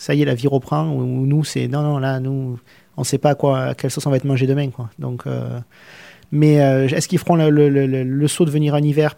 ça 0.00 0.14
y 0.14 0.22
est, 0.22 0.24
la 0.24 0.34
vie 0.34 0.48
reprend. 0.48 0.88
Ou, 0.88 1.26
nous, 1.26 1.44
c'est 1.44 1.68
non, 1.68 1.82
non, 1.82 1.98
là, 1.98 2.20
nous, 2.20 2.58
on 2.96 3.02
ne 3.02 3.06
sait 3.06 3.18
pas 3.18 3.30
à, 3.30 3.34
quoi, 3.34 3.60
à 3.60 3.74
quelle 3.74 3.90
sauce 3.90 4.06
on 4.06 4.10
va 4.10 4.16
être 4.16 4.24
mangé 4.24 4.46
demain. 4.46 4.70
Quoi. 4.70 4.88
Donc, 4.98 5.26
euh, 5.26 5.60
mais 6.32 6.62
euh, 6.62 6.88
est-ce 6.88 7.06
qu'ils 7.06 7.18
feront 7.18 7.36
le, 7.36 8.26
saut 8.26 8.46
de 8.46 8.50
venir 8.50 8.74
en 8.74 8.78
hiver? 8.78 9.16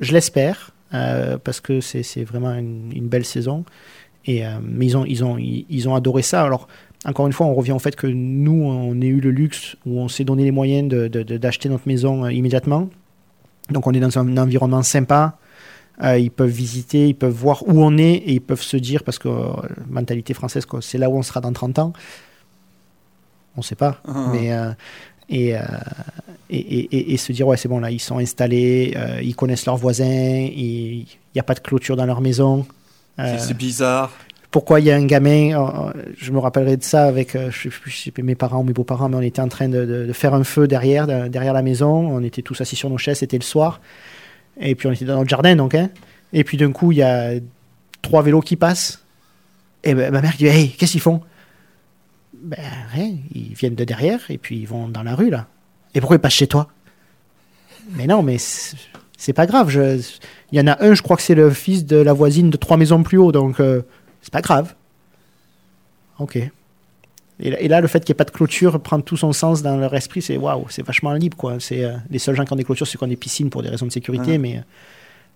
Je 0.00 0.12
l'espère, 0.12 0.70
euh, 0.94 1.36
parce 1.36 1.60
que 1.60 1.80
c'est 1.80 2.24
vraiment 2.24 2.54
une, 2.54 3.08
belle 3.08 3.26
saison. 3.26 3.64
Et, 4.26 4.42
mais 4.62 4.86
ils 4.86 4.96
ont, 4.96 5.04
ils, 5.04 5.24
ont, 5.24 5.36
ils, 5.38 5.88
ont 5.88 5.94
adoré 5.94 6.22
ça. 6.22 6.44
Alors, 6.44 6.68
encore 7.04 7.26
une 7.26 7.32
fois, 7.32 7.46
on 7.46 7.54
revient 7.54 7.72
au 7.72 7.80
fait 7.80 7.96
que 7.96 8.06
nous, 8.06 8.62
on 8.64 9.00
ait 9.00 9.06
eu 9.06 9.20
le 9.20 9.30
luxe 9.30 9.76
où 9.84 9.98
on 9.98 10.08
s'est 10.08 10.24
donné 10.24 10.44
les 10.44 10.52
moyens 10.52 10.88
d'acheter 10.88 11.68
notre 11.68 11.88
maison 11.88 12.28
immédiatement. 12.28 12.88
Donc, 13.70 13.86
on 13.86 13.92
est 13.92 14.00
dans 14.00 14.18
un 14.18 14.36
environnement 14.36 14.82
sympa. 14.82 15.36
Euh, 16.02 16.18
ils 16.18 16.30
peuvent 16.30 16.50
visiter, 16.50 17.08
ils 17.08 17.14
peuvent 17.14 17.32
voir 17.32 17.62
où 17.68 17.82
on 17.82 17.96
est 17.98 18.14
et 18.14 18.32
ils 18.32 18.40
peuvent 18.40 18.62
se 18.62 18.76
dire, 18.76 19.04
parce 19.04 19.18
que 19.18 19.28
euh, 19.28 19.52
mentalité 19.88 20.34
française, 20.34 20.66
c'est 20.80 20.98
là 20.98 21.10
où 21.10 21.16
on 21.16 21.22
sera 21.22 21.40
dans 21.40 21.52
30 21.52 21.78
ans. 21.78 21.92
On 23.56 23.60
ne 23.60 23.64
sait 23.64 23.74
pas. 23.74 24.00
Ah. 24.08 24.28
Mais, 24.32 24.52
euh, 24.52 24.72
et, 25.28 25.54
et, 26.50 27.12
et, 27.12 27.16
se 27.16 27.32
dire, 27.32 27.46
ouais, 27.46 27.56
c'est 27.56 27.68
bon, 27.68 27.78
là, 27.78 27.90
ils 27.90 28.00
sont 28.00 28.18
installés, 28.18 28.94
ils 29.22 29.34
connaissent 29.34 29.64
leurs 29.64 29.76
voisins, 29.78 30.04
il 30.04 31.06
n'y 31.34 31.40
a 31.40 31.42
pas 31.42 31.54
de 31.54 31.60
clôture 31.60 31.96
dans 31.96 32.04
leur 32.04 32.20
maison. 32.20 32.66
C'est 33.18 33.56
bizarre 33.56 34.12
pourquoi 34.50 34.80
il 34.80 34.86
y 34.86 34.90
a 34.90 34.96
un 34.96 35.06
gamin, 35.06 35.92
je 36.18 36.30
me 36.30 36.38
rappellerai 36.38 36.76
de 36.76 36.84
ça 36.84 37.04
avec 37.06 37.38
je 37.50 37.70
sais 37.88 38.12
mes 38.22 38.34
parents 38.34 38.60
ou 38.60 38.64
mes 38.64 38.74
beaux-parents, 38.74 39.08
mais 39.08 39.16
on 39.16 39.22
était 39.22 39.40
en 39.40 39.48
train 39.48 39.66
de, 39.66 39.86
de, 39.86 40.12
faire 40.12 40.34
un 40.34 40.44
feu 40.44 40.68
derrière, 40.68 41.06
derrière 41.30 41.54
la 41.54 41.62
maison, 41.62 41.88
on 41.88 42.22
était 42.22 42.42
tous 42.42 42.60
assis 42.60 42.76
sur 42.76 42.90
nos 42.90 42.98
chaises, 42.98 43.20
c'était 43.20 43.38
le 43.38 43.44
soir, 43.44 43.80
et 44.60 44.74
puis 44.74 44.88
on 44.88 44.92
était 44.92 45.06
dans 45.06 45.16
notre 45.16 45.30
jardin, 45.30 45.56
donc. 45.56 45.74
Hein. 45.74 45.88
Et 46.32 46.44
puis 46.44 46.56
d'un 46.56 46.72
coup, 46.72 46.92
il 46.92 46.98
y 46.98 47.02
a 47.02 47.32
trois 48.00 48.22
vélos 48.22 48.40
qui 48.40 48.56
passent. 48.56 49.04
Et 49.84 49.94
ben, 49.94 50.12
ma 50.12 50.20
mère 50.20 50.34
dit 50.36 50.46
Hey, 50.46 50.70
qu'est-ce 50.70 50.92
qu'ils 50.92 51.00
font? 51.00 51.22
Ben 52.34 52.58
rien, 52.92 53.14
ils 53.34 53.54
viennent 53.54 53.74
de 53.74 53.84
derrière 53.84 54.20
et 54.28 54.38
puis 54.38 54.58
ils 54.58 54.66
vont 54.66 54.88
dans 54.88 55.02
la 55.02 55.14
rue 55.14 55.30
là. 55.30 55.46
Et 55.94 56.00
pourquoi 56.00 56.16
ils 56.16 56.20
passent 56.20 56.34
chez 56.34 56.48
toi? 56.48 56.68
Mais 57.90 58.06
non, 58.06 58.22
mais 58.22 58.38
c'est 59.22 59.32
pas 59.32 59.46
grave. 59.46 59.72
Il 60.50 60.58
y 60.58 60.60
en 60.60 60.66
a 60.66 60.84
un, 60.84 60.94
je 60.94 61.02
crois 61.02 61.16
que 61.16 61.22
c'est 61.22 61.36
le 61.36 61.50
fils 61.50 61.86
de 61.86 61.96
la 61.96 62.12
voisine 62.12 62.50
de 62.50 62.56
trois 62.56 62.76
maisons 62.76 63.04
plus 63.04 63.18
haut, 63.18 63.30
donc 63.30 63.60
euh, 63.60 63.82
c'est 64.20 64.32
pas 64.32 64.40
grave. 64.40 64.74
Ok. 66.18 66.38
Et, 67.38 67.68
là, 67.68 67.80
le 67.80 67.86
fait 67.86 68.00
qu'il 68.00 68.12
n'y 68.12 68.16
ait 68.16 68.22
pas 68.22 68.24
de 68.24 68.32
clôture 68.32 68.80
prend 68.80 69.00
tout 69.00 69.16
son 69.16 69.32
sens 69.32 69.62
dans 69.62 69.76
leur 69.76 69.94
esprit. 69.94 70.22
C'est 70.22 70.36
waouh, 70.36 70.66
c'est 70.70 70.84
vachement 70.84 71.12
libre. 71.12 71.36
Quoi. 71.36 71.56
C'est, 71.60 71.84
euh, 71.84 71.92
les 72.10 72.18
seuls 72.18 72.34
gens 72.34 72.44
qui 72.44 72.52
ont 72.52 72.56
des 72.56 72.64
clôtures, 72.64 72.86
c'est 72.86 72.98
qu'on 72.98 73.06
des 73.06 73.16
piscines 73.16 73.48
pour 73.48 73.62
des 73.62 73.68
raisons 73.68 73.86
de 73.86 73.92
sécurité. 73.92 74.38
Mais 74.38 74.56
euh, 74.56 74.60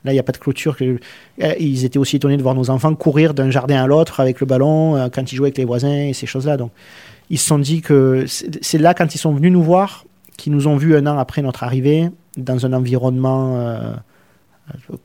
là, 0.04 0.10
il 0.10 0.14
n'y 0.14 0.20
a 0.20 0.24
pas 0.24 0.32
de 0.32 0.38
clôture. 0.38 0.76
Que, 0.76 0.98
euh, 1.42 1.54
ils 1.60 1.84
étaient 1.84 1.98
aussi 1.98 2.16
étonnés 2.16 2.36
de 2.36 2.42
voir 2.42 2.56
nos 2.56 2.70
enfants 2.70 2.92
courir 2.96 3.34
d'un 3.34 3.50
jardin 3.50 3.82
à 3.82 3.86
l'autre 3.86 4.18
avec 4.18 4.40
le 4.40 4.46
ballon 4.46 5.08
quand 5.12 5.30
ils 5.30 5.36
jouaient 5.36 5.46
avec 5.46 5.58
les 5.58 5.64
voisins 5.64 6.08
et 6.08 6.12
ces 6.12 6.26
choses-là. 6.26 6.56
Donc, 6.56 6.72
ils 7.30 7.38
se 7.38 7.46
sont 7.46 7.58
dit 7.60 7.82
que 7.82 8.24
c'est, 8.26 8.78
là, 8.78 8.94
quand 8.94 9.14
ils 9.14 9.18
sont 9.18 9.32
venus 9.32 9.52
nous 9.52 9.62
voir, 9.62 10.04
qu'ils 10.36 10.52
nous 10.52 10.66
ont 10.66 10.76
vus 10.76 10.96
un 10.96 11.06
an 11.06 11.18
après 11.18 11.40
notre 11.40 11.62
arrivée, 11.62 12.10
dans 12.36 12.66
un 12.66 12.72
environnement 12.72 13.94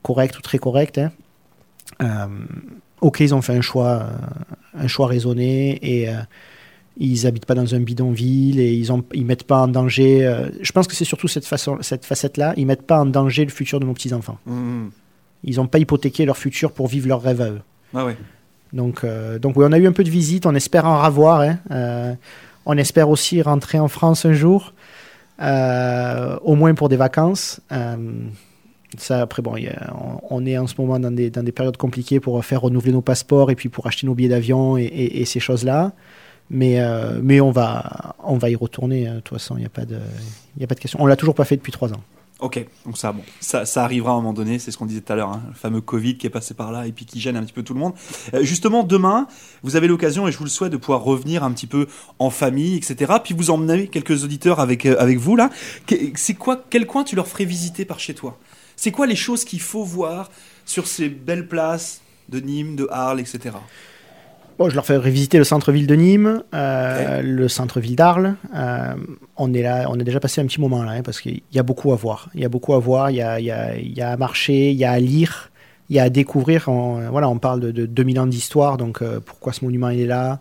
correct 0.04 0.38
ou 0.38 0.42
très 0.42 0.58
correct. 0.58 1.00
Hein. 2.00 2.30
ok, 3.02 3.20
ils 3.20 3.34
ont 3.34 3.42
fait 3.42 3.56
un 3.56 3.62
choix, 3.62 4.08
un 4.74 4.88
choix 4.88 5.08
raisonné 5.08 5.80
et 5.82 6.10
ils 6.98 7.26
habitent 7.26 7.46
pas 7.46 7.56
dans 7.56 7.74
un 7.74 7.80
bidonville 7.80 8.60
et 8.60 8.74
ils 8.74 8.92
ont 8.92 9.04
ils 9.14 9.26
mettent 9.26 9.46
pas 9.46 9.62
en 9.62 9.68
danger. 9.68 10.26
Euh, 10.26 10.50
je 10.62 10.72
pense 10.72 10.88
que 10.88 10.96
c'est 10.96 11.06
surtout 11.06 11.28
cette 11.28 11.46
façon, 11.46 11.78
cette 11.82 12.06
facette-là. 12.06 12.54
Ils 12.58 12.66
mettent 12.66 12.86
pas 12.86 13.00
en 13.00 13.06
danger 13.06 13.46
le 13.46 13.52
futur 13.52 13.80
de 13.80 13.86
nos 13.86 13.94
petits 13.94 14.14
enfants. 14.14 14.38
Mmh. 14.46 14.88
Ils 15.44 15.56
n'ont 15.56 15.68
pas 15.68 15.80
hypothéqué 15.80 16.26
leur 16.26 16.38
futur 16.38 16.72
pour 16.72 16.88
vivre 16.88 17.08
leur 17.08 17.22
rêve 17.22 17.42
à 17.42 17.50
eux. 17.50 17.62
Ah 17.94 18.06
ouais. 18.06 18.18
Donc 18.74 19.04
euh, 19.04 19.40
donc 19.40 19.58
oui, 19.58 19.66
on 19.68 19.72
a 19.72 19.78
eu 19.78 19.88
un 19.88 19.92
peu 19.94 20.04
de 20.04 20.10
visite. 20.10 20.46
On 20.46 20.56
espère 20.56 20.86
en 20.86 21.02
revoir. 21.02 21.42
Hein. 21.42 21.60
Euh, 21.72 22.14
on 22.66 22.78
espère 22.78 23.10
aussi 23.10 23.42
rentrer 23.42 23.80
en 23.80 23.88
France 23.88 24.26
un 24.26 24.34
jour, 24.34 24.74
au 25.42 26.56
moins 26.56 26.74
pour 26.74 26.90
des 26.90 26.98
vacances. 26.98 27.62
ça, 28.98 29.22
après, 29.22 29.42
bon, 29.42 29.56
on, 30.30 30.46
est 30.46 30.58
en 30.58 30.68
ce 30.68 30.76
moment 30.78 31.00
dans 31.00 31.12
des, 31.12 31.30
dans 31.30 31.44
des 31.44 31.52
périodes 31.52 31.78
compliquées 31.78 32.20
pour 32.20 32.44
faire 32.46 32.62
renouveler 32.62 32.92
nos 32.92 33.02
passeports 33.02 33.52
et 33.52 33.56
puis 33.56 33.70
pour 33.70 33.88
acheter 33.88 34.08
nos 34.08 34.16
billets 34.16 34.30
d'avion 34.30 34.78
et, 34.78 35.24
ces 35.26 35.40
choses-là. 35.40 35.94
Mais, 36.50 36.82
euh, 36.82 37.22
mais 37.24 37.40
on, 37.40 37.52
va, 37.52 38.16
on 38.24 38.38
va 38.38 38.50
y 38.50 38.56
retourner, 38.56 39.06
de 39.06 39.20
toute 39.22 39.38
façon, 39.38 39.56
il 39.56 39.60
n'y 39.60 39.66
a, 39.66 39.68
a 39.68 40.68
pas 40.68 40.76
de 40.76 40.80
question. 40.80 41.00
On 41.02 41.06
l'a 41.06 41.16
toujours 41.16 41.36
pas 41.36 41.46
fait 41.46 41.56
depuis 41.56 41.72
trois 41.72 41.94
ans. 41.94 42.02
Ok, 42.42 42.66
donc 42.88 42.98
ça, 42.98 43.12
bon, 43.12 43.22
ça, 43.40 43.84
arrivera 43.84 44.14
à 44.14 44.16
un 44.16 44.18
moment 44.18 44.34
donné, 44.34 44.58
c'est 44.58 44.72
ce 44.72 44.78
qu'on 44.78 44.88
disait 44.88 45.02
tout 45.02 45.14
à 45.14 45.16
l'heure, 45.16 45.30
hein, 45.30 45.44
le 45.48 45.54
fameux 45.54 45.80
Covid 45.80 46.18
qui 46.18 46.26
est 46.26 46.32
passé 46.32 46.56
par 46.56 46.72
là 46.72 46.88
et 46.88 46.92
puis 46.92 47.06
qui 47.06 47.22
gêne 47.22 47.38
un 47.38 47.44
petit 47.44 47.54
peu 47.54 47.62
tout 47.62 47.76
le 47.76 47.80
monde. 47.80 47.94
Euh, 48.34 48.44
justement, 48.44 48.82
demain, 48.82 49.28
vous 49.62 49.76
avez 49.76 49.88
l'occasion, 49.88 50.28
et 50.28 50.32
je 50.32 50.40
vous 50.40 50.44
le 50.44 50.50
souhaite, 50.50 50.72
de 50.72 50.78
pouvoir 50.78 51.04
revenir 51.04 51.44
un 51.44 51.52
petit 51.52 51.68
peu 51.68 51.86
en 52.18 52.32
famille, 52.32 52.76
etc. 52.76 53.14
Puis 53.24 53.36
vous 53.36 53.52
emmenez 53.52 53.88
quelques 53.88 54.24
auditeurs 54.24 54.60
avec, 54.60 54.88
euh, 54.88 54.96
avec 54.98 55.20
vous, 55.20 55.36
là. 55.36 55.52
C'est 56.16 56.34
quoi, 56.34 56.66
quel 56.72 56.88
coin 56.88 57.04
tu 57.04 57.16
leur 57.16 57.28
ferais 57.28 57.46
visiter 57.46 57.86
par 57.86 58.00
chez 58.00 58.16
toi? 58.16 58.40
C'est 58.76 58.92
quoi 58.92 59.06
les 59.06 59.16
choses 59.16 59.46
qu'il 59.46 59.62
faut 59.62 59.84
voir 59.84 60.32
sur 60.66 60.88
ces 60.88 61.10
belles 61.10 61.48
places 61.48 62.02
de 62.30 62.40
Nîmes, 62.40 62.76
de 62.76 62.88
Arles, 62.90 63.20
etc 63.20 63.52
je 64.70 64.76
leur 64.76 64.86
fais 64.86 65.00
visiter 65.00 65.38
le 65.38 65.44
centre-ville 65.44 65.88
de 65.88 65.96
Nîmes, 65.96 66.44
euh, 66.54 67.22
le 67.22 67.48
centre-ville 67.48 67.96
d'Arles. 67.96 68.36
Euh, 68.56 68.94
on 69.38 69.54
est 69.54 69.62
là, 69.62 69.88
on 69.90 70.00
a 70.00 70.04
déjà 70.04 70.20
passé 70.20 70.42
un 70.42 70.46
petit 70.46 70.62
moment 70.62 70.84
là, 70.84 70.92
hein, 70.92 71.02
parce 71.04 71.22
qu'il 71.22 71.42
y 71.52 71.60
a 71.60 71.64
beaucoup 71.64 71.94
à 71.94 71.96
voir. 71.96 72.30
Il 72.34 72.42
y 72.42 72.46
a 72.46 72.50
beaucoup 72.50 72.74
à 72.74 72.80
voir, 72.80 73.12
il 73.12 73.18
y 73.18 73.22
a, 73.22 73.40
il 73.40 73.46
y 73.46 73.52
a, 73.52 73.76
il 73.78 73.92
y 73.92 74.02
a 74.02 74.12
à 74.12 74.18
marcher, 74.18 74.72
il 74.72 74.78
y 74.78 74.86
a 74.86 74.92
à 74.92 75.00
lire, 75.00 75.52
il 75.90 75.96
y 75.96 76.00
a 76.00 76.04
à 76.04 76.10
découvrir. 76.10 76.68
On, 76.68 77.10
voilà, 77.10 77.30
on 77.30 77.38
parle 77.38 77.60
de, 77.60 77.72
de 77.72 77.86
2000 77.86 78.20
ans 78.20 78.28
d'histoire, 78.28 78.78
donc 78.78 79.02
euh, 79.02 79.20
pourquoi 79.20 79.54
ce 79.54 79.64
monument 79.66 79.90
il 79.90 80.02
est 80.02 80.08
là 80.08 80.40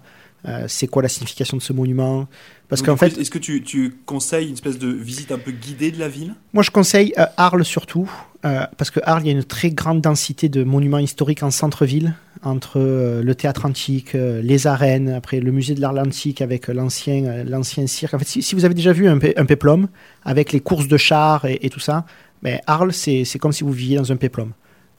C'est 0.69 0.87
quoi 0.87 1.03
la 1.03 1.09
signification 1.09 1.57
de 1.57 1.63
ce 1.63 1.73
monument 1.73 2.27
parce 2.71 2.83
qu'en 2.83 2.97
fait, 2.97 3.19
est-ce 3.19 3.31
que 3.31 3.39
tu, 3.39 3.63
tu, 3.63 3.95
conseilles 4.07 4.47
une 4.47 4.55
espèce 4.55 4.79
de 4.79 4.89
visite 4.89 5.33
un 5.33 5.39
peu 5.39 5.51
guidée 5.51 5.91
de 5.91 5.99
la 5.99 6.09
ville? 6.09 6.35
Moi, 6.55 6.63
je 6.63 6.71
conseille 6.71 7.13
Arles 7.37 7.65
surtout, 7.65 8.11
parce 8.43 8.91
que 8.91 9.01
Arles, 9.03 9.23
il 9.25 9.27
y 9.27 9.31
a 9.31 9.33
une 9.33 9.45
très 9.45 9.71
grande 9.71 10.01
densité 10.01 10.49
de 10.49 10.65
monuments 10.65 10.99
historiques 10.99 11.43
en 11.43 11.51
centre-ville 11.51 12.15
entre 12.43 12.81
euh, 12.81 13.23
le 13.23 13.35
théâtre 13.35 13.67
antique, 13.67 14.15
euh, 14.15 14.41
les 14.43 14.67
arènes, 14.67 15.11
après 15.11 15.41
le 15.41 15.53
musée 15.53 15.75
de 15.75 15.81
l'art 15.81 15.97
antique 15.97 16.41
avec 16.41 16.69
euh, 16.69 16.73
l'ancien, 16.73 17.45
l'ancien 17.45 17.87
cirque. 17.87 18.15
En 18.15 18.19
fait, 18.19 18.27
si, 18.27 18.55
vous 18.55 18.65
avez 18.65 18.75
déjà 18.75 18.93
vu 18.93 19.09
un, 19.09 19.19
un 19.37 19.45
péplum 19.45 19.89
avec 20.25 20.53
les 20.53 20.61
courses 20.61 20.89
de 20.89 20.97
chars 20.97 21.45
et, 21.45 21.69
tout 21.71 21.81
ça, 21.81 22.07
mais 22.43 22.61
Arles, 22.67 22.93
c'est, 22.93 23.25
comme 23.39 23.53
si 23.53 23.65
vous 23.65 23.73
viviez 23.73 23.99
dans 23.99 24.13
un 24.13 24.17
péplum. 24.17 24.53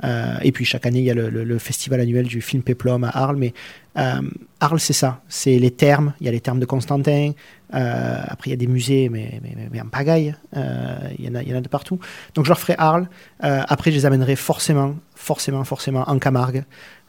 Et 0.03 0.52
puis 0.52 0.65
chaque 0.65 0.86
année, 0.86 0.99
il 0.99 1.06
y 1.06 1.11
a 1.11 1.14
le, 1.14 1.57
festival 1.60 1.99
annuel 1.99 2.26
du 2.26 2.41
film 2.41 2.64
Péplum 2.64 3.03
à 3.03 3.10
Arles. 3.10 3.38
Mais 3.38 3.53
Arles, 3.95 4.80
c'est 4.80 4.94
ça. 4.94 5.22
C'est 5.28 5.60
les 5.60 5.72
thermes. 5.72 6.14
Il 6.19 6.26
y 6.26 6.30
a 6.30 6.32
les 6.32 6.40
thermes 6.40 6.60
de 6.60 6.65
Constantin. 6.65 7.32
après, 7.72 8.49
il 8.49 8.52
y 8.52 8.53
a 8.53 8.57
des 8.57 8.68
musées, 8.68 9.10
mais, 9.10 9.40
en 9.80 9.90
pagaille. 9.90 10.36
il, 10.56 11.26
y 11.26 11.30
en 11.30 11.36
a, 11.36 11.61
de 11.61 11.69
partout. 11.69 11.99
Donc, 12.34 12.45
je 12.45 12.49
leur 12.49 12.60
ferai 12.60 12.76
Arles. 12.78 13.07
après, 13.41 13.91
je 13.91 13.98
les 13.98 14.06
amènerai 14.06 14.36
forcément, 14.36 14.95
forcément, 15.15 15.64
forcément 15.64 16.03
en 16.10 16.18
Camargue. 16.19 16.64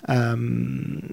Euh, 0.09 0.37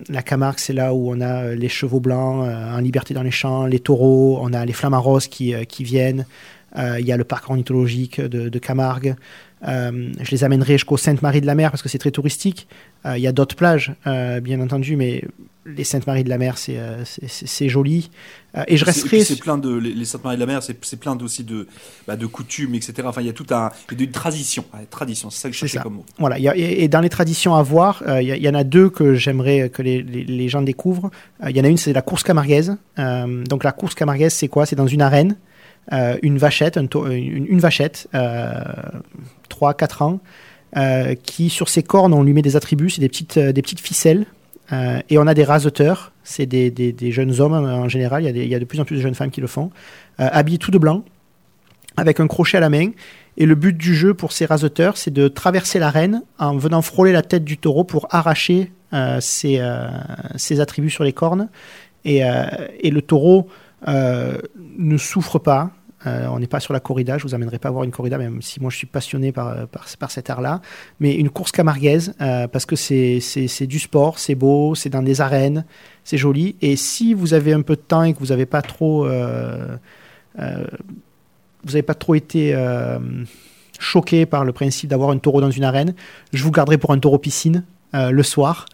la 0.09 0.21
Camargue, 0.21 0.59
c'est 0.59 0.73
là 0.73 0.93
où 0.93 1.11
on 1.11 1.21
a 1.21 1.43
euh, 1.43 1.55
les 1.55 1.69
chevaux 1.69 1.99
blancs 1.99 2.47
euh, 2.47 2.75
en 2.75 2.79
liberté 2.79 3.13
dans 3.13 3.21
les 3.21 3.31
champs, 3.31 3.65
les 3.65 3.79
taureaux, 3.79 4.39
on 4.41 4.53
a 4.53 4.65
les 4.65 4.73
flammes 4.73 4.95
roses 4.95 5.27
qui 5.27 5.53
viennent. 5.83 6.25
Il 6.75 7.05
y 7.05 7.11
a 7.11 7.17
le 7.17 7.23
parc 7.23 7.49
ornithologique 7.49 8.21
de, 8.21 8.49
de 8.49 8.59
Camargue. 8.59 9.15
je 9.63 10.31
les 10.31 10.43
amènerai 10.43 10.73
jusqu'au 10.73 10.97
Sainte-Marie-de-la-Mer 10.97 11.71
parce 11.71 11.81
que 11.81 11.89
c'est 11.89 11.97
très 11.97 12.11
touristique. 12.11 12.67
Il 13.05 13.19
y 13.19 13.27
a 13.27 13.31
d'autres 13.31 13.55
plages, 13.55 13.93
bien 14.05 14.61
entendu, 14.61 14.95
mais 14.95 15.23
les 15.75 15.83
Saintes-Maries 15.83 16.23
de 16.23 16.29
la 16.29 16.37
Mer, 16.37 16.57
c'est 16.57 16.77
euh, 16.77 17.03
joli. 17.67 18.09
Euh, 18.57 18.63
et 18.67 18.77
je 18.77 18.85
resterai. 18.85 19.23
C'est 19.23 19.39
plein 19.39 19.57
de 19.57 19.75
les, 19.75 20.05
Saintes-Maries 20.05 20.37
de 20.37 20.39
la 20.39 20.45
Mer, 20.45 20.63
c'est 20.63 20.99
plein 20.99 21.17
aussi 21.19 21.43
de 21.43 21.67
bah, 22.07 22.15
de 22.15 22.25
coutumes, 22.25 22.75
etc. 22.75 22.93
Enfin, 23.05 23.21
il 23.21 23.27
y 23.27 23.29
a 23.29 23.33
tout 23.33 23.45
un 23.51 23.71
une 23.91 24.11
tradition, 24.11 24.65
tradition. 24.89 25.29
C'est 25.29 25.41
ça 25.41 25.49
que 25.49 25.53
je 25.53 25.59
cherchais 25.59 25.79
comme 25.79 25.95
mot. 25.95 26.05
Voilà. 26.17 26.37
et, 26.55 26.87
dans 26.87 27.01
les 27.01 27.09
traditions 27.09 27.55
à 27.55 27.61
voir, 27.61 28.03
euh, 28.07 28.21
il 28.21 28.29
y, 28.29 28.49
en 28.49 28.55
a 28.55 28.63
deux 28.63 28.89
que 28.89 29.15
j'aimerais 29.15 29.69
que 29.69 29.81
les, 29.81 30.01
les, 30.01 30.49
gens 30.49 30.61
découvrent. 30.61 31.11
Il 31.47 31.55
y 31.55 31.61
en 31.61 31.63
a 31.63 31.67
une, 31.67 31.77
c'est 31.77 31.93
la 31.93 32.01
course 32.01 32.23
camarguaise. 32.23 32.77
donc 32.97 33.63
la 33.63 33.71
course 33.71 33.95
camarguaise, 33.95 34.33
c'est 34.33 34.47
quoi? 34.47 34.65
C'est 34.65 34.75
dans 34.75 34.87
une 34.87 35.01
arène, 35.01 35.35
une 35.91 36.37
vachette, 36.37 36.77
une, 36.77 37.59
vachette, 37.59 38.07
3-4 38.13 40.03
ans. 40.03 40.19
qui 41.23 41.49
sur 41.49 41.69
ses 41.69 41.83
cornes 41.83 42.13
on 42.13 42.23
lui 42.23 42.33
met 42.33 42.41
des 42.41 42.55
attributs, 42.55 42.89
c'est 42.89 43.01
des 43.01 43.09
petites, 43.09 43.39
des 43.39 43.61
petites 43.61 43.79
ficelles 43.79 44.25
euh, 44.71 44.99
et 45.09 45.17
on 45.17 45.27
a 45.27 45.33
des 45.33 45.43
raseteurs, 45.43 46.11
c'est 46.23 46.45
des, 46.45 47.11
jeunes 47.11 47.39
hommes 47.39 47.53
en 47.53 47.89
général, 47.89 48.23
il 48.23 48.47
y, 48.47 48.55
a 48.55 48.59
de 48.59 48.65
plus 48.65 48.79
en 48.79 48.85
plus 48.85 48.97
de 48.97 49.01
jeunes 49.01 49.15
femmes 49.15 49.31
qui 49.31 49.41
le 49.41 49.47
font, 49.47 49.71
euh, 50.19 50.27
habillés 50.31 50.57
tout 50.57 50.71
de 50.71 50.77
blanc, 50.77 51.03
avec 51.97 52.19
un 52.19 52.27
crochet 52.27 52.57
à 52.57 52.59
la 52.59 52.69
main. 52.69 52.91
Et 53.37 53.45
le 53.45 53.55
but 53.55 53.75
du 53.75 53.95
jeu 53.95 54.13
pour 54.13 54.31
ces 54.31 54.45
raseteurs, 54.45 54.97
c'est 54.97 55.11
de 55.11 55.27
traverser 55.27 55.79
l'arène 55.79 56.23
en 56.39 56.57
venant 56.57 56.81
frôler 56.81 57.13
la 57.13 57.21
tête 57.21 57.45
du 57.45 57.57
taureau 57.57 57.83
pour 57.83 58.07
arracher 58.11 58.71
euh, 58.93 59.19
ses, 59.21 59.59
euh, 59.59 60.61
attributs 60.61 60.89
sur 60.89 61.03
les 61.03 61.13
cornes. 61.13 61.49
Et, 62.05 62.23
euh, 62.23 62.45
le 62.83 63.01
taureau 63.01 63.47
euh, 63.87 64.37
ne 64.77 64.97
souffre 64.97 65.39
pas. 65.39 65.71
Euh, 66.07 66.27
on 66.27 66.39
n'est 66.39 66.47
pas 66.47 66.59
sur 66.59 66.73
la 66.73 66.79
corrida, 66.79 67.17
je 67.17 67.23
vous 67.23 67.35
amènerai 67.35 67.59
pas 67.59 67.69
voir 67.69 67.83
une 67.83 67.91
corrida, 67.91 68.17
même 68.17 68.41
si 68.41 68.61
moi 68.61 68.69
je 68.69 68.77
suis 68.77 68.87
passionné 68.87 69.31
par, 69.31 69.67
par, 69.67 69.85
par 69.99 70.11
cet 70.11 70.29
art-là. 70.29 70.61
Mais 70.99 71.13
une 71.15 71.29
course 71.29 71.51
camarguaise, 71.51 72.13
euh, 72.21 72.47
parce 72.47 72.65
que 72.65 72.75
c'est 72.75 73.67
du 73.67 73.79
sport, 73.79 74.17
c'est 74.17 74.35
beau, 74.35 74.75
c'est 74.75 74.89
dans 74.89 75.03
des 75.03 75.19
arènes, 75.19 75.65
c'est 76.03 76.17
joli. 76.17 76.55
Et 76.61 76.75
si 76.75 77.13
vous 77.13 77.33
avez 77.33 77.53
un 77.53 77.61
peu 77.61 77.75
de 77.75 77.81
temps 77.81 78.03
et 78.03 78.13
que 78.13 78.19
vous 78.19 78.27
n'avez 78.27 78.45
pas 78.45 78.61
trop. 78.61 79.05
euh, 79.05 79.77
euh, 80.39 80.65
vous 81.63 81.71
n'avez 81.71 81.81
pas 81.81 81.93
trop 81.95 82.15
été 82.15 82.53
euh, 82.55 82.99
choqué 83.79 84.25
par 84.25 84.45
le 84.45 84.53
principe 84.53 84.89
d'avoir 84.89 85.09
un 85.09 85.17
taureau 85.17 85.41
dans 85.41 85.51
une 85.51 85.65
arène, 85.65 85.93
je 86.31 86.41
vous 86.43 86.51
garderai 86.51 86.77
pour 86.77 86.93
un 86.93 86.99
taureau 86.99 87.17
piscine 87.17 87.65
euh, 87.93 88.11
le 88.11 88.23
soir. 88.23 88.65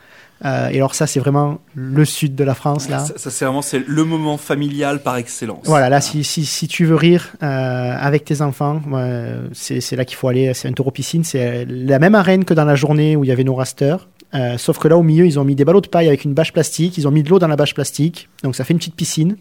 Euh, 0.44 0.68
et 0.70 0.78
alors 0.78 0.96
ça, 0.96 1.08
c'est 1.08 1.22
vraiment 1.22 1.60
le 1.76 2.04
sud 2.04 2.36
de 2.36 2.44
la 2.44 2.56
France 2.56 2.90
là. 2.90 3.00
Ça, 3.00 3.14
ça, 3.18 3.32
c'est 3.32 3.46
vraiment 3.46 3.62
c'est 3.62 3.82
le 3.88 4.04
moment 4.04 4.38
familial 4.38 5.02
par 5.02 5.16
excellence. 5.16 5.62
Voilà, 5.64 5.90
là, 5.90 6.02
si, 6.02 6.26
si, 6.26 6.46
si 6.46 6.68
tu 6.68 6.86
veux 6.86 6.96
rire 6.96 7.32
euh, 7.42 7.96
avec 7.98 8.26
tes 8.26 8.42
enfants, 8.42 8.82
ouais, 8.92 9.36
c'est 9.54 9.96
là 9.96 10.04
qu'il 10.04 10.18
faut 10.18 10.28
aller. 10.28 10.54
C'est 10.54 10.68
un 10.68 10.74
taureau 10.74 10.92
piscine. 10.92 11.24
C'est 11.24 11.66
la 11.66 12.00
même 12.00 12.16
arène 12.16 12.44
que 12.44 12.54
dans 12.54 12.66
la 12.66 12.76
journée 12.76 13.16
où 13.16 13.24
il 13.24 13.28
y 13.28 13.32
avait 13.32 13.46
nos 13.46 13.56
rasters. 13.56 14.08
Euh, 14.34 14.58
sauf 14.58 14.80
que 14.80 14.90
là, 14.90 14.98
au 14.98 15.04
milieu, 15.04 15.26
ils 15.26 15.40
ont 15.40 15.46
mis 15.46 15.56
des 15.56 15.64
ballots 15.64 15.82
de 15.82 15.88
paille 15.88 16.08
avec 16.08 16.26
une 16.26 16.34
bâche 16.34 16.52
plastique. 16.52 16.98
Ils 16.98 17.08
ont 17.08 17.12
mis 17.12 17.24
de 17.24 17.30
l'eau 17.30 17.40
dans 17.40 17.48
la 17.48 17.56
bâche 17.56 17.74
plastique. 17.74 18.28
Donc, 18.44 18.56
ça 18.56 18.66
fait 18.66 18.74
une 18.74 18.80
petite 18.80 18.96
piscine. 18.96 19.38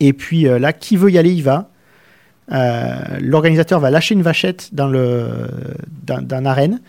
Et 0.00 0.12
puis 0.12 0.46
euh, 0.46 0.58
là, 0.58 0.72
qui 0.72 0.96
veut 0.96 1.10
y 1.10 1.18
aller, 1.18 1.32
y 1.32 1.42
va. 1.42 1.68
Euh, 2.52 3.18
L'organisateur 3.20 3.80
va 3.80 3.90
lâcher 3.90 4.14
une 4.14 4.22
vachette 4.22 4.70
dans 4.72 4.86
le 4.86 5.48
dans, 6.04 6.22
dans 6.22 6.42
l'arène. 6.42 6.80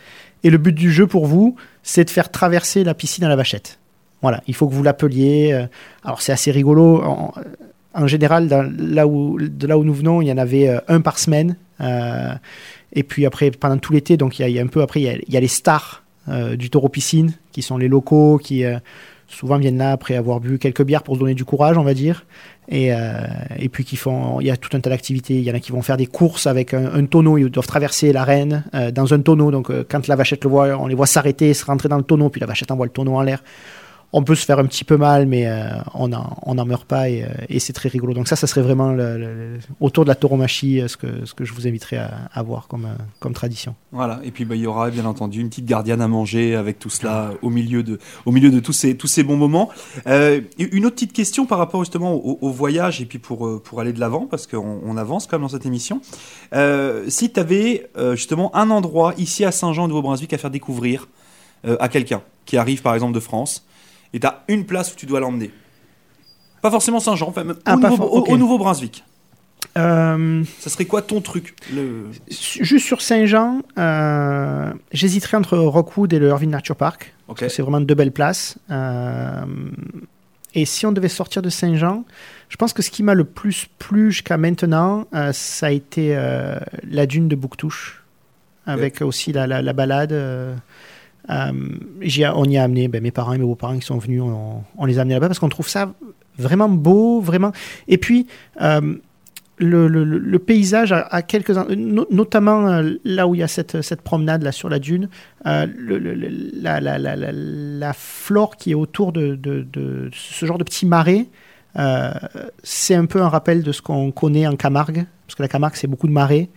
Et 0.47 0.49
le 0.49 0.57
but 0.57 0.71
du 0.71 0.93
jeu 0.93 1.07
pour 1.07 1.25
vous, 1.25 1.57
c'est 1.83 2.05
de 2.05 2.09
faire 2.09 2.31
traverser 2.31 2.85
la 2.85 2.93
piscine 2.93 3.25
à 3.25 3.27
la 3.27 3.35
vachette. 3.35 3.79
Voilà, 4.21 4.41
il 4.47 4.55
faut 4.55 4.65
que 4.65 4.73
vous 4.73 4.81
l'appeliez. 4.81 5.51
euh, 5.51 5.65
Alors 6.05 6.21
c'est 6.21 6.31
assez 6.31 6.51
rigolo. 6.51 7.03
En, 7.93 8.07
général, 8.07 8.47
là 8.47 9.07
où, 9.07 9.37
de 9.41 9.67
là 9.67 9.77
où 9.77 9.83
nous 9.83 9.93
venons, 9.93 10.21
il 10.21 10.29
y 10.29 10.31
en 10.31 10.37
avait 10.37 10.69
euh, 10.69 10.79
un 10.87 11.01
par 11.01 11.19
semaine. 11.19 11.57
Euh, 11.81 12.33
et 12.93 13.03
puis 13.03 13.25
après, 13.25 13.51
pendant 13.51 13.77
tout 13.77 13.91
l'été, 13.91 14.15
donc 14.15 14.39
il 14.39 14.47
y, 14.47 14.57
a, 14.57 14.63
un 14.63 14.67
peu 14.67 14.81
après, 14.81 15.01
il 15.01 15.21
y 15.27 15.35
a, 15.35 15.39
les 15.41 15.49
stars 15.49 16.03
du 16.55 16.69
taureau 16.69 16.87
piscine, 16.87 17.33
qui 17.51 17.61
sont 17.61 17.77
les 17.77 17.89
locaux, 17.89 18.37
qui 18.41 18.63
souvent 19.27 19.57
viennent 19.57 19.77
là 19.77 19.91
après 19.91 20.15
avoir 20.15 20.39
bu 20.39 20.57
quelques 20.57 20.83
bières 20.83 21.03
pour 21.03 21.15
se 21.15 21.19
donner 21.19 21.33
du 21.33 21.45
courage, 21.45 21.77
on 21.77 21.83
va 21.83 21.93
dire. 21.93 22.25
Et, 22.69 22.93
euh, 22.93 23.21
et 23.57 23.69
puis 23.69 23.85
qui 23.85 23.95
font, 23.95 24.41
il 24.41 24.47
y 24.47 24.51
a 24.51 24.57
tout 24.57 24.75
un 24.75 24.79
tas 24.79 24.89
d'activités. 24.89 25.35
Il 25.35 25.43
y 25.43 25.51
en 25.51 25.53
a 25.53 25.59
qui 25.59 25.71
vont 25.71 25.81
faire 25.81 25.97
des 25.97 26.05
courses 26.05 26.47
avec 26.47 26.73
un, 26.73 27.05
tonneau. 27.05 27.37
Ils 27.37 27.49
doivent 27.49 27.67
traverser 27.67 28.11
l'arène 28.11 28.63
euh, 28.73 28.91
dans 28.91 29.13
un 29.13 29.19
tonneau. 29.19 29.51
Donc 29.51 29.69
euh, 29.69 29.85
quand 29.87 30.07
la 30.07 30.15
vachette 30.15 30.43
le 30.43 30.49
voit, 30.49 30.67
on 30.77 30.87
les 30.87 30.95
voit 30.95 31.05
s'arrêter, 31.07 31.53
se 31.53 31.65
rentrer 31.65 31.89
dans 31.89 31.97
le 31.97 32.03
tonneau, 32.03 32.29
puis 32.29 32.41
la 32.41 32.47
vachette 32.47 32.71
envoie 32.71 32.85
le 32.85 32.91
tonneau 32.91 33.15
en 33.15 33.21
l'air. 33.21 33.43
On 34.13 34.23
peut 34.23 34.35
se 34.35 34.45
faire 34.45 34.57
un 34.57 34.65
petit 34.65 34.85
peu 34.85 34.95
mal, 34.95 35.25
mais 35.25 35.47
euh, 35.47 35.67
on 35.93 36.07
n'en 36.07 36.65
meurt 36.65 36.85
pas 36.85 37.09
et, 37.09 37.23
euh, 37.23 37.27
et 37.49 37.59
c'est 37.59 37.73
très 37.73 37.89
rigolo. 37.89 38.13
Donc 38.13 38.29
ça, 38.29 38.37
ça 38.37 38.47
serait 38.47 38.61
vraiment 38.61 38.93
le- 38.93 39.59
autour 39.81 40.05
de 40.05 40.09
la 40.09 40.15
tauromachie 40.15 40.79
euh, 40.79 40.87
ce 40.87 40.95
que, 40.95 41.25
ce 41.25 41.33
que 41.33 41.43
je 41.43 41.53
vous 41.53 41.67
inviterais 41.67 41.99
à, 42.31 42.41
voir 42.43 42.69
comme, 42.69 42.87
tradition. 43.33 43.75
Voilà. 43.91 44.21
Et 44.23 44.31
puis 44.31 44.45
bah, 44.45 44.55
il 44.55 44.61
y 44.61 44.67
aura 44.67 44.89
bien 44.91 45.03
entendu 45.03 45.41
une 45.41 45.49
petite 45.49 45.65
gardienne 45.65 45.99
à 46.01 46.07
manger 46.07 46.55
avec 46.55 46.79
tout 46.79 46.89
cela 46.89 47.31
au 47.41 47.49
milieu 47.49 47.83
de, 47.83 47.99
au 48.25 48.31
milieu 48.31 48.49
de 48.49 48.61
tous 48.61 48.71
ces, 48.71 48.95
tous 48.95 49.07
ces 49.07 49.23
bons 49.23 49.35
moments. 49.35 49.69
Une 50.05 50.85
autre 50.85 50.95
petite 50.95 51.13
question 51.13 51.45
par 51.45 51.57
rapport 51.57 51.83
justement 51.83 52.13
au, 52.13 52.39
au 52.41 52.49
voyage 52.49 53.01
et 53.01 53.05
puis 53.05 53.19
pour, 53.19 53.61
pour 53.61 53.81
aller 53.81 53.91
de 53.91 53.99
l'avant 53.99 54.25
parce 54.25 54.47
qu'on 54.47 54.79
on 54.85 54.95
avance 54.95 55.27
quand 55.27 55.37
même 55.37 55.43
dans 55.43 55.49
cette 55.49 55.65
émission. 55.65 56.01
Si 57.07 57.31
tu 57.31 57.39
avais 57.39 57.89
justement 58.13 58.55
un 58.55 58.69
endroit 58.69 59.13
ici 59.17 59.43
à 59.43 59.51
Saint-Jean, 59.51 59.83
au 59.83 59.87
Nouveau-Brunswick, 59.89 60.31
à 60.31 60.37
faire 60.37 60.49
découvrir 60.51 61.09
à 61.63 61.89
quelqu'un 61.89 62.21
qui 62.45 62.55
arrive 62.55 62.81
par 62.81 62.93
exemple 62.93 63.13
de 63.13 63.19
France 63.19 63.66
et 64.13 64.19
tu 64.19 64.27
as 64.27 64.43
une 64.47 64.65
place 64.65 64.93
où 64.93 64.95
tu 64.95 65.05
dois 65.05 65.19
l'emmener. 65.19 65.51
Pas 66.61 66.71
forcément 66.71 66.99
Saint-Jean, 66.99 67.29
enfin, 67.29 67.45
Ah, 67.65 67.75
au, 67.75 67.79
Nouveau- 67.79 68.05
au- 68.27 68.37
Nouveau-Brunswick. 68.37 69.03
Euh, 69.77 70.43
Ça 70.59 70.69
serait 70.69 70.85
quoi 70.85 71.01
ton 71.03 71.21
truc 71.21 71.55
le... 71.73 72.05
juste 72.29 72.85
sur 72.85 73.01
Saint-Jean, 73.01 73.61
euh, 73.77 74.73
j'hésiterais 74.91 75.37
entre 75.37 75.57
Rockwood 75.57 76.13
et 76.13 76.19
le 76.19 76.29
Irvine 76.29 76.49
Nature 76.51 76.75
Park. 76.75 77.13
Ok. 77.27 77.45
C'est 77.49 77.61
vraiment 77.61 77.81
deux 77.81 77.93
belles 77.93 78.11
places. 78.11 78.57
Euh, 78.71 79.43
et 80.55 80.65
si 80.65 80.85
on 80.87 80.91
devait 80.91 81.09
sortir 81.09 81.41
de 81.43 81.49
Saint-Jean, 81.49 82.05
je 82.49 82.55
pense 82.55 82.73
que 82.73 82.81
ce 82.81 82.89
qui 82.89 83.03
m'a 83.03 83.13
le 83.13 83.23
plus 83.25 83.67
plu 83.77 84.11
jusqu'à 84.11 84.37
maintenant, 84.37 85.05
euh, 85.13 85.31
ça 85.33 85.67
a 85.67 85.71
été 85.71 86.15
la 86.89 87.05
dune 87.05 87.27
de 87.27 87.35
Bouctouche, 87.35 88.03
avec 88.65 89.01
aussi 89.01 89.31
la, 89.31 89.45
la, 89.45 89.61
la 89.61 89.73
balade. 89.73 90.13
Euh, 91.29 91.51
on 92.35 92.45
y 92.45 92.57
a 92.57 92.63
amené 92.63 92.87
ben, 92.87 93.01
mes 93.01 93.11
parents 93.11 93.33
et 93.33 93.37
mes 93.37 93.43
beaux-parents 93.45 93.77
qui 93.77 93.85
sont 93.85 93.97
venus, 93.97 94.21
on, 94.21 94.85
les 94.85 94.97
a 94.99 95.01
amenés 95.01 95.15
là-bas 95.15 95.27
parce 95.27 95.39
qu'on 95.39 95.49
trouve 95.49 95.67
ça 95.69 95.91
vraiment 96.37 96.69
beau, 96.69 97.19
vraiment. 97.19 97.51
Et 97.87 97.97
puis, 97.97 98.27
euh, 98.61 98.95
le, 99.59 100.37
paysage 100.37 100.93
notamment 101.69 102.69
euh, 102.69 102.91
là 103.03 103.27
où 103.27 103.33
il 103.33 103.39
y 103.39 103.43
a 103.43 103.47
cette, 103.47 104.01
promenade 104.01 104.43
là 104.43 104.51
sur 104.51 104.69
la 104.69 104.77
dune, 104.79 105.09
la, 105.43 105.63
flore 107.93 108.55
qui 108.55 108.71
est 108.71 108.75
autour 108.75 109.11
de, 109.11 109.39
ce 110.13 110.45
genre 110.45 110.59
de 110.59 110.63
petits 110.63 110.85
marais, 110.85 111.25
c'est 112.63 112.95
un 112.95 113.05
peu 113.05 113.21
un 113.21 113.29
rappel 113.29 113.63
de 113.63 113.71
ce 113.71 113.81
qu'on 113.81 114.11
connaît 114.11 114.47
en 114.47 114.55
Camargue, 114.55 115.05
parce 115.25 115.35
que 115.35 115.41
la 115.41 115.49
Camargue, 115.49 115.75
c'est 115.75 115.87
beaucoup 115.87 116.07
de 116.07 116.13
marais. 116.13 116.49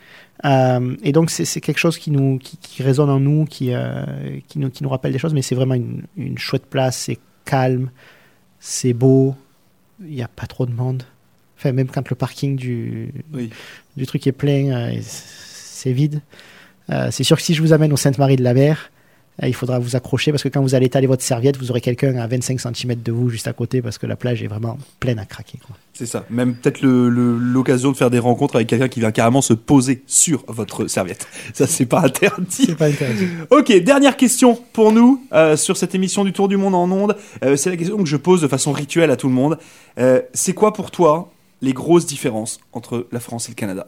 Euh, 0.45 0.97
et 1.03 1.13
donc, 1.13 1.31
c'est 1.31 1.61
quelque 1.61 1.79
chose 1.79 1.99
qui, 1.99 2.11
nous, 2.11 2.39
qui, 2.39 2.57
qui 2.57 2.83
résonne 2.83 3.11
en 3.11 3.21
nous, 3.21 3.45
qui, 3.45 3.75
euh, 3.75 4.05
qui, 4.49 4.59
nous, 4.59 4.71
qui 4.71 4.83
nous 4.83 4.89
rappelle 4.89 5.13
des 5.13 5.19
choses, 5.19 5.35
mais 5.35 5.43
c'est 5.43 5.55
vraiment 5.55 5.75
une, 5.75 6.03
une 6.17 6.39
chouette 6.39 6.67
place, 6.67 6.97
c'est 6.97 7.19
calme, 7.45 7.91
c'est 8.59 8.93
beau, 8.93 9.35
il 10.01 10.15
n'y 10.15 10.23
a 10.23 10.29
pas 10.29 10.47
trop 10.47 10.67
de 10.67 10.73
monde. 10.73 11.03
Enfin, 11.59 11.73
même 11.73 11.89
quand 11.89 12.09
le 12.09 12.17
parking 12.17 12.57
du, 12.57 13.13
Oui. 13.35 13.51
du 13.97 14.07
truc 14.07 14.27
est 14.27 14.33
plein, 14.33 14.71
euh, 14.73 14.99
c'est 15.03 15.93
vide. 15.93 16.21
C'est 17.13 17.23
sûr 17.23 17.37
que 17.37 17.43
si 17.45 17.55
je 17.55 17.63
vous 17.63 17.73
amène 17.73 17.93
au 17.93 17.97
Sainte-Marie 17.97 18.35
de 18.35 18.43
la 18.43 18.53
Mer, 18.53 18.90
il 19.49 19.55
faudra 19.55 19.79
vous 19.79 19.97
accrocher 19.97 20.31
parce 20.33 20.43
que 20.43 20.49
quand 20.49 20.61
vous 20.63 20.75
allez 20.75 20.87
étaler 20.87 21.07
votre 21.07 21.23
serviette, 21.23 21.57
vous 21.57 21.71
aurez 21.71 21.81
quelqu'un 21.81 22.17
à 22.17 22.27
25 22.27 22.61
cm 22.61 22.95
de 23.03 23.13
vous 23.13 23.29
juste 23.31 23.49
à 23.49 23.53
côté 23.53 23.81
parce 23.83 23.97
que 23.99 24.07
la 24.07 24.17
plage 24.17 24.43
est 24.43 24.47
vraiment 24.49 24.77
pleine 25.01 25.19
à 25.19 25.25
craquer. 25.25 25.59
quoi. 25.67 25.77
C'est 25.95 26.07
ça. 26.07 26.25
Même 26.31 26.55
peut-être 26.55 26.81
le- 26.83 27.09
le- 27.11 27.37
l'occasion 27.37 27.93
de 27.93 27.97
faire 27.97 28.11
des 28.11 28.19
rencontres 28.19 28.57
avec 28.57 28.69
quelqu'un 28.69 28.89
qui 28.89 29.01
vient 29.01 29.13
carrément 29.13 29.43
se 29.43 29.53
poser 29.53 30.03
sur 30.07 30.45
votre 30.49 30.87
serviette. 30.87 31.27
Ça, 31.55 31.67
c'est 31.67 31.87
pas 31.87 32.01
interdit. 32.03 32.75
pas 32.75 32.87
intéressant. 32.87 33.25
Ok, 33.51 33.73
dernière 33.83 34.17
question 34.17 34.59
pour 34.73 34.93
nous 34.93 35.25
euh, 35.33 35.57
sur 35.57 35.77
cette 35.77 35.95
émission 35.95 36.25
du 36.25 36.33
Tour 36.33 36.49
du 36.49 36.57
Monde 36.57 36.75
en 36.75 36.91
ondes. 36.91 37.17
Euh, 37.45 37.57
c'est 37.57 37.71
la 37.71 37.77
question 37.77 37.97
que 37.99 38.05
je 38.09 38.17
pose 38.17 38.41
de 38.43 38.49
façon 38.49 38.73
rituelle 38.73 39.11
à 39.11 39.17
tout 39.17 39.29
le 39.29 39.35
monde. 39.35 39.59
Euh, 39.99 40.23
c'est 40.33 40.55
quoi 40.55 40.73
pour 40.73 40.91
toi 40.91 41.33
les 41.63 41.73
grosses 41.75 42.07
différences 42.07 42.61
entre 42.73 43.07
la 43.13 43.21
France 43.21 43.49
et 43.49 43.53
le 43.53 43.57
Canada? 43.57 43.87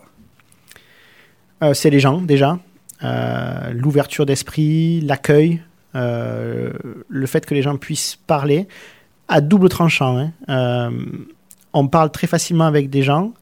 Euh, 1.63 1.75
c'est 1.75 1.91
les 1.91 2.01
gens, 2.01 2.21
déjà. 2.21 2.59
Euh, 3.05 3.73
L'ouverture 3.73 4.27
d'esprit, 4.27 5.01
l'accueil, 5.01 5.63
euh, 5.95 6.73
le 7.09 7.27
fait 7.27 7.45
que 7.45 7.55
les 7.55 7.63
gens 7.63 7.77
puissent 7.77 8.17
parler 8.27 8.69
à 9.29 9.41
double 9.41 9.69
tranchant. 9.69 10.19
hein. 10.19 10.33
Euh, 10.49 10.91
on 11.73 11.89
parle 11.89 12.11
très 12.11 12.27
facilement 12.27 12.67
avec 12.67 12.91
des 12.91 13.03
gens. 13.03 13.33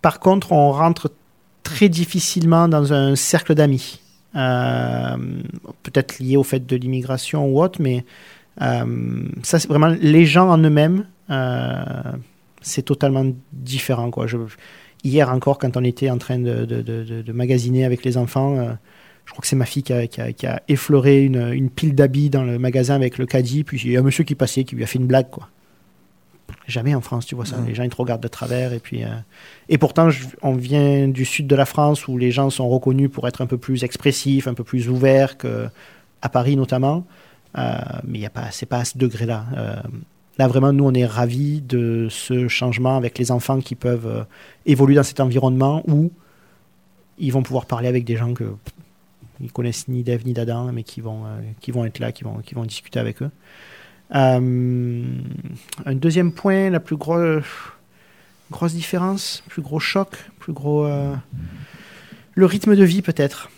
Par 0.00 0.20
contre, 0.20 0.52
on 0.52 0.70
rentre 0.70 1.10
très 1.62 1.88
difficilement 1.88 2.68
dans 2.68 2.92
un 2.92 3.16
cercle 3.16 3.54
d'amis. 3.54 4.00
Peut-être 4.32 6.18
lié 6.18 6.36
au 6.36 6.42
fait 6.42 6.66
de 6.66 6.76
l'immigration 6.76 7.46
ou 7.46 7.62
autre, 7.62 7.80
mais 7.80 8.04
ça, 8.58 9.58
c'est 9.58 9.68
vraiment 9.68 9.94
les 10.00 10.26
gens 10.26 10.50
en 10.50 10.58
eux-mêmes. 10.58 11.06
c'est 12.60 12.82
totalement 12.82 13.26
différent. 13.52 14.10
Hier 15.02 15.30
encore, 15.30 15.58
quand 15.58 15.76
on 15.76 15.84
était 15.84 16.10
en 16.10 16.18
train 16.18 16.38
de, 16.38 17.32
magasiner 17.32 17.84
avec 17.84 18.04
les 18.04 18.16
enfants, 18.16 18.76
je 19.26 19.30
crois 19.32 19.40
que 19.42 19.46
c'est 19.46 19.56
ma 19.56 19.64
fille 19.66 19.82
qui 19.82 19.92
a, 19.92 20.06
qui 20.06 20.20
a- 20.20 20.32
qui 20.32 20.46
a 20.46 20.62
effleuré 20.68 21.24
une, 21.24 21.52
une 21.52 21.70
pile 21.70 21.94
d'habits 21.94 22.30
dans 22.30 22.44
le 22.44 22.58
magasin 22.58 22.94
avec 22.94 23.18
le 23.18 23.26
caddie, 23.26 23.64
puis 23.64 23.80
il 23.84 23.92
y 23.92 23.96
a 23.96 24.00
un 24.00 24.02
monsieur 24.02 24.24
qui 24.24 24.34
passait, 24.34 24.64
qui 24.64 24.76
lui 24.76 24.84
a 24.84 24.86
fait 24.86 24.98
une 24.98 25.06
blague. 25.06 25.30
quoi. 25.30 25.48
Jamais 26.66 26.94
en 26.94 27.00
France, 27.00 27.24
tu 27.26 27.34
vois 27.34 27.46
ça. 27.46 27.56
Non. 27.58 27.64
Les 27.66 27.74
gens, 27.74 27.82
ils 27.84 27.90
te 27.90 27.96
regardent 27.96 28.22
de 28.22 28.28
travers. 28.28 28.72
Et, 28.72 28.78
puis, 28.78 29.02
euh, 29.02 29.08
et 29.68 29.78
pourtant, 29.78 30.10
je- 30.10 30.24
on 30.42 30.52
vient 30.52 31.08
du 31.08 31.24
sud 31.24 31.46
de 31.46 31.56
la 31.56 31.64
France 31.66 32.06
où 32.06 32.16
les 32.18 32.30
gens 32.30 32.50
sont 32.50 32.68
reconnus 32.68 33.10
pour 33.10 33.26
être 33.28 33.40
un 33.42 33.46
peu 33.46 33.56
plus 33.58 33.82
expressifs, 33.82 34.46
un 34.46 34.54
peu 34.54 34.64
plus 34.64 34.88
ouverts 34.88 35.36
qu'à 35.38 36.28
Paris 36.30 36.56
notamment. 36.56 37.04
Euh, 37.56 37.76
mais 38.06 38.18
y 38.18 38.26
a 38.26 38.30
pas, 38.30 38.42
à 38.70 38.84
ce 38.84 38.98
degré-là. 38.98 39.46
Euh, 39.56 39.76
là, 40.38 40.48
vraiment, 40.48 40.72
nous, 40.72 40.84
on 40.84 40.92
est 40.92 41.06
ravis 41.06 41.60
de 41.62 42.08
ce 42.10 42.46
changement 42.48 42.96
avec 42.96 43.18
les 43.18 43.30
enfants 43.30 43.60
qui 43.60 43.74
peuvent 43.74 44.26
évoluer 44.66 44.96
dans 44.96 45.02
cet 45.02 45.20
environnement 45.20 45.82
où 45.88 46.10
ils 47.18 47.32
vont 47.32 47.42
pouvoir 47.42 47.66
parler 47.66 47.88
avec 47.88 48.04
des 48.04 48.16
gens 48.16 48.34
que 48.34 48.44
ils 49.40 49.52
connaissent 49.52 49.88
ni 49.88 50.02
d'Ève 50.02 50.24
ni 50.26 50.32
d'Adam, 50.32 50.70
mais 50.72 50.82
qui 50.82 51.00
vont, 51.00 51.24
euh, 51.26 51.40
qui 51.60 51.70
vont 51.70 51.84
être 51.84 51.98
là, 51.98 52.12
qui 52.12 52.24
vont, 52.24 52.38
qui 52.38 52.54
vont 52.54 52.64
discuter 52.64 52.98
avec 52.98 53.22
eux. 53.22 53.30
Euh, 54.14 55.02
un 55.86 55.94
deuxième 55.94 56.32
point, 56.32 56.70
la 56.70 56.80
plus 56.80 56.96
gros- 56.96 57.40
grosse 58.50 58.74
différence, 58.74 59.42
plus 59.48 59.62
gros 59.62 59.80
choc, 59.80 60.08
plus 60.38 60.52
gros. 60.52 60.84
euh, 60.86 61.14
Le 62.34 62.46
rythme 62.46 62.74
de 62.76 62.84
vie, 62.84 63.02
peut-être. 63.02 63.50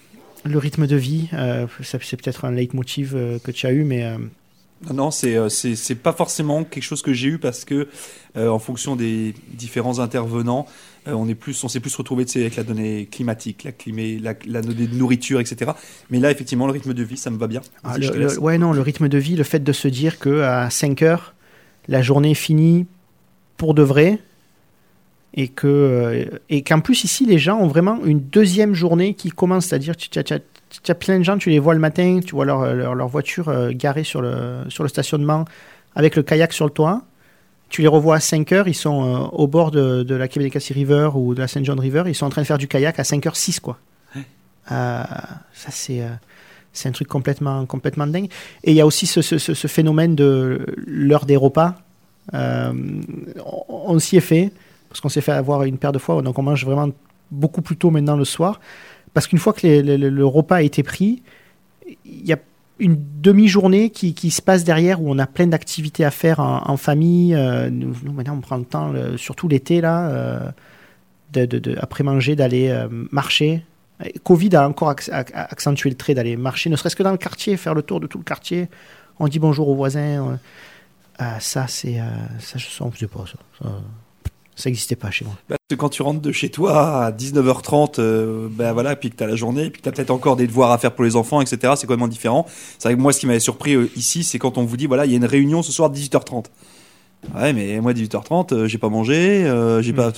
Le 0.44 0.58
rythme 0.58 0.86
de 0.86 0.96
vie, 0.96 1.28
c'est 1.82 2.16
peut-être 2.22 2.44
un 2.44 2.52
leitmotiv 2.52 3.14
euh, 3.16 3.38
que 3.38 3.50
tu 3.50 3.66
as 3.66 3.72
eu, 3.72 3.84
mais 3.84 4.04
Non, 4.88 4.94
non, 4.94 5.10
c'est 5.10 5.36
euh, 5.36 5.48
c'est 5.48 5.74
c'est 5.74 5.94
pas 5.94 6.12
forcément 6.12 6.62
quelque 6.64 6.82
chose 6.82 7.00
que 7.02 7.12
j'ai 7.14 7.28
eu 7.28 7.38
parce 7.38 7.64
que 7.64 7.88
euh, 8.36 8.48
en 8.48 8.58
fonction 8.58 8.94
des 8.94 9.34
différents 9.54 10.00
intervenants, 10.00 10.66
euh, 11.08 11.12
on 11.12 11.26
est 11.28 11.34
plus, 11.34 11.64
on 11.64 11.68
s'est 11.68 11.80
plus 11.80 11.94
retrouvé 11.96 12.26
avec 12.34 12.56
la 12.56 12.62
donnée 12.62 13.06
climatique, 13.10 13.64
la 13.64 13.72
climée, 13.72 14.18
la, 14.18 14.34
la 14.46 14.60
donnée 14.60 14.86
de 14.86 14.94
nourriture, 14.94 15.40
etc. 15.40 15.70
Mais 16.10 16.20
là, 16.20 16.30
effectivement, 16.30 16.66
le 16.66 16.72
rythme 16.72 16.92
de 16.92 17.02
vie, 17.02 17.16
ça 17.16 17.30
me 17.30 17.38
va 17.38 17.46
bien. 17.46 17.62
ah, 17.84 17.96
le, 17.96 18.06
le- 18.34 18.38
ouais, 18.40 18.58
non, 18.58 18.72
le 18.74 18.82
rythme 18.82 19.08
de 19.08 19.16
vie, 19.18 19.34
le 19.36 19.44
fait 19.44 19.60
de 19.64 19.72
se 19.72 19.88
dire 19.88 20.18
que 20.18 20.42
à 20.42 20.68
5 20.68 21.00
heures, 21.02 21.34
la 21.88 22.02
journée 22.02 22.32
est 22.32 22.34
finie 22.34 22.86
pour 23.56 23.72
de 23.72 23.82
vrai, 23.82 24.18
et 25.36 25.48
que 25.48 25.66
euh, 25.66 26.24
et 26.48 26.62
qu'en 26.62 26.80
plus 26.80 27.04
ici, 27.04 27.26
les 27.26 27.38
gens 27.38 27.58
ont 27.58 27.66
vraiment 27.68 27.98
une 28.04 28.20
deuxième 28.20 28.74
journée 28.74 29.14
qui 29.14 29.30
commence, 29.30 29.66
c'est-à-dire 29.66 29.96
tu 29.96 30.08
tu 30.08 30.18
as, 30.18 30.24
tu 30.24 30.34
as- 30.34 30.40
tu 30.82 30.90
as 30.90 30.94
plein 30.96 31.18
de 31.18 31.22
gens, 31.24 31.38
tu 31.38 31.48
les 31.50 31.60
vois 31.60 31.74
le 31.74 31.80
matin, 31.80 32.18
tu 32.24 32.34
vois 32.34 32.44
leur, 32.44 32.74
leur, 32.74 32.94
leur 32.96 33.06
voiture 33.08 33.48
euh, 33.48 33.70
garée 33.72 34.02
sur 34.04 34.20
le, 34.20 34.58
sur 34.68 34.82
le 34.82 34.88
stationnement 34.88 35.44
avec 35.94 36.16
le 36.16 36.22
kayak 36.24 36.52
sur 36.52 36.64
le 36.66 36.72
toit. 36.72 37.02
Tu 37.68 37.82
les 37.82 37.88
revois 37.88 38.16
à 38.16 38.20
5 38.20 38.50
heures, 38.52 38.68
ils 38.68 38.74
sont 38.74 39.02
euh, 39.04 39.18
au 39.32 39.46
bord 39.46 39.70
de, 39.70 40.02
de 40.02 40.14
la 40.16 40.26
Quebec 40.28 40.54
River 40.70 41.10
ou 41.14 41.34
de 41.34 41.40
la 41.40 41.46
St. 41.48 41.64
John 41.64 41.78
River, 41.80 42.02
ils 42.06 42.14
sont 42.16 42.26
en 42.26 42.30
train 42.30 42.42
de 42.42 42.46
faire 42.46 42.58
du 42.58 42.66
kayak 42.68 42.98
à 42.98 43.02
5h06, 43.04 43.60
quoi. 43.60 43.78
Ouais. 44.16 44.22
Euh, 44.72 45.02
ça, 45.54 45.70
c'est 45.70 46.02
euh, 46.02 46.08
c'est 46.72 46.88
un 46.88 46.92
truc 46.92 47.08
complètement, 47.08 47.64
complètement 47.64 48.06
dingue. 48.06 48.28
Et 48.64 48.72
il 48.72 48.76
y 48.76 48.80
a 48.80 48.86
aussi 48.86 49.06
ce, 49.06 49.22
ce- 49.22 49.66
phénomène 49.68 50.14
de 50.16 50.66
l'heure 50.86 51.26
des 51.26 51.36
repas. 51.36 51.74
On 52.32 52.74
on 53.68 53.98
s'y 53.98 54.16
est 54.16 54.20
fait, 54.20 54.52
parce 54.97 55.02
qu'on 55.02 55.09
s'est 55.10 55.20
fait 55.20 55.32
avoir 55.32 55.64
une 55.64 55.77
paire 55.77 55.93
de 55.93 55.98
fois, 55.98 56.23
donc 56.23 56.39
on 56.39 56.43
mange 56.43 56.64
vraiment 56.64 56.89
beaucoup 57.31 57.60
plus 57.60 57.77
tôt 57.77 57.90
maintenant 57.90 58.16
le 58.16 58.24
soir. 58.24 58.60
Parce 59.12 59.27
qu'une 59.27 59.39
fois 59.39 59.52
que 59.52 59.66
le 59.66 60.27
repas 60.27 60.56
a 60.56 60.62
été 60.62 60.82
pris, 60.82 61.23
il 62.06 62.27
y 62.27 62.32
a 62.32 62.39
une 62.78 62.97
demi-journée 63.20 63.90
qui, 63.90 64.31
se 64.31 64.40
passe 64.40 64.64
derrière 64.64 65.02
où 65.02 65.10
on 65.10 65.18
a 65.18 65.27
plein 65.27 65.48
d'activités 65.48 66.02
à 66.02 66.10
faire 66.10 66.40
en, 66.40 66.77
famille. 66.78 67.35
Euh, 67.35 67.68
nous, 67.68 67.94
maintenant, 68.10 68.36
on 68.36 68.40
prend 68.40 68.56
le 68.56 68.64
temps, 68.64 68.94
surtout 69.18 69.48
l'été, 69.48 69.82
là, 69.82 70.09
euh, 70.09 70.51
après 71.78 72.02
manger, 72.02 72.35
d'aller 72.35 72.68
euh, 72.68 72.89
marcher. 73.10 73.64
Covid 74.24 74.56
a 74.56 74.66
encore 74.66 74.90
acc- 74.90 75.10
ac- 75.10 75.32
accentué 75.35 75.90
le 75.90 75.97
trait 75.97 76.14
d'aller 76.14 76.39
marcher, 76.39 76.70
ne 76.70 76.77
serait-ce 76.77 76.97
que 76.97 77.02
dans 77.02 77.12
le 77.12 77.18
quartier, 77.18 77.59
faire 77.59 77.74
le 77.74 77.82
tour 77.82 78.01
de 78.01 78.06
tout 78.06 78.18
le 78.18 78.24
quartier. 78.24 78.70
On 79.18 79.28
dit 79.28 79.40
bonjour 79.40 79.68
aux 79.68 79.74
voisins. 79.74 80.39
ça, 81.39 81.66
c'est. 81.66 82.01
ça, 82.39 82.56
je 82.56 82.82
ne 82.82 82.90
faisait 82.90 83.09
pas 83.09 83.24
ça. 83.27 83.39
Ça, 83.62 83.68
ça 84.56 84.70
n'existait 84.70 84.96
pas 84.96 85.10
chez 85.10 85.24
moi. 85.24 85.34
Bah, 85.48 85.56
parce 85.58 85.76
que 85.76 85.80
quand 85.80 85.90
tu 85.90 86.02
rentres 86.02 86.20
de 86.20 86.32
chez 86.32 86.48
toi 86.48 87.04
à 87.04 87.12
19h30, 87.12 88.00
euh, 88.00 88.48
ben 88.50 88.72
voilà, 88.72 88.96
puis 88.96 89.10
que 89.10 89.16
tu 89.16 89.22
as 89.22 89.26
la 89.26 89.36
journée, 89.36 89.70
puis 89.70 89.80
que 89.80 89.84
tu 89.84 89.88
as 89.88 89.92
peut-être 89.92 90.10
encore 90.10 90.36
des 90.36 90.46
devoirs 90.46 90.72
à 90.72 90.78
faire 90.78 90.92
pour 90.92 91.04
les 91.04 91.14
enfants, 91.14 91.40
etc., 91.40 91.74
c'est 91.76 91.86
complètement 91.86 92.08
différent. 92.08 92.46
C'est 92.78 92.88
vrai 92.88 92.96
moi, 92.96 93.12
ce 93.12 93.20
qui 93.20 93.26
m'avait 93.26 93.38
surpris 93.38 93.74
euh, 93.74 93.90
ici, 93.96 94.24
c'est 94.24 94.38
quand 94.38 94.58
on 94.58 94.64
vous 94.64 94.76
dit, 94.76 94.86
voilà, 94.86 95.04
il 95.04 95.12
y 95.12 95.14
a 95.14 95.18
une 95.18 95.26
réunion 95.26 95.62
ce 95.62 95.72
soir 95.72 95.90
à 95.90 95.94
18h30. 95.94 96.46
Ouais, 97.34 97.52
mais 97.52 97.80
moi, 97.80 97.92
18h30, 97.92 98.52
euh, 98.54 98.66
j'ai 98.66 98.78
pas 98.78 98.88
mangé, 98.88 99.44
euh, 99.46 99.82
j'ai 99.82 99.92
Mm. 99.92 99.96
pas. 99.96 100.12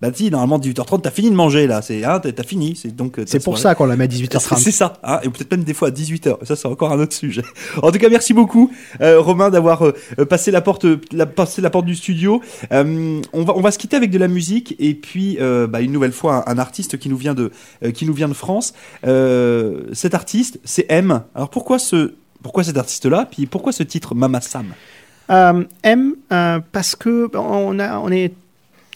Bah, 0.00 0.10
si, 0.14 0.30
normalement, 0.30 0.58
18h30, 0.58 1.02
t'as 1.02 1.10
fini 1.10 1.28
de 1.30 1.34
manger, 1.34 1.66
là. 1.66 1.82
C'est, 1.82 2.04
hein, 2.04 2.20
t'as 2.20 2.42
fini. 2.44 2.76
C'est 2.76 2.94
donc. 2.94 3.18
euh, 3.18 3.24
ta 3.24 3.30
C'est 3.32 3.42
pour 3.42 3.58
soirée. 3.58 3.72
ça 3.72 3.74
qu'on 3.76 3.86
la 3.86 3.96
met 3.96 4.04
à 4.04 4.08
C'est 4.10 4.16
18h30. 4.16 4.58
c'est 4.58 4.70
ça, 4.70 4.94
hein, 5.02 5.18
et 5.24 5.28
peut-être 5.28 5.50
même 5.50 5.64
des 5.64 5.74
fois 5.74 5.88
à 5.88 5.90
18h. 5.90 6.44
Ça, 6.44 6.54
c'est 6.56 6.66
encore 6.68 6.92
un 6.92 7.00
autre 7.00 7.14
sujet. 7.14 7.42
En 7.82 7.90
tout 7.90 7.98
cas, 7.98 8.08
merci 8.08 8.32
beaucoup, 8.32 8.70
euh, 9.00 9.20
Romain, 9.20 9.50
d'avoir 9.50 9.82
euh, 9.84 9.92
passé 10.28 10.50
la 10.50 10.60
porte, 10.60 10.86
la, 11.12 11.26
passé 11.26 11.60
la 11.60 11.70
porte 11.70 11.84
du 11.86 11.96
studio. 11.96 12.40
Euh, 12.72 13.20
on 13.32 13.42
va, 13.44 13.54
on 13.56 13.60
va 13.60 13.70
se 13.72 13.78
quitter 13.78 13.96
avec 13.96 14.10
de 14.10 14.18
la 14.18 14.28
musique 14.28 14.76
et 14.78 14.94
puis 14.94 15.36
euh, 15.40 15.66
bah, 15.66 15.80
une 15.80 15.92
nouvelle 15.92 16.12
fois 16.12 16.44
un, 16.48 16.52
un 16.52 16.58
artiste 16.58 16.98
qui 16.98 17.08
nous 17.08 17.16
vient 17.16 17.34
de, 17.34 17.50
euh, 17.84 17.90
qui 17.90 18.06
nous 18.06 18.14
vient 18.14 18.28
de 18.28 18.34
France. 18.34 18.74
Euh, 19.06 19.82
cet 19.92 20.14
artiste, 20.14 20.60
c'est 20.64 20.86
M. 20.88 21.22
Alors 21.34 21.50
pourquoi 21.50 21.78
ce, 21.78 22.14
pourquoi 22.42 22.62
cet 22.64 22.76
artiste-là, 22.76 23.26
puis 23.30 23.46
pourquoi 23.46 23.72
ce 23.72 23.82
titre 23.82 24.14
Mama 24.14 24.40
Sam? 24.40 24.66
Euh, 25.30 25.64
M, 25.82 26.14
euh, 26.32 26.60
parce 26.72 26.96
que 26.96 27.30
on, 27.36 27.78
a, 27.78 27.98
on 27.98 28.10
est 28.10 28.32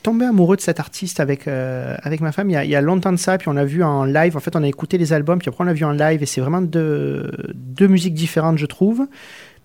tombé 0.03 0.25
amoureux 0.25 0.57
de 0.57 0.63
cet 0.63 0.81
artiste 0.81 1.21
avec, 1.21 1.47
euh, 1.47 1.95
avec 2.03 2.21
ma 2.21 2.33
femme 2.33 2.51
il 2.51 2.55
y, 2.55 2.75
a, 2.75 2.81
longtemps 2.81 3.13
de 3.13 3.19
ça, 3.19 3.39
puis 3.39 3.49
on 3.49 3.53
l'a 3.53 3.65
vu 3.65 3.83
en 3.85 4.05
live. 4.05 4.37
En 4.37 4.41
fait, 4.41 4.57
on 4.57 4.63
a 4.63 4.69
écouté 4.69 4.99
les 4.99 5.13
albums, 5.13 5.39
puis 5.39 5.49
après 5.49 5.63
on 5.63 5.67
l'a 5.67 5.75
vu 5.75 5.85
en 5.85 5.93
live, 5.93 6.23
et 6.23 6.27
c'est 6.27 6.41
vraiment 6.41 6.63
deux, 6.63 7.31
deux 7.55 7.87
musiques 7.87 8.15
différentes, 8.15 8.59
je 8.59 8.67
trouve. 8.67 9.07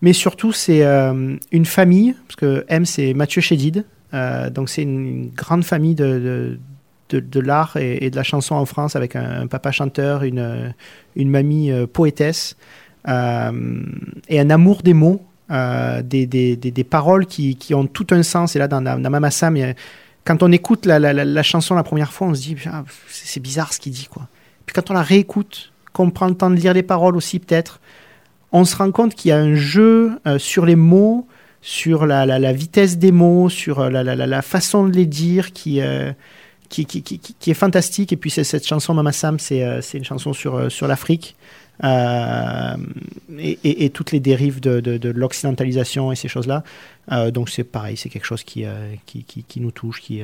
Mais 0.02 0.14
surtout, 0.14 0.52
c'est 0.52 0.86
une 0.86 1.66
famille, 1.66 2.16
parce 2.28 2.36
que 2.36 2.66
M, 2.68 2.86
c'est 2.86 3.16
Mathieu 3.16 3.42
Chédid. 3.42 3.84
Donc, 4.14 4.70
c'est 4.70 4.84
une, 4.84 5.32
grande 5.32 5.64
famille 5.64 5.96
de, 5.96 6.60
de, 7.10 7.20
de, 7.20 7.40
l'art 7.40 7.78
et, 7.78 8.12
de 8.12 8.16
la 8.16 8.22
chanson 8.22 8.54
en 8.54 8.66
France, 8.66 8.96
avec 8.96 9.16
un, 9.16 9.48
papa 9.48 9.72
chanteur, 9.72 10.22
une, 10.22 10.76
une 11.16 11.32
mamie 11.32 11.72
poétesse, 11.92 12.58
et 13.08 13.10
un 13.10 14.50
amour 14.52 14.84
des 14.84 14.94
mots. 14.94 15.27
Euh, 15.50 16.02
des, 16.02 16.26
des, 16.26 16.58
des, 16.58 16.84
paroles 16.84 17.26
qui, 17.26 17.56
qui 17.56 17.74
ont 17.74 17.88
tout 17.88 18.08
un 18.12 18.22
sens. 18.22 18.58
Et 18.58 18.60
là, 18.60 18.68
dans, 18.68 18.82
dans 18.82 19.10
Mama 19.10 19.32
Sam, 19.32 19.58
quand 20.26 20.44
on 20.44 20.52
écoute 20.52 20.86
la, 20.86 21.00
la, 21.00 21.44
chanson 21.44 21.74
la 21.74 21.84
première 21.84 22.12
fois, 22.12 22.28
on 22.28 22.34
se 22.36 22.42
dit, 22.42 22.58
Ah, 22.66 22.84
c'est 23.08 23.40
bizarre 23.40 23.72
ce 23.72 23.80
qu'il 23.80 23.94
dit. 23.94 24.10
Quoi. 24.12 24.28
Puis 24.66 24.74
quand 24.74 24.92
on 24.92 24.94
la 24.94 25.04
réécoute, 25.04 25.72
qu'on 25.94 26.10
prend 26.10 26.28
le 26.28 26.36
temps 26.36 26.50
de 26.50 26.56
lire 26.56 26.74
les 26.74 26.84
paroles 26.84 27.16
aussi, 27.16 27.40
peut-être, 27.40 27.80
on 28.52 28.66
se 28.66 28.76
rend 28.76 28.92
compte 28.92 29.16
qu'il 29.16 29.30
y 29.30 29.32
a 29.32 29.38
un 29.38 29.56
jeu 29.56 30.20
euh, 30.28 30.38
sur 30.38 30.66
les 30.66 30.76
mots, 30.76 31.26
sur 31.62 32.06
la, 32.06 32.26
la, 32.26 32.52
vitesse 32.52 32.98
des 32.98 33.14
mots, 33.14 33.48
sur 33.48 33.80
euh, 33.80 33.90
la, 33.90 34.42
façon 34.42 34.86
de 34.86 34.92
les 34.92 35.06
dire 35.06 35.54
qui, 35.54 35.80
qui, 36.68 36.86
qui, 36.86 37.04
qui, 37.04 37.20
qui- 37.20 37.52
est 37.52 37.54
fantastique. 37.54 38.12
Et 38.12 38.18
puis 38.18 38.32
cette 38.32 38.68
chanson 38.68 38.94
Mama 38.94 39.14
Sam, 39.14 39.40
c'est 39.40 39.80
une 39.94 40.04
chanson 40.04 40.34
sur, 40.34 40.70
sur 40.70 40.90
l'Afrique. 40.90 41.38
Euh, 41.84 42.76
et, 43.40 43.60
et- 43.64 43.86
et 43.86 43.90
toutes 43.90 44.12
les 44.12 44.20
dérives 44.20 44.60
de, 44.60 44.80
de- 44.80 44.98
de 44.98 45.10
l'occidentalisation 45.10 46.12
et 46.12 46.16
ces 46.16 46.28
choses-là. 46.28 46.64
Euh, 47.12 47.32
donc 47.32 47.50
c'est 47.50 47.64
pareil, 47.64 47.98
c'est 47.98 48.10
quelque 48.10 48.26
chose 48.26 48.44
qui, 48.44 48.66
euh, 48.66 48.94
qui, 49.06 49.24
qui, 49.24 49.44
qui 49.44 49.60
nous 49.62 49.72
touche, 49.72 50.02
qui, 50.02 50.22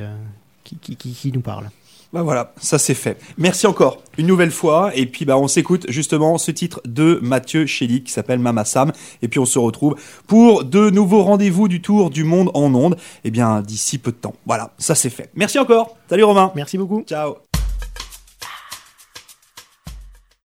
qui, 0.64 0.76
qui, 0.76 0.96
qui- 0.96 1.12
qui 1.12 1.32
nous 1.32 1.40
parle. 1.40 1.70
Bah 2.12 2.22
voilà, 2.22 2.52
ça 2.60 2.78
c'est 2.78 2.94
fait. 2.94 3.18
Merci 3.38 3.66
encore 3.66 4.00
une 4.18 4.28
nouvelle 4.28 4.52
fois. 4.52 4.92
Et 4.94 5.06
puis 5.06 5.24
bah 5.24 5.36
on 5.36 5.48
s'écoute 5.48 5.86
justement 5.88 6.38
ce 6.38 6.52
titre 6.52 6.80
de 6.84 7.18
Mathieu 7.22 7.66
Chély 7.66 8.04
qui 8.04 8.12
s'appelle 8.12 8.38
Mama 8.38 8.64
Sam. 8.64 8.92
Et 9.20 9.26
puis 9.26 9.40
on 9.40 9.44
se 9.46 9.58
retrouve 9.58 9.96
pour 10.28 10.62
de 10.64 10.90
nouveaux 10.90 11.24
rendez-vous 11.24 11.66
du 11.66 11.80
tour 11.82 12.10
du 12.10 12.22
monde 12.22 12.52
en 12.54 12.72
ondes. 12.72 12.96
Et 13.24 13.32
bien 13.32 13.62
d'ici 13.62 13.98
peu 13.98 14.12
de 14.12 14.16
temps. 14.16 14.34
Voilà, 14.46 14.70
ça 14.78 14.94
c'est 14.94 15.10
fait. 15.10 15.30
Merci 15.34 15.58
encore. 15.58 15.96
Salut 16.08 16.22
Romain. 16.22 16.52
Merci 16.54 16.78
beaucoup. 16.78 17.02
Ciao. 17.02 17.34